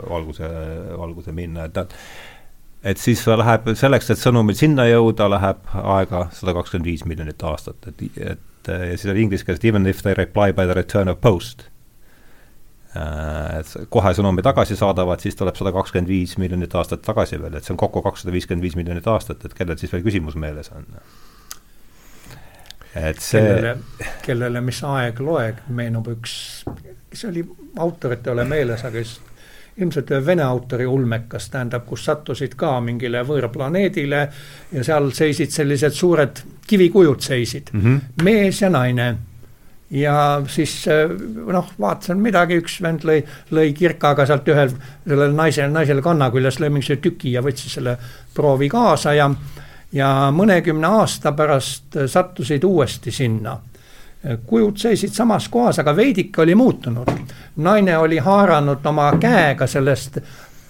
valguse, 0.09 0.49
valguse 0.97 1.33
minna, 1.35 1.67
et 1.67 1.75
nad 1.75 1.93
et 2.83 2.99
siis 2.99 3.23
läheb 3.27 3.69
selleks, 3.79 4.09
et 4.11 4.19
sõnumil 4.19 4.57
sinna 4.59 4.85
jõuda, 4.89 5.29
läheb 5.31 5.75
aega 5.81 6.27
sada 6.35 6.55
kakskümmend 6.59 6.89
viis 6.91 7.05
miljonit 7.09 7.43
aastat, 7.47 7.91
et, 7.91 8.03
et 8.19 8.71
ja 8.71 8.97
siis 8.97 9.11
on 9.11 9.19
inglise 9.19 9.47
keeles 9.47 9.63
even 9.67 9.87
if 9.87 10.03
they 10.03 10.15
reply 10.17 10.53
by 10.53 10.67
the 10.69 10.75
return 10.77 11.11
of 11.11 11.19
post 11.21 11.67
et 12.93 13.71
kohe 13.89 14.13
sõnumi 14.13 14.43
tagasi 14.45 14.77
saadavad, 14.77 15.21
siis 15.23 15.37
tuleb 15.37 15.57
sada 15.57 15.73
kakskümmend 15.73 16.11
viis 16.11 16.35
miljonit 16.37 16.75
aastat 16.77 17.01
tagasi 17.05 17.39
veel, 17.41 17.55
et 17.57 17.65
see 17.65 17.73
on 17.73 17.79
kokku 17.81 18.03
kakssada 18.05 18.33
viiskümmend 18.35 18.65
viis 18.65 18.77
miljonit 18.77 19.07
aastat, 19.09 19.41
et 19.45 19.55
kellel 19.57 19.79
siis 19.81 19.93
veel 19.93 20.05
küsimus 20.05 20.37
meeles 20.39 20.69
on? 20.75 20.85
Et 22.95 23.19
see 23.19 23.41
kellele, 23.41 23.75
kellele 24.25 24.61
mis 24.61 24.79
aeg 24.85 25.19
loeg, 25.23 25.63
meenub 25.73 26.09
üks, 26.13 26.35
kes 27.09 27.25
oli, 27.29 27.45
autorit 27.81 28.27
ei 28.27 28.33
ole 28.33 28.45
meeles, 28.49 28.83
aga 28.85 29.01
just 29.01 29.31
ilmselt 29.81 30.11
ühe 30.13 30.21
vene 30.25 30.43
autori 30.45 30.85
ulmekas, 30.85 31.49
tähendab, 31.49 31.85
kus 31.89 32.05
sattusid 32.05 32.53
ka 32.57 32.75
mingile 32.85 33.23
võõrplaneedile 33.25 34.23
ja 34.71 34.83
seal 34.85 35.09
seisid 35.17 35.53
sellised 35.53 35.95
suured 35.97 36.43
kivikujud 36.69 37.21
seisid 37.25 37.71
mm, 37.73 37.81
-hmm. 37.81 38.23
mees 38.23 38.61
ja 38.61 38.69
naine 38.69 39.07
ja 39.93 40.15
siis 40.47 40.85
noh, 41.53 41.73
vaatasin 41.79 42.21
midagi, 42.21 42.57
üks 42.61 42.79
vend 42.81 43.05
lõi, 43.05 43.19
lõi 43.53 43.73
kirkaga 43.77 44.25
sealt 44.29 44.47
ühel, 44.49 44.71
sellele 45.07 45.33
naisele, 45.33 45.69
naisele 45.73 46.01
kanna 46.01 46.29
küljes 46.33 46.59
lõi 46.61 46.69
mingisuguse 46.69 47.01
tüki 47.01 47.33
ja 47.33 47.43
võttis 47.45 47.77
selle 47.77 47.97
proovi 48.33 48.69
kaasa 48.69 49.13
ja 49.17 49.29
ja 49.93 50.31
mõnekümne 50.33 50.87
aasta 50.87 51.31
pärast 51.31 51.97
sattusid 52.07 52.63
uuesti 52.63 53.11
sinna. 53.11 53.59
kujud 54.45 54.77
seisid 54.77 55.11
samas 55.11 55.49
kohas, 55.49 55.79
aga 55.79 55.95
veidike 55.95 56.41
oli 56.41 56.55
muutunud. 56.55 57.07
naine 57.55 57.97
oli 57.97 58.17
haaranud 58.17 58.85
oma 58.85 59.11
käega 59.19 59.67
sellest 59.67 60.17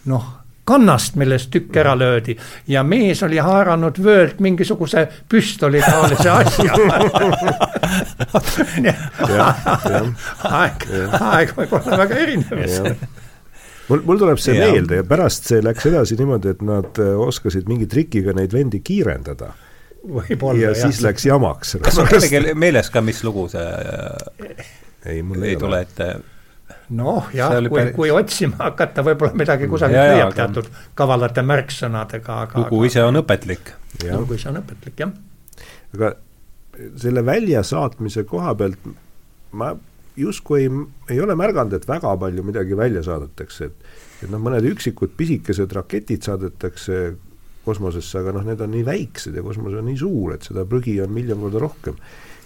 noh, 0.05 0.25
kannast, 0.65 1.15
millest 1.15 1.51
tükk 1.51 1.77
ära 1.77 1.99
löödi 1.99 2.37
ja 2.67 2.83
mees 2.83 3.23
oli 3.23 3.37
haaranud 3.37 4.03
vöölt 4.03 4.39
mingisuguse 4.39 5.07
püstoli 5.29 5.81
taolise 5.81 6.29
asja 6.29 6.73
aeg, 10.59 10.87
aeg 11.19 11.53
võib 11.57 11.73
olla 11.79 11.97
väga 12.05 12.15
erinev 12.15 12.65
mul, 13.89 14.03
mul 14.07 14.21
tuleb 14.21 14.41
see 14.41 14.57
ja. 14.57 14.71
meelde 14.71 15.01
ja 15.01 15.05
pärast 15.07 15.49
see 15.51 15.61
läks 15.63 15.87
edasi 15.89 16.17
niimoodi, 16.19 16.55
et 16.55 16.65
nad 16.65 17.01
äh, 17.03 17.13
oskasid 17.27 17.69
mingi 17.69 17.87
trikiga 17.89 18.35
neid 18.37 18.53
vendi 18.55 18.83
kiirendada. 18.85 19.53
võib-olla, 20.03 20.59
jah. 20.59 20.75
ja 20.75 20.87
siis 20.87 21.01
läks 21.05 21.25
jamaks. 21.29 21.77
kas 21.83 21.97
sul 21.99 22.09
kellelgi 22.11 22.55
meeles 22.59 22.91
ka, 22.93 23.03
mis 23.05 23.23
lugu 23.23 23.47
see 23.51 23.67
ei, 25.05 25.21
mul 25.21 25.43
ei, 25.43 25.53
ei 25.53 25.59
tule 25.59 25.81
ette? 25.83 26.09
noh, 26.93 27.29
jah, 27.35 27.55
kui 27.67 27.79
päris..., 27.79 27.95
kui 27.95 28.11
otsima 28.13 28.59
hakata, 28.67 29.05
võib-olla 29.05 29.39
midagi 29.39 29.69
kusagilt 29.71 30.13
leiab 30.13 30.35
teatud 30.37 30.67
kavalate 30.97 31.43
märksõnadega, 31.45 32.41
aga 32.47 32.65
lugu 32.65 32.83
ise 32.89 33.03
on 33.05 33.21
õpetlik. 33.23 33.73
lugu 34.09 34.37
ise 34.39 34.51
on 34.51 34.59
õpetlik, 34.63 34.99
jah. 35.05 35.13
aga 35.95 36.13
selle 36.99 37.23
väljasaatmise 37.25 38.25
koha 38.29 38.55
pealt 38.57 38.93
ma 39.53 39.73
justkui 40.17 40.63
ei, 40.63 40.71
ei 41.09 41.21
ole 41.21 41.35
märganud, 41.35 41.73
et 41.73 41.87
väga 41.87 42.15
palju 42.21 42.43
midagi 42.45 42.77
välja 42.77 43.03
saadetakse, 43.03 43.65
et 43.65 44.01
et 44.23 44.31
noh, 44.31 44.39
mõned 44.39 44.63
üksikud 44.69 45.17
pisikesed 45.19 45.73
raketid 45.75 46.23
saadetakse 46.23 46.99
kosmosesse, 47.63 48.19
aga 48.19 48.33
noh, 48.35 48.45
need 48.47 48.61
on 48.63 48.71
nii 48.71 48.85
väiksed 48.87 49.35
ja 49.35 49.43
kosmos 49.43 49.75
on 49.79 49.87
nii 49.87 49.97
suur, 49.99 50.35
et 50.35 50.47
seda 50.47 50.65
prügi 50.69 50.95
on 51.03 51.11
miljon 51.15 51.41
korda 51.43 51.63
rohkem. 51.63 51.97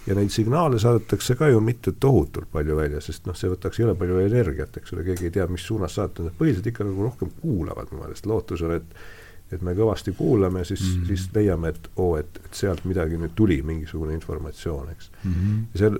ja 0.07 0.15
neid 0.15 0.31
signaale 0.31 0.77
saadetakse 0.80 1.35
ka 1.35 1.49
ju 1.52 1.60
mitte 1.60 1.91
tohutult 1.99 2.48
palju 2.52 2.77
välja, 2.77 3.02
sest 3.03 3.26
noh, 3.27 3.35
see 3.35 3.49
võtaks 3.52 3.81
jõle 3.81 3.95
palju 3.99 4.22
energiat, 4.23 4.77
eks 4.80 4.94
ole, 4.95 5.03
keegi 5.03 5.27
ei 5.27 5.34
tea, 5.35 5.48
mis 5.52 5.65
suunas 5.68 5.98
saata, 5.99 6.23
nad 6.23 6.38
põhiliselt 6.38 6.69
ikka 6.72 6.88
nagu 6.88 7.10
rohkem 7.10 7.34
kuulavad 7.41 7.91
mu 7.91 7.99
meelest, 7.99 8.30
lootus 8.30 8.64
on, 8.64 8.77
et 8.80 8.99
et 9.52 9.61
me 9.64 9.72
kõvasti 9.72 10.11
kuulame, 10.11 10.65
siis 10.68 10.81
mm, 10.81 10.94
-hmm. 10.94 11.07
siis 11.07 11.30
leiame, 11.35 11.69
et 11.72 11.89
oo 11.95 12.10
oh,, 12.11 12.19
et, 12.19 12.39
et 12.45 12.53
sealt 12.53 12.84
midagi 12.85 13.18
nüüd 13.19 13.31
tuli, 13.35 13.61
mingisugune 13.64 14.14
informatsioon, 14.14 14.89
eks 14.91 15.11
mm. 15.23 15.34
-hmm. 15.34 15.61
ja 15.73 15.80
seal 15.80 15.99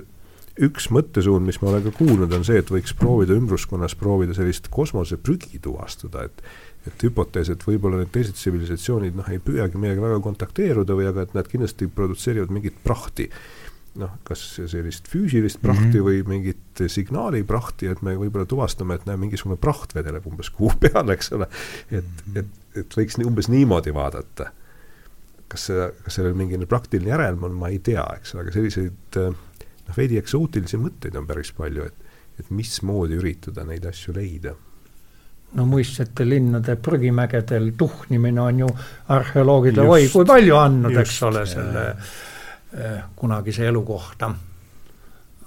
üks 0.64 0.90
mõttesuund, 0.94 1.46
mis 1.46 1.60
ma 1.62 1.72
olen 1.72 1.84
ka 1.86 1.94
kuulnud, 1.98 2.34
on 2.34 2.46
see, 2.48 2.58
et 2.62 2.72
võiks 2.74 2.96
proovida 2.98 3.36
ümbruskonnas 3.38 3.94
proovida 4.00 4.34
sellist 4.38 4.72
kosmoseprügi 4.74 5.62
tuvastada, 5.64 6.26
et 6.30 6.42
et 6.88 7.04
hüpotees, 7.04 7.50
et 7.52 7.64
võib-olla 7.68 8.02
need 8.02 8.12
teised 8.16 8.38
tsivilisatsioonid 8.38 9.18
noh, 9.18 9.30
ei 9.32 9.42
püüagi 9.44 9.80
meiega 9.82 10.04
väga 10.04 10.22
kontakteeruda 10.24 10.96
või 10.96 11.10
aga 11.10 11.26
et 11.26 11.34
nad 11.36 11.50
kindlasti 11.52 11.90
produtseerivad 11.92 12.54
mingit 12.54 12.78
prahti. 12.84 13.30
noh, 13.98 14.12
kas 14.28 14.44
sellist 14.70 15.08
füüsilist 15.10 15.58
prahti 15.58 15.98
mm 15.98 16.06
-hmm. 16.06 16.06
või 16.06 16.24
mingit 16.30 16.82
signaali 16.88 17.42
prahti, 17.44 17.88
et 17.90 18.02
me 18.06 18.14
võib-olla 18.16 18.46
tuvastame, 18.46 18.96
et 18.96 19.06
näe, 19.06 19.18
mingisugune 19.18 19.58
praht 19.58 19.96
vedeleb 19.96 20.28
umbes 20.28 20.50
kuu 20.50 20.72
peal, 20.84 21.10
eks 21.10 21.32
ole. 21.34 21.48
et, 21.92 22.06
et, 22.36 22.46
et 22.76 22.98
võiks 22.98 23.18
umbes 23.26 23.50
niimoodi 23.50 23.94
vaadata. 23.94 24.52
kas 25.48 25.66
see, 25.66 25.92
kas 26.04 26.14
sellel 26.14 26.34
mingi 26.36 26.66
praktiline 26.66 27.10
järelm 27.10 27.44
on, 27.44 27.52
ma 27.52 27.68
ei 27.68 27.80
tea, 27.80 28.06
eks 28.20 28.36
ole, 28.36 28.44
aga 28.44 28.52
selliseid 28.52 29.18
äh, 29.18 29.34
noh, 29.88 29.98
veidi 29.98 30.20
eksootilisi 30.20 30.80
mõtteid 30.82 31.18
on 31.20 31.28
päris 31.28 31.52
palju, 31.56 31.88
et, 31.88 32.16
et 32.40 32.50
mismoodi 32.54 33.18
üritada 33.20 33.66
neid 33.68 33.86
asju 33.88 34.16
leida. 34.18 34.54
No 35.58 35.66
muistsete 35.66 36.26
linnade 36.28 36.76
prügimägedel 36.84 37.72
tuhnimine 37.80 38.42
on 38.42 38.60
ju 38.66 38.72
arheoloogidele 39.16 39.94
oi 39.94 40.10
kui 40.12 40.28
palju 40.28 40.58
andnud, 40.60 40.98
eks 41.00 41.22
ole, 41.24 41.46
selle 41.48 41.86
äh, 41.94 42.98
kunagise 43.16 43.70
elu 43.70 43.84
kohta. 43.88 44.34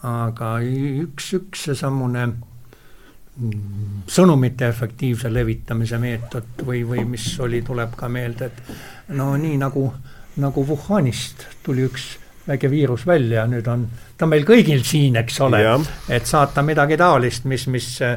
aga 0.08 0.54
üks, 0.64 1.26
üks 1.36 1.66
seesamune 1.66 2.22
mm, 2.24 4.06
sõnumite 4.08 4.70
efektiivse 4.72 5.28
levitamise 5.28 5.98
meetod 6.00 6.64
või, 6.64 6.80
või 6.88 7.04
mis 7.04 7.26
oli, 7.44 7.60
tuleb 7.60 7.92
ka 8.00 8.08
meelde, 8.08 8.48
et 8.48 9.12
no 9.20 9.34
nii 9.36 9.60
nagu, 9.60 9.84
nagu 10.40 10.64
Wuhanist 10.64 11.44
tuli 11.62 11.84
üks 11.84 12.14
väike 12.46 12.70
viirus 12.70 13.06
välja, 13.06 13.44
nüüd 13.46 13.66
on, 13.68 13.84
ta 14.16 14.26
on 14.26 14.32
meil 14.32 14.46
kõigil 14.48 14.82
siin, 14.86 15.16
eks 15.20 15.40
ole, 15.44 15.60
et 16.08 16.26
saata 16.26 16.64
midagi 16.66 16.96
taolist, 17.00 17.44
mis, 17.50 17.66
mis 17.70 17.92
äh, 18.02 18.16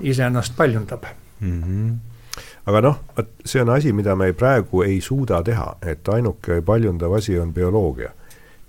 iseennast 0.00 0.56
paljundab 0.56 1.04
mm. 1.40 1.62
-hmm 1.62 1.98
aga 2.70 2.80
noh, 2.84 2.98
vot 3.16 3.30
see 3.44 3.62
on 3.62 3.72
asi, 3.74 3.92
mida 3.96 4.14
me 4.16 4.32
praegu 4.36 4.82
ei 4.84 5.00
suuda 5.00 5.40
teha, 5.42 5.76
et 5.82 6.08
ainuke 6.12 6.60
paljundav 6.66 7.16
asi 7.18 7.38
on 7.38 7.54
bioloogia. 7.54 8.10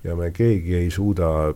ja 0.03 0.15
me 0.15 0.31
keegi 0.31 0.75
ei 0.75 0.89
suuda, 0.91 1.53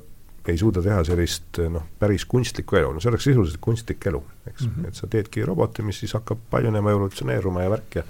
ei 0.47 0.57
suuda 0.57 0.81
teha 0.81 1.03
sellist 1.03 1.57
noh, 1.69 1.87
päris 1.99 2.25
kunstlikku 2.29 2.75
elu, 2.75 2.91
no 2.93 3.01
see 3.01 3.09
oleks 3.09 3.23
sisuliselt 3.23 3.61
kunstlik 3.61 4.05
elu, 4.05 4.23
eks 4.47 4.67
mm, 4.67 4.71
-hmm. 4.75 4.87
et 4.87 4.95
sa 4.95 5.07
teedki 5.07 5.45
roboti, 5.45 5.81
mis 5.81 5.99
siis 5.99 6.13
hakkab 6.13 6.43
paljunema, 6.49 6.91
evolutsioneeruma 6.91 7.63
ja 7.63 7.69
värk 7.69 7.95
ja 7.95 8.03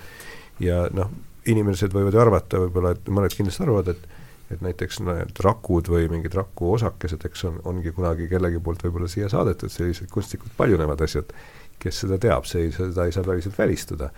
ja 0.59 0.87
noh, 0.91 1.11
inimesed 1.45 1.93
võivad 1.93 2.13
ju 2.13 2.19
arvata 2.19 2.59
võib-olla, 2.59 2.91
et 2.95 3.07
mõned 3.07 3.35
kindlasti 3.35 3.63
arvavad, 3.63 3.87
et 3.87 4.14
et 4.53 4.61
näiteks 4.61 5.01
need 5.05 5.41
rakud 5.43 5.89
või 5.89 6.07
mingid 6.11 6.35
raku 6.37 6.75
osakesed, 6.75 7.25
eks 7.25 7.45
on, 7.49 7.59
ongi 7.71 7.93
kunagi 7.95 8.29
kellegi 8.31 8.61
poolt 8.63 8.85
võib-olla 8.85 9.09
siia 9.11 9.29
saadetud, 9.31 9.73
sellised 9.73 10.11
kunstlikult 10.13 10.53
paljunevad 10.57 11.01
asjad, 11.05 11.33
kes 11.81 12.03
seda 12.05 12.19
teab, 12.21 12.45
see 12.49 12.67
ei, 12.67 12.73
seda 12.75 13.07
ei 13.07 13.15
saa 13.15 13.25
päriselt 13.25 13.57
välistada. 13.57 14.11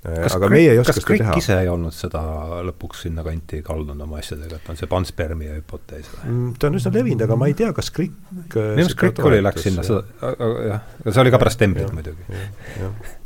kas 0.00 0.34
aga 0.34 0.48
meie 0.48 0.72
ei 0.72 0.78
oska 0.80 0.96
seda 0.96 1.16
teha. 1.20 1.36
ise 1.36 1.58
ei 1.60 1.68
olnud 1.68 1.92
seda 1.92 2.22
lõpuks 2.64 3.04
sinnakanti 3.04 3.60
kaldunud 3.62 4.06
oma 4.06 4.18
asjadega, 4.22 4.56
et 4.56 4.70
on 4.72 4.80
see 4.80 4.88
panspermia 4.88 5.58
hüpotees 5.58 6.08
või 6.14 6.22
mm,? 6.24 6.54
ta 6.58 6.70
on 6.70 6.80
üsna 6.80 6.94
levinud, 6.94 7.24
aga 7.28 7.36
ma 7.36 7.50
ei 7.52 7.56
tea, 7.58 7.70
kas 7.76 7.92
Krikk 7.94 8.56
minu 8.56 8.86
arust 8.86 8.98
Krikk 8.98 9.22
oli, 9.28 9.42
läks 9.44 9.68
sinna, 9.68 9.84
jah, 9.84 10.86
see 11.04 11.20
oli 11.20 11.34
ka 11.34 11.42
pärast 11.44 11.60
Temblit 11.60 11.92
muidugi. 11.94 12.40
jah 12.80 13.18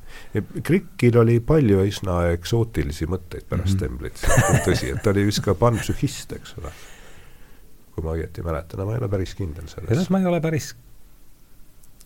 Krikil 0.62 1.19
oli 1.20 1.39
palju 1.40 1.85
üsna 1.86 2.16
eksootilisi 2.35 3.06
mõtteid 3.06 3.47
pärast 3.48 3.77
mm 3.77 3.78
-hmm. 3.78 3.82
Temblit, 3.85 4.65
tõsi, 4.66 4.90
et 4.94 5.02
ta 5.02 5.12
oli 5.15 5.27
vist 5.28 5.44
ka 5.44 5.55
panpsühhist, 5.55 6.32
eks 6.32 6.56
ole. 6.59 6.73
kui 7.94 8.05
ma 8.05 8.16
õieti 8.16 8.43
mäletan, 8.43 8.81
aga 8.81 8.89
ma 8.89 8.97
ei 8.97 9.02
ole 9.05 9.09
päris 9.09 9.35
kindel 9.39 9.69
selles. 9.69 9.89
selles 9.89 10.11
ma 10.11 10.19
ei 10.19 10.27
ole 10.27 10.40
päris 10.40 10.74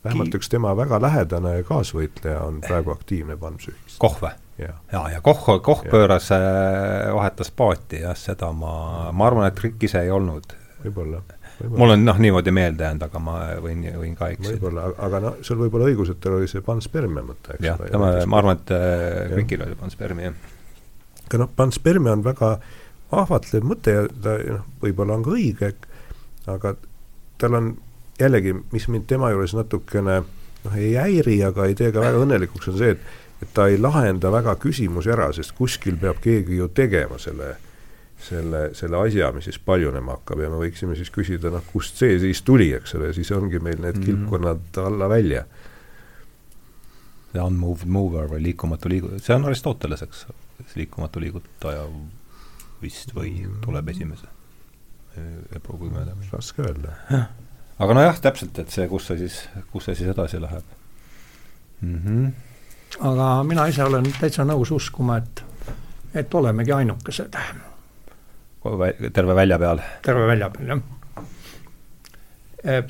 vähemalt 0.04 0.34
üks 0.34 0.48
tema 0.48 0.74
väga 0.76 1.00
lähedane 1.02 1.62
kaasvõitleja 1.66 2.42
on 2.46 2.60
praegu 2.60 2.92
aktiivne 2.94 3.36
panpsühhist. 3.36 3.98
Koh 3.98 4.18
või? 4.22 4.34
ja, 4.58 4.74
ja, 4.92 5.02
ja 5.14 5.20
Koh, 5.20 5.44
Koh 5.62 5.84
ja. 5.84 5.90
pööras, 5.90 6.30
äh, 6.34 7.08
vahetas 7.14 7.50
paati 7.50 8.02
jah, 8.04 8.16
seda 8.18 8.52
ma, 8.52 9.10
ma 9.12 9.26
arvan, 9.26 9.48
et 9.48 9.58
Krikk 9.58 9.88
ise 9.88 10.02
ei 10.04 10.10
olnud. 10.10 10.54
võib-olla 10.84 11.22
mul 11.66 11.94
on 11.94 12.04
noh, 12.04 12.18
niimoodi 12.22 12.52
meelde 12.54 12.86
jäänud, 12.86 13.04
aga 13.08 13.22
ma 13.22 13.36
võin, 13.62 13.82
võin 13.98 14.14
ka 14.18 14.30
eksida. 14.34 14.54
võib-olla, 14.54 14.88
aga 15.06 15.20
noh, 15.24 15.38
sul 15.46 15.58
võib 15.62 15.74
olla 15.78 15.90
õigus, 15.90 16.12
et 16.12 16.20
tal 16.22 16.38
oli 16.38 16.48
see 16.50 16.62
panspermia 16.64 17.24
mõte, 17.26 17.56
eks 17.56 17.66
jah, 17.66 17.80
tema, 17.82 18.12
ma 18.30 18.40
arvan, 18.42 18.60
et 18.60 18.72
äh, 18.76 19.60
oli 19.66 19.78
panspermia. 19.80 20.32
aga 21.26 21.42
noh, 21.42 21.52
panspermia 21.58 22.14
on 22.18 22.24
väga 22.26 22.54
ahvatlev 23.18 23.66
mõte 23.66 23.94
ja 23.94 24.08
ta 24.08 24.38
noh, 24.58 24.66
võib-olla 24.82 25.18
on 25.18 25.26
ka 25.26 25.34
õige, 25.34 25.72
aga 26.48 26.74
tal 27.38 27.60
on 27.60 27.72
jällegi, 28.18 28.54
mis 28.72 28.88
mind 28.90 29.08
tema 29.10 29.32
juures 29.34 29.54
natukene 29.58 30.20
noh, 30.22 30.76
ei 30.76 30.94
häiri, 30.98 31.40
aga 31.46 31.68
ei 31.68 31.78
tee 31.78 31.90
ka 31.94 32.02
väga 32.04 32.22
õnnelikuks, 32.26 32.70
on 32.72 32.78
see, 32.80 32.94
et 32.96 33.24
et 33.38 33.52
ta 33.54 33.68
ei 33.70 33.78
lahenda 33.78 34.32
väga 34.34 34.56
küsimusi 34.58 35.12
ära, 35.14 35.28
sest 35.34 35.52
kuskil 35.54 35.94
peab 36.00 36.18
keegi 36.22 36.58
ju 36.58 36.66
tegema 36.74 37.20
selle 37.22 37.52
selle, 38.18 38.62
selle 38.74 38.98
asja, 39.06 39.30
mis 39.32 39.46
siis 39.48 39.58
paljunema 39.62 40.16
hakkab 40.18 40.42
ja 40.42 40.50
me 40.50 40.60
võiksime 40.62 40.96
siis 40.98 41.10
küsida, 41.14 41.52
noh, 41.54 41.64
kust 41.72 42.00
see 42.00 42.18
siis 42.22 42.42
tuli, 42.46 42.72
eks 42.76 42.96
ole, 42.98 43.12
siis 43.16 43.30
ongi 43.36 43.60
meil 43.62 43.78
need 43.78 43.96
mm 43.96 44.02
-hmm. 44.02 44.06
kilpkonnad 44.06 44.80
alla 44.84 45.08
välja. 45.08 45.44
The 47.32 47.42
unmoved 47.42 47.86
mover 47.86 48.28
või 48.30 48.42
liikumatu 48.42 48.88
liigu-, 48.88 49.18
see 49.20 49.36
on 49.36 49.44
Aristoteles, 49.44 50.02
eks, 50.02 50.26
liikumatu 50.74 51.20
liigutaja 51.20 51.84
vist 52.82 53.14
või 53.14 53.46
tuleb 53.64 53.88
esimese, 53.88 54.26
ei 55.18 55.60
pruugi 55.62 55.90
mööda 55.90 56.16
raske 56.32 56.62
öelda. 56.62 56.94
aga 57.78 57.94
nojah, 57.94 58.20
täpselt, 58.20 58.58
et 58.58 58.70
see, 58.70 58.88
kus 58.88 59.06
see 59.06 59.18
siis, 59.18 59.48
kus 59.72 59.84
see 59.84 59.94
siis 59.94 60.10
edasi 60.10 60.40
läheb 60.40 60.64
mm. 61.80 62.00
-hmm. 62.04 62.32
aga 63.00 63.44
mina 63.44 63.66
ise 63.66 63.84
olen 63.84 64.12
täitsa 64.20 64.44
nõus 64.44 64.70
uskuma, 64.70 65.16
et, 65.16 65.44
et 66.14 66.34
olemegi 66.34 66.72
ainukesed 66.72 67.34
terve 69.12 69.34
välja 69.34 69.58
peal? 69.58 69.82
terve 70.02 70.26
välja 70.26 70.50
peal, 70.50 70.72
jah. 70.74 70.80
Eh, 72.64 72.84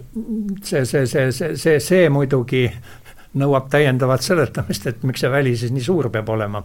see, 0.62 0.84
see, 0.86 1.06
see, 1.06 1.32
see, 1.32 1.56
see, 1.56 1.80
see 1.80 2.08
muidugi 2.08 2.64
nõuab 3.38 3.68
täiendavat 3.70 4.24
seletamist, 4.24 4.86
et 4.88 5.02
miks 5.06 5.20
see 5.20 5.30
väli 5.32 5.56
siis 5.56 5.74
nii 5.74 5.84
suur 5.84 6.08
peab 6.12 6.28
olema. 6.32 6.62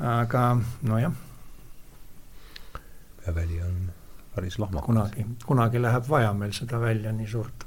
aga 0.00 0.44
nojah. 0.88 1.12
ja 3.26 3.34
väli 3.34 3.60
on 3.62 3.90
päris 4.34 4.58
lahmakas. 4.58 4.86
kunagi, 4.86 5.26
kunagi 5.46 5.82
läheb 5.82 6.08
vaja 6.08 6.32
meil 6.32 6.52
seda 6.52 6.80
välja 6.80 7.12
nii 7.12 7.26
suurt. 7.26 7.66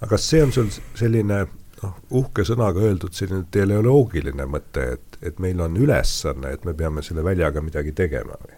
aga 0.00 0.10
kas 0.10 0.28
see 0.30 0.42
on 0.42 0.52
sul 0.52 0.70
selline 0.94 1.46
noh, 1.82 1.98
uhke 2.20 2.44
sõnaga 2.46 2.82
öeldud 2.84 3.14
selline 3.16 3.46
teleoloogiline 3.54 4.46
mõte, 4.50 4.86
et, 4.96 5.18
et 5.22 5.42
meil 5.42 5.60
on 5.64 5.76
ülesanne, 5.78 6.54
et 6.54 6.64
me 6.68 6.74
peame 6.78 7.04
selle 7.06 7.24
väljaga 7.26 7.62
midagi 7.64 7.94
tegema 7.96 8.38
või? 8.38 8.56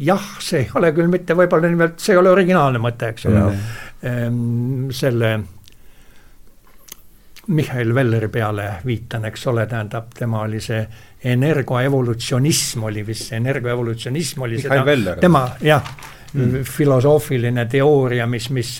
jah, 0.00 0.24
see 0.40 0.62
ei 0.62 0.70
ole 0.78 0.88
küll 0.96 1.10
mitte 1.12 1.34
võib-olla 1.36 1.68
nimelt, 1.68 1.98
see 2.00 2.14
ei 2.14 2.20
ole 2.22 2.30
originaalne 2.32 2.80
mõte, 2.80 3.10
eks 3.12 3.26
ole, 3.28 3.42
selle 4.96 5.32
Mihhail 7.48 7.92
Velleri 7.94 8.28
peale 8.32 8.68
viitan, 8.84 9.24
eks 9.28 9.46
ole, 9.52 9.66
tähendab, 9.68 10.08
tema 10.16 10.42
oli 10.46 10.60
see 10.64 10.80
energoevolutsionism 11.28 12.88
oli 12.88 13.04
vist 13.04 13.28
see, 13.28 13.40
energoevolutsionism 13.40 14.46
oli 14.48 14.62
Mihhail 14.62 15.04
seda, 15.04 15.16
tema 15.20 15.44
jah 15.64 15.92
filosoofiline 16.64 17.64
teooria, 17.70 18.26
mis, 18.26 18.50
mis, 18.50 18.74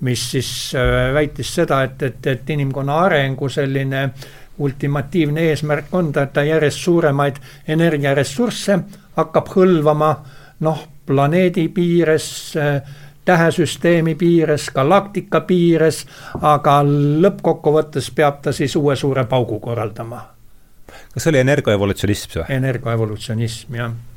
mis 0.00 0.30
siis 0.30 0.50
äh, 0.74 1.14
väitis 1.14 1.54
seda, 1.54 1.82
et, 1.86 2.02
et, 2.02 2.26
et 2.26 2.50
inimkonna 2.50 3.00
arengu 3.06 3.48
selline 3.48 4.08
ultimatiivne 4.58 5.40
eesmärk 5.50 5.94
on 5.94 6.12
ta, 6.12 6.26
et 6.26 6.32
ta 6.32 6.42
järjest 6.42 6.82
suuremaid 6.82 7.36
energiaressursse 7.68 8.78
hakkab 9.16 9.52
hõlvama 9.54 10.14
noh, 10.66 10.82
planeedi 11.06 11.68
piires 11.74 12.56
äh, 12.56 12.82
tähesüsteemi 13.28 14.14
piires, 14.14 14.70
galaktika 14.74 15.40
piires, 15.44 16.06
aga 16.40 16.80
lõppkokkuvõttes 17.22 18.10
peab 18.16 18.40
ta 18.42 18.52
siis 18.56 18.76
uue 18.76 18.96
suure 18.96 19.24
paugu 19.28 19.60
korraldama. 19.60 20.22
kas 21.12 21.22
see 21.22 21.30
oli 21.30 21.42
energoevolutsionism 21.44 22.30
see? 22.32 22.44
energoevolutsionism, 22.56 23.74
jah. 23.74 23.92
Eh, 23.92 24.08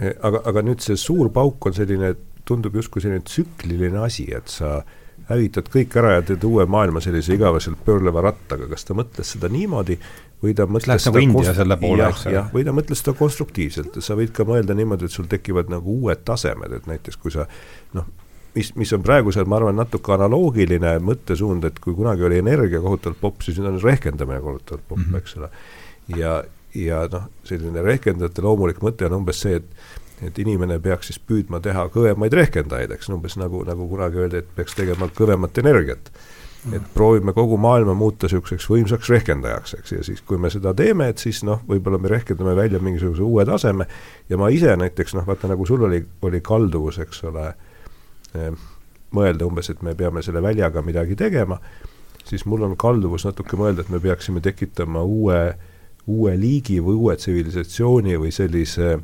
aga, 0.00 0.42
aga 0.50 0.64
nüüd 0.66 0.82
see 0.84 0.98
suur 1.00 1.30
pauk 1.34 1.68
on 1.68 1.76
selline, 1.76 2.14
tundub 2.48 2.74
justkui 2.80 3.04
selline 3.04 3.22
tsükliline 3.26 4.02
asi, 4.02 4.26
et 4.34 4.50
sa 4.50 4.80
hävitad 5.28 5.68
kõik 5.72 5.94
ära 6.00 6.16
ja 6.16 6.24
teed 6.26 6.44
uue 6.44 6.64
maailma 6.70 7.00
sellise 7.04 7.36
igavesel 7.36 7.76
pöörleva 7.86 8.24
rattaga, 8.24 8.66
kas 8.70 8.86
ta 8.88 8.96
mõtles 8.98 9.34
seda 9.36 9.50
niimoodi 9.52 9.98
või 10.42 10.56
ta 10.58 10.66
mõtles 10.66 11.06
nagu 11.06 11.22
India 11.22 11.54
selle 11.54 11.76
poole, 11.78 12.08
eks 12.08 12.26
ole. 12.26 12.42
või 12.54 12.64
ta 12.66 12.74
mõtles 12.74 13.02
seda 13.02 13.14
konstruktiivselt, 13.18 14.00
sa 14.02 14.16
võid 14.18 14.32
ka 14.34 14.46
mõelda 14.48 14.74
niimoodi, 14.74 15.06
et 15.06 15.14
sul 15.14 15.28
tekivad 15.30 15.70
nagu 15.70 16.00
uued 16.02 16.24
tasemed, 16.26 16.74
et 16.80 16.88
näiteks 16.90 17.20
kui 17.22 17.34
sa 17.34 17.46
noh, 17.94 18.08
mis, 18.56 18.72
mis 18.78 18.92
on 18.96 19.04
praegusel, 19.06 19.46
ma 19.48 19.60
arvan, 19.60 19.78
natuke 19.78 20.16
analoogiline 20.16 20.96
mõttesuund, 21.04 21.68
et 21.68 21.78
kui 21.82 21.94
kunagi 21.98 22.26
oli 22.26 22.40
energia 22.42 22.82
kohutavalt 22.82 23.20
popp, 23.22 23.46
siis 23.46 23.60
nüüd 23.60 23.70
on 23.70 23.78
rehkendamine 23.84 24.42
kohutavalt 24.42 24.88
popp 24.88 24.98
mm, 24.98 25.12
-hmm. 25.12 25.22
eks 25.22 25.36
ole. 25.38 25.52
ja, 26.18 26.42
ja 26.74 27.04
noh, 27.12 27.28
selline 27.44 27.82
rehkendajate 27.84 28.44
loomulik 28.44 28.80
mõte 28.84 29.06
on 29.08 29.20
umbes 29.20 29.42
see, 29.44 29.60
et 29.60 30.00
et 30.22 30.38
inimene 30.38 30.76
peaks 30.78 31.08
siis 31.10 31.18
püüdma 31.18 31.58
teha 31.62 31.88
kõvemaid 31.90 32.34
rehkendajaid, 32.38 32.92
eks, 32.94 33.08
umbes 33.10 33.34
nagu, 33.40 33.64
nagu 33.66 33.88
kunagi 33.90 34.20
öeldi, 34.22 34.42
et 34.42 34.52
peaks 34.54 34.76
tegema 34.78 35.08
kõvemat 35.10 35.58
energiat. 35.58 36.12
Et 36.70 36.84
proovime 36.94 37.32
kogu 37.34 37.56
maailma 37.58 37.94
muuta 37.98 38.28
niisuguseks 38.28 38.68
võimsaks 38.70 39.08
rehkendajaks, 39.10 39.74
eks, 39.80 39.94
ja 39.96 40.04
siis, 40.06 40.20
kui 40.22 40.38
me 40.38 40.50
seda 40.54 40.70
teeme, 40.78 41.08
et 41.10 41.18
siis 41.18 41.40
noh, 41.42 41.58
võib-olla 41.66 41.98
me 41.98 42.12
rehkendame 42.12 42.54
välja 42.54 42.78
mingisuguse 42.78 43.24
uue 43.26 43.42
taseme. 43.48 43.88
Ja 44.30 44.38
ma 44.38 44.52
ise 44.54 44.76
näiteks 44.78 45.16
noh, 45.18 45.26
vaata 45.26 45.50
nagu 45.50 45.66
sul 45.66 45.82
oli, 45.88 45.98
oli 46.22 46.40
kalduvus, 46.40 47.00
eks 47.02 47.24
ole 47.32 47.48
eh,, 48.38 48.52
mõelda 49.10 49.48
umbes, 49.48 49.72
et 49.74 49.82
me 49.82 49.96
peame 49.98 50.22
selle 50.22 50.42
väljaga 50.42 50.86
midagi 50.86 51.18
tegema, 51.18 51.58
siis 52.22 52.46
mul 52.46 52.62
on 52.68 52.78
kalduvus 52.78 53.26
natuke 53.26 53.58
mõelda, 53.58 53.82
et 53.82 53.90
me 53.90 53.98
peaksime 54.00 54.40
tekitama 54.40 55.02
uue, 55.02 55.42
uue 56.06 56.34
liigi 56.38 56.80
või 56.82 56.98
uue 56.98 57.16
tsivilisatsiooni 57.16 58.16
või 58.18 58.32
sellise 58.34 58.96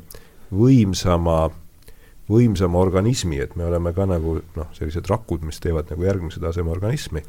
võimsama 0.51 1.47
võimsama 2.29 2.77
organismi, 2.77 3.39
et 3.41 3.55
me 3.57 3.65
oleme 3.65 3.93
ka 3.95 4.05
nagu 4.05 4.35
noh, 4.55 4.67
sellised 4.77 5.07
rakud, 5.09 5.41
mis 5.41 5.57
teevad 5.63 5.89
nagu 5.89 6.05
järgmise 6.05 6.41
taseme 6.43 6.69
organismi 6.69 7.23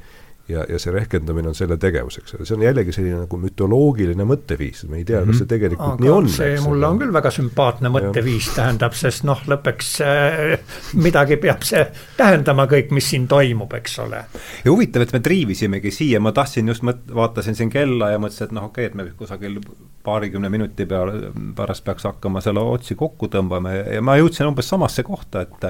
ja, 0.50 0.64
ja 0.68 0.78
see 0.82 0.92
rehkendamine 0.94 1.50
on 1.50 1.56
selle 1.56 1.76
tegevus, 1.80 2.18
eks 2.20 2.36
ole, 2.36 2.46
see 2.48 2.56
on 2.56 2.64
jällegi 2.64 2.94
selline 2.94 3.22
nagu 3.22 3.40
mütoloogiline 3.40 4.26
mõtteviis, 4.28 4.84
me 4.90 5.00
ei 5.00 5.06
tea, 5.08 5.22
kas 5.24 5.38
see 5.38 5.46
mhm. 5.46 5.50
tegelikult 5.52 5.94
Aga 5.94 6.04
nii 6.04 6.12
on. 6.14 6.30
see 6.34 6.56
mulle 6.64 6.88
on 6.88 7.00
küll 7.00 7.14
väga 7.14 7.32
sümpaatne 7.34 7.92
mõtteviis, 7.94 8.50
tähendab, 8.56 8.96
sest 8.98 9.26
noh, 9.28 9.42
lõppeks 9.52 9.92
äh, 10.06 10.74
midagi 11.00 11.38
peab 11.42 11.64
see 11.66 11.84
tähendama 12.18 12.66
kõik, 12.70 12.92
mis 12.96 13.10
siin 13.12 13.28
toimub, 13.30 13.72
eks 13.80 13.98
ole. 14.04 14.24
ja 14.64 14.72
huvitav, 14.72 15.06
et 15.06 15.14
me 15.16 15.22
triivisimegi 15.24 15.94
siia, 15.94 16.20
ma 16.22 16.34
tahtsin 16.36 16.68
just 16.72 16.86
mõt-, 16.86 17.06
vaatasin 17.14 17.58
siin 17.58 17.72
kella 17.72 18.12
ja 18.14 18.20
mõtlesin, 18.22 18.50
et 18.50 18.58
noh, 18.58 18.68
okei 18.70 18.90
okay,, 18.90 18.92
et 18.92 18.98
me 18.98 19.08
kusagil 19.18 19.60
paarikümne 20.04 20.48
minuti 20.48 20.86
peale 20.88 21.32
pärast 21.56 21.84
peaks 21.84 22.06
hakkama 22.08 22.40
selle 22.44 22.62
otsi 22.64 22.96
kokku 22.98 23.28
tõmbama 23.32 23.74
ja, 23.74 23.82
ja 23.98 24.04
ma 24.04 24.16
jõudsin 24.20 24.48
umbes 24.48 24.70
samasse 24.70 25.04
kohta, 25.06 25.44
et 25.44 25.68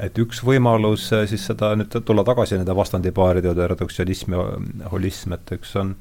et 0.00 0.18
üks 0.18 0.40
võimalus 0.44 1.10
äh, 1.12 1.26
siis 1.28 1.44
seda 1.50 1.74
nüüd 1.76 1.94
tulla 2.06 2.24
tagasi 2.24 2.56
nende 2.56 2.76
vastandipaaride 2.76 3.50
juurde, 3.50 3.68
reduktsionism 3.74 4.36
ja 4.36 4.44
holism, 4.92 5.36
et 5.36 5.56
üks 5.58 5.74
on 5.80 5.94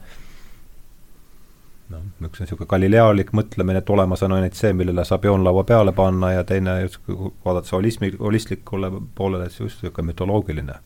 noh, 1.92 2.04
üks 2.28 2.40
on 2.40 2.46
niisugune 2.46 2.70
galilealik 2.72 3.34
mõtlemine, 3.36 3.82
et 3.82 3.90
olemas 3.92 4.24
on 4.26 4.36
ainult 4.38 4.56
see, 4.60 4.72
millele 4.78 5.04
saab 5.08 5.28
joonlaua 5.28 5.64
peale 5.68 5.94
panna 5.96 6.32
ja 6.36 6.46
teine 6.48 6.78
justkui 6.86 7.34
vaadata 7.46 7.76
holismi, 7.76 8.14
holistlikule 8.20 8.92
poolele, 9.16 9.48
et 9.48 9.56
see 9.56 9.66
just 9.66 9.82
niisugune 9.82 10.12
mütoloogiline, 10.12 10.78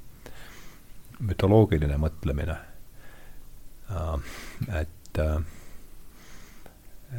mütoloogiline 1.29 1.99
mõtlemine. 2.01 2.57
et, 4.81 5.19
äh, 5.21 5.37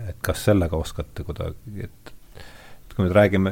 et 0.09 0.17
kas 0.21 0.45
sellega 0.49 0.77
oskate 0.77 1.23
kuidagi, 1.25 1.87
et 1.87 2.16
kui 2.97 3.05
me 3.05 3.09
nüüd 3.11 3.15
räägime, 3.15 3.51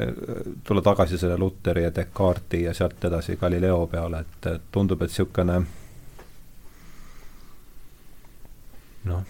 tulla 0.63 0.81
tagasi 0.81 1.17
selle 1.17 1.37
Luteri 1.37 1.83
ja 1.83 1.91
Descartesi 1.95 2.63
ja 2.63 2.73
sealt 2.73 3.03
edasi 3.05 3.35
Galileo 3.37 3.87
peale, 3.87 4.19
et 4.19 4.47
tundub, 4.71 5.01
et 5.05 5.11
niisugune 5.13 5.59
noh, 9.05 9.21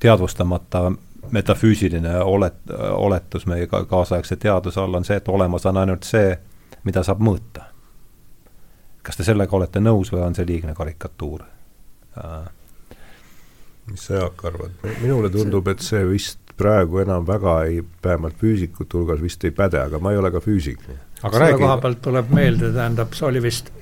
teadvustamata 0.00 0.92
metafüüsiline 1.30 2.14
olet-, 2.24 2.72
oletus 2.92 3.44
meie 3.46 3.66
ka 3.66 3.84
kaasaegse 3.84 4.36
teaduse 4.36 4.80
all 4.80 4.96
on 4.96 5.04
see, 5.04 5.20
et 5.20 5.28
olemas 5.28 5.66
on 5.68 5.76
ainult 5.76 6.08
see, 6.08 6.38
mida 6.88 7.04
saab 7.04 7.20
mõõta. 7.20 7.68
kas 9.02 9.16
te 9.16 9.24
sellega 9.24 9.56
olete 9.56 9.80
nõus 9.80 10.12
või 10.12 10.24
on 10.24 10.34
see 10.34 10.46
liigne 10.48 10.74
karikatuur 10.74 11.44
mis 13.90 14.06
sa, 14.06 14.14
Jaak, 14.14 14.44
arvad? 14.44 14.70
minule 15.02 15.30
tundub, 15.30 15.68
et 15.68 15.84
see 15.84 16.02
vist 16.08 16.49
praegu 16.60 17.02
enam 17.04 17.26
väga 17.26 17.56
ei, 17.68 17.82
vähemalt 18.04 18.40
füüsikute 18.40 18.98
hulgas 18.98 19.22
vist 19.22 19.44
ei 19.48 19.54
päde, 19.56 19.80
aga 19.82 20.00
ma 20.02 20.12
ei 20.14 20.20
ole 20.20 20.32
ka 20.34 20.42
füüsik. 20.44 20.82
aga 21.22 21.32
selle 21.32 21.46
räägi... 21.46 21.62
koha 21.62 21.76
pealt 21.84 22.02
tuleb 22.08 22.34
meelde, 22.36 22.72
tähendab, 22.76 23.14
see 23.16 23.28
oli 23.28 23.42
vist 23.42 23.72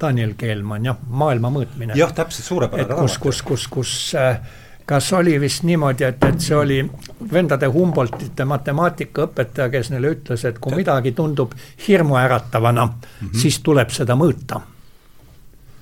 Daniel 0.00 0.36
Keelmann, 0.38 0.86
jah, 0.86 0.96
maailma 1.08 1.50
mõõtmine. 1.52 1.98
jah, 1.98 2.14
täpselt, 2.14 2.46
suurepärane 2.46 2.88
raamat. 2.94 3.04
kus, 3.04 3.18
kus, 3.18 3.42
kus, 3.42 3.68
kus 3.68 3.92
äh, 4.18 4.40
kas 4.88 5.12
oli 5.12 5.36
vist 5.40 5.66
niimoodi, 5.68 6.06
et, 6.06 6.24
et 6.24 6.40
see 6.40 6.56
oli 6.56 6.78
vendade 7.32 7.68
Humboldtite 7.72 8.46
matemaatikaõpetaja, 8.48 9.68
kes 9.74 9.92
neile 9.92 10.14
ütles, 10.16 10.46
et 10.48 10.58
kui 10.62 10.78
midagi 10.78 11.12
tundub 11.12 11.52
hirmuäratavana 11.88 12.86
mm, 12.86 12.98
-hmm. 13.20 13.40
siis 13.42 13.60
tuleb 13.60 13.92
seda 13.92 14.16
mõõta 14.16 14.62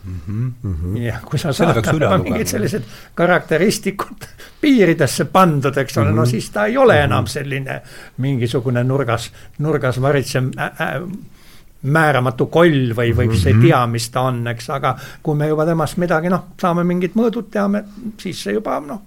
mm. 0.06 0.54
-hmm. 0.62 0.96
ja 1.02 1.20
kui 1.24 1.38
sa 1.38 1.52
saad 1.52 1.82
talle 1.82 2.18
mingid 2.18 2.46
sellised 2.46 2.82
karakteristikud 3.14 4.26
piiridesse 4.60 5.24
pandud, 5.24 5.76
eks 5.76 5.98
ole 5.98 6.04
mm, 6.04 6.12
-hmm. 6.12 6.16
no 6.16 6.22
mhm. 6.22 6.30
siis 6.30 6.50
ta 6.50 6.66
ei 6.66 6.76
ole 6.76 7.00
enam 7.02 7.24
mhm. 7.24 7.30
selline 7.30 7.82
mingisugune 8.16 8.84
nurgas, 8.84 9.32
nurgas 9.58 10.00
varitsev 10.02 10.44
äh, 10.58 10.64
äh, 10.80 11.02
määramatu 11.82 12.46
koll 12.46 12.94
või, 12.96 13.16
või 13.16 13.26
mm 13.26 13.32
-hmm. 13.32 13.46
ei 13.46 13.68
tea, 13.68 13.86
mis 13.86 14.10
ta 14.10 14.20
on, 14.20 14.46
eks, 14.46 14.70
aga 14.70 14.96
kui 15.22 15.34
me 15.34 15.48
juba 15.48 15.66
temast 15.66 15.96
midagi 15.96 16.28
noh, 16.28 16.46
saame 16.60 16.84
mingid 16.84 17.14
mõõdud, 17.14 17.50
teame, 17.50 17.84
siis 18.18 18.42
see 18.42 18.52
juba 18.52 18.80
noh, 18.80 19.02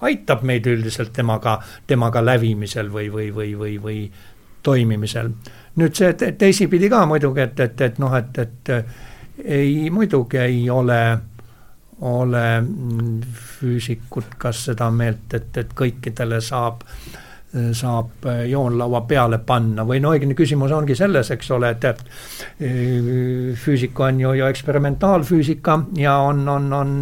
aitab 0.00 0.42
meid 0.42 0.66
üldiselt 0.66 1.12
temaga, 1.12 1.60
temaga 1.86 2.24
lävimisel 2.24 2.92
või, 2.92 3.12
või, 3.12 3.34
või, 3.34 3.58
või, 3.58 3.82
või 3.82 4.10
toimimisel. 4.62 5.30
nüüd 5.76 5.94
see 5.94 6.32
teisipidi 6.38 6.88
ka 6.88 7.06
muidugi, 7.06 7.40
et, 7.40 7.60
et, 7.60 7.80
et 7.80 7.98
noh, 7.98 8.16
et, 8.16 8.38
et 8.38 8.68
ei, 9.44 9.90
muidugi 9.90 10.38
ei 10.38 10.60
ole, 10.70 11.00
ole 12.00 12.44
füüsikud 13.60 14.36
kas 14.38 14.64
seda 14.70 14.90
meelt, 14.90 15.34
et, 15.34 15.50
et 15.56 15.74
kõikidele 15.76 16.40
saab 16.44 16.84
saab 17.74 18.26
joonlaua 18.46 19.00
peale 19.10 19.40
panna 19.42 19.82
või 19.86 19.98
no 20.02 20.12
õigemini 20.14 20.36
küsimus 20.38 20.70
ongi 20.70 20.94
selles, 20.94 21.32
eks 21.34 21.50
ole, 21.50 21.72
et 21.74 21.84
e, 22.62 22.70
füüsika 23.58 24.06
on 24.06 24.20
ju, 24.22 24.34
ju 24.38 24.46
eksperimentaalfüüsika 24.46 25.78
ja 25.98 26.14
on, 26.28 26.44
on, 26.48 26.72
on 26.72 26.92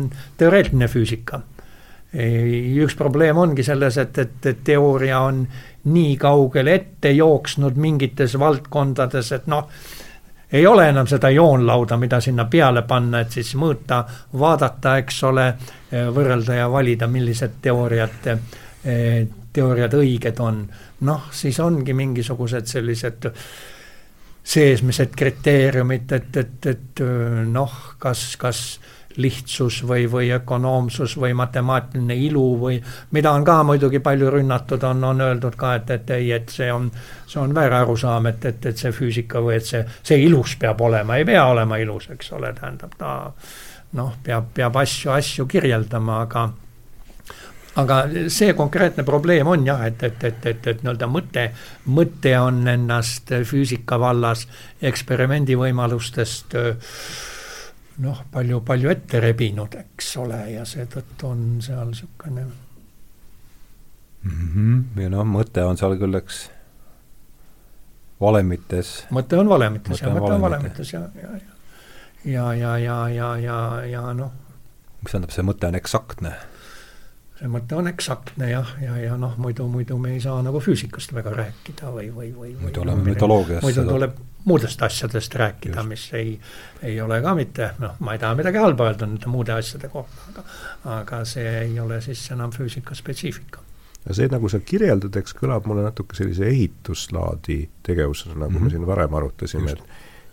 teoreetiline 0.41 0.89
füüsika. 0.89 1.43
Üks 2.09 2.95
probleem 2.97 3.37
ongi 3.37 3.61
selles, 3.67 3.99
et, 4.01 4.17
et, 4.19 4.47
et 4.49 4.63
teooria 4.65 5.21
on 5.21 5.43
nii 5.93 6.17
kaugele 6.21 6.79
ette 6.81 7.13
jooksnud 7.13 7.77
mingites 7.77 8.39
valdkondades, 8.41 9.33
et 9.37 9.51
noh, 9.53 9.69
ei 10.53 10.67
ole 10.67 10.89
enam 10.89 11.07
seda 11.07 11.31
joonlauda, 11.31 11.97
mida 11.97 12.21
sinna 12.21 12.45
peale 12.45 12.83
panna, 12.89 13.21
et 13.21 13.33
siis 13.37 13.55
mõõta, 13.61 14.03
vaadata, 14.39 14.97
eks 15.03 15.23
ole, 15.29 15.49
võrrelda 16.15 16.61
ja 16.61 16.69
valida, 16.73 17.07
millised 17.07 17.59
teooriad, 17.63 18.31
teooriad 19.53 19.97
õiged 19.99 20.41
on. 20.41 20.63
noh, 21.01 21.29
siis 21.31 21.61
ongi 21.61 21.93
mingisugused 21.95 22.67
sellised 22.67 23.29
seesmised 24.49 25.13
kriteeriumid, 25.17 26.13
et, 26.13 26.37
et, 26.37 26.67
et 26.67 27.03
noh, 27.53 27.75
kas, 28.01 28.31
kas 28.41 28.63
lihtsus 29.19 29.81
või, 29.87 30.07
või 30.11 30.31
ökonoomsus 30.35 31.17
või 31.19 31.35
matemaatiline 31.39 32.17
ilu 32.29 32.45
või 32.61 32.79
mida 33.11 33.33
on 33.35 33.45
ka 33.45 33.63
muidugi 33.67 34.01
palju 34.05 34.31
rünnatud, 34.31 34.85
on, 34.87 35.05
on 35.05 35.21
öeldud 35.21 35.57
ka, 35.59 35.75
et, 35.81 35.91
et 35.91 36.11
ei, 36.15 36.31
et 36.33 36.55
see 36.55 36.71
on, 36.73 36.91
see 37.27 37.41
on 37.43 37.55
väär 37.55 37.75
arusaam, 37.81 38.31
et, 38.31 38.45
et, 38.45 38.71
et 38.71 38.79
see 38.79 38.93
füüsika 38.95 39.43
või 39.43 39.59
et 39.59 39.67
see, 39.67 39.83
see 40.03 40.21
ilus 40.27 40.55
peab 40.61 40.81
olema, 40.87 41.19
ei 41.19 41.27
pea 41.29 41.45
olema 41.51 41.81
ilus, 41.83 42.11
eks 42.15 42.33
ole, 42.39 42.53
tähendab 42.55 42.95
ta 42.99 43.17
noh, 43.99 44.15
peab, 44.23 44.53
peab 44.55 44.77
asju, 44.83 45.13
asju 45.17 45.47
kirjeldama, 45.51 46.23
aga 46.29 46.49
aga 47.79 47.99
see 48.33 48.55
konkreetne 48.59 49.05
probleem 49.07 49.47
on 49.47 49.67
jah, 49.67 49.85
et, 49.87 50.03
et, 50.03 50.25
et, 50.25 50.47
et, 50.51 50.67
et 50.73 50.83
nii-öelda 50.83 51.09
mõte, 51.11 51.45
mõte 51.95 52.35
on 52.41 52.63
ennast 52.71 53.31
füüsika 53.47 54.01
vallas 54.03 54.47
eksperimendivõimalustest 54.91 56.57
noh, 58.05 58.23
palju, 58.33 58.61
palju 58.67 58.91
ette 58.93 59.21
rebinud, 59.23 59.75
eks 59.81 60.17
ole, 60.23 60.41
ja 60.55 60.65
seetõttu 60.69 61.29
on 61.29 61.45
seal 61.65 61.89
niisugune 61.91 62.45
mm. 62.45 62.53
-hmm. 64.31 65.03
ja 65.03 65.13
noh, 65.13 65.27
mõte 65.27 65.65
on 65.67 65.81
seal 65.81 65.97
küll, 66.01 66.19
eks, 66.21 66.45
valemites. 68.21 69.07
mõte 69.15 69.39
on 69.39 69.49
valemites 69.49 70.03
ja 70.03 70.13
mõte 70.15 70.35
on 70.35 70.45
valemites 70.47 70.93
ja, 70.93 71.09
ja, 71.23 71.33
ja, 72.25 72.53
ja, 72.55 72.77
ja, 72.79 73.09
ja, 73.09 73.33
ja, 73.39 73.59
ja 73.87 74.07
noh. 74.15 74.33
mis 75.03 75.13
tähendab, 75.13 75.35
see 75.35 75.47
mõte 75.47 75.71
on 75.71 75.79
eksaktne 75.79 76.37
see 77.39 77.51
mõte 77.51 77.77
on 77.79 77.91
eksaktne 77.91 78.51
jah, 78.51 78.71
ja, 78.83 78.97
ja, 78.97 79.13
ja 79.13 79.19
noh, 79.21 79.37
muidu, 79.39 79.69
muidu 79.71 79.99
me 79.99 80.15
ei 80.17 80.23
saa 80.23 80.41
nagu 80.43 80.61
füüsikast 80.63 81.15
väga 81.15 81.35
rääkida 81.37 81.93
või, 81.95 82.09
või, 82.15 82.33
või 82.35 82.57
muidu 82.63 82.83
oleme 82.83 83.13
mütoloogias. 83.13 83.63
muidu 83.63 83.85
tuleb 83.87 84.19
muudest 84.49 84.83
asjadest 84.83 85.35
rääkida, 85.35 85.83
mis 85.85 86.09
ei, 86.17 86.35
ei 86.83 87.01
ole 87.05 87.21
ka 87.23 87.35
mitte, 87.37 87.71
noh, 87.83 87.97
ma 88.01 88.15
ei 88.17 88.23
taha 88.23 88.39
midagi 88.39 88.61
halba 88.63 88.91
öelda 88.91 89.07
nende 89.07 89.31
muude 89.31 89.55
asjade 89.55 89.91
kohta, 89.93 90.27
aga 90.35 90.45
aga 90.99 91.23
see 91.29 91.49
ei 91.63 91.81
ole 91.81 92.01
siis 92.05 92.23
enam 92.35 92.55
füüsika 92.55 92.97
spetsiifika 92.99 93.65
ja 94.07 94.15
see, 94.17 94.29
nagu 94.33 94.49
sa 94.49 94.61
kirjeldad, 94.65 95.17
eks 95.21 95.35
kõlab 95.37 95.67
mulle 95.69 95.85
natuke 95.85 96.17
sellise 96.17 96.49
ehituslaadi 96.49 97.61
tegevusena, 97.87 98.35
nagu 98.35 98.51
mm 98.51 98.57
-hmm. 98.57 98.61
me 98.61 98.69
mhm. 98.69 98.77
siin 98.77 98.87
varem 98.87 99.15
arutasime, 99.15 99.73
et 99.73 99.83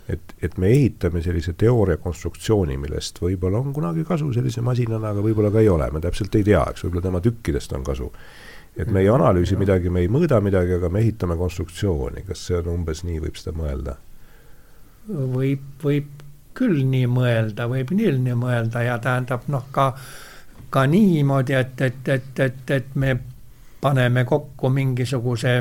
et, 0.10 0.36
et 0.42 0.58
me 0.62 0.70
ehitame 0.70 1.22
sellise 1.26 1.56
teooria 1.58 1.98
konstruktsiooni, 2.02 2.78
millest 2.78 3.22
võib-olla 3.22 3.62
on 3.62 3.74
kunagi 3.74 4.06
kasu 4.08 4.32
sellise 4.34 4.62
masinana, 4.66 5.14
aga 5.14 5.24
võib-olla 5.26 5.52
ka 5.54 5.64
ei 5.64 5.70
ole, 5.72 5.88
me 5.94 6.02
täpselt 6.04 6.36
ei 6.38 6.46
tea, 6.46 6.62
eks, 6.72 6.86
võib-olla 6.86 7.08
tema 7.08 7.22
tükkidest 7.26 7.74
on 7.78 7.86
kasu. 7.86 8.12
et 8.78 8.92
me 8.92 9.00
ei 9.02 9.10
analüüsi 9.10 9.56
midagi, 9.56 9.90
me 9.90 10.02
ei 10.04 10.10
mõõda 10.12 10.42
midagi, 10.44 10.74
aga 10.76 10.90
me 10.92 11.00
ehitame 11.00 11.38
konstruktsiooni, 11.40 12.26
kas 12.28 12.46
see 12.48 12.58
on 12.60 12.74
umbes 12.74 13.06
nii, 13.08 13.22
võib 13.24 13.40
seda 13.40 13.56
mõelda? 13.58 13.96
võib, 15.08 15.64
võib 15.84 16.24
küll 16.56 16.84
nii 16.90 17.08
mõelda, 17.12 17.68
võib 17.72 17.92
nii 17.96 18.36
mõelda 18.36 18.84
ja 18.86 18.98
tähendab 19.04 19.48
noh, 19.52 19.66
ka, 19.72 19.94
ka 20.70 20.86
niimoodi, 20.90 21.56
et, 21.56 21.82
et, 21.82 22.08
et, 22.10 22.40
et, 22.40 22.72
et 22.72 22.96
me 22.96 23.18
paneme 23.82 24.26
kokku 24.26 24.70
mingisuguse 24.70 25.58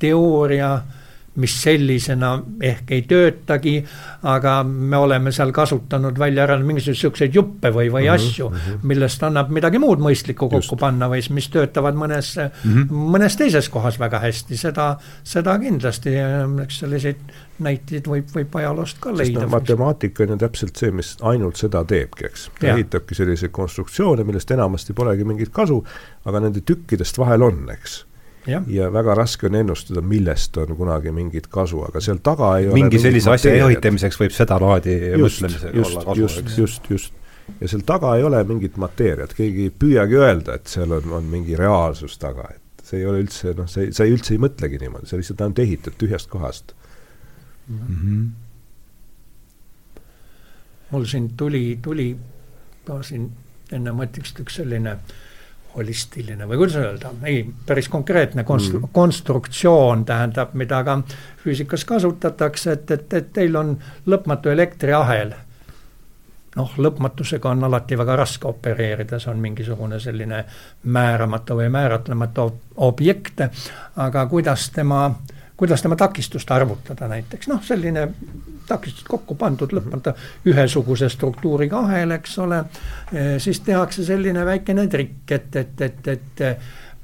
teooria 0.00 0.72
mis 1.40 1.56
sellisena 1.62 2.34
ehk 2.70 2.94
ei 2.96 3.02
töötagi, 3.08 3.76
aga 4.28 4.60
me 4.64 5.00
oleme 5.00 5.32
seal 5.32 5.52
kasutanud 5.56 6.18
välja 6.18 6.44
ära 6.46 6.58
mingisuguseid 6.60 7.00
niisuguseid 7.00 7.34
juppe 7.34 7.70
või, 7.74 7.88
või 7.92 8.04
mm 8.04 8.08
-hmm, 8.08 8.14
asju 8.14 8.48
mm, 8.48 8.56
-hmm. 8.56 8.88
millest 8.88 9.22
annab 9.22 9.50
midagi 9.50 9.78
muud 9.78 9.98
mõistlikku 9.98 10.48
kokku 10.48 10.74
Just. 10.74 10.80
panna 10.80 11.08
või 11.08 11.22
mis 11.30 11.48
töötavad 11.48 11.94
mõnes 11.94 12.36
mm, 12.36 12.74
-hmm. 12.74 13.06
mõnes 13.16 13.36
teises 13.36 13.68
kohas 13.68 13.98
väga 13.98 14.18
hästi, 14.18 14.56
seda, 14.56 14.96
seda 15.24 15.58
kindlasti, 15.58 16.10
eks 16.62 16.78
selliseid 16.78 17.16
näiteid 17.58 18.06
võib, 18.08 18.28
võib 18.34 18.56
ajaloost 18.56 18.98
ka 19.00 19.12
leida. 19.16 19.40
No, 19.40 19.48
matemaatika 19.48 20.22
on 20.24 20.28
ju 20.28 20.36
täpselt 20.36 20.76
see, 20.76 20.90
mis 20.90 21.16
ainult 21.20 21.56
seda 21.56 21.84
teebki, 21.84 22.26
eks. 22.26 22.50
ta 22.60 22.72
ehitabki 22.74 23.14
selliseid 23.14 23.52
konstruktsioone, 23.52 24.24
millest 24.24 24.50
enamasti 24.50 24.92
polegi 24.92 25.24
mingit 25.24 25.52
kasu, 25.52 25.84
aga 26.24 26.40
nende 26.40 26.60
tükkidest 26.60 27.18
vahel 27.18 27.42
on, 27.42 27.66
eks 27.70 28.04
ja. 28.46 28.62
ja 28.66 28.92
väga 28.92 29.14
raske 29.14 29.46
on 29.46 29.54
ennustada, 29.54 30.00
millest 30.00 30.56
on 30.60 30.76
kunagi 30.76 31.12
mingit 31.12 31.46
kasu, 31.52 31.82
aga 31.88 32.00
seal 32.04 32.20
taga 32.24 32.52
ei 32.58 32.68
mingi 32.72 32.98
ole 32.98 33.04
sellise 33.04 33.32
asja 33.34 33.54
ehitamiseks 33.58 34.20
võib 34.20 34.34
sedalaadi 34.36 34.96
mõtlemisega 35.20 35.84
olla 35.84 36.04
kasu, 36.08 36.20
just, 36.22 36.40
just, 36.40 36.58
just, 36.58 36.90
just. 36.90 37.14
ja 37.60 37.70
seal 37.72 37.84
taga 37.86 38.14
ei 38.16 38.26
ole 38.26 38.42
mingit 38.48 38.78
mateeriat, 38.80 39.34
keegi 39.36 39.68
ei 39.68 39.74
püüagi 39.84 40.20
öelda, 40.20 40.58
et 40.60 40.72
seal 40.72 40.90
on, 40.98 41.12
on 41.20 41.30
mingi 41.30 41.58
reaalsus 41.58 42.18
taga, 42.22 42.48
et 42.54 42.84
see 42.86 43.02
ei 43.02 43.08
ole 43.10 43.24
üldse, 43.24 43.54
noh, 43.58 43.68
see, 43.70 43.90
sa 43.96 44.06
ei 44.06 44.16
üldse 44.16 44.34
ei 44.36 44.42
mõtlegi 44.42 44.80
niimoodi, 44.82 45.10
sa 45.10 45.20
lihtsalt 45.20 45.44
ainult 45.46 45.64
ehitad 45.66 45.98
tühjast 46.00 46.30
kohast 46.32 46.74
mm. 47.68 47.80
-hmm. 47.86 48.28
mul 50.92 51.08
siin 51.10 51.32
tuli, 51.36 51.78
tuli 51.82 52.12
ka 52.86 53.02
siin 53.06 53.30
enne 53.70 53.92
mõtleks 53.94 54.32
üks 54.42 54.56
selline 54.58 54.96
äh, 54.96 55.18
holistiline 55.76 56.48
või 56.48 56.56
kuidas 56.60 56.76
öelda, 56.76 57.12
ei, 57.24 57.44
päris 57.66 57.88
konkreetne 57.88 58.44
konstru- 58.44 58.80
mm., 58.80 58.92
konstruktsioon 58.92 60.04
tähendab, 60.04 60.54
mida 60.54 60.82
ka 60.84 60.98
füüsikas 61.44 61.84
kasutatakse, 61.84 62.72
et, 62.72 62.90
et, 62.90 63.14
et 63.14 63.32
teil 63.32 63.56
on 63.56 63.76
lõpmatu 64.06 64.50
elektriahel. 64.50 65.34
noh, 66.56 66.72
lõpmatusega 66.76 67.52
on 67.52 67.64
alati 67.64 67.98
väga 67.98 68.16
raske 68.16 68.48
opereerida, 68.48 69.18
see 69.22 69.30
on 69.30 69.38
mingisugune 69.38 70.00
selline 70.02 70.44
määramatu 70.82 71.56
või 71.60 71.68
määratlematu 71.70 72.48
objekt, 72.76 73.44
aga 73.96 74.26
kuidas 74.26 74.70
tema 74.74 75.04
äh, 75.06 75.39
kuidas 75.60 75.82
tema 75.82 75.96
takistust 75.96 76.50
arvutada 76.50 77.08
näiteks, 77.08 77.48
noh, 77.48 77.60
selline 77.60 78.06
takistus 78.66 79.04
kokku 79.04 79.34
pandud 79.36 79.74
lõpmata 79.76 80.14
ühesuguse 80.48 81.10
struktuuriga 81.12 81.82
ahel, 81.84 82.14
eks 82.16 82.38
ole, 82.40 82.62
siis 83.38 83.60
tehakse 83.66 84.04
selline 84.08 84.44
väikene 84.48 84.86
trikk, 84.88 85.34
et, 85.36 85.56
et, 85.56 85.82
et, 85.84 86.08
et 86.08 86.42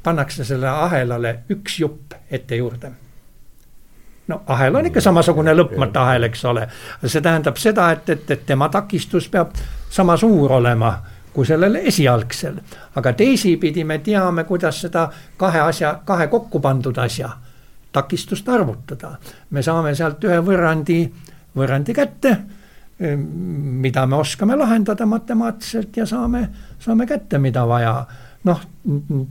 pannakse 0.03 0.45
selle 0.49 0.73
ahelale 0.73 1.35
üks 1.53 1.81
jupp 1.83 2.17
ette 2.31 2.57
juurde 2.57 2.95
no 4.33 4.43
ahel 4.47 4.81
on 4.81 4.89
ikka 4.89 5.05
samasugune 5.05 5.53
lõpmata 5.53 6.09
ahel, 6.09 6.25
eks 6.31 6.45
ole. 6.49 6.65
see 7.05 7.21
tähendab 7.21 7.61
seda, 7.61 7.91
et, 7.93 8.09
et, 8.09 8.31
et 8.31 8.47
tema 8.47 8.73
takistus 8.73 9.29
peab 9.29 9.53
sama 9.91 10.17
suur 10.17 10.57
olema 10.63 10.97
kui 11.33 11.45
sellel 11.47 11.77
esialgsel. 11.77 12.57
aga 12.97 13.13
teisipidi 13.13 13.85
me 13.85 13.99
teame, 13.99 14.45
kuidas 14.45 14.81
seda 14.81 15.11
kahe 15.37 15.61
asja, 15.61 15.99
kahe 16.05 16.33
kokku 16.33 16.61
pandud 16.61 16.97
asja 16.99 17.37
takistust 17.97 18.49
arvutada. 18.49 19.17
me 19.51 19.63
saame 19.63 19.95
sealt 19.95 20.25
ühe 20.29 20.39
võrrandi, 20.45 21.01
võrrandi 21.57 21.97
kätte, 21.97 22.37
mida 22.99 24.07
me 24.07 24.17
oskame 24.17 24.57
lahendada 24.57 25.07
matemaatiliselt 25.07 25.97
ja 25.97 26.07
saame, 26.07 26.49
saame 26.81 27.07
kätte, 27.07 27.39
mida 27.39 27.67
vaja 27.69 27.99
noh, 28.47 28.63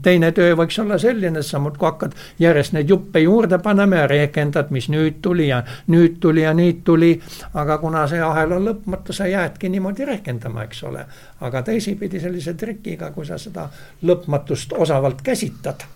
teine 0.04 0.30
töö 0.36 0.54
võiks 0.58 0.76
olla 0.82 0.98
selline, 1.00 1.40
et 1.40 1.46
sa 1.46 1.60
muudkui 1.62 1.88
hakkad 1.88 2.14
järjest 2.42 2.74
neid 2.76 2.90
juppe 2.92 3.22
juurde 3.24 3.58
panema 3.64 4.02
ja 4.02 4.10
rehkendad, 4.10 4.70
mis 4.74 4.90
nüüd 4.92 5.20
tuli 5.24 5.48
ja 5.48 5.62
nüüd 5.92 6.20
tuli 6.20 6.44
ja 6.44 6.52
nüüd 6.56 6.82
tuli. 6.84 7.14
aga 7.54 7.78
kuna 7.78 8.06
see 8.10 8.20
ahel 8.22 8.52
on 8.58 8.68
lõpmatu, 8.68 9.16
sa 9.16 9.26
jäädki 9.30 9.72
niimoodi 9.72 10.04
rehkendama, 10.04 10.68
eks 10.68 10.84
ole. 10.84 11.06
aga 11.40 11.62
teisipidi 11.62 12.20
sellise 12.20 12.54
trikiga, 12.54 13.10
kui 13.10 13.26
sa 13.26 13.38
seda 13.38 13.68
lõpmatust 14.02 14.76
osavalt 14.76 15.22
käsitad 15.22 15.86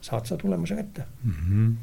saad 0.00 0.26
sa 0.26 0.36
tulemuse 0.36 0.74
kätte 0.74 1.04
mm. 1.24 1.32
-hmm. 1.32 1.74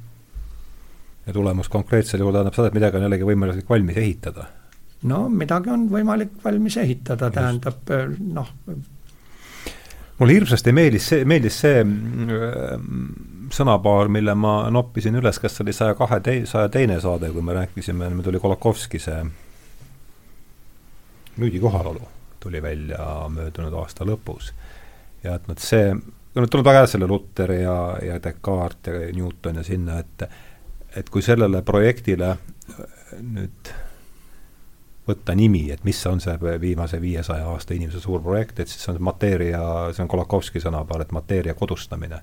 ja 1.28 1.34
tulemus 1.34 1.70
konkreetsel 1.70 2.20
juhul 2.20 2.34
tähendab 2.34 2.56
seda, 2.56 2.68
et 2.68 2.74
midagi 2.74 2.98
on 2.98 3.04
jällegi 3.04 3.24
võimalik 3.24 3.70
valmis 3.70 3.98
ehitada? 3.98 4.46
no 5.04 5.30
midagi 5.30 5.70
on 5.70 5.88
võimalik 5.92 6.38
valmis 6.44 6.78
ehitada, 6.78 7.30
tähendab 7.32 7.92
noh. 8.20 8.54
mulle 10.20 10.34
hirmsasti 10.34 10.72
meeldis 10.72 11.10
see, 11.10 11.26
meeldis 11.26 11.60
see 11.62 11.84
mm, 11.84 13.50
sõnapaar, 13.54 14.10
mille 14.12 14.36
ma 14.36 14.70
noppisin 14.74 15.16
üles, 15.16 15.40
kas 15.40 15.56
see 15.56 15.66
oli 15.66 15.74
saja 15.74 15.96
kahe 15.96 16.20
tei-, 16.20 16.46
saja 16.50 16.70
teine 16.70 17.00
saade, 17.02 17.30
kui 17.32 17.42
me 17.46 17.54
rääkisime, 17.54 18.10
meil 18.10 18.26
tuli 18.26 18.40
Kolokovski 18.40 19.00
see 19.00 19.22
müüdi 21.38 21.60
kohalolu, 21.62 22.02
tuli 22.40 22.62
välja 22.62 23.28
möödunud 23.30 23.74
aasta 23.78 24.06
lõpus. 24.06 24.54
ja 25.24 25.36
et 25.36 25.48
noh, 25.48 25.58
see 25.62 25.94
no 26.42 26.48
tuleb 26.52 26.66
väga 26.68 26.86
selle 26.90 27.08
Luter 27.10 27.52
ja, 27.58 27.78
ja 28.04 28.20
Descartes 28.24 28.94
ja 28.94 29.12
Newton 29.16 29.62
ja 29.62 29.66
sinna, 29.66 30.00
et 30.00 30.30
et 30.98 31.10
kui 31.14 31.22
sellele 31.22 31.62
projektile 31.62 32.32
nüüd 33.22 33.70
võtta 35.08 35.36
nimi, 35.38 35.68
et 35.72 35.84
mis 35.88 36.00
on 36.10 36.20
see 36.24 36.36
viimase 36.62 37.00
viiesaja 37.02 37.48
aasta 37.48 37.76
inimese 37.76 38.02
suur 38.04 38.22
projekt, 38.24 38.60
et 38.60 38.72
siis 38.72 38.84
see 38.84 38.94
on 38.94 39.04
mateeria, 39.08 39.62
see 39.96 40.04
on 40.04 40.10
Kolakowski 40.12 40.60
sõnapaar, 40.64 41.06
et 41.06 41.14
mateeria 41.16 41.54
kodustamine. 41.56 42.22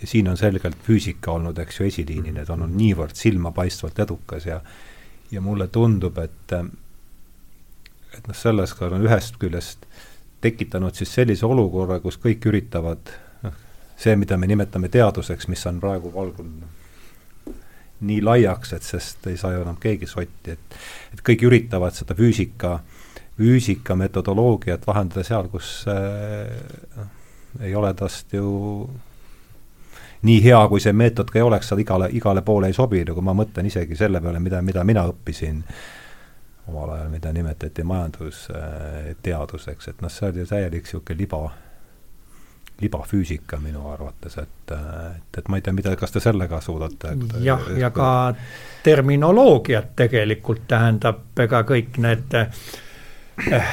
ja 0.00 0.06
siin 0.06 0.28
on 0.28 0.36
selgelt 0.36 0.78
füüsika 0.82 1.32
olnud, 1.32 1.58
eks 1.58 1.80
ju, 1.80 1.86
esiliinil, 1.86 2.36
et 2.40 2.50
on 2.50 2.62
olnud 2.62 2.76
niivõrd 2.76 3.14
silmapaistvalt 3.14 3.98
edukas 3.98 4.46
ja 4.46 4.60
ja 5.30 5.40
mulle 5.40 5.68
tundub, 5.68 6.18
et 6.18 6.52
et 8.16 8.26
noh, 8.26 8.34
selles 8.34 8.74
ka 8.74 8.88
on 8.88 9.04
ühest 9.06 9.36
küljest 9.38 9.86
tekitanud 10.40 10.94
siis 10.94 11.12
sellise 11.14 11.46
olukorra, 11.46 12.00
kus 12.00 12.18
kõik 12.18 12.46
üritavad 12.50 13.12
see, 14.00 14.16
mida 14.16 14.38
me 14.40 14.48
nimetame 14.48 14.88
teaduseks, 14.88 15.48
mis 15.52 15.66
on 15.68 15.80
praegu 15.80 16.12
valgunud. 16.14 16.78
nii 18.00 18.22
laiaks, 18.24 18.72
et 18.72 18.82
sest 18.82 19.26
ei 19.28 19.36
saa 19.36 19.52
ju 19.52 19.60
enam 19.60 19.76
keegi 19.76 20.06
sotti, 20.08 20.54
et 20.54 20.76
et 21.12 21.20
kõik 21.20 21.42
üritavad 21.44 21.92
seda 21.92 22.14
füüsika, 22.16 22.78
füüsika 23.36 23.96
metodoloogiat 23.96 24.86
vahendada 24.86 25.24
seal, 25.24 25.50
kus 25.52 25.84
äh, 25.88 27.04
ei 27.60 27.74
ole 27.74 27.92
tast 27.94 28.32
ju 28.32 28.88
nii 30.22 30.42
hea, 30.44 30.60
kui 30.68 30.80
see 30.80 30.92
meetod 30.96 31.30
ka 31.30 31.38
ei 31.38 31.44
oleks, 31.44 31.68
seal 31.68 31.84
igale, 31.84 32.08
igale 32.16 32.42
poole 32.42 32.70
ei 32.70 32.76
sobi, 32.76 33.04
nagu 33.04 33.24
ma 33.24 33.36
mõtlen 33.36 33.68
isegi 33.68 33.96
selle 33.96 34.20
peale, 34.20 34.40
mida, 34.40 34.62
mida 34.64 34.84
mina 34.84 35.04
õppisin 35.08 35.62
omal 36.70 36.94
ajal, 36.94 37.08
mida 37.12 37.32
nimetati 37.32 37.84
majandusteaduseks, 37.84 39.92
et 39.92 40.04
noh, 40.04 40.12
see 40.12 40.28
oli 40.28 40.46
täielik 40.46 40.86
niisugune 40.86 41.18
liba, 41.18 41.40
libafüüsika 42.80 43.58
minu 43.60 43.84
arvates, 43.92 44.36
et, 44.38 44.72
et, 44.72 45.38
et 45.38 45.48
ma 45.48 45.58
ei 45.58 45.64
tea, 45.64 45.74
mida, 45.76 45.94
kas 46.00 46.14
te 46.14 46.22
sellega 46.22 46.60
suudate? 46.64 47.14
jah, 47.44 47.68
ja 47.78 47.90
ka 47.94 48.10
terminoloogiat 48.84 49.94
tegelikult 49.96 50.66
tähendab, 50.70 51.22
ega 51.44 51.62
kõik 51.68 52.00
need 52.00 52.36
äh, 52.40 53.70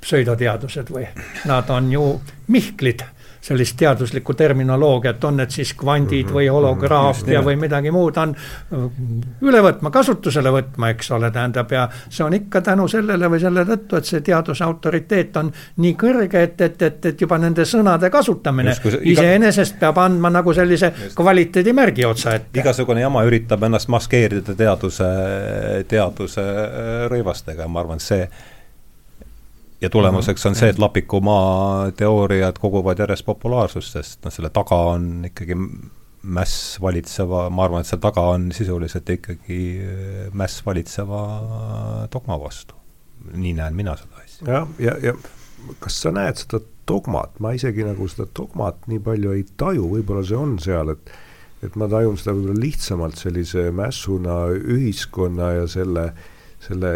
pseudoteadused 0.00 0.92
või 0.94 1.06
nad 1.48 1.70
on 1.74 1.92
ju 1.92 2.08
mihklid 2.48 3.04
sellist 3.48 3.76
teaduslikku 3.80 4.34
terminoloogiat, 4.34 5.24
on 5.24 5.38
need 5.40 5.52
siis 5.54 5.72
kvandid 5.78 6.26
-hmm, 6.26 6.34
või 6.34 6.48
holograafia 6.52 7.40
mm 7.40 7.44
-hmm, 7.44 7.46
või 7.46 7.56
midagi 7.56 7.90
muud, 7.90 8.16
on 8.16 8.34
üle 9.42 9.62
võtma, 9.64 9.90
kasutusele 9.94 10.52
võtma, 10.52 10.90
eks 10.94 11.10
ole, 11.16 11.30
tähendab, 11.30 11.72
ja 11.72 11.88
see 12.08 12.24
on 12.24 12.34
ikka 12.34 12.60
tänu 12.60 12.88
sellele 12.88 13.30
või 13.30 13.40
selle 13.40 13.64
tõttu, 13.68 13.96
et 13.96 14.04
see 14.04 14.20
teaduse 14.20 14.64
autoriteet 14.64 15.36
on 15.36 15.52
nii 15.76 15.94
kõrge, 15.94 16.42
et, 16.42 16.60
et, 16.60 16.82
et, 16.82 17.06
et 17.12 17.20
juba 17.20 17.38
nende 17.38 17.64
sõnade 17.64 18.10
kasutamine 18.10 18.74
iga... 18.74 18.98
iseenesest 19.02 19.78
peab 19.80 19.98
andma 19.98 20.30
nagu 20.30 20.54
sellise 20.54 20.92
kvaliteedimärgi 21.14 22.04
otsa 22.04 22.34
ette. 22.34 22.60
igasugune 22.60 23.00
jama 23.00 23.24
üritab 23.24 23.62
ennast 23.62 23.88
maskeerida 23.88 24.54
teaduse, 24.54 25.08
teaduse 25.88 26.44
rõivastega, 27.08 27.68
ma 27.68 27.80
arvan, 27.80 28.00
see 28.00 28.28
ja 29.80 29.90
tulemuseks 29.90 30.46
on 30.46 30.58
see, 30.58 30.72
et 30.72 30.78
Lapikumaa 30.78 31.90
teooriad 31.96 32.58
koguvad 32.60 32.98
järjest 32.98 33.26
populaarsust, 33.26 33.94
sest 33.94 34.26
noh, 34.26 34.34
selle 34.34 34.50
taga 34.54 34.78
on 34.94 35.28
ikkagi 35.30 35.56
mäss 36.22 36.78
valitseva, 36.82 37.46
ma 37.50 37.68
arvan, 37.68 37.84
et 37.84 37.90
seal 37.90 38.02
taga 38.02 38.24
on 38.34 38.50
sisuliselt 38.54 39.10
ikkagi 39.14 39.60
äh, 39.84 40.24
mäss 40.36 40.64
valitseva 40.66 41.22
dogma 42.12 42.40
vastu. 42.40 42.74
nii 43.34 43.52
näen 43.58 43.74
mina 43.76 43.96
seda 43.98 44.22
asja. 44.24 44.46
jah, 44.46 44.68
ja, 44.78 44.94
ja, 45.02 45.12
ja 45.12 45.74
kas 45.82 45.96
sa 46.02 46.12
näed 46.14 46.38
seda 46.40 46.60
dogmat, 46.88 47.38
ma 47.42 47.52
isegi 47.56 47.84
nagu 47.84 48.06
seda 48.08 48.28
dogmat 48.36 48.86
nii 48.88 49.00
palju 49.04 49.34
ei 49.36 49.44
taju, 49.60 49.88
võib-olla 49.96 50.24
see 50.26 50.38
on 50.38 50.58
seal, 50.62 50.94
et 50.94 51.16
et 51.66 51.74
ma 51.74 51.88
tajun 51.90 52.18
seda 52.18 52.36
võib-olla 52.36 52.62
lihtsamalt 52.62 53.18
sellise 53.18 53.68
mässuna 53.74 54.36
ühiskonna 54.54 55.52
ja 55.56 55.64
selle, 55.70 56.04
selle 56.62 56.92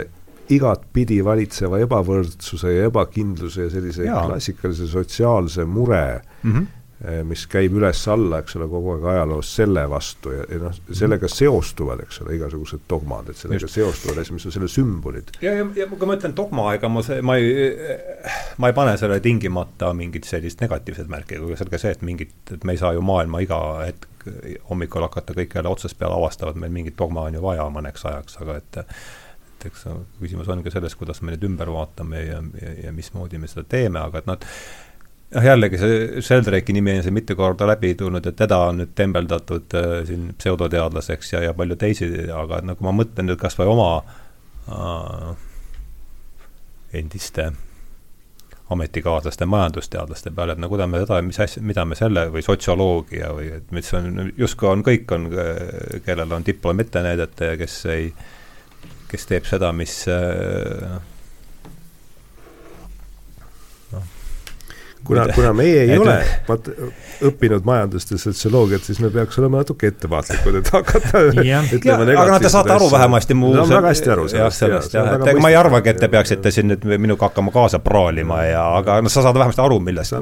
igatpidi 0.51 1.23
valitseva 1.25 1.81
ebavõrdsuse 1.85 2.77
ja 2.77 2.91
ebakindluse 2.91 3.69
ja 3.69 3.73
sellise 3.73 4.07
ja. 4.07 4.21
klassikalise 4.27 4.87
sotsiaalse 4.91 5.65
mure 5.65 6.23
mm, 6.43 6.53
-hmm. 6.53 7.25
mis 7.27 7.47
käib 7.51 7.75
üles-alla, 7.79 8.39
eks 8.43 8.57
ole, 8.57 8.69
kogu 8.71 8.93
aeg 8.95 9.07
ajaloos 9.15 9.55
selle 9.57 9.83
vastu 9.91 10.35
ja, 10.35 10.45
ja 10.51 10.59
noh, 10.63 10.77
sellega 10.93 11.29
seostuvad, 11.29 12.03
eks 12.05 12.21
ole, 12.23 12.37
igasugused 12.37 12.85
dogmad, 12.91 13.31
et 13.31 13.37
sellega 13.37 13.65
Just. 13.65 13.75
seostuvad 13.75 14.23
asjad, 14.23 14.35
mis 14.35 14.47
on 14.47 14.53
selle 14.53 14.69
sümbolid. 14.69 15.33
ja, 15.43 15.55
ja, 15.55 15.67
ja 15.77 15.87
kui 15.87 16.07
ma 16.07 16.19
ütlen 16.19 16.37
dogma, 16.37 16.69
ega 16.75 16.89
ma 16.89 17.03
see, 17.03 17.23
ma 17.23 17.37
ei, 17.37 17.73
ma 18.59 18.71
ei 18.71 18.79
pane 18.79 18.97
sellele 18.97 19.21
tingimata 19.21 19.93
mingit 19.95 20.31
sellist 20.31 20.61
negatiivset 20.61 21.11
märki, 21.11 21.43
kuigi 21.43 21.59
selge 21.59 21.79
see, 21.79 21.91
et 21.91 22.07
mingit, 22.07 22.35
et 22.55 22.65
me 22.65 22.77
ei 22.77 22.83
saa 22.83 22.93
ju 22.93 23.03
maailma 23.03 23.43
iga 23.43 23.61
hetk 23.87 24.09
hommikul 24.69 25.03
hakata 25.03 25.35
kõik 25.35 25.55
jälle 25.55 25.69
otsast 25.69 25.99
peale 25.99 26.15
avastama, 26.15 26.53
et 26.53 26.61
meil 26.63 26.73
mingit 26.73 26.99
dogma 26.99 27.27
on 27.27 27.35
ju 27.35 27.43
vaja 27.43 27.67
mõneks 27.75 28.07
ajaks, 28.07 28.39
aga 28.45 28.57
et 28.61 28.83
et 29.63 29.71
eks 29.71 29.85
küsimus 30.21 30.49
on 30.51 30.63
ka 30.65 30.73
selles, 30.75 30.95
kuidas 30.99 31.23
me 31.23 31.33
neid 31.33 31.45
ümber 31.47 31.71
vaatame 31.73 32.25
ja, 32.25 32.41
ja, 32.63 32.73
ja 32.87 32.95
mismoodi 32.95 33.39
me 33.39 33.51
seda 33.51 33.65
teeme, 33.69 34.03
aga 34.03 34.23
et 34.23 34.31
noh, 34.31 34.49
jah, 35.33 35.49
jällegi 35.53 35.81
see 35.81 36.23
Sheldrake'i 36.25 36.77
nimi 36.77 36.97
on 36.99 37.07
siin 37.07 37.17
mitu 37.17 37.37
korda 37.39 37.67
läbi 37.71 37.95
tulnud, 37.99 38.27
et 38.27 38.39
teda 38.39 38.59
on 38.69 38.83
nüüd 38.83 38.95
tembeldatud 38.99 39.79
äh, 39.79 39.91
siin 40.09 40.31
pseudoteadlaseks 40.39 41.35
ja, 41.37 41.43
ja 41.49 41.57
palju 41.57 41.79
teisi, 41.81 42.11
aga 42.35 42.63
nagu 42.73 42.89
ma 42.89 42.95
mõtlen 43.03 43.31
nüüd 43.31 43.41
kas 43.41 43.59
või 43.61 43.71
oma 43.73 43.91
äh, 44.69 45.29
endiste 47.03 47.53
ametikaaslaste 48.73 49.45
majandusteadlaste 49.53 50.31
peale, 50.33 50.55
et 50.55 50.61
no 50.63 50.69
kuidas 50.73 50.89
me 50.89 51.03
seda, 51.03 51.19
mis 51.25 51.41
asja, 51.45 51.61
mida 51.63 51.85
me 51.85 51.97
selle 51.99 52.31
või 52.33 52.45
sotsioloogia 52.45 53.33
või 53.37 53.51
et 53.59 53.75
mis 53.75 53.91
on, 53.99 54.31
justkui 54.39 54.71
on 54.71 54.85
kõik, 54.87 55.11
on, 55.13 55.27
kellel 56.07 56.33
on 56.33 56.47
diplom 56.47 56.81
ette 56.81 57.03
näidata 57.05 57.51
ja 57.51 57.59
kes 57.61 57.75
ei 57.93 58.07
äh, 58.09 58.31
kes 59.13 59.29
teeb 59.29 59.49
seda, 59.49 59.73
mis 59.77 60.03
noh. 60.09 61.12
Kuna, 65.05 65.27
kuna 65.35 65.53
meie 65.57 65.83
ei 65.85 65.91
et, 65.95 66.01
ole 66.01 66.17
vaat 66.49 66.69
õppinud 67.29 67.67
majandust 67.67 68.13
ja 68.15 68.19
sotsioloogiat, 68.21 68.85
siis 68.87 69.01
me 69.03 69.11
peaks 69.15 69.39
olema 69.43 69.63
natuke 69.63 69.91
ettevaatlikud, 69.93 70.59
et 70.61 70.71
hakata 70.75 71.23
ütlema 71.29 72.07
negatiivset 72.07 72.19
aga 72.23 72.27
no 72.35 72.41
te 72.43 72.53
saate 72.53 72.75
aru 72.77 72.91
vähemasti 72.93 73.37
mu 73.39 73.53
no, 73.57 73.67
väga 73.71 73.93
hästi 73.93 74.13
aru 74.15 74.27
sellest, 74.33 74.63
sellest 74.65 74.97
jah, 74.97 75.11
et 75.17 75.27
ega 75.35 75.45
ma 75.45 75.53
ei 75.53 75.59
arvagi, 75.59 75.95
et 75.95 76.03
te 76.03 76.11
peaksite 76.13 76.55
siin 76.55 76.71
nüüd 76.73 76.87
minuga 76.95 77.29
hakkama 77.31 77.55
kaasa 77.55 77.83
praalima 77.85 78.43
ja 78.47 78.65
aga 78.79 79.01
noh, 79.05 79.13
sa 79.13 79.25
saad 79.27 79.39
vähemasti 79.39 79.65
aru, 79.65 79.81
millest, 79.83 80.17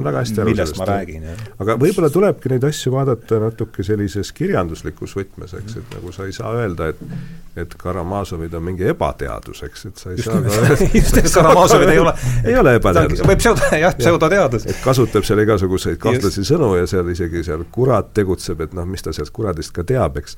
millest 0.45 0.81
ma 0.81 0.89
räägin. 0.93 1.29
aga 1.61 1.77
võib-olla 1.81 2.11
tulebki 2.13 2.53
neid 2.55 2.65
asju 2.71 2.95
vaadata 2.95 3.41
natuke 3.45 3.85
sellises 3.85 4.33
kirjanduslikus 4.37 5.15
võtmes, 5.17 5.55
eks, 5.61 5.79
et 5.81 5.95
nagu 5.97 6.13
sa 6.15 6.29
ei 6.29 6.35
saa 6.35 6.55
öelda, 6.57 6.91
et 6.93 7.49
et 7.55 7.73
Karamaasovid 7.77 8.53
on 8.55 8.63
mingi 8.63 8.85
ebateadus, 8.87 9.59
eks, 9.67 9.85
et 9.89 9.97
sa 9.99 10.11
ei 10.13 10.19
just 10.21 10.29
saa 10.31 10.75
just, 10.95 11.17
et 11.19 11.27
Karamaasovid 11.33 11.89
ei 11.91 11.99
ole 11.99 12.13
ei 12.45 12.55
ole 12.57 12.75
ebateadus. 12.79 13.23
või 13.27 13.35
pseudo, 13.41 13.67
jah, 13.75 13.95
pseudoteadus. 13.97 14.67
Et 14.71 14.83
kasutab 14.83 15.25
seal 15.27 15.41
igasuguseid 15.43 15.99
kahtlasi 16.01 16.45
sõnu 16.47 16.73
ja 16.79 16.87
seal 16.89 17.09
isegi 17.11 17.43
seal 17.47 17.65
kurat 17.73 18.13
tegutseb, 18.17 18.63
et 18.65 18.75
noh, 18.77 18.87
mis 18.87 19.03
ta 19.03 19.13
sealt 19.15 19.33
kuradist 19.35 19.75
ka 19.75 19.85
teab, 19.87 20.21
eks. 20.21 20.37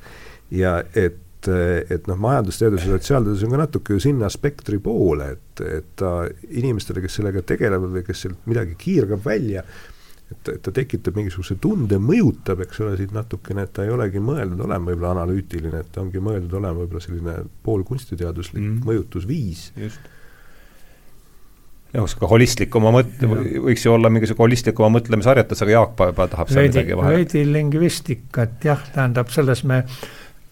ja 0.54 0.80
et 0.94 1.20
et 1.44 2.06
noh, 2.08 2.16
majandusteadus 2.16 2.86
ja 2.86 2.94
sotsiaalteadus 2.94 3.42
on 3.44 3.50
ka 3.52 3.58
natuke 3.60 3.92
ju 3.92 4.00
sinna 4.00 4.30
spektri 4.32 4.78
poole, 4.80 5.26
et, 5.34 5.60
et 5.60 5.90
ta 6.00 6.22
inimestele, 6.48 7.02
kes 7.04 7.18
sellega 7.18 7.42
tegelevad 7.44 7.92
või 7.92 8.04
kes 8.06 8.22
sealt 8.24 8.46
midagi 8.48 8.78
kiirgab 8.80 9.20
välja, 9.26 9.60
et, 10.32 10.48
et 10.54 10.62
ta 10.64 10.72
tekitab 10.72 11.18
mingisuguse 11.18 11.58
tunde, 11.60 11.98
mõjutab, 12.00 12.64
eks 12.64 12.80
ole, 12.80 12.94
siit 12.96 13.12
natukene, 13.12 13.66
et 13.66 13.74
ta 13.76 13.84
ei 13.84 13.92
olegi 13.92 14.22
mõeldud 14.24 14.64
olema 14.64 14.88
võib-olla 14.88 15.12
analüütiline, 15.18 15.84
et 15.84 15.92
ta 15.92 16.00
ongi 16.00 16.22
mõeldud 16.24 16.56
olema 16.62 16.80
võib-olla 16.80 17.04
selline 17.04 17.36
poolkunstiteaduslik 17.66 18.64
mm. 18.64 18.82
mõjutusviis. 18.88 19.66
just. 19.84 20.12
Jah, 21.94 22.08
sihuke 22.10 22.30
holistlikuma 22.30 22.92
mõt-, 22.94 23.22
võiks 23.68 23.86
ju 23.86 23.94
olla 23.94 24.10
mingisugune 24.12 24.48
holistlikuma 24.48 24.90
mõtlemisharjutus, 24.98 25.62
aga 25.64 25.76
Jaak 25.78 26.04
juba 26.10 26.28
tahab 26.32 26.52
seal 26.52 26.68
midagi 26.68 26.98
vahele. 26.98 27.22
veidi 27.22 27.46
lingvistikat 27.52 28.68
jah, 28.70 28.84
tähendab, 28.94 29.30
selles 29.34 29.64
me 29.64 29.84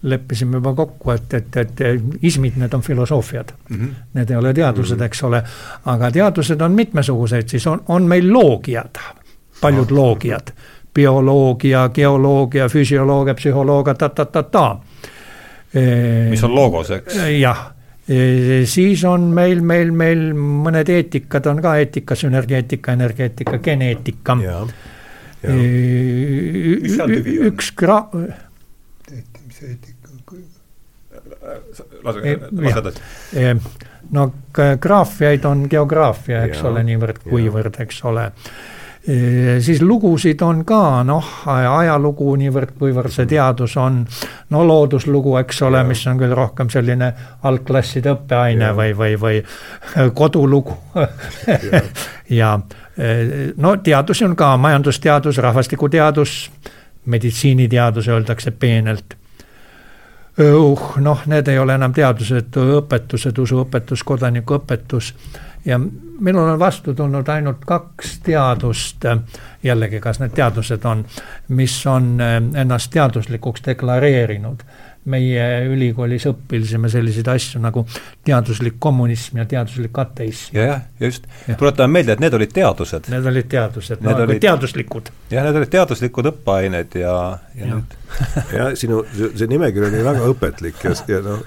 leppisime 0.02 0.58
juba 0.58 0.74
kokku, 0.74 1.12
et, 1.14 1.34
et, 1.38 1.56
et 1.62 1.82
ismid, 2.26 2.56
need 2.58 2.72
on 2.74 2.82
filosoofiad 2.82 3.52
mm. 3.68 3.76
-hmm. 3.76 3.90
Need 4.18 4.30
ei 4.30 4.36
ole 4.36 4.54
teadused 4.54 4.96
mm, 4.96 5.00
-hmm. 5.00 5.06
eks 5.06 5.22
ole, 5.22 5.42
aga 5.84 6.10
teadused 6.10 6.60
on 6.60 6.72
mitmesugused, 6.72 7.48
siis 7.48 7.66
on, 7.66 7.82
on 7.88 8.02
meil 8.02 8.32
loogiad 8.32 8.98
paljud 9.62 9.90
loogiad, 9.90 10.50
bioloogia, 10.94 11.88
geoloogia, 11.94 12.68
füsioloogia, 12.68 13.34
psühholoogia 13.34 13.94
ta,, 13.94 14.08
ta-ta-ta-ta. 14.08 14.76
mis 16.30 16.44
on 16.44 16.54
loogos, 16.54 16.90
eks? 16.90 17.16
jah 17.40 17.70
siis 18.06 19.04
on 19.06 19.28
meil, 19.34 19.60
meil, 19.62 19.92
meil 19.94 20.32
mõned 20.34 20.88
eetikad 20.90 21.46
on 21.50 21.62
ka 21.62 21.76
eetika, 21.78 22.16
sünergeetika, 22.18 22.96
energeetika, 22.98 23.58
geneetika. 23.62 24.36
üks 27.50 27.72
gra-. 27.78 28.06
mis 29.46 29.62
eetika 29.62 30.10
on? 30.10 30.44
lase, 32.02 32.36
lase 32.52 32.78
edasi. 32.82 33.00
no 34.10 34.28
graafiaid 34.82 35.44
on 35.48 35.66
geograafia, 35.70 36.44
eks 36.48 36.62
ja, 36.62 36.68
ole, 36.70 36.82
niivõrd-kuivõrd, 36.90 37.80
eks 37.86 38.04
ole 38.10 38.30
siis 39.60 39.80
lugusid 39.82 40.42
on 40.46 40.60
ka 40.64 41.02
noh, 41.06 41.30
ajalugu 41.50 42.36
niivõrd, 42.38 42.74
kuivõrd 42.78 43.10
see 43.10 43.26
teadus 43.26 43.74
on, 43.80 44.02
no 44.54 44.62
looduslugu, 44.66 45.34
eks 45.40 45.62
ole, 45.66 45.82
mis 45.88 46.04
on 46.06 46.20
küll 46.20 46.34
rohkem 46.38 46.70
selline 46.70 47.08
algklasside 47.42 48.12
õppeaine 48.14 48.68
ja. 48.70 48.76
või, 48.78 48.94
või, 48.98 49.16
või 49.18 49.42
kodulugu. 50.20 50.78
Ja, 50.94 51.82
ja 52.30 52.52
no 53.56 53.76
teadusi 53.82 54.24
on 54.24 54.36
ka, 54.36 54.56
majandusteadus, 54.56 55.38
rahvastikuteadus, 55.38 56.50
meditsiiniteadus 57.04 58.08
öeldakse 58.08 58.50
peenelt. 58.50 59.16
Uh, 60.40 60.94
noh, 60.96 61.26
need 61.26 61.48
ei 61.48 61.58
ole 61.58 61.74
enam 61.74 61.92
teadused, 61.92 62.54
õpetused, 62.56 63.36
usuõpetus, 63.38 64.00
kodanikuõpetus 64.06 65.10
ja 65.64 65.80
minul 66.20 66.48
on 66.48 66.58
vastu 66.58 66.94
tulnud 66.94 67.28
ainult 67.28 67.64
kaks 67.66 68.18
teadust, 68.26 69.04
jällegi, 69.62 70.00
kas 70.00 70.20
need 70.22 70.34
teadused 70.34 70.84
on, 70.88 71.04
mis 71.48 71.76
on 71.86 72.14
eh, 72.20 72.38
ennast 72.62 72.92
teaduslikuks 72.92 73.66
deklareerinud. 73.66 74.64
meie 75.02 75.46
ülikoolis 75.66 76.28
õpilasime 76.30 76.86
selliseid 76.86 77.26
asju 77.26 77.58
nagu 77.58 77.80
teaduslik 78.22 78.76
kommunism 78.78 79.40
ja 79.40 79.44
teaduslik 79.50 79.98
ateism. 79.98 80.54
ja, 80.54 80.66
jah, 80.66 80.84
just 81.00 81.24
ja., 81.48 81.56
tuletame 81.58 81.92
meelde, 81.92 82.12
et 82.12 82.20
need 82.22 82.34
olid 82.38 82.52
teadused. 82.54 83.08
Need 83.10 83.26
olid 83.26 83.48
teadused, 83.50 83.98
no 84.00 84.14
olid 84.14 84.38
teaduslikud. 84.44 85.10
jah, 85.30 85.42
need 85.48 85.58
olid 85.58 85.72
teaduslikud 85.74 86.30
õppeained 86.30 86.94
ja, 87.00 87.16
ja, 87.54 87.66
ja 87.66 87.72
nüüd 87.72 87.98
jah, 88.52 88.70
sinu, 88.78 89.02
see 89.10 89.50
nimekiri 89.50 89.90
oli 89.90 90.04
väga 90.06 90.30
õpetlik 90.30 90.86
ja, 90.86 90.94
ja 91.16 91.20
noh, 91.26 91.42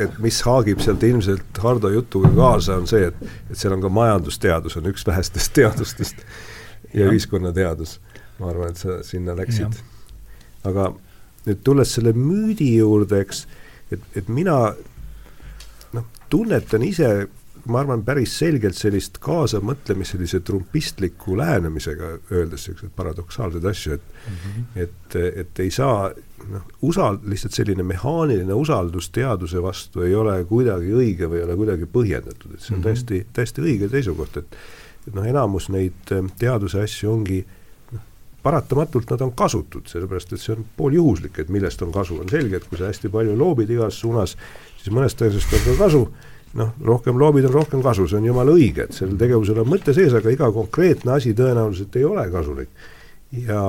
et 0.00 0.18
mis 0.22 0.40
haagib 0.46 0.80
sealt 0.82 1.02
ilmselt 1.06 1.58
Hardo 1.62 1.90
jutuga 1.92 2.30
kaasa, 2.36 2.78
on 2.80 2.88
see, 2.90 3.08
et, 3.10 3.32
et 3.50 3.58
seal 3.58 3.74
on 3.76 3.82
ka 3.84 3.90
majandusteadus, 3.92 4.76
on 4.80 4.88
üks 4.90 5.06
vähestest 5.06 5.52
teadustest 5.56 6.24
ja, 6.92 7.04
ja. 7.04 7.10
ühiskonnateadus. 7.10 7.98
ma 8.38 8.50
arvan, 8.50 8.72
et 8.72 8.80
sa 8.80 9.00
sinna 9.06 9.36
läksid. 9.38 9.76
aga 10.68 10.92
nüüd 11.46 11.60
tulles 11.64 11.94
selle 11.94 12.12
müüdi 12.16 12.72
juurde, 12.76 13.20
eks, 13.24 13.46
et, 13.92 14.02
et 14.16 14.28
mina 14.28 14.56
noh, 15.92 16.08
tunnetan 16.30 16.84
ise, 16.86 17.12
ma 17.68 17.80
arvan, 17.80 18.02
päris 18.06 18.34
selgelt 18.38 18.74
sellist 18.74 19.18
kaasamõtlemist 19.22 20.16
sellise 20.16 20.40
trumpistliku 20.42 21.36
lähenemisega, 21.38 22.10
öeldes 22.32 22.66
niisuguseid 22.66 22.92
paradoksaalseid 22.96 23.64
asju, 23.70 23.94
et 23.94 24.02
mm 24.02 24.36
-hmm. 24.42 24.82
et, 24.82 25.16
et 25.44 25.60
ei 25.62 25.70
saa 25.70 26.10
noh, 26.50 26.66
usal-, 26.82 27.20
lihtsalt 27.22 27.54
selline 27.54 27.82
mehaaniline 27.82 28.54
usaldus 28.54 29.10
teaduse 29.10 29.62
vastu 29.62 30.02
ei 30.02 30.14
ole 30.14 30.44
kuidagi 30.44 30.92
õige 30.92 31.30
või 31.30 31.38
ei 31.38 31.48
ole 31.48 31.56
kuidagi 31.56 31.86
põhjendatud, 31.86 32.54
et 32.54 32.60
see 32.60 32.74
on 32.74 32.78
mm 32.78 32.82
-hmm. 32.82 32.84
täiesti, 32.84 33.26
täiesti 33.32 33.62
õige 33.62 33.88
seisukoht, 33.88 34.36
et 34.36 34.56
et 35.06 35.14
noh, 35.14 35.24
enamus 35.26 35.68
neid 35.68 36.10
teaduse 36.38 36.82
asju 36.82 37.12
ongi 37.12 37.40
äh, 37.40 37.62
paratamatult 38.42 39.10
nad 39.10 39.20
on 39.20 39.32
kasutud, 39.32 39.86
sellepärast 39.86 40.34
et 40.34 40.42
see 40.42 40.54
on 40.56 40.64
pooljuhuslik, 40.76 41.38
et 41.38 41.50
millest 41.52 41.82
on 41.82 41.92
kasu, 41.94 42.18
on 42.22 42.30
selge, 42.30 42.58
et 42.58 42.66
kui 42.68 42.78
sa 42.78 42.90
hästi 42.90 43.10
palju 43.12 43.36
loobid 43.38 43.70
igas 43.70 44.00
suunas, 44.02 44.34
siis 44.80 44.94
mõnest 44.94 45.22
asjast 45.22 45.54
on 45.58 45.64
ka 45.68 45.76
kasu, 45.84 46.02
noh, 46.58 46.74
rohkem 46.84 47.18
loobid, 47.18 47.46
on 47.48 47.54
rohkem 47.54 47.82
kasu, 47.84 48.06
see 48.08 48.20
on 48.20 48.28
jumala 48.28 48.54
õige, 48.54 48.86
et 48.86 48.96
sellel 48.96 49.18
tegevusel 49.20 49.62
on 49.62 49.70
mõte 49.72 49.94
sees, 49.96 50.14
aga 50.16 50.32
iga 50.32 50.50
konkreetne 50.52 51.16
asi 51.16 51.34
tõenäoliselt 51.36 51.96
ei 51.96 52.06
ole 52.08 52.26
kasulik. 52.32 52.72
ja, 53.32 53.62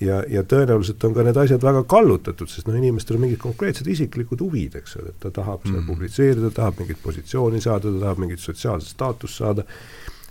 ja, 0.00 0.18
ja 0.28 0.42
tõenäoliselt 0.44 1.04
on 1.08 1.14
ka 1.16 1.24
need 1.24 1.38
asjad 1.40 1.62
väga 1.64 1.84
kallutatud, 1.88 2.50
sest 2.52 2.68
noh, 2.68 2.76
inimestel 2.76 3.16
on 3.16 3.24
mingid 3.24 3.40
konkreetsed 3.40 3.88
isiklikud 3.88 4.42
huvid, 4.44 4.76
eks 4.82 4.98
ole, 5.00 5.14
et 5.14 5.22
ta 5.22 5.32
tahab 5.32 5.64
seal 5.64 5.80
mm. 5.80 5.86
publitseerida, 5.88 6.52
tahab 6.56 6.82
mingit 6.82 7.00
positsiooni 7.04 7.62
saada, 7.64 7.88
ta 7.88 8.04
tahab 8.04 8.20
mingit 8.24 8.44
sotsiaalset 8.44 8.92
staatust 8.92 9.40
saada, 9.40 9.64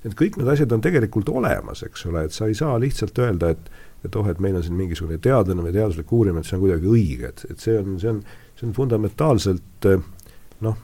et 0.06 0.14
kõik 0.14 0.38
need 0.38 0.52
asjad 0.54 0.76
on 0.76 0.86
tegelikult 0.86 1.32
olemas, 1.34 1.82
eks 1.88 2.06
ole, 2.12 2.28
et 2.28 2.36
sa 2.36 2.50
ei 2.52 2.58
saa 2.58 2.78
lihtsalt 2.82 3.26
öelda, 3.26 3.56
et 3.56 3.74
et 4.06 4.16
oh, 4.20 4.28
et 4.30 4.38
meil 4.38 4.54
on 4.54 4.62
siin 4.62 4.76
mingisugune 4.78 5.18
teadlane 5.18 5.64
või 5.66 5.72
teaduslik 5.74 6.12
uurimine, 6.14 6.44
et 6.44 6.46
see 6.46 6.60
on 6.60 6.62
kuidagi 6.62 6.90
õige, 6.92 7.32
et, 7.32 7.40
et 7.50 7.64
see 7.64 7.74
on, 7.80 7.96
see 7.98 8.12
on, 8.12 8.20
see 8.54 8.68
on 8.68 8.76
fundamentaalselt 8.78 9.88
noh, 10.62 10.76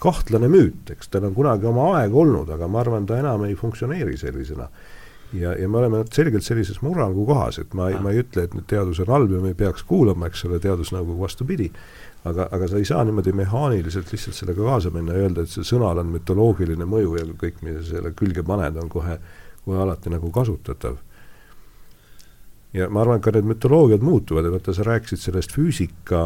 kahtlane 0.00 0.48
müüt, 0.50 0.92
eks. 0.94 1.10
Tal 1.12 1.26
on 1.28 1.34
kunagi 1.36 1.66
oma 1.68 1.90
aeg 1.98 2.14
olnud, 2.14 2.50
aga 2.54 2.68
ma 2.70 2.82
arvan, 2.82 3.06
ta 3.06 3.18
enam 3.18 3.44
ei 3.48 3.56
funktsioneeri 3.58 4.16
sellisena. 4.16 4.68
ja, 5.32 5.52
ja 5.60 5.68
me 5.68 5.78
oleme 5.78 6.04
selgelt 6.12 6.44
sellises 6.44 6.78
murrangu 6.80 7.26
kohas, 7.28 7.58
et 7.60 7.74
ma 7.76 7.90
ei, 7.90 7.98
ma 8.00 8.14
ei 8.14 8.22
ütle, 8.22 8.46
et 8.46 8.54
nüüd 8.56 8.64
teadus 8.70 9.02
on 9.04 9.10
halb 9.12 9.34
ja 9.34 9.40
me 9.42 9.50
ei 9.52 9.58
peaks 9.58 9.82
kuulama, 9.84 10.30
eks 10.30 10.46
ole, 10.48 10.60
teadusnõukogu 10.64 11.20
vastupidi, 11.20 11.66
aga, 12.24 12.46
aga 12.48 12.68
sa 12.70 12.80
ei 12.80 12.86
saa 12.88 13.02
niimoodi 13.04 13.34
mehaaniliselt 13.36 14.08
lihtsalt 14.12 14.38
sellega 14.38 14.64
kaasa 14.64 14.92
minna 14.94 15.12
ja 15.12 15.26
öelda, 15.26 15.44
et 15.44 15.52
see 15.52 15.66
sõnal 15.68 16.00
on 16.00 16.14
mütoloogiline 16.14 16.88
mõju 16.88 17.18
ja 17.18 17.26
kõik, 17.42 17.60
mida 17.66 17.82
sa 17.82 17.98
selle 17.98 18.14
külge 18.16 18.46
paned, 18.46 18.80
on 18.80 18.88
kohe, 18.88 19.18
kohe 19.66 19.82
alati 19.84 20.14
nagu 20.14 20.32
kasutatav. 20.32 20.96
Ja 22.72 22.88
ma 22.88 23.04
arvan, 23.04 23.20
et 23.20 23.28
ka 23.28 23.36
need 23.36 23.52
mütoloogiad 23.52 24.04
muutuvad 24.04 24.48
ja 24.48 24.54
vaata, 24.54 24.72
sa 24.76 24.88
rääkisid 24.88 25.20
sellest 25.26 25.52
füüsika 25.52 26.22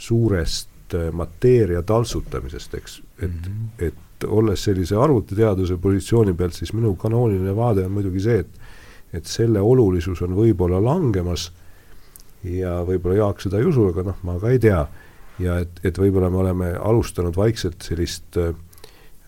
suurest 0.00 0.70
mateeria 1.12 1.82
taltsutamisest, 1.82 2.74
eks, 2.74 3.02
et 3.22 3.30
mm, 3.30 3.42
-hmm. 3.44 3.86
et 3.86 4.24
olles 4.26 4.64
sellise 4.64 4.96
arvutiteaduse 4.96 5.76
positsiooni 5.76 6.34
pealt, 6.34 6.52
siis 6.52 6.72
minu 6.72 6.94
kanooniline 6.94 7.56
vaade 7.56 7.84
on 7.84 7.92
muidugi 7.92 8.20
see, 8.20 8.38
et 8.38 8.60
et 9.12 9.26
selle 9.26 9.60
olulisus 9.60 10.22
on 10.22 10.36
võib-olla 10.36 10.78
langemas 10.82 11.50
ja 12.46 12.80
võib-olla 12.86 13.16
Jaak 13.16 13.40
seda 13.42 13.58
ei 13.58 13.66
usu, 13.66 13.88
aga 13.90 14.04
noh, 14.06 14.18
ma 14.22 14.38
ka 14.38 14.50
ei 14.50 14.58
tea. 14.58 14.86
ja 15.40 15.58
et, 15.58 15.80
et 15.84 15.98
võib-olla 15.98 16.30
me 16.30 16.36
oleme 16.36 16.72
alustanud 16.76 17.36
vaikselt 17.36 17.82
sellist 17.82 18.36
äh, 18.36 18.54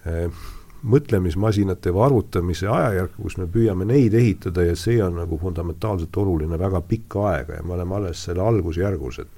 äh 0.07 0.51
mõtlemismasinate 0.83 1.93
või 1.95 2.03
arvutamise 2.09 2.67
ajajärku, 2.67 3.23
kus 3.23 3.37
me 3.39 3.47
püüame 3.47 3.85
neid 3.87 4.15
ehitada 4.19 4.65
ja 4.67 4.75
see 4.77 4.97
on 5.03 5.15
nagu 5.21 5.39
fundamentaalselt 5.39 6.17
oluline 6.19 6.59
väga 6.59 6.81
pikka 6.89 7.27
aega 7.31 7.59
ja 7.61 7.63
me 7.63 7.77
oleme 7.77 7.95
alles 7.95 8.25
selle 8.27 8.43
algusjärgus, 8.43 9.21
et 9.23 9.29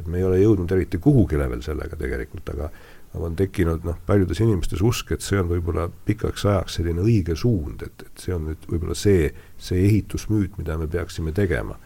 et 0.00 0.06
me 0.06 0.20
ei 0.20 0.26
ole 0.28 0.40
jõudnud 0.42 0.72
eriti 0.76 1.00
kuhugile 1.02 1.48
veel 1.50 1.64
sellega 1.64 1.98
tegelikult, 1.98 2.54
aga 2.54 2.70
aga 3.16 3.30
on 3.30 3.36
tekkinud 3.38 3.84
noh, 3.86 3.96
paljudes 4.04 4.42
inimestes 4.44 4.82
usk, 4.84 5.14
et 5.14 5.24
see 5.24 5.38
on 5.40 5.48
võib-olla 5.48 5.86
pikaks 6.08 6.44
ajaks 6.50 6.74
selline 6.76 7.00
õige 7.00 7.36
suund, 7.38 7.80
et, 7.86 8.02
et 8.04 8.24
see 8.24 8.34
on 8.34 8.50
nüüd 8.50 8.66
võib-olla 8.68 8.96
see, 8.98 9.30
see 9.56 9.86
ehitusmüüt, 9.86 10.58
mida 10.60 10.76
me 10.76 10.88
peaksime 10.90 11.32
tegema 11.32 11.78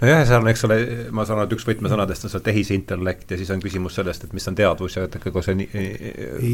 nojah, 0.00 0.22
seal 0.26 0.42
on, 0.42 0.48
eks 0.52 0.64
ole, 0.66 0.76
ma 1.14 1.24
saan 1.28 1.40
aru, 1.42 1.48
et 1.48 1.54
üks 1.56 1.66
võtmesõnadest 1.68 2.26
on 2.26 2.32
seal 2.32 2.42
tehisintellekt 2.46 3.32
ja 3.34 3.38
siis 3.40 3.50
on 3.54 3.62
küsimus 3.62 3.96
sellest, 3.98 4.26
et 4.26 4.34
mis 4.36 4.48
on 4.50 4.56
teadvus 4.58 4.96
ja 4.96 5.04
et 5.06 5.16
kogu 5.22 5.42
see 5.44 5.66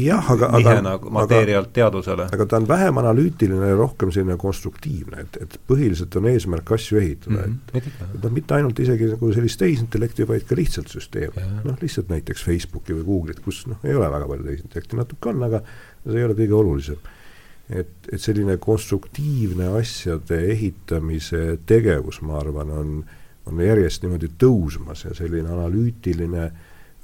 jah, 0.01 0.29
aga, 0.35 0.51
nihe 0.57 0.75
nagu 0.85 1.13
materjalt 1.15 1.71
teadusele. 1.75 2.29
aga 2.35 2.47
ta 2.49 2.59
on 2.61 2.67
vähem 2.69 3.01
analüütiline 3.01 3.71
ja 3.71 3.79
rohkem 3.79 4.13
selline 4.15 4.37
konstruktiivne, 4.41 5.25
et, 5.25 5.41
et 5.45 5.57
põhiliselt 5.69 6.15
on 6.19 6.29
eesmärk 6.31 6.75
asju 6.77 7.01
ehitada 7.01 7.37
mm, 7.37 7.57
-hmm. 7.73 7.81
et, 7.81 7.89
et 8.15 8.23
noh, 8.23 8.35
mitte 8.37 8.57
ainult 8.57 8.79
isegi 8.85 9.11
nagu 9.13 9.33
sellist 9.33 9.61
tehisintellekti, 9.61 10.27
vaid 10.29 10.47
ka 10.49 10.57
lihtsalt 10.57 10.91
süsteeme, 10.91 11.49
noh 11.65 11.81
lihtsalt 11.81 12.09
näiteks 12.13 12.45
Facebooki 12.45 12.97
või 12.97 13.05
Google'it, 13.09 13.43
kus 13.45 13.65
noh, 13.71 13.81
ei 13.83 13.95
ole 13.95 14.09
väga 14.11 14.31
palju 14.31 14.49
tehisintellekti, 14.49 15.01
natuke 15.01 15.33
on, 15.33 15.45
aga 15.49 15.61
see 16.05 16.19
ei 16.19 16.27
ole 16.27 16.37
kõige 16.37 16.59
olulisem 16.61 17.13
et, 17.69 18.09
et 18.11 18.21
selline 18.21 18.57
konstruktiivne 18.61 19.71
asjade 19.79 20.37
ehitamise 20.53 21.57
tegevus, 21.65 22.21
ma 22.21 22.39
arvan, 22.39 22.71
on, 22.71 22.95
on 23.49 23.65
järjest 23.65 24.05
niimoodi 24.05 24.31
tõusmas 24.41 25.05
ja 25.07 25.15
selline 25.17 25.49
analüütiline 25.49 26.49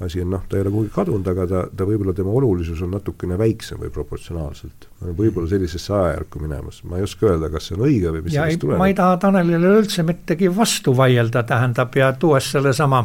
asi 0.01 0.21
on 0.21 0.31
noh, 0.33 0.41
ta 0.49 0.57
ei 0.57 0.63
ole 0.63 0.71
kuhugi 0.73 0.89
kadunud, 0.93 1.27
aga 1.29 1.43
ta, 1.49 1.59
ta 1.77 1.85
võib-olla, 1.85 2.13
tema 2.17 2.33
olulisus 2.33 2.79
on 2.81 2.89
natukene 2.95 3.37
väiksem 3.37 3.81
või 3.81 3.91
proportsionaalselt. 3.93 4.87
võib-olla 5.17 5.49
sellisesse 5.49 5.93
ajajärku 5.93 6.41
minemas, 6.41 6.81
ma 6.89 6.97
ei 6.97 7.05
oska 7.05 7.29
öelda, 7.29 7.51
kas 7.53 7.69
see 7.69 7.77
on 7.77 7.85
õige 7.85 8.13
või 8.15 8.23
mis 8.25 8.33
sellest 8.33 8.63
tuleneb. 8.63 8.81
ma 8.81 8.89
ei 8.89 8.97
taha 8.97 9.19
Tanelile 9.21 9.75
üldse 9.81 10.05
mittegi 10.07 10.49
vastu 10.55 10.95
vaielda, 10.97 11.43
tähendab, 11.47 11.95
ja 11.95 12.11
tuues 12.17 12.49
sellesama 12.55 13.03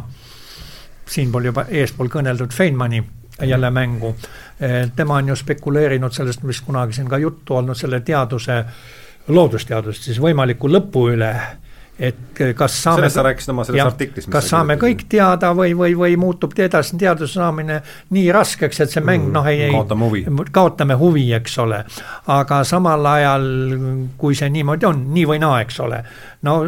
siinpool 1.07 1.51
juba 1.51 1.67
eespool 1.69 2.09
kõneldud 2.13 2.57
Feynmani 2.57 3.03
jälle 3.43 3.71
mängu. 3.71 4.15
Eh, 4.61 4.91
tema 4.97 5.15
on 5.21 5.29
ju 5.29 5.37
spekuleerinud 5.37 6.13
sellest, 6.13 6.43
mis 6.43 6.61
kunagi 6.61 6.93
siin 6.93 7.09
ka 7.09 7.19
juttu 7.19 7.57
olnud, 7.57 7.77
selle 7.77 8.01
teaduse, 8.01 8.65
loodusteadust 9.29 10.03
siis 10.03 10.21
võimaliku 10.23 10.71
lõpu 10.71 11.09
üle 11.13 11.35
et 11.99 12.41
kas 12.57 12.75
saame 12.83 13.07
sellest 13.07 13.17
sa 13.17 13.23
rääkisid 13.25 13.53
oma 13.55 13.65
selles 13.65 13.87
artiklis. 13.87 14.27
kas 14.33 14.51
saame 14.53 14.77
kõik 14.81 15.07
teada 15.09 15.53
või, 15.57 15.73
või, 15.77 15.95
või 15.97 16.17
muutub 16.21 16.53
edasi 16.61 16.99
teaduse 17.01 17.39
saamine 17.39 17.79
nii 18.13 18.27
raskeks, 18.37 18.81
et 18.85 18.93
see 18.93 19.05
mäng 19.05 19.25
mm, 19.25 19.33
noh 19.33 19.49
ei, 19.49 19.63
ei 19.69 19.73
kaotame 19.73 20.05
huvi, 20.05 20.25
kaotame 20.53 20.99
huvi, 21.01 21.25
eks 21.39 21.59
ole. 21.65 21.83
aga 22.37 22.61
samal 22.69 23.09
ajal, 23.15 23.47
kui 24.21 24.37
see 24.37 24.51
niimoodi 24.53 24.89
on, 24.89 25.07
nii 25.17 25.25
või 25.33 25.41
naa, 25.41 25.63
eks 25.65 25.81
ole. 25.87 26.03
no 26.45 26.59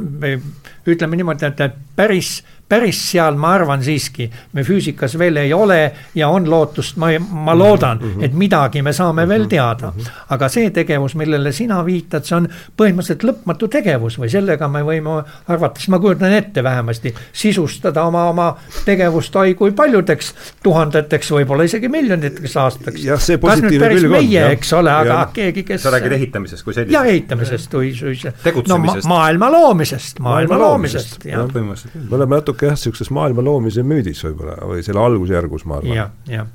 ütleme 0.89 1.21
niimoodi, 1.21 1.51
et, 1.53 1.61
et 1.61 1.77
päris 1.97 2.39
päris 2.69 3.01
seal 3.11 3.37
ma 3.41 3.55
arvan 3.57 3.83
siiski, 3.85 4.29
me 4.53 4.65
füüsikas 4.67 5.17
veel 5.19 5.37
ei 5.41 5.53
ole 5.57 5.81
ja 6.15 6.29
on 6.29 6.51
lootust, 6.51 6.97
ma, 6.97 7.13
ma 7.19 7.53
mhm, 7.55 7.59
loodan 7.59 7.99
mm, 7.99 8.15
-hmm. 8.15 8.25
et 8.25 8.33
midagi 8.33 8.83
me 8.83 8.93
saame 8.93 9.23
mm 9.23 9.25
-hmm. 9.25 9.29
veel 9.29 9.43
mhm, 9.43 9.49
teada 9.49 9.93
aga 10.29 10.49
see 10.49 10.71
tegevus, 10.71 11.15
millele 11.15 11.53
sina 11.53 11.85
viitad, 11.85 12.25
see 12.25 12.37
on 12.37 12.49
põhimõtteliselt 12.49 13.25
lõpmatu 13.25 13.69
tegevus 13.73 14.19
või 14.21 14.31
sellega 14.33 14.69
me 14.69 14.83
võime 14.87 15.23
arvates, 15.49 15.89
ma 15.89 15.99
kujutan 15.99 16.33
ette 16.33 16.63
vähemasti, 16.65 17.15
sisustada 17.33 18.05
oma, 18.05 18.25
oma 18.29 18.49
tegevust 18.85 19.37
oi 19.37 19.55
kui 19.55 19.73
paljudeks 19.73 20.35
tuhandeteks, 20.63 21.31
võib-olla 21.31 21.65
isegi 21.69 21.89
miljoniteks 21.89 22.57
aastaks. 22.57 23.05
jah, 23.05 23.21
see 23.21 23.39
positiivne 23.39 23.89
külg 23.95 24.11
on. 24.11 24.17
meie, 24.19 24.45
eks 24.53 24.73
ole, 24.73 24.93
aga 24.93 25.15
ja. 25.15 25.29
keegi, 25.33 25.65
kes. 25.65 25.83
sa 25.83 25.91
räägid 25.95 26.13
ehitamisest 26.13 26.65
kui 26.65 26.75
sellisest. 26.75 26.95
ja 26.95 27.05
ehitamisest 27.05 27.75
või, 27.75 27.93
või. 28.03 28.65
no, 28.69 28.79
ma. 28.85 28.97
maailma 29.15 29.51
loomisest, 29.53 30.21
maailma 30.25 30.59
loomisest, 30.59 31.25
jah. 31.25 31.47
põhimõtteliselt 31.49 31.95
küll. 31.95 32.09
me 32.11 32.21
oleme 32.21 32.41
natuke 32.43 32.58
natuke 32.59 32.67
jah, 32.67 32.77
niisuguses 32.77 33.11
maailma 33.15 33.43
loomise 33.45 33.83
müüdis 33.87 34.23
võib-olla 34.25 34.57
või 34.67 34.83
selle 34.83 35.03
algusjärgus, 35.03 35.65
ma 35.65 35.79
arvan. 35.79 35.95
Ja,. 35.95 36.09
jah, 36.27 36.39
jah. 36.39 36.47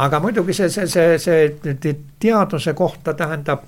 Aga 0.00 0.20
muidugi 0.22 0.54
see, 0.54 0.68
see, 0.70 0.86
see, 1.18 1.48
see 1.58 1.94
teaduse 2.20 2.72
kohta 2.78 3.12
tähendab, 3.14 3.64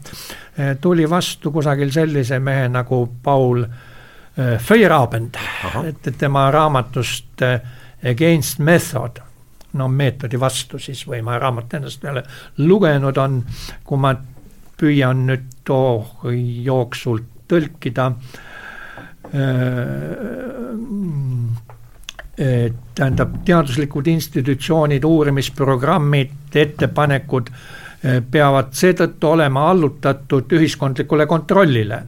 eh, 0.56 0.76
tuli 0.80 1.08
vastu 1.10 1.50
kusagil 1.52 1.90
sellise 1.92 2.38
mehe 2.38 2.68
nagu 2.68 3.02
Paul 3.22 3.64
äh, 3.64 4.56
Feyerabend, 4.62 5.36
et, 5.84 6.12
tema 6.18 6.46
raamatust 6.50 7.42
äh, 7.42 7.60
Against 8.08 8.62
Method, 8.62 9.20
no 9.76 9.88
meetodi 9.88 10.40
vastu 10.40 10.78
siis 10.78 11.02
või 11.08 11.20
ma 11.26 11.36
raamat 11.42 11.74
ennast 11.74 12.04
ei 12.04 12.14
ole 12.14 12.22
lugenud, 12.62 13.18
on, 13.18 13.42
kui 13.84 14.00
ma 14.00 14.14
püüan 14.78 15.26
nüüd 15.26 15.50
too 15.68 16.32
jooksult 16.64 17.28
tõlkida 17.50 18.08
äh, 18.08 18.51
tähendab, 22.94 23.36
teaduslikud 23.44 24.06
institutsioonid, 24.12 25.04
uurimisprogrammid, 25.04 26.34
ettepanekud 26.54 27.48
peavad 28.30 28.72
seetõttu 28.76 29.30
olema 29.30 29.68
allutatud 29.70 30.52
ühiskondlikule 30.52 31.26
kontrollile. 31.26 32.02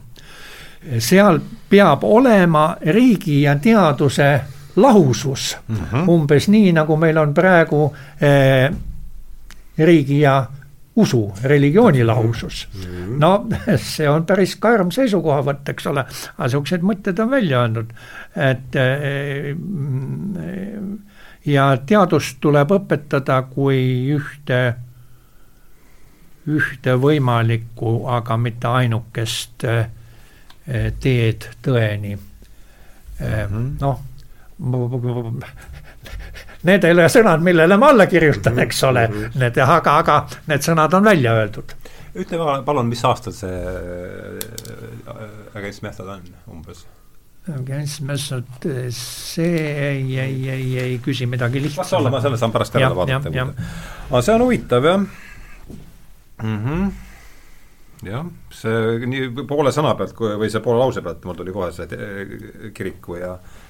seal 0.99 1.39
peab 1.69 2.03
olema 2.03 2.75
riigi 2.81 3.41
ja 3.41 3.55
teaduse 3.57 4.41
lahusus 4.75 5.57
mm, 5.67 5.75
-hmm. 5.75 6.09
umbes 6.09 6.47
nii, 6.47 6.71
nagu 6.71 6.97
meil 6.97 7.17
on 7.17 7.33
praegu 7.33 7.95
eh, 8.21 8.71
riigi 9.77 10.19
ja 10.19 10.45
usu, 10.95 11.33
religiooni 11.43 12.03
lahusus 12.03 12.67
mm. 12.73 12.81
-hmm. 12.81 13.19
no 13.19 13.47
see 13.95 14.09
on 14.09 14.25
päris 14.25 14.55
karm 14.55 14.91
seisukohavõtt, 14.91 15.69
eks 15.69 15.87
ole, 15.91 16.05
aga 16.37 16.47
niisugused 16.47 16.81
mõtted 16.81 17.19
on 17.19 17.29
välja 17.31 17.61
öeldud, 17.61 17.91
et 18.35 18.75
eh, 18.75 19.55
ja 21.45 21.77
teadust 21.85 22.37
tuleb 22.41 22.71
õpetada 22.71 23.41
kui 23.49 24.09
ühte, 24.15 24.61
ühte 26.47 26.97
võimalikku, 27.01 28.07
aga 28.07 28.37
mitte 28.37 28.67
ainukest 28.67 29.63
eh, 29.63 29.87
teed 30.99 31.49
tõeni 31.61 32.15
mm 32.15 32.21
-hmm.. 33.19 33.71
noh 33.81 33.99
Need 36.65 36.87
ei 36.87 36.95
ole 36.95 37.05
sõnad, 37.11 37.43
millele 37.45 37.77
ma 37.77 37.91
alla 37.93 38.07
kirjutan, 38.09 38.57
eks 38.63 38.81
ole, 38.87 39.05
need, 39.37 39.57
aga, 39.61 39.99
aga 40.01 40.17
need 40.49 40.65
sõnad 40.65 40.93
on 40.97 41.05
välja 41.05 41.35
öeldud. 41.37 41.75
ütle 42.15 42.37
palun, 42.65 42.87
mis 42.87 43.03
aastal 43.05 43.33
see 43.35 43.51
äh, 43.51 45.23
Against 45.55 45.83
Method 45.83 46.07
on 46.09 46.21
umbes? 46.51 46.85
Against 47.53 48.01
Method, 48.01 48.65
see 48.89 49.65
ei, 49.89 50.19
ei, 50.19 50.37
ei, 50.49 50.69
ei 50.79 50.99
küsi 51.03 51.27
midagi 51.29 51.61
lihtsat. 51.61 51.83
las 51.83 51.93
olla, 51.99 52.09
ma 52.09 52.21
selle 52.23 52.39
saan 52.41 52.55
pärast 52.55 52.79
järele 52.79 52.97
vaadata. 52.97 53.47
aga 54.09 54.21
see 54.21 54.37
on 54.37 54.45
huvitav 54.47 54.89
jah 54.89 55.03
mm. 55.03 56.61
-hmm 56.63 56.93
jah, 58.05 58.25
see 58.53 59.05
nii 59.09 59.45
poole 59.49 59.71
sõna 59.73 59.93
pealt 59.97 60.17
või 60.17 60.49
see 60.51 60.61
poole 60.63 60.81
lause 60.81 61.01
pealt 61.01 61.23
mul 61.25 61.37
tuli 61.37 61.53
kohe 61.55 61.71
see 61.73 62.71
kiriku 62.75 63.15
ja 63.21 63.31
äh, 63.33 63.63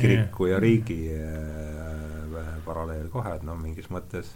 kiriku 0.00 0.46
ja 0.50 0.58
riigi 0.60 0.98
äh, 1.14 2.03
paralleel 2.64 3.08
kohe, 3.12 3.36
et 3.36 3.42
noh, 3.46 3.56
mingis 3.60 3.90
mõttes 3.90 4.32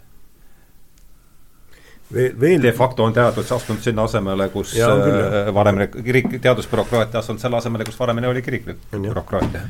veel, 2.13 2.33
veel 2.39 2.61
de 2.63 2.71
facto 2.73 3.03
on 3.03 3.13
teadus 3.13 3.51
astunud 3.51 3.83
sinna 3.83 4.05
asemele, 4.09 4.49
kus 4.53 4.73
ja, 4.77 4.89
äh, 4.95 5.53
varem 5.53 5.83
kirik, 6.03 6.39
teadusbürokraatia 6.41 7.19
astunud 7.23 7.41
selle 7.41 7.57
asemele, 7.57 7.87
kus 7.87 7.99
varemini 7.99 8.27
oli 8.27 8.41
kiriklik 8.41 8.85
bürokraatia. 8.95 9.65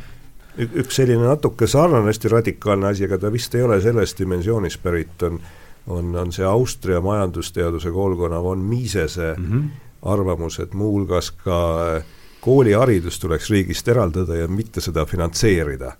üks 0.60 1.02
selline 1.02 1.24
natuke 1.28 1.68
sarnane, 1.68 2.08
hästi 2.12 2.36
radikaalne 2.36 2.92
asi, 2.94 3.08
aga 3.08 3.18
ta 3.18 3.32
vist 3.32 3.56
ei 3.56 3.64
ole 3.64 3.82
sellest 3.82 4.20
dimensioonist 4.20 4.84
pärit, 4.84 5.24
on 5.24 5.42
on, 5.90 6.16
on 6.16 6.32
see 6.32 6.46
Austria 6.46 7.02
majandusteaduse 7.02 7.92
koolkonna 7.92 8.44
von 8.44 8.60
Misese 8.60 9.36
mm 9.38 9.46
-hmm. 9.46 9.70
arvamus, 10.02 10.60
et 10.60 10.74
muuhulgas 10.74 11.32
ka 11.32 11.88
äh, 11.98 12.04
kooliharidus 12.42 13.20
tuleks 13.20 13.50
riigist 13.50 13.88
eraldada 13.88 14.36
ja 14.36 14.48
mitte 14.48 14.82
seda 14.82 15.06
finantseerida. 15.06 15.92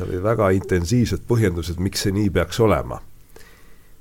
Seal 0.00 0.08
olid 0.08 0.24
väga 0.24 0.50
intensiivsed 0.56 1.24
põhjendused, 1.28 1.80
miks 1.80 2.06
see 2.06 2.14
nii 2.16 2.30
peaks 2.30 2.60
olema. 2.60 3.00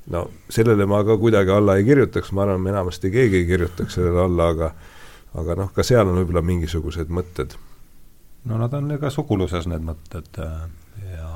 no 0.09 0.29
sellele 0.49 0.85
ma 0.85 1.03
ka 1.03 1.17
kuidagi 1.17 1.51
alla 1.51 1.75
ei 1.77 1.83
kirjutaks, 1.85 2.31
ma 2.31 2.41
arvan, 2.41 2.67
enamasti 2.67 3.11
keegi 3.11 3.43
ei 3.43 3.45
kirjutaks 3.45 3.93
sellele 3.99 4.21
alla, 4.21 4.47
aga 4.49 4.71
aga 5.37 5.55
noh, 5.55 5.71
ka 5.73 5.83
seal 5.83 6.07
on 6.07 6.17
võib-olla 6.17 6.41
mingisugused 6.41 7.09
mõtted. 7.09 7.55
no 8.45 8.57
nad 8.57 8.73
on 8.73 8.97
ka 8.99 9.09
suguluses, 9.09 9.67
need 9.67 9.85
mõtted 9.85 10.39
äh, 10.39 10.69
ja 11.11 11.33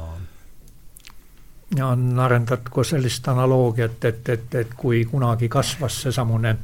ja 1.78 1.88
on 1.88 2.20
arendatud 2.20 2.72
ka 2.74 2.84
sellist 2.84 3.28
analoogiat, 3.28 4.06
et, 4.06 4.30
et, 4.30 4.56
et 4.56 4.74
kui 4.78 5.06
kunagi 5.06 5.50
kasvas 5.50 6.02
seesamune 6.06 6.58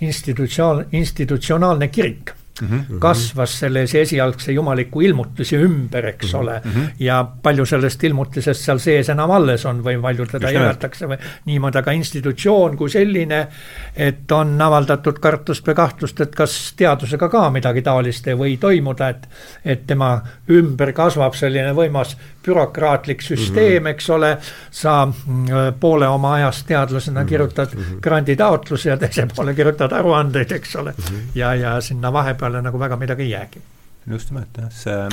institutsionaal, 0.00 0.84
institutsionaalne 0.92 1.88
kirik 1.88 2.37
mm 2.60 2.68
-hmm. 2.68 2.98
kasvas 2.98 3.58
selles 3.58 3.94
esialgse 3.94 4.52
jumaliku 4.52 5.00
ilmutuse 5.00 5.56
ümber, 5.56 6.06
eks 6.06 6.32
-hmm. 6.32 6.40
ole 6.40 6.60
mm, 6.64 6.70
-hmm. 6.70 6.88
ja 6.98 7.28
palju 7.42 7.66
sellest 7.66 8.04
ilmutisest 8.04 8.64
seal 8.64 8.78
sees 8.78 9.08
enam 9.08 9.30
alles 9.30 9.66
on 9.66 9.84
või 9.84 10.00
palju 10.02 10.26
teda 10.26 10.50
jagatakse 10.50 11.06
või 11.06 11.18
niimoodi, 11.44 11.78
aga 11.78 11.92
institutsioon 11.92 12.76
kui 12.76 12.90
selline, 12.90 13.48
et 13.96 14.32
on 14.32 14.62
avaldatud 14.62 15.18
kartust 15.18 15.68
või 15.68 15.74
kahtlust, 15.74 16.20
et 16.20 16.34
kas 16.34 16.74
teadusega 16.76 17.28
ka 17.28 17.50
midagi 17.50 17.82
taolist 17.82 18.26
ei 18.26 18.34
või 18.34 18.56
toimuda, 18.56 19.08
et 19.08 19.28
et 19.64 19.86
tema 19.86 20.20
ümber 20.50 20.92
kasvab 20.92 21.34
selline 21.34 21.72
võimas 21.74 22.16
bürokraatlik 22.48 23.22
süsteem 23.22 23.82
mm, 23.82 23.86
-hmm. 23.86 23.90
eks 23.90 24.10
ole, 24.10 24.38
sa 24.70 25.06
mm, 25.06 25.46
poole 25.80 26.08
oma 26.08 26.34
ajast 26.34 26.66
teadlasena 26.66 27.20
mm 27.20 27.24
-hmm. 27.24 27.28
kirjutad 27.28 27.68
-hmm. 27.74 28.00
granditaotlusi 28.00 28.88
ja 28.88 28.96
teise 28.96 29.26
poole 29.36 29.54
kirjutad 29.54 29.92
aruandeid, 29.92 30.52
eks 30.52 30.76
ole 30.76 30.90
mm, 30.90 31.04
-hmm. 31.04 31.20
ja, 31.34 31.54
ja 31.54 31.80
sinna 31.80 32.12
vahepeale 32.48 32.62
nagu 32.62 32.78
väga 32.78 32.96
midagi 32.96 33.22
ei 33.22 33.30
jäägi. 33.30 33.62
just 34.10 34.30
nimelt 34.30 34.56
jah, 34.56 34.70
see 34.70 35.08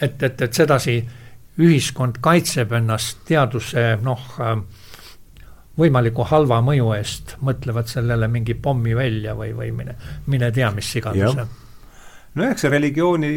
et, 0.00 0.22
et, 0.22 0.42
et 0.42 0.52
sedasi 0.52 1.00
ühiskond 1.60 2.20
kaitseb 2.20 2.72
ennast 2.72 3.24
teaduse 3.28 3.98
noh, 4.02 4.20
võimaliku 5.76 6.24
halva 6.24 6.60
mõju 6.60 6.92
eest, 6.96 7.36
mõtlevad 7.40 7.88
sellele 7.88 8.28
mingi 8.28 8.54
pommi 8.54 8.94
välja 8.96 9.34
või, 9.34 9.52
või 9.56 9.72
mine, 9.72 9.96
mine 10.26 10.50
tea, 10.52 10.70
mis 10.70 10.94
iganes 10.96 11.36
no 12.34 12.46
eks 12.46 12.62
see 12.62 12.70
religiooni, 12.70 13.30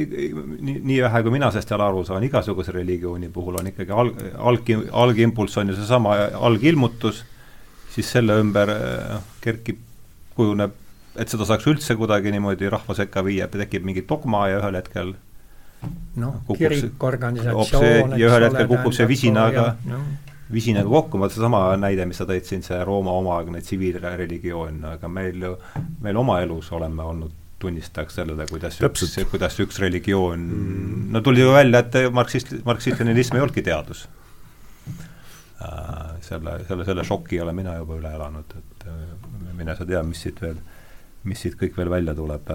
nii, 0.60 0.80
nii 0.84 1.00
vähe 1.02 1.24
kui 1.24 1.32
mina 1.32 1.50
sellest 1.52 1.72
jälle 1.72 1.88
aru 1.88 2.04
saan, 2.06 2.24
igasuguse 2.24 2.72
religiooni 2.72 3.30
puhul 3.30 3.60
on 3.60 3.72
ikkagi 3.72 3.92
alg, 3.92 4.20
alg, 4.38 4.74
algimpulss 4.92 5.58
on 5.58 5.72
ju 5.72 5.80
seesama 5.80 6.18
algilmutus, 6.40 7.24
siis 7.96 8.12
selle 8.18 8.38
ümber 8.44 8.76
noh, 8.76 9.34
kerkib, 9.42 9.80
kujuneb, 10.36 10.83
et 11.20 11.30
seda 11.30 11.46
saaks 11.50 11.68
üldse 11.70 11.96
kuidagi 12.00 12.34
niimoodi 12.34 12.72
rahva 12.74 12.96
sekka 12.98 13.24
viia, 13.26 13.48
tekib 13.52 13.86
mingi 13.86 14.06
dogma 14.10 14.48
ja 14.50 14.60
ühel 14.62 14.80
hetkel 14.80 15.14
noh, 16.22 16.40
kirik, 16.58 17.04
organisatsioon, 17.04 18.18
ja 18.18 18.30
ühel 18.30 18.48
hetkel 18.48 18.70
kukub 18.72 18.96
see 18.96 19.08
visinaga, 19.10 19.68
visinaga 20.54 20.90
kokku, 20.90 21.22
vaata 21.22 21.38
seesama 21.38 21.64
näide, 21.82 22.08
mis 22.10 22.20
sa 22.22 22.28
tõid 22.30 22.48
siin, 22.48 22.66
see 22.66 22.80
Rooma 22.88 23.16
omaaegne 23.20 23.62
tsiviilreligioon, 23.64 24.84
aga 24.96 25.10
meil 25.12 25.48
ju, 25.48 25.56
meil 26.04 26.20
oma 26.24 26.40
elus 26.44 26.72
oleme 26.76 27.06
olnud 27.14 27.40
tunnistajaks 27.64 28.20
sellele, 28.20 28.46
kuidas 28.50 28.78
Täpselt. 28.82 29.14
üks, 29.14 29.30
kuidas 29.32 29.56
üks 29.64 29.80
religioon 29.80 30.42
mm., 30.42 31.06
no 31.14 31.22
tuli 31.24 31.44
ju 31.44 31.54
välja, 31.56 31.84
et 31.86 32.12
marksist, 32.12 32.52
marksist-leninism 32.68 33.38
ei 33.38 33.46
olnudki 33.46 33.64
teadus 33.64 34.06
äh,. 35.64 36.20
selle, 36.28 36.58
selle, 36.68 36.88
selle 36.90 37.06
šoki 37.08 37.40
olen 37.44 37.56
mina 37.56 37.78
juba 37.80 38.00
üle 38.02 38.12
elanud, 38.18 38.58
et 38.60 38.88
äh, 38.92 39.00
mine 39.56 39.78
sa 39.78 39.88
tea, 39.88 40.04
mis 40.08 40.26
siit 40.26 40.42
veel, 40.44 40.60
mis 41.24 41.42
siit 41.44 41.58
kõik 41.60 41.78
veel 41.78 41.92
välja 41.92 42.16
tuleb 42.18 42.50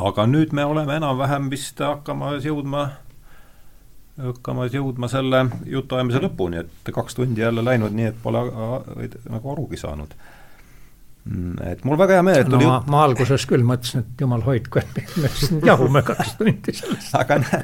aga 0.00 0.26
nüüd 0.26 0.54
me 0.56 0.64
oleme 0.64 0.96
enam-vähem 1.00 1.48
vist 1.52 1.80
hakkamas 1.82 2.44
jõudma, 2.46 2.86
hakkamas 4.20 4.74
jõudma 4.74 5.08
selle 5.10 5.44
jutuajamise 5.68 6.22
lõpuni, 6.24 6.64
et 6.64 6.92
kaks 6.94 7.18
tundi 7.18 7.42
jälle 7.42 7.64
läinud, 7.64 7.94
nii 7.96 8.10
et 8.12 8.20
pole 8.22 8.44
nagu 9.30 9.52
arugi 9.54 9.80
saanud 9.80 10.14
et 11.68 11.82
mul 11.84 11.98
väga 12.00 12.16
hea 12.16 12.24
meel, 12.24 12.42
et 12.42 12.48
tuli 12.48 12.64
no, 12.64 12.78
ma, 12.78 12.92
ma 12.94 13.00
alguses 13.04 13.44
küll 13.48 13.64
mõtlesin, 13.66 14.06
et 14.06 14.22
jumal 14.24 14.40
hoidku, 14.44 14.80
et 14.80 15.16
me 15.20 15.28
siin 15.34 15.60
jahume 15.66 16.02
kaks 16.06 16.38
tundi 16.38 16.72
sellest. 16.74 17.12
aga 17.18 17.36
näe, 17.42 17.60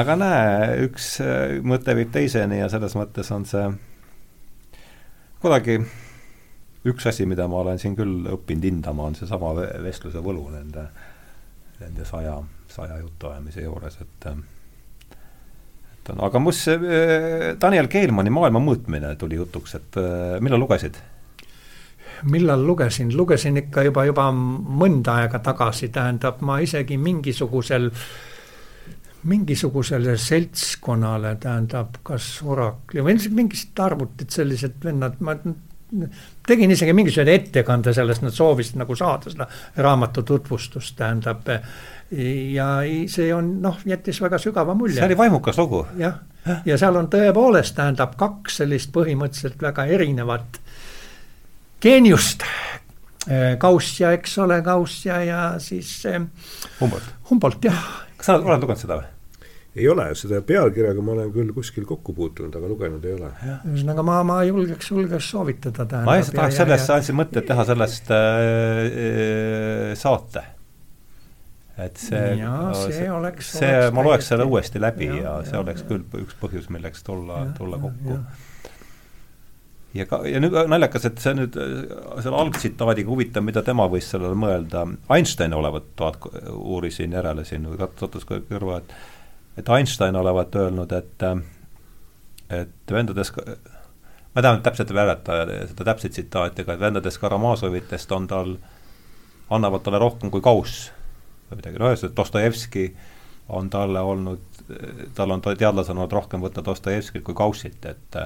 aga 0.00 0.16
näe, 0.18 0.56
üks 0.88 1.12
mõte 1.66 1.94
viib 1.98 2.10
teiseni 2.14 2.58
ja 2.58 2.70
selles 2.72 2.96
mõttes 2.98 3.30
on 3.34 3.46
see 3.48 3.68
kuidagi 5.44 5.78
üks 6.86 7.06
asi, 7.10 7.26
mida 7.26 7.48
ma 7.50 7.62
olen 7.62 7.80
siin 7.82 7.96
küll 7.98 8.28
õppinud 8.32 8.68
hindama, 8.68 9.08
on 9.10 9.16
seesama 9.18 9.54
vestluse 9.84 10.22
võlu 10.24 10.46
nende, 10.52 10.86
nende 11.80 12.06
saja, 12.08 12.36
saja 12.72 13.00
jutuajamise 13.02 13.66
juures, 13.66 13.98
et 14.04 14.30
et 16.06 16.12
on, 16.14 16.22
aga 16.28 16.38
mus 16.42 16.62
äh, 16.70 17.56
Daniel 17.60 17.90
Keilmanni 17.90 18.30
Maailma 18.30 18.62
mõõtmine 18.62 19.16
tuli 19.18 19.38
jutuks, 19.40 19.74
et 19.80 20.00
äh, 20.00 20.38
millal 20.44 20.62
lugesid? 20.62 20.98
millal 22.24 22.62
lugesin, 22.64 23.10
lugesin 23.12 23.58
ikka 23.60 23.82
juba, 23.84 24.06
juba 24.08 24.30
mõnda 24.32 25.18
aega 25.20 25.42
tagasi, 25.44 25.90
tähendab, 25.92 26.40
ma 26.40 26.62
isegi 26.64 26.96
mingisugusel 26.96 27.90
mingisugusele 29.26 30.14
seltskonnale, 30.20 31.34
tähendab, 31.42 31.98
kas 32.06 32.28
Orakli 32.46 33.02
või 33.04 33.18
mingid 33.34 33.82
arvutid, 33.82 34.30
sellised 34.32 34.78
vennad, 34.84 35.18
ma 35.20 35.34
tegin 36.46 36.70
isegi 36.74 36.92
mingisuguse 36.96 37.34
ettekande 37.34 37.94
sellest, 37.94 38.24
nad 38.24 38.34
soovisid 38.34 38.78
nagu 38.80 38.96
saada 38.98 39.30
seda 39.30 39.46
raamatu 39.82 40.22
tutvustust, 40.26 40.96
tähendab. 40.98 41.46
ja 42.52 42.68
see 43.10 43.32
on 43.34 43.56
noh, 43.62 43.78
jättis 43.86 44.20
väga 44.22 44.38
sügava 44.42 44.74
mulje. 44.74 44.98
see 44.98 45.06
oli 45.06 45.18
vaimukas 45.18 45.58
lugu. 45.58 45.86
jah, 45.98 46.20
ja 46.66 46.78
seal 46.78 46.96
on 46.96 47.10
tõepoolest, 47.12 47.76
tähendab 47.78 48.16
kaks 48.18 48.62
sellist 48.62 48.92
põhimõtteliselt 48.94 49.62
väga 49.62 49.86
erinevat 49.86 50.60
geeniust. 51.80 52.46
Gauss 53.58 54.00
ja 54.00 54.12
eks 54.14 54.36
ole, 54.38 54.60
Gauss 54.62 55.02
ja, 55.06 55.18
ja 55.26 55.40
siis. 55.58 55.90
Humboldt. 56.80 57.14
Humboldt 57.30 57.66
jah. 57.66 57.84
kas 58.16 58.30
sa 58.30 58.38
oled 58.38 58.62
lugenud 58.62 58.78
seda 58.78 59.00
või? 59.00 59.15
Ei 59.76 59.88
ole, 59.92 60.06
seda 60.16 60.38
pealkirjaga 60.46 61.02
ma 61.04 61.12
olen 61.12 61.30
küll 61.34 61.50
kuskil 61.56 61.84
kokku 61.88 62.14
puutunud, 62.16 62.54
aga 62.56 62.68
lugenud 62.70 63.04
ei 63.04 63.12
ole. 63.18 63.28
ühesõnaga 63.68 64.04
ma, 64.06 64.14
ma 64.24 64.36
julgeks, 64.48 64.88
julgeks 64.94 65.28
soovitada 65.34 65.84
tähendab. 65.84 66.06
ma 66.08 66.14
lihtsalt 66.16 66.38
tahaks 66.40 66.56
sellest, 66.62 66.92
andsin 66.96 67.18
mõtte, 67.18 67.42
et 67.42 67.48
teha 67.50 67.66
sellest 67.68 68.12
äh, 68.16 69.92
saate. 70.00 70.42
et 71.76 71.96
see, 72.00 72.24
Jaa, 72.40 72.72
see 72.88 73.08
oleks- 73.12 73.50
see, 73.58 73.68
oleks 73.68 73.92
ma 73.92 74.00
loeks 74.06 74.16
täiesti- 74.24 74.28
selle 74.32 74.44
uuesti 74.48 74.80
läbi 74.80 75.06
ja, 75.10 75.16
ja 75.22 75.32
see 75.44 75.58
oleks 75.60 75.82
jaa. 75.84 75.88
küll 75.90 76.22
üks 76.24 76.36
põhjus, 76.40 76.70
milleks 76.72 77.04
tulla, 77.04 77.42
tulla 77.58 77.76
kokku. 77.82 78.16
ja 79.96 80.06
ka, 80.08 80.22
ja 80.28 80.40
nüüd 80.40 80.56
naljakas, 80.72 81.04
et 81.10 81.20
see 81.20 81.34
nüüd 81.36 81.58
äh, 81.60 81.66
selle 82.24 82.40
algtsitaadiga 82.40 83.12
huvitav, 83.12 83.44
mida 83.44 83.60
tema 83.66 83.84
võis 83.92 84.08
sellele 84.08 84.36
mõelda, 84.40 84.86
Einstein 85.12 85.52
olevat, 85.56 85.92
vaat-, 86.00 86.30
uurisin 86.56 87.12
järele 87.12 87.44
siin 87.44 87.68
või 87.68 87.76
kat-, 87.84 88.00
sattus 88.00 88.24
kohe 88.24 88.40
kõrva, 88.48 88.80
et 88.80 88.96
et 89.56 89.68
Einstein 89.68 90.16
olevat 90.16 90.54
öelnud, 90.54 90.92
et 90.92 91.22
et 92.50 92.92
vendades, 92.92 93.32
ma 93.36 94.42
ei 94.42 94.44
nüüd 94.54 94.62
täpselt 94.62 94.92
mäleta 94.94 95.40
seda 95.72 95.86
täpset 95.88 96.14
tsitaati, 96.14 96.62
aga 96.62 96.78
vendades 96.78 97.18
Karamazovitest 97.18 98.12
on 98.14 98.28
tal, 98.30 98.54
annavad 99.50 99.82
talle 99.82 99.98
rohkem 99.98 100.30
kui 100.30 100.44
kauss 100.44 100.90
või 101.50 101.60
midagi, 101.60 101.80
no 101.82 101.90
ühesõnaga 101.90 102.16
Dostojevski 102.20 102.86
on 103.56 103.70
talle 103.70 104.02
olnud, 104.02 104.62
tal 105.14 105.34
on 105.34 105.42
teadlasena 105.42 106.00
olnud 106.00 106.14
rohkem 106.14 106.42
võtta 106.42 106.64
Dostojevskilt 106.66 107.24
kui 107.26 107.34
Kaussit, 107.34 107.86
et 107.86 108.18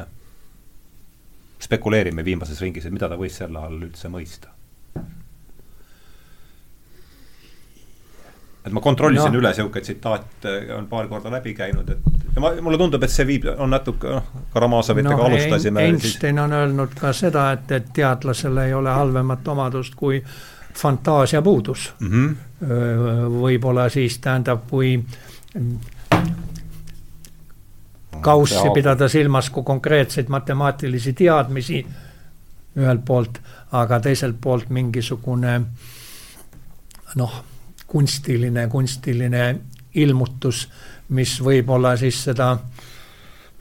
spekuleerime 1.61 2.25
viimases 2.25 2.61
ringis, 2.61 2.87
et 2.87 2.93
mida 2.95 3.09
ta 3.09 3.21
võis 3.21 3.37
selle 3.37 3.61
all 3.61 3.83
üldse 3.89 4.09
mõista. 4.13 4.53
Et 8.67 8.73
ma 8.73 8.81
kontrollisin 8.81 9.33
No. 9.33 9.39
üle, 9.39 9.49
niisugune 9.49 9.81
tsitaat 9.81 10.45
äh, 10.45 10.77
on 10.77 10.87
paar 10.87 11.09
korda 11.09 11.31
läbi 11.33 11.55
käinud, 11.55 11.89
et 11.91 11.99
ja 12.35 12.41
ma, 12.41 12.51
mulle 12.61 12.79
tundub, 12.79 13.03
et 13.03 13.11
see 13.11 13.27
viib, 13.27 13.47
on 13.59 13.71
natuke, 13.71 14.09
noh, 14.09 14.23
Karamazovitega 14.53 15.17
Noh, 15.17 15.25
alustasime 15.25 15.81
Ein- 15.81 16.01
siis 16.01 16.13
Einstein 16.15 16.39
on 16.39 16.53
öelnud 16.53 16.95
ka 17.01 17.13
seda, 17.13 17.51
et, 17.53 17.71
et 17.73 17.93
teadlasel 17.97 18.57
ei 18.67 18.75
ole 18.75 18.91
halvemat 18.91 19.49
omadust 19.49 19.95
kui 19.97 20.23
fantaasia 20.75 21.43
puudus. 21.43 21.93
mm 22.01 22.09
-hmm. 22.11 22.37
võib-olla 23.41 23.89
siis 23.89 24.19
tähendab, 24.19 24.61
kui 24.71 25.03
kaussi 28.21 28.71
pidada 28.75 29.09
silmas 29.09 29.51
kui 29.51 29.63
konkreetseid 29.63 30.29
matemaatilisi 30.29 31.13
teadmisi 31.13 31.87
ühelt 32.77 33.05
poolt, 33.05 33.41
aga 33.73 34.01
teiselt 34.01 34.37
poolt 34.41 34.69
mingisugune 34.71 35.61
noh, 37.17 37.45
kunstiline, 37.91 38.69
kunstiline 38.71 39.45
ilmutus, 39.99 40.69
mis 41.17 41.35
võib-olla 41.43 41.97
siis 41.99 42.23
seda 42.29 42.55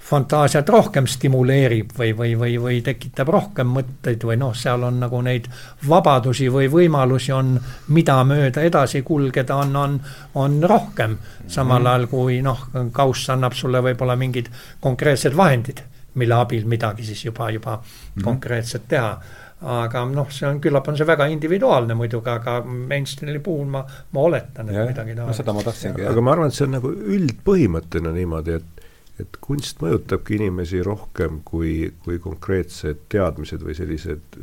fantaasiat 0.10 0.70
rohkem 0.70 1.08
stimuleerib 1.08 1.92
või, 1.98 2.14
või, 2.18 2.32
või, 2.40 2.54
või 2.62 2.78
tekitab 2.86 3.30
rohkem 3.34 3.70
mõtteid 3.74 4.24
või 4.26 4.40
noh, 4.42 4.56
seal 4.58 4.84
on 4.88 4.98
nagu 5.04 5.22
neid 5.26 5.50
vabadusi 5.90 6.48
või 6.54 6.70
võimalusi 6.72 7.34
on, 7.36 7.54
mida 7.94 8.18
mööda 8.26 8.64
edasi 8.66 9.04
kulgeda 9.06 9.60
on, 9.62 9.76
on, 9.76 10.00
on 10.42 10.58
rohkem. 10.64 11.18
samal 11.48 11.86
ajal 11.86 12.08
kui 12.10 12.42
noh, 12.46 12.66
kauss 12.94 13.30
annab 13.30 13.54
sulle 13.58 13.84
võib-olla 13.86 14.16
mingid 14.18 14.50
konkreetsed 14.82 15.38
vahendid, 15.38 15.84
mille 16.16 16.36
abil 16.36 16.66
midagi 16.66 17.06
siis 17.06 17.26
juba, 17.26 17.52
juba 17.54 17.76
mm 17.76 17.84
-hmm. 17.84 18.24
konkreetset 18.24 18.88
teha 18.88 19.14
aga 19.62 20.06
noh, 20.08 20.30
see 20.32 20.48
on, 20.48 20.62
küllap 20.64 20.88
on 20.88 20.98
see 20.98 21.08
väga 21.08 21.28
individuaalne 21.34 21.98
muidugi, 22.00 22.32
aga 22.32 22.60
Einsteini 22.96 23.42
puhul 23.44 23.68
ma, 23.68 23.84
ma 24.16 24.26
oletan, 24.30 24.70
et 24.72 24.78
Jah, 24.80 24.88
midagi 24.88 25.16
no 25.18 25.30
seda 25.36 25.56
ma 25.56 25.64
tahtsingi, 25.66 26.06
aga 26.08 26.24
ma 26.24 26.36
arvan, 26.36 26.52
et 26.52 26.56
see 26.56 26.68
on 26.68 26.78
nagu 26.78 26.92
üldpõhimõttena 27.18 28.14
niimoodi, 28.16 28.60
et 28.60 28.86
et 29.20 29.36
kunst 29.44 29.82
mõjutabki 29.84 30.38
inimesi 30.38 30.80
rohkem 30.86 31.42
kui, 31.44 31.90
kui 32.06 32.22
konkreetsed 32.24 33.02
teadmised 33.12 33.66
või 33.68 33.74
sellised 33.76 34.38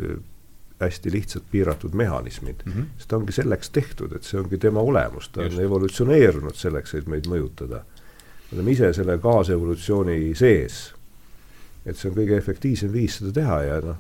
hästi 0.80 1.12
lihtsad 1.12 1.43
piiratud 1.51 1.94
mehhanismid 1.97 2.55
mm. 2.64 2.72
-hmm. 2.72 2.84
sest 2.98 3.09
ta 3.09 3.16
ongi 3.16 3.32
selleks 3.32 3.70
tehtud, 3.70 4.12
et 4.12 4.24
see 4.24 4.40
ongi 4.40 4.59
tema 4.59 4.80
olemus, 4.80 5.28
ta 5.28 5.43
Just. 5.43 5.56
on 5.56 5.64
evolutsioneerunud 5.64 6.55
selleks, 6.55 6.94
et 6.94 7.06
meid 7.06 7.26
mõjutada. 7.26 7.84
me 8.51 8.59
oleme 8.59 8.70
ise 8.70 8.93
selle 8.93 9.18
kaasevolutsiooni 9.18 10.34
sees. 10.34 10.94
Et 11.86 11.98
see 11.98 12.10
on 12.10 12.16
kõige 12.16 12.36
efektiivsem 12.36 12.92
viis 12.92 13.20
seda 13.20 13.32
teha 13.36 13.56
ja 13.62 13.80
noh, 13.84 13.98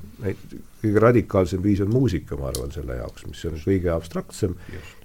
kõige 0.82 1.02
radikaalsem 1.02 1.62
viis 1.62 1.80
on 1.84 1.90
muusika, 1.92 2.38
ma 2.38 2.50
arvan, 2.50 2.72
selle 2.74 2.98
jaoks, 2.98 3.26
mis 3.30 3.42
on 3.48 3.58
kõige 3.62 3.92
abstraktsem 3.94 4.56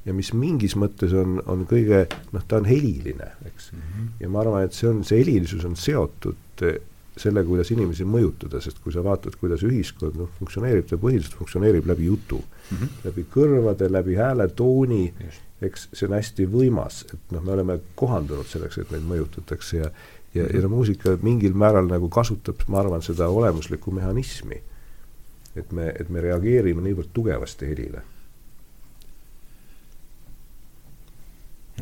ja 0.06 0.16
mis 0.18 0.32
mingis 0.34 0.76
mõttes 0.80 1.14
on, 1.18 1.40
on 1.52 1.66
kõige, 1.70 2.06
noh, 2.34 2.46
ta 2.48 2.62
on 2.62 2.70
heliline, 2.70 3.34
eks 3.46 3.72
mm. 3.74 3.82
-hmm. 3.82 4.08
ja 4.24 4.30
ma 4.30 4.42
arvan, 4.42 4.66
et 4.66 4.78
see 4.78 4.90
on, 4.90 5.04
see 5.06 5.22
helilisus 5.22 5.66
on 5.68 5.78
seotud 5.78 6.66
eh, 6.66 6.80
sellega, 7.22 7.48
kuidas 7.48 7.70
inimesi 7.74 8.06
mõjutada, 8.08 8.62
sest 8.64 8.80
kui 8.82 8.94
sa 8.96 9.04
vaatad, 9.06 9.36
kuidas 9.40 9.66
ühiskond 9.68 10.18
noh, 10.18 10.32
funktsioneerib, 10.40 10.88
ta 10.90 10.98
põhiliselt 10.98 11.38
funktsioneerib 11.38 11.86
läbi 11.90 12.08
jutu 12.08 12.40
mm, 12.40 12.78
-hmm. 12.78 12.98
läbi 13.06 13.26
kõrvade, 13.36 13.92
läbi 13.92 14.16
hääletooni, 14.18 15.04
eks 15.62 15.90
see 15.94 16.08
on 16.08 16.16
hästi 16.18 16.48
võimas, 16.50 17.04
et 17.14 17.36
noh, 17.36 17.44
me 17.44 17.54
oleme 17.58 17.80
kohandunud 17.96 18.48
selleks, 18.50 18.82
et 18.82 18.92
meid 18.92 19.06
mõjutatakse 19.06 19.84
ja 19.84 19.92
ja, 20.34 20.48
ja 20.48 20.70
muusika 20.70 21.18
mingil 21.22 21.54
määral 21.54 21.90
nagu 21.90 22.10
kasutab, 22.10 22.64
ma 22.68 22.80
arvan, 22.80 23.02
seda 23.02 23.28
olemuslikku 23.30 23.92
mehhanismi. 23.92 24.62
et 25.56 25.72
me, 25.72 25.92
et 26.00 26.10
me 26.10 26.22
reageerime 26.22 26.82
niivõrd 26.82 27.10
tugevasti 27.14 27.68
helile 27.68 28.02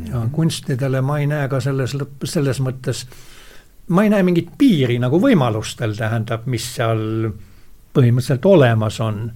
ja 0.07 0.23
kunstidele 0.31 1.01
ma 1.01 1.19
ei 1.19 1.27
näe 1.27 1.47
ka 1.51 1.59
selles 1.63 1.95
selles 2.23 2.61
mõttes, 2.63 3.03
ma 3.89 4.03
ei 4.05 4.13
näe 4.13 4.23
mingit 4.23 4.51
piiri 4.57 4.99
nagu 5.01 5.19
võimalustel, 5.21 5.95
tähendab, 5.97 6.47
mis 6.47 6.65
seal 6.75 7.31
põhimõtteliselt 7.93 8.45
olemas 8.45 8.99
on. 9.03 9.29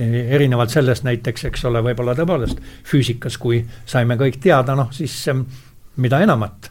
erinevalt 0.00 0.70
sellest 0.70 1.02
näiteks, 1.04 1.44
eks 1.44 1.64
ole, 1.66 1.80
võib-olla 1.82 2.14
tõepoolest 2.14 2.60
füüsikas, 2.86 3.36
kui 3.38 3.58
saime 3.84 4.14
kõik 4.16 4.38
teada, 4.40 4.76
noh 4.78 4.92
siis 4.94 5.26
mida 5.96 6.20
enamat, 6.22 6.70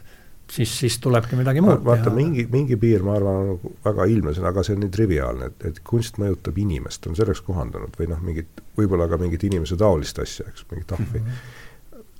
siis, 0.52 0.78
siis 0.78 0.98
tulebki 0.98 1.36
midagi 1.38 1.62
muud 1.64 1.84
vaata 1.84 2.08
teha. 2.08 2.16
mingi, 2.16 2.46
mingi 2.52 2.76
piir, 2.80 3.02
ma 3.06 3.16
arvan, 3.18 3.54
on 3.54 3.74
väga 3.84 4.06
ilmne, 4.10 4.34
aga 4.50 4.64
see 4.66 4.76
on 4.76 4.84
nii 4.84 4.92
triviaalne, 4.94 5.50
et, 5.52 5.66
et 5.70 5.80
kunst 5.86 6.20
mõjutab 6.22 6.58
inimest, 6.60 7.06
on 7.10 7.18
selleks 7.18 7.42
kohandunud 7.46 7.96
või 7.98 8.10
noh, 8.10 8.20
mingit, 8.24 8.62
võib-olla 8.78 9.08
ka 9.10 9.16
mingit 9.20 9.42
inimese 9.48 9.78
taolist 9.80 10.18
asja, 10.22 10.44
eks, 10.50 10.66
mingit 10.72 10.90
ahvi 10.96 11.20
mm. 11.22 11.26
-hmm. 11.26 11.36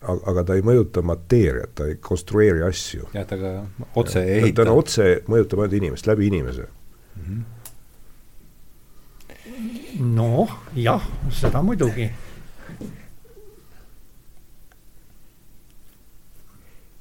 aga, 0.00 0.20
aga 0.32 0.40
ta 0.48 0.58
ei 0.58 0.64
mõjuta 0.66 0.98
mateeriat, 1.06 1.74
ta 1.74 1.82
ei 1.90 1.96
konstrueeri 2.10 2.62
asju. 2.66 3.02
jah, 3.14 3.26
ta 3.26 3.36
ka 3.40 3.48
otse 3.94 4.24
ei 4.24 4.40
ta 4.40 4.46
ehita. 4.46 4.60
on 4.66 4.72
otse, 4.78 5.04
mõjutab 5.28 5.64
ainult 5.64 5.78
inimest, 5.82 6.04
läbi 6.10 6.30
inimese 6.30 6.64
mm. 6.66 7.22
-hmm. 7.26 7.42
noh, 10.14 10.58
jah, 10.74 11.02
seda 11.30 11.62
muidugi. 11.62 12.10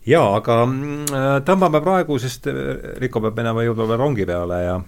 Jaa, 0.10 0.30
aga 0.40 0.62
mm, 0.66 1.44
tõmbame 1.48 1.82
praegu, 1.86 2.18
sest 2.22 2.50
äh, 2.50 2.64
Riko 3.02 3.22
peab 3.24 3.38
minema 3.38 3.66
jõudma 3.66 3.90
veel 3.90 4.02
rongi 4.02 4.26
peale 4.30 4.64
ja 4.64 4.80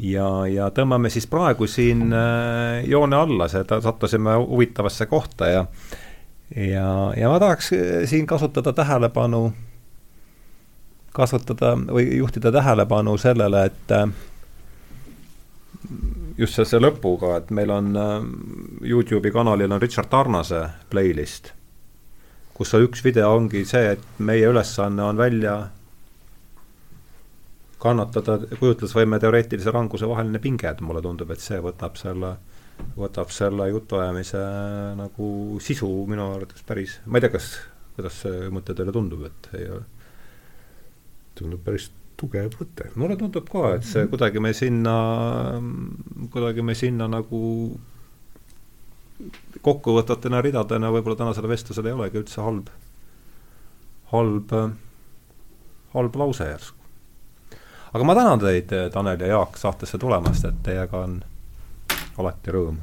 ja, 0.00 0.28
ja 0.48 0.68
tõmbame 0.74 1.10
siis 1.12 1.26
praegu 1.30 1.68
siin 1.68 2.08
äh, 2.12 2.84
joone 2.88 3.18
alla, 3.18 3.48
seda 3.52 3.80
sattusime 3.84 4.38
huvitavasse 4.40 5.06
kohta 5.10 5.50
ja 5.50 5.66
ja, 6.56 7.12
ja 7.16 7.28
ma 7.28 7.38
tahaks 7.40 7.72
äh, 7.72 8.08
siin 8.10 8.26
kasutada 8.26 8.72
tähelepanu, 8.72 9.52
kasutada 11.12 11.76
või 11.76 12.16
juhtida 12.16 12.52
tähelepanu 12.52 13.16
sellele, 13.18 13.64
et 13.70 13.94
äh, 13.94 14.08
just 16.38 16.58
see, 16.58 16.64
see 16.64 16.82
lõpuga, 16.82 17.36
et 17.38 17.50
meil 17.54 17.70
on 17.74 17.94
äh, 17.96 18.12
Youtube'i 18.90 19.32
kanalil 19.34 19.72
on 19.72 19.82
Richard 19.82 20.10
Tarnase 20.10 20.66
playlist, 20.90 21.52
kus 22.60 22.74
on 22.76 22.82
üks 22.84 23.00
video 23.00 23.30
ongi 23.32 23.62
see, 23.64 23.94
et 23.94 24.18
meie 24.20 24.44
ülesanne 24.50 25.00
on 25.00 25.16
välja 25.16 25.54
kannatada 27.80 28.34
kujutlusvõime 28.60 29.16
teoreetilise 29.22 29.72
ranguse 29.72 30.08
vaheline 30.08 30.42
pinge, 30.44 30.68
et 30.68 30.82
mulle 30.84 31.00
tundub, 31.00 31.30
et 31.32 31.40
see 31.40 31.56
võtab 31.64 31.96
selle, 31.96 32.34
võtab 33.00 33.32
selle 33.32 33.70
jutuajamise 33.70 34.42
nagu 34.98 35.30
sisu 35.64 35.88
minu 36.10 36.34
arvates 36.34 36.66
päris, 36.68 36.98
ma 37.06 37.16
ei 37.16 37.24
tea, 37.24 37.32
kas, 37.38 37.48
kuidas 37.96 38.20
see 38.26 38.50
mõte 38.52 38.76
teile 38.76 38.92
tundub, 38.92 39.24
et 39.30 39.50
ei 39.56 39.70
ole? 39.72 39.88
tundub 41.40 41.64
päris 41.64 41.88
tugev 42.20 42.52
mõte. 42.60 42.90
mulle 43.00 43.16
tundub 43.16 43.48
ka, 43.48 43.70
et 43.78 43.88
see 43.88 44.04
kuidagi 44.12 44.44
me 44.44 44.52
sinna, 44.52 44.98
kuidagi 46.28 46.60
me 46.60 46.76
sinna 46.76 47.08
nagu 47.08 47.40
kokkuvõtvatena 49.62 50.40
ridadena 50.42 50.90
võib-olla 50.92 51.16
tänasel 51.16 51.48
vestlusel 51.48 51.90
ei 51.90 51.96
olegi 51.96 52.20
üldse 52.20 52.40
halb, 52.44 52.68
halb, 54.12 54.54
halb 55.94 56.20
lause 56.22 56.48
järsku. 56.48 56.78
aga 57.92 58.04
ma 58.04 58.14
tänan 58.14 58.40
teid, 58.40 58.72
Tanel 58.92 59.20
ja 59.20 59.34
Jaak, 59.34 59.58
saatesse 59.60 59.98
tulemast, 59.98 60.44
et 60.44 60.62
teiega 60.62 61.04
on 61.04 61.20
alati 62.18 62.56
rõõm. 62.56 62.80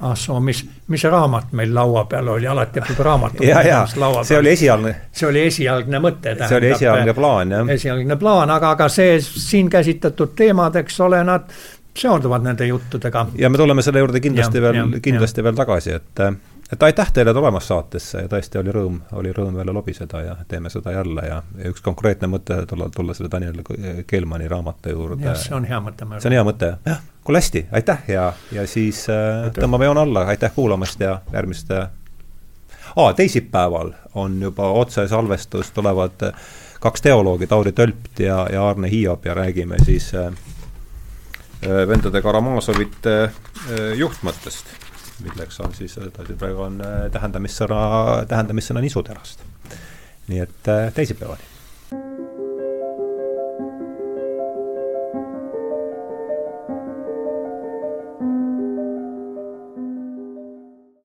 ah 0.00 0.14
soo, 0.16 0.40
mis, 0.40 0.62
mis 0.88 1.04
raamat 1.04 1.52
meil 1.56 1.74
laua 1.74 2.04
peal 2.08 2.28
oli, 2.28 2.46
alati 2.46 2.80
peab 2.80 3.02
raamat 3.08 3.40
ja, 3.44 3.62
ja 3.62 3.80
see 4.24 4.38
oli 4.38 4.52
esialgne. 4.52 4.94
see 5.12 5.28
oli 5.28 5.46
esialgne 5.48 6.00
mõte. 6.00 6.36
see 6.46 6.56
oli 6.60 6.72
esialgne 6.76 7.14
plaan, 7.14 7.56
jah. 7.56 7.74
esialgne 7.76 8.16
plaan, 8.20 8.50
aga, 8.50 8.76
aga 8.76 8.88
see 8.88 9.20
siin 9.20 9.70
käsitletud 9.70 10.36
teemad, 10.36 10.76
eks 10.76 11.00
ole, 11.00 11.24
nad 11.24 11.52
seonduvad 11.96 12.42
nende 12.42 12.66
juttudega. 12.66 13.26
ja 13.38 13.50
me 13.50 13.58
tuleme 13.58 13.82
selle 13.82 13.98
juurde 13.98 14.20
kindlasti 14.20 14.58
ja, 14.58 14.62
veel, 14.62 15.00
kindlasti 15.02 15.40
ja. 15.40 15.44
veel 15.44 15.58
tagasi, 15.58 15.92
et 15.98 16.24
et 16.72 16.82
aitäh 16.82 17.12
teile 17.12 17.34
tulemast 17.34 17.66
saatesse 17.66 18.22
ja 18.24 18.28
tõesti 18.30 18.60
oli 18.60 18.72
rõõm, 18.74 19.00
oli 19.18 19.32
rõõm 19.34 19.56
jälle 19.58 19.72
lobiseda 19.74 20.20
ja 20.22 20.36
teeme 20.48 20.70
seda 20.70 20.92
jälle 20.94 21.24
ja, 21.26 21.40
ja 21.58 21.70
üks 21.72 21.82
konkreetne 21.82 22.30
mõte 22.30 22.60
tulla, 22.70 22.86
tulla 22.94 23.14
selle 23.14 23.30
Daniel 23.32 23.62
Keelmani 24.06 24.48
raamatu 24.48 24.92
juurde. 24.94 25.34
see 25.34 25.54
on 25.56 25.66
hea 25.66 25.80
mõte. 25.82 26.06
see 26.18 26.30
on 26.30 26.36
hea 26.38 26.44
mõte, 26.46 26.72
jah. 26.86 27.00
kuule 27.26 27.42
hästi, 27.42 27.66
aitäh 27.72 28.04
ja, 28.08 28.32
ja 28.52 28.66
siis 28.70 29.02
äh, 29.10 29.50
tõmbame 29.58 29.90
joone 29.90 30.04
alla, 30.06 30.24
aitäh 30.30 30.54
kuulamast 30.54 31.02
ja 31.02 31.20
järgmist 31.32 31.74
äh, 31.74 31.88
aa, 32.96 33.12
teisipäeval 33.18 33.92
on 34.14 34.38
juba 34.42 34.70
otsesalvestus, 34.84 35.74
tulevad 35.74 36.30
kaks 36.80 37.02
teoloogi, 37.02 37.46
Tauri 37.46 37.72
Tölpt 37.72 38.22
ja, 38.22 38.46
ja 38.52 38.68
Arne 38.68 38.90
Hiiop 38.90 39.26
ja 39.26 39.34
räägime 39.34 39.82
siis 39.84 40.14
äh 40.14 40.30
vendade 41.60 42.22
Karamazovite 42.24 43.16
äh, 43.24 43.92
juhtmõttest 44.00 44.70
milleks 45.24 45.60
on 45.60 45.74
siis, 45.74 45.94
siin 45.94 46.38
praegu 46.38 46.64
on 46.64 46.80
äh, 46.84 47.06
tähendamissõna, 47.12 47.80
tähendamissõna 48.28 48.82
nisuterast. 48.84 49.44
nii 50.30 50.44
et 50.44 50.68
äh, 50.70 50.92
teisipäevani 50.94 51.59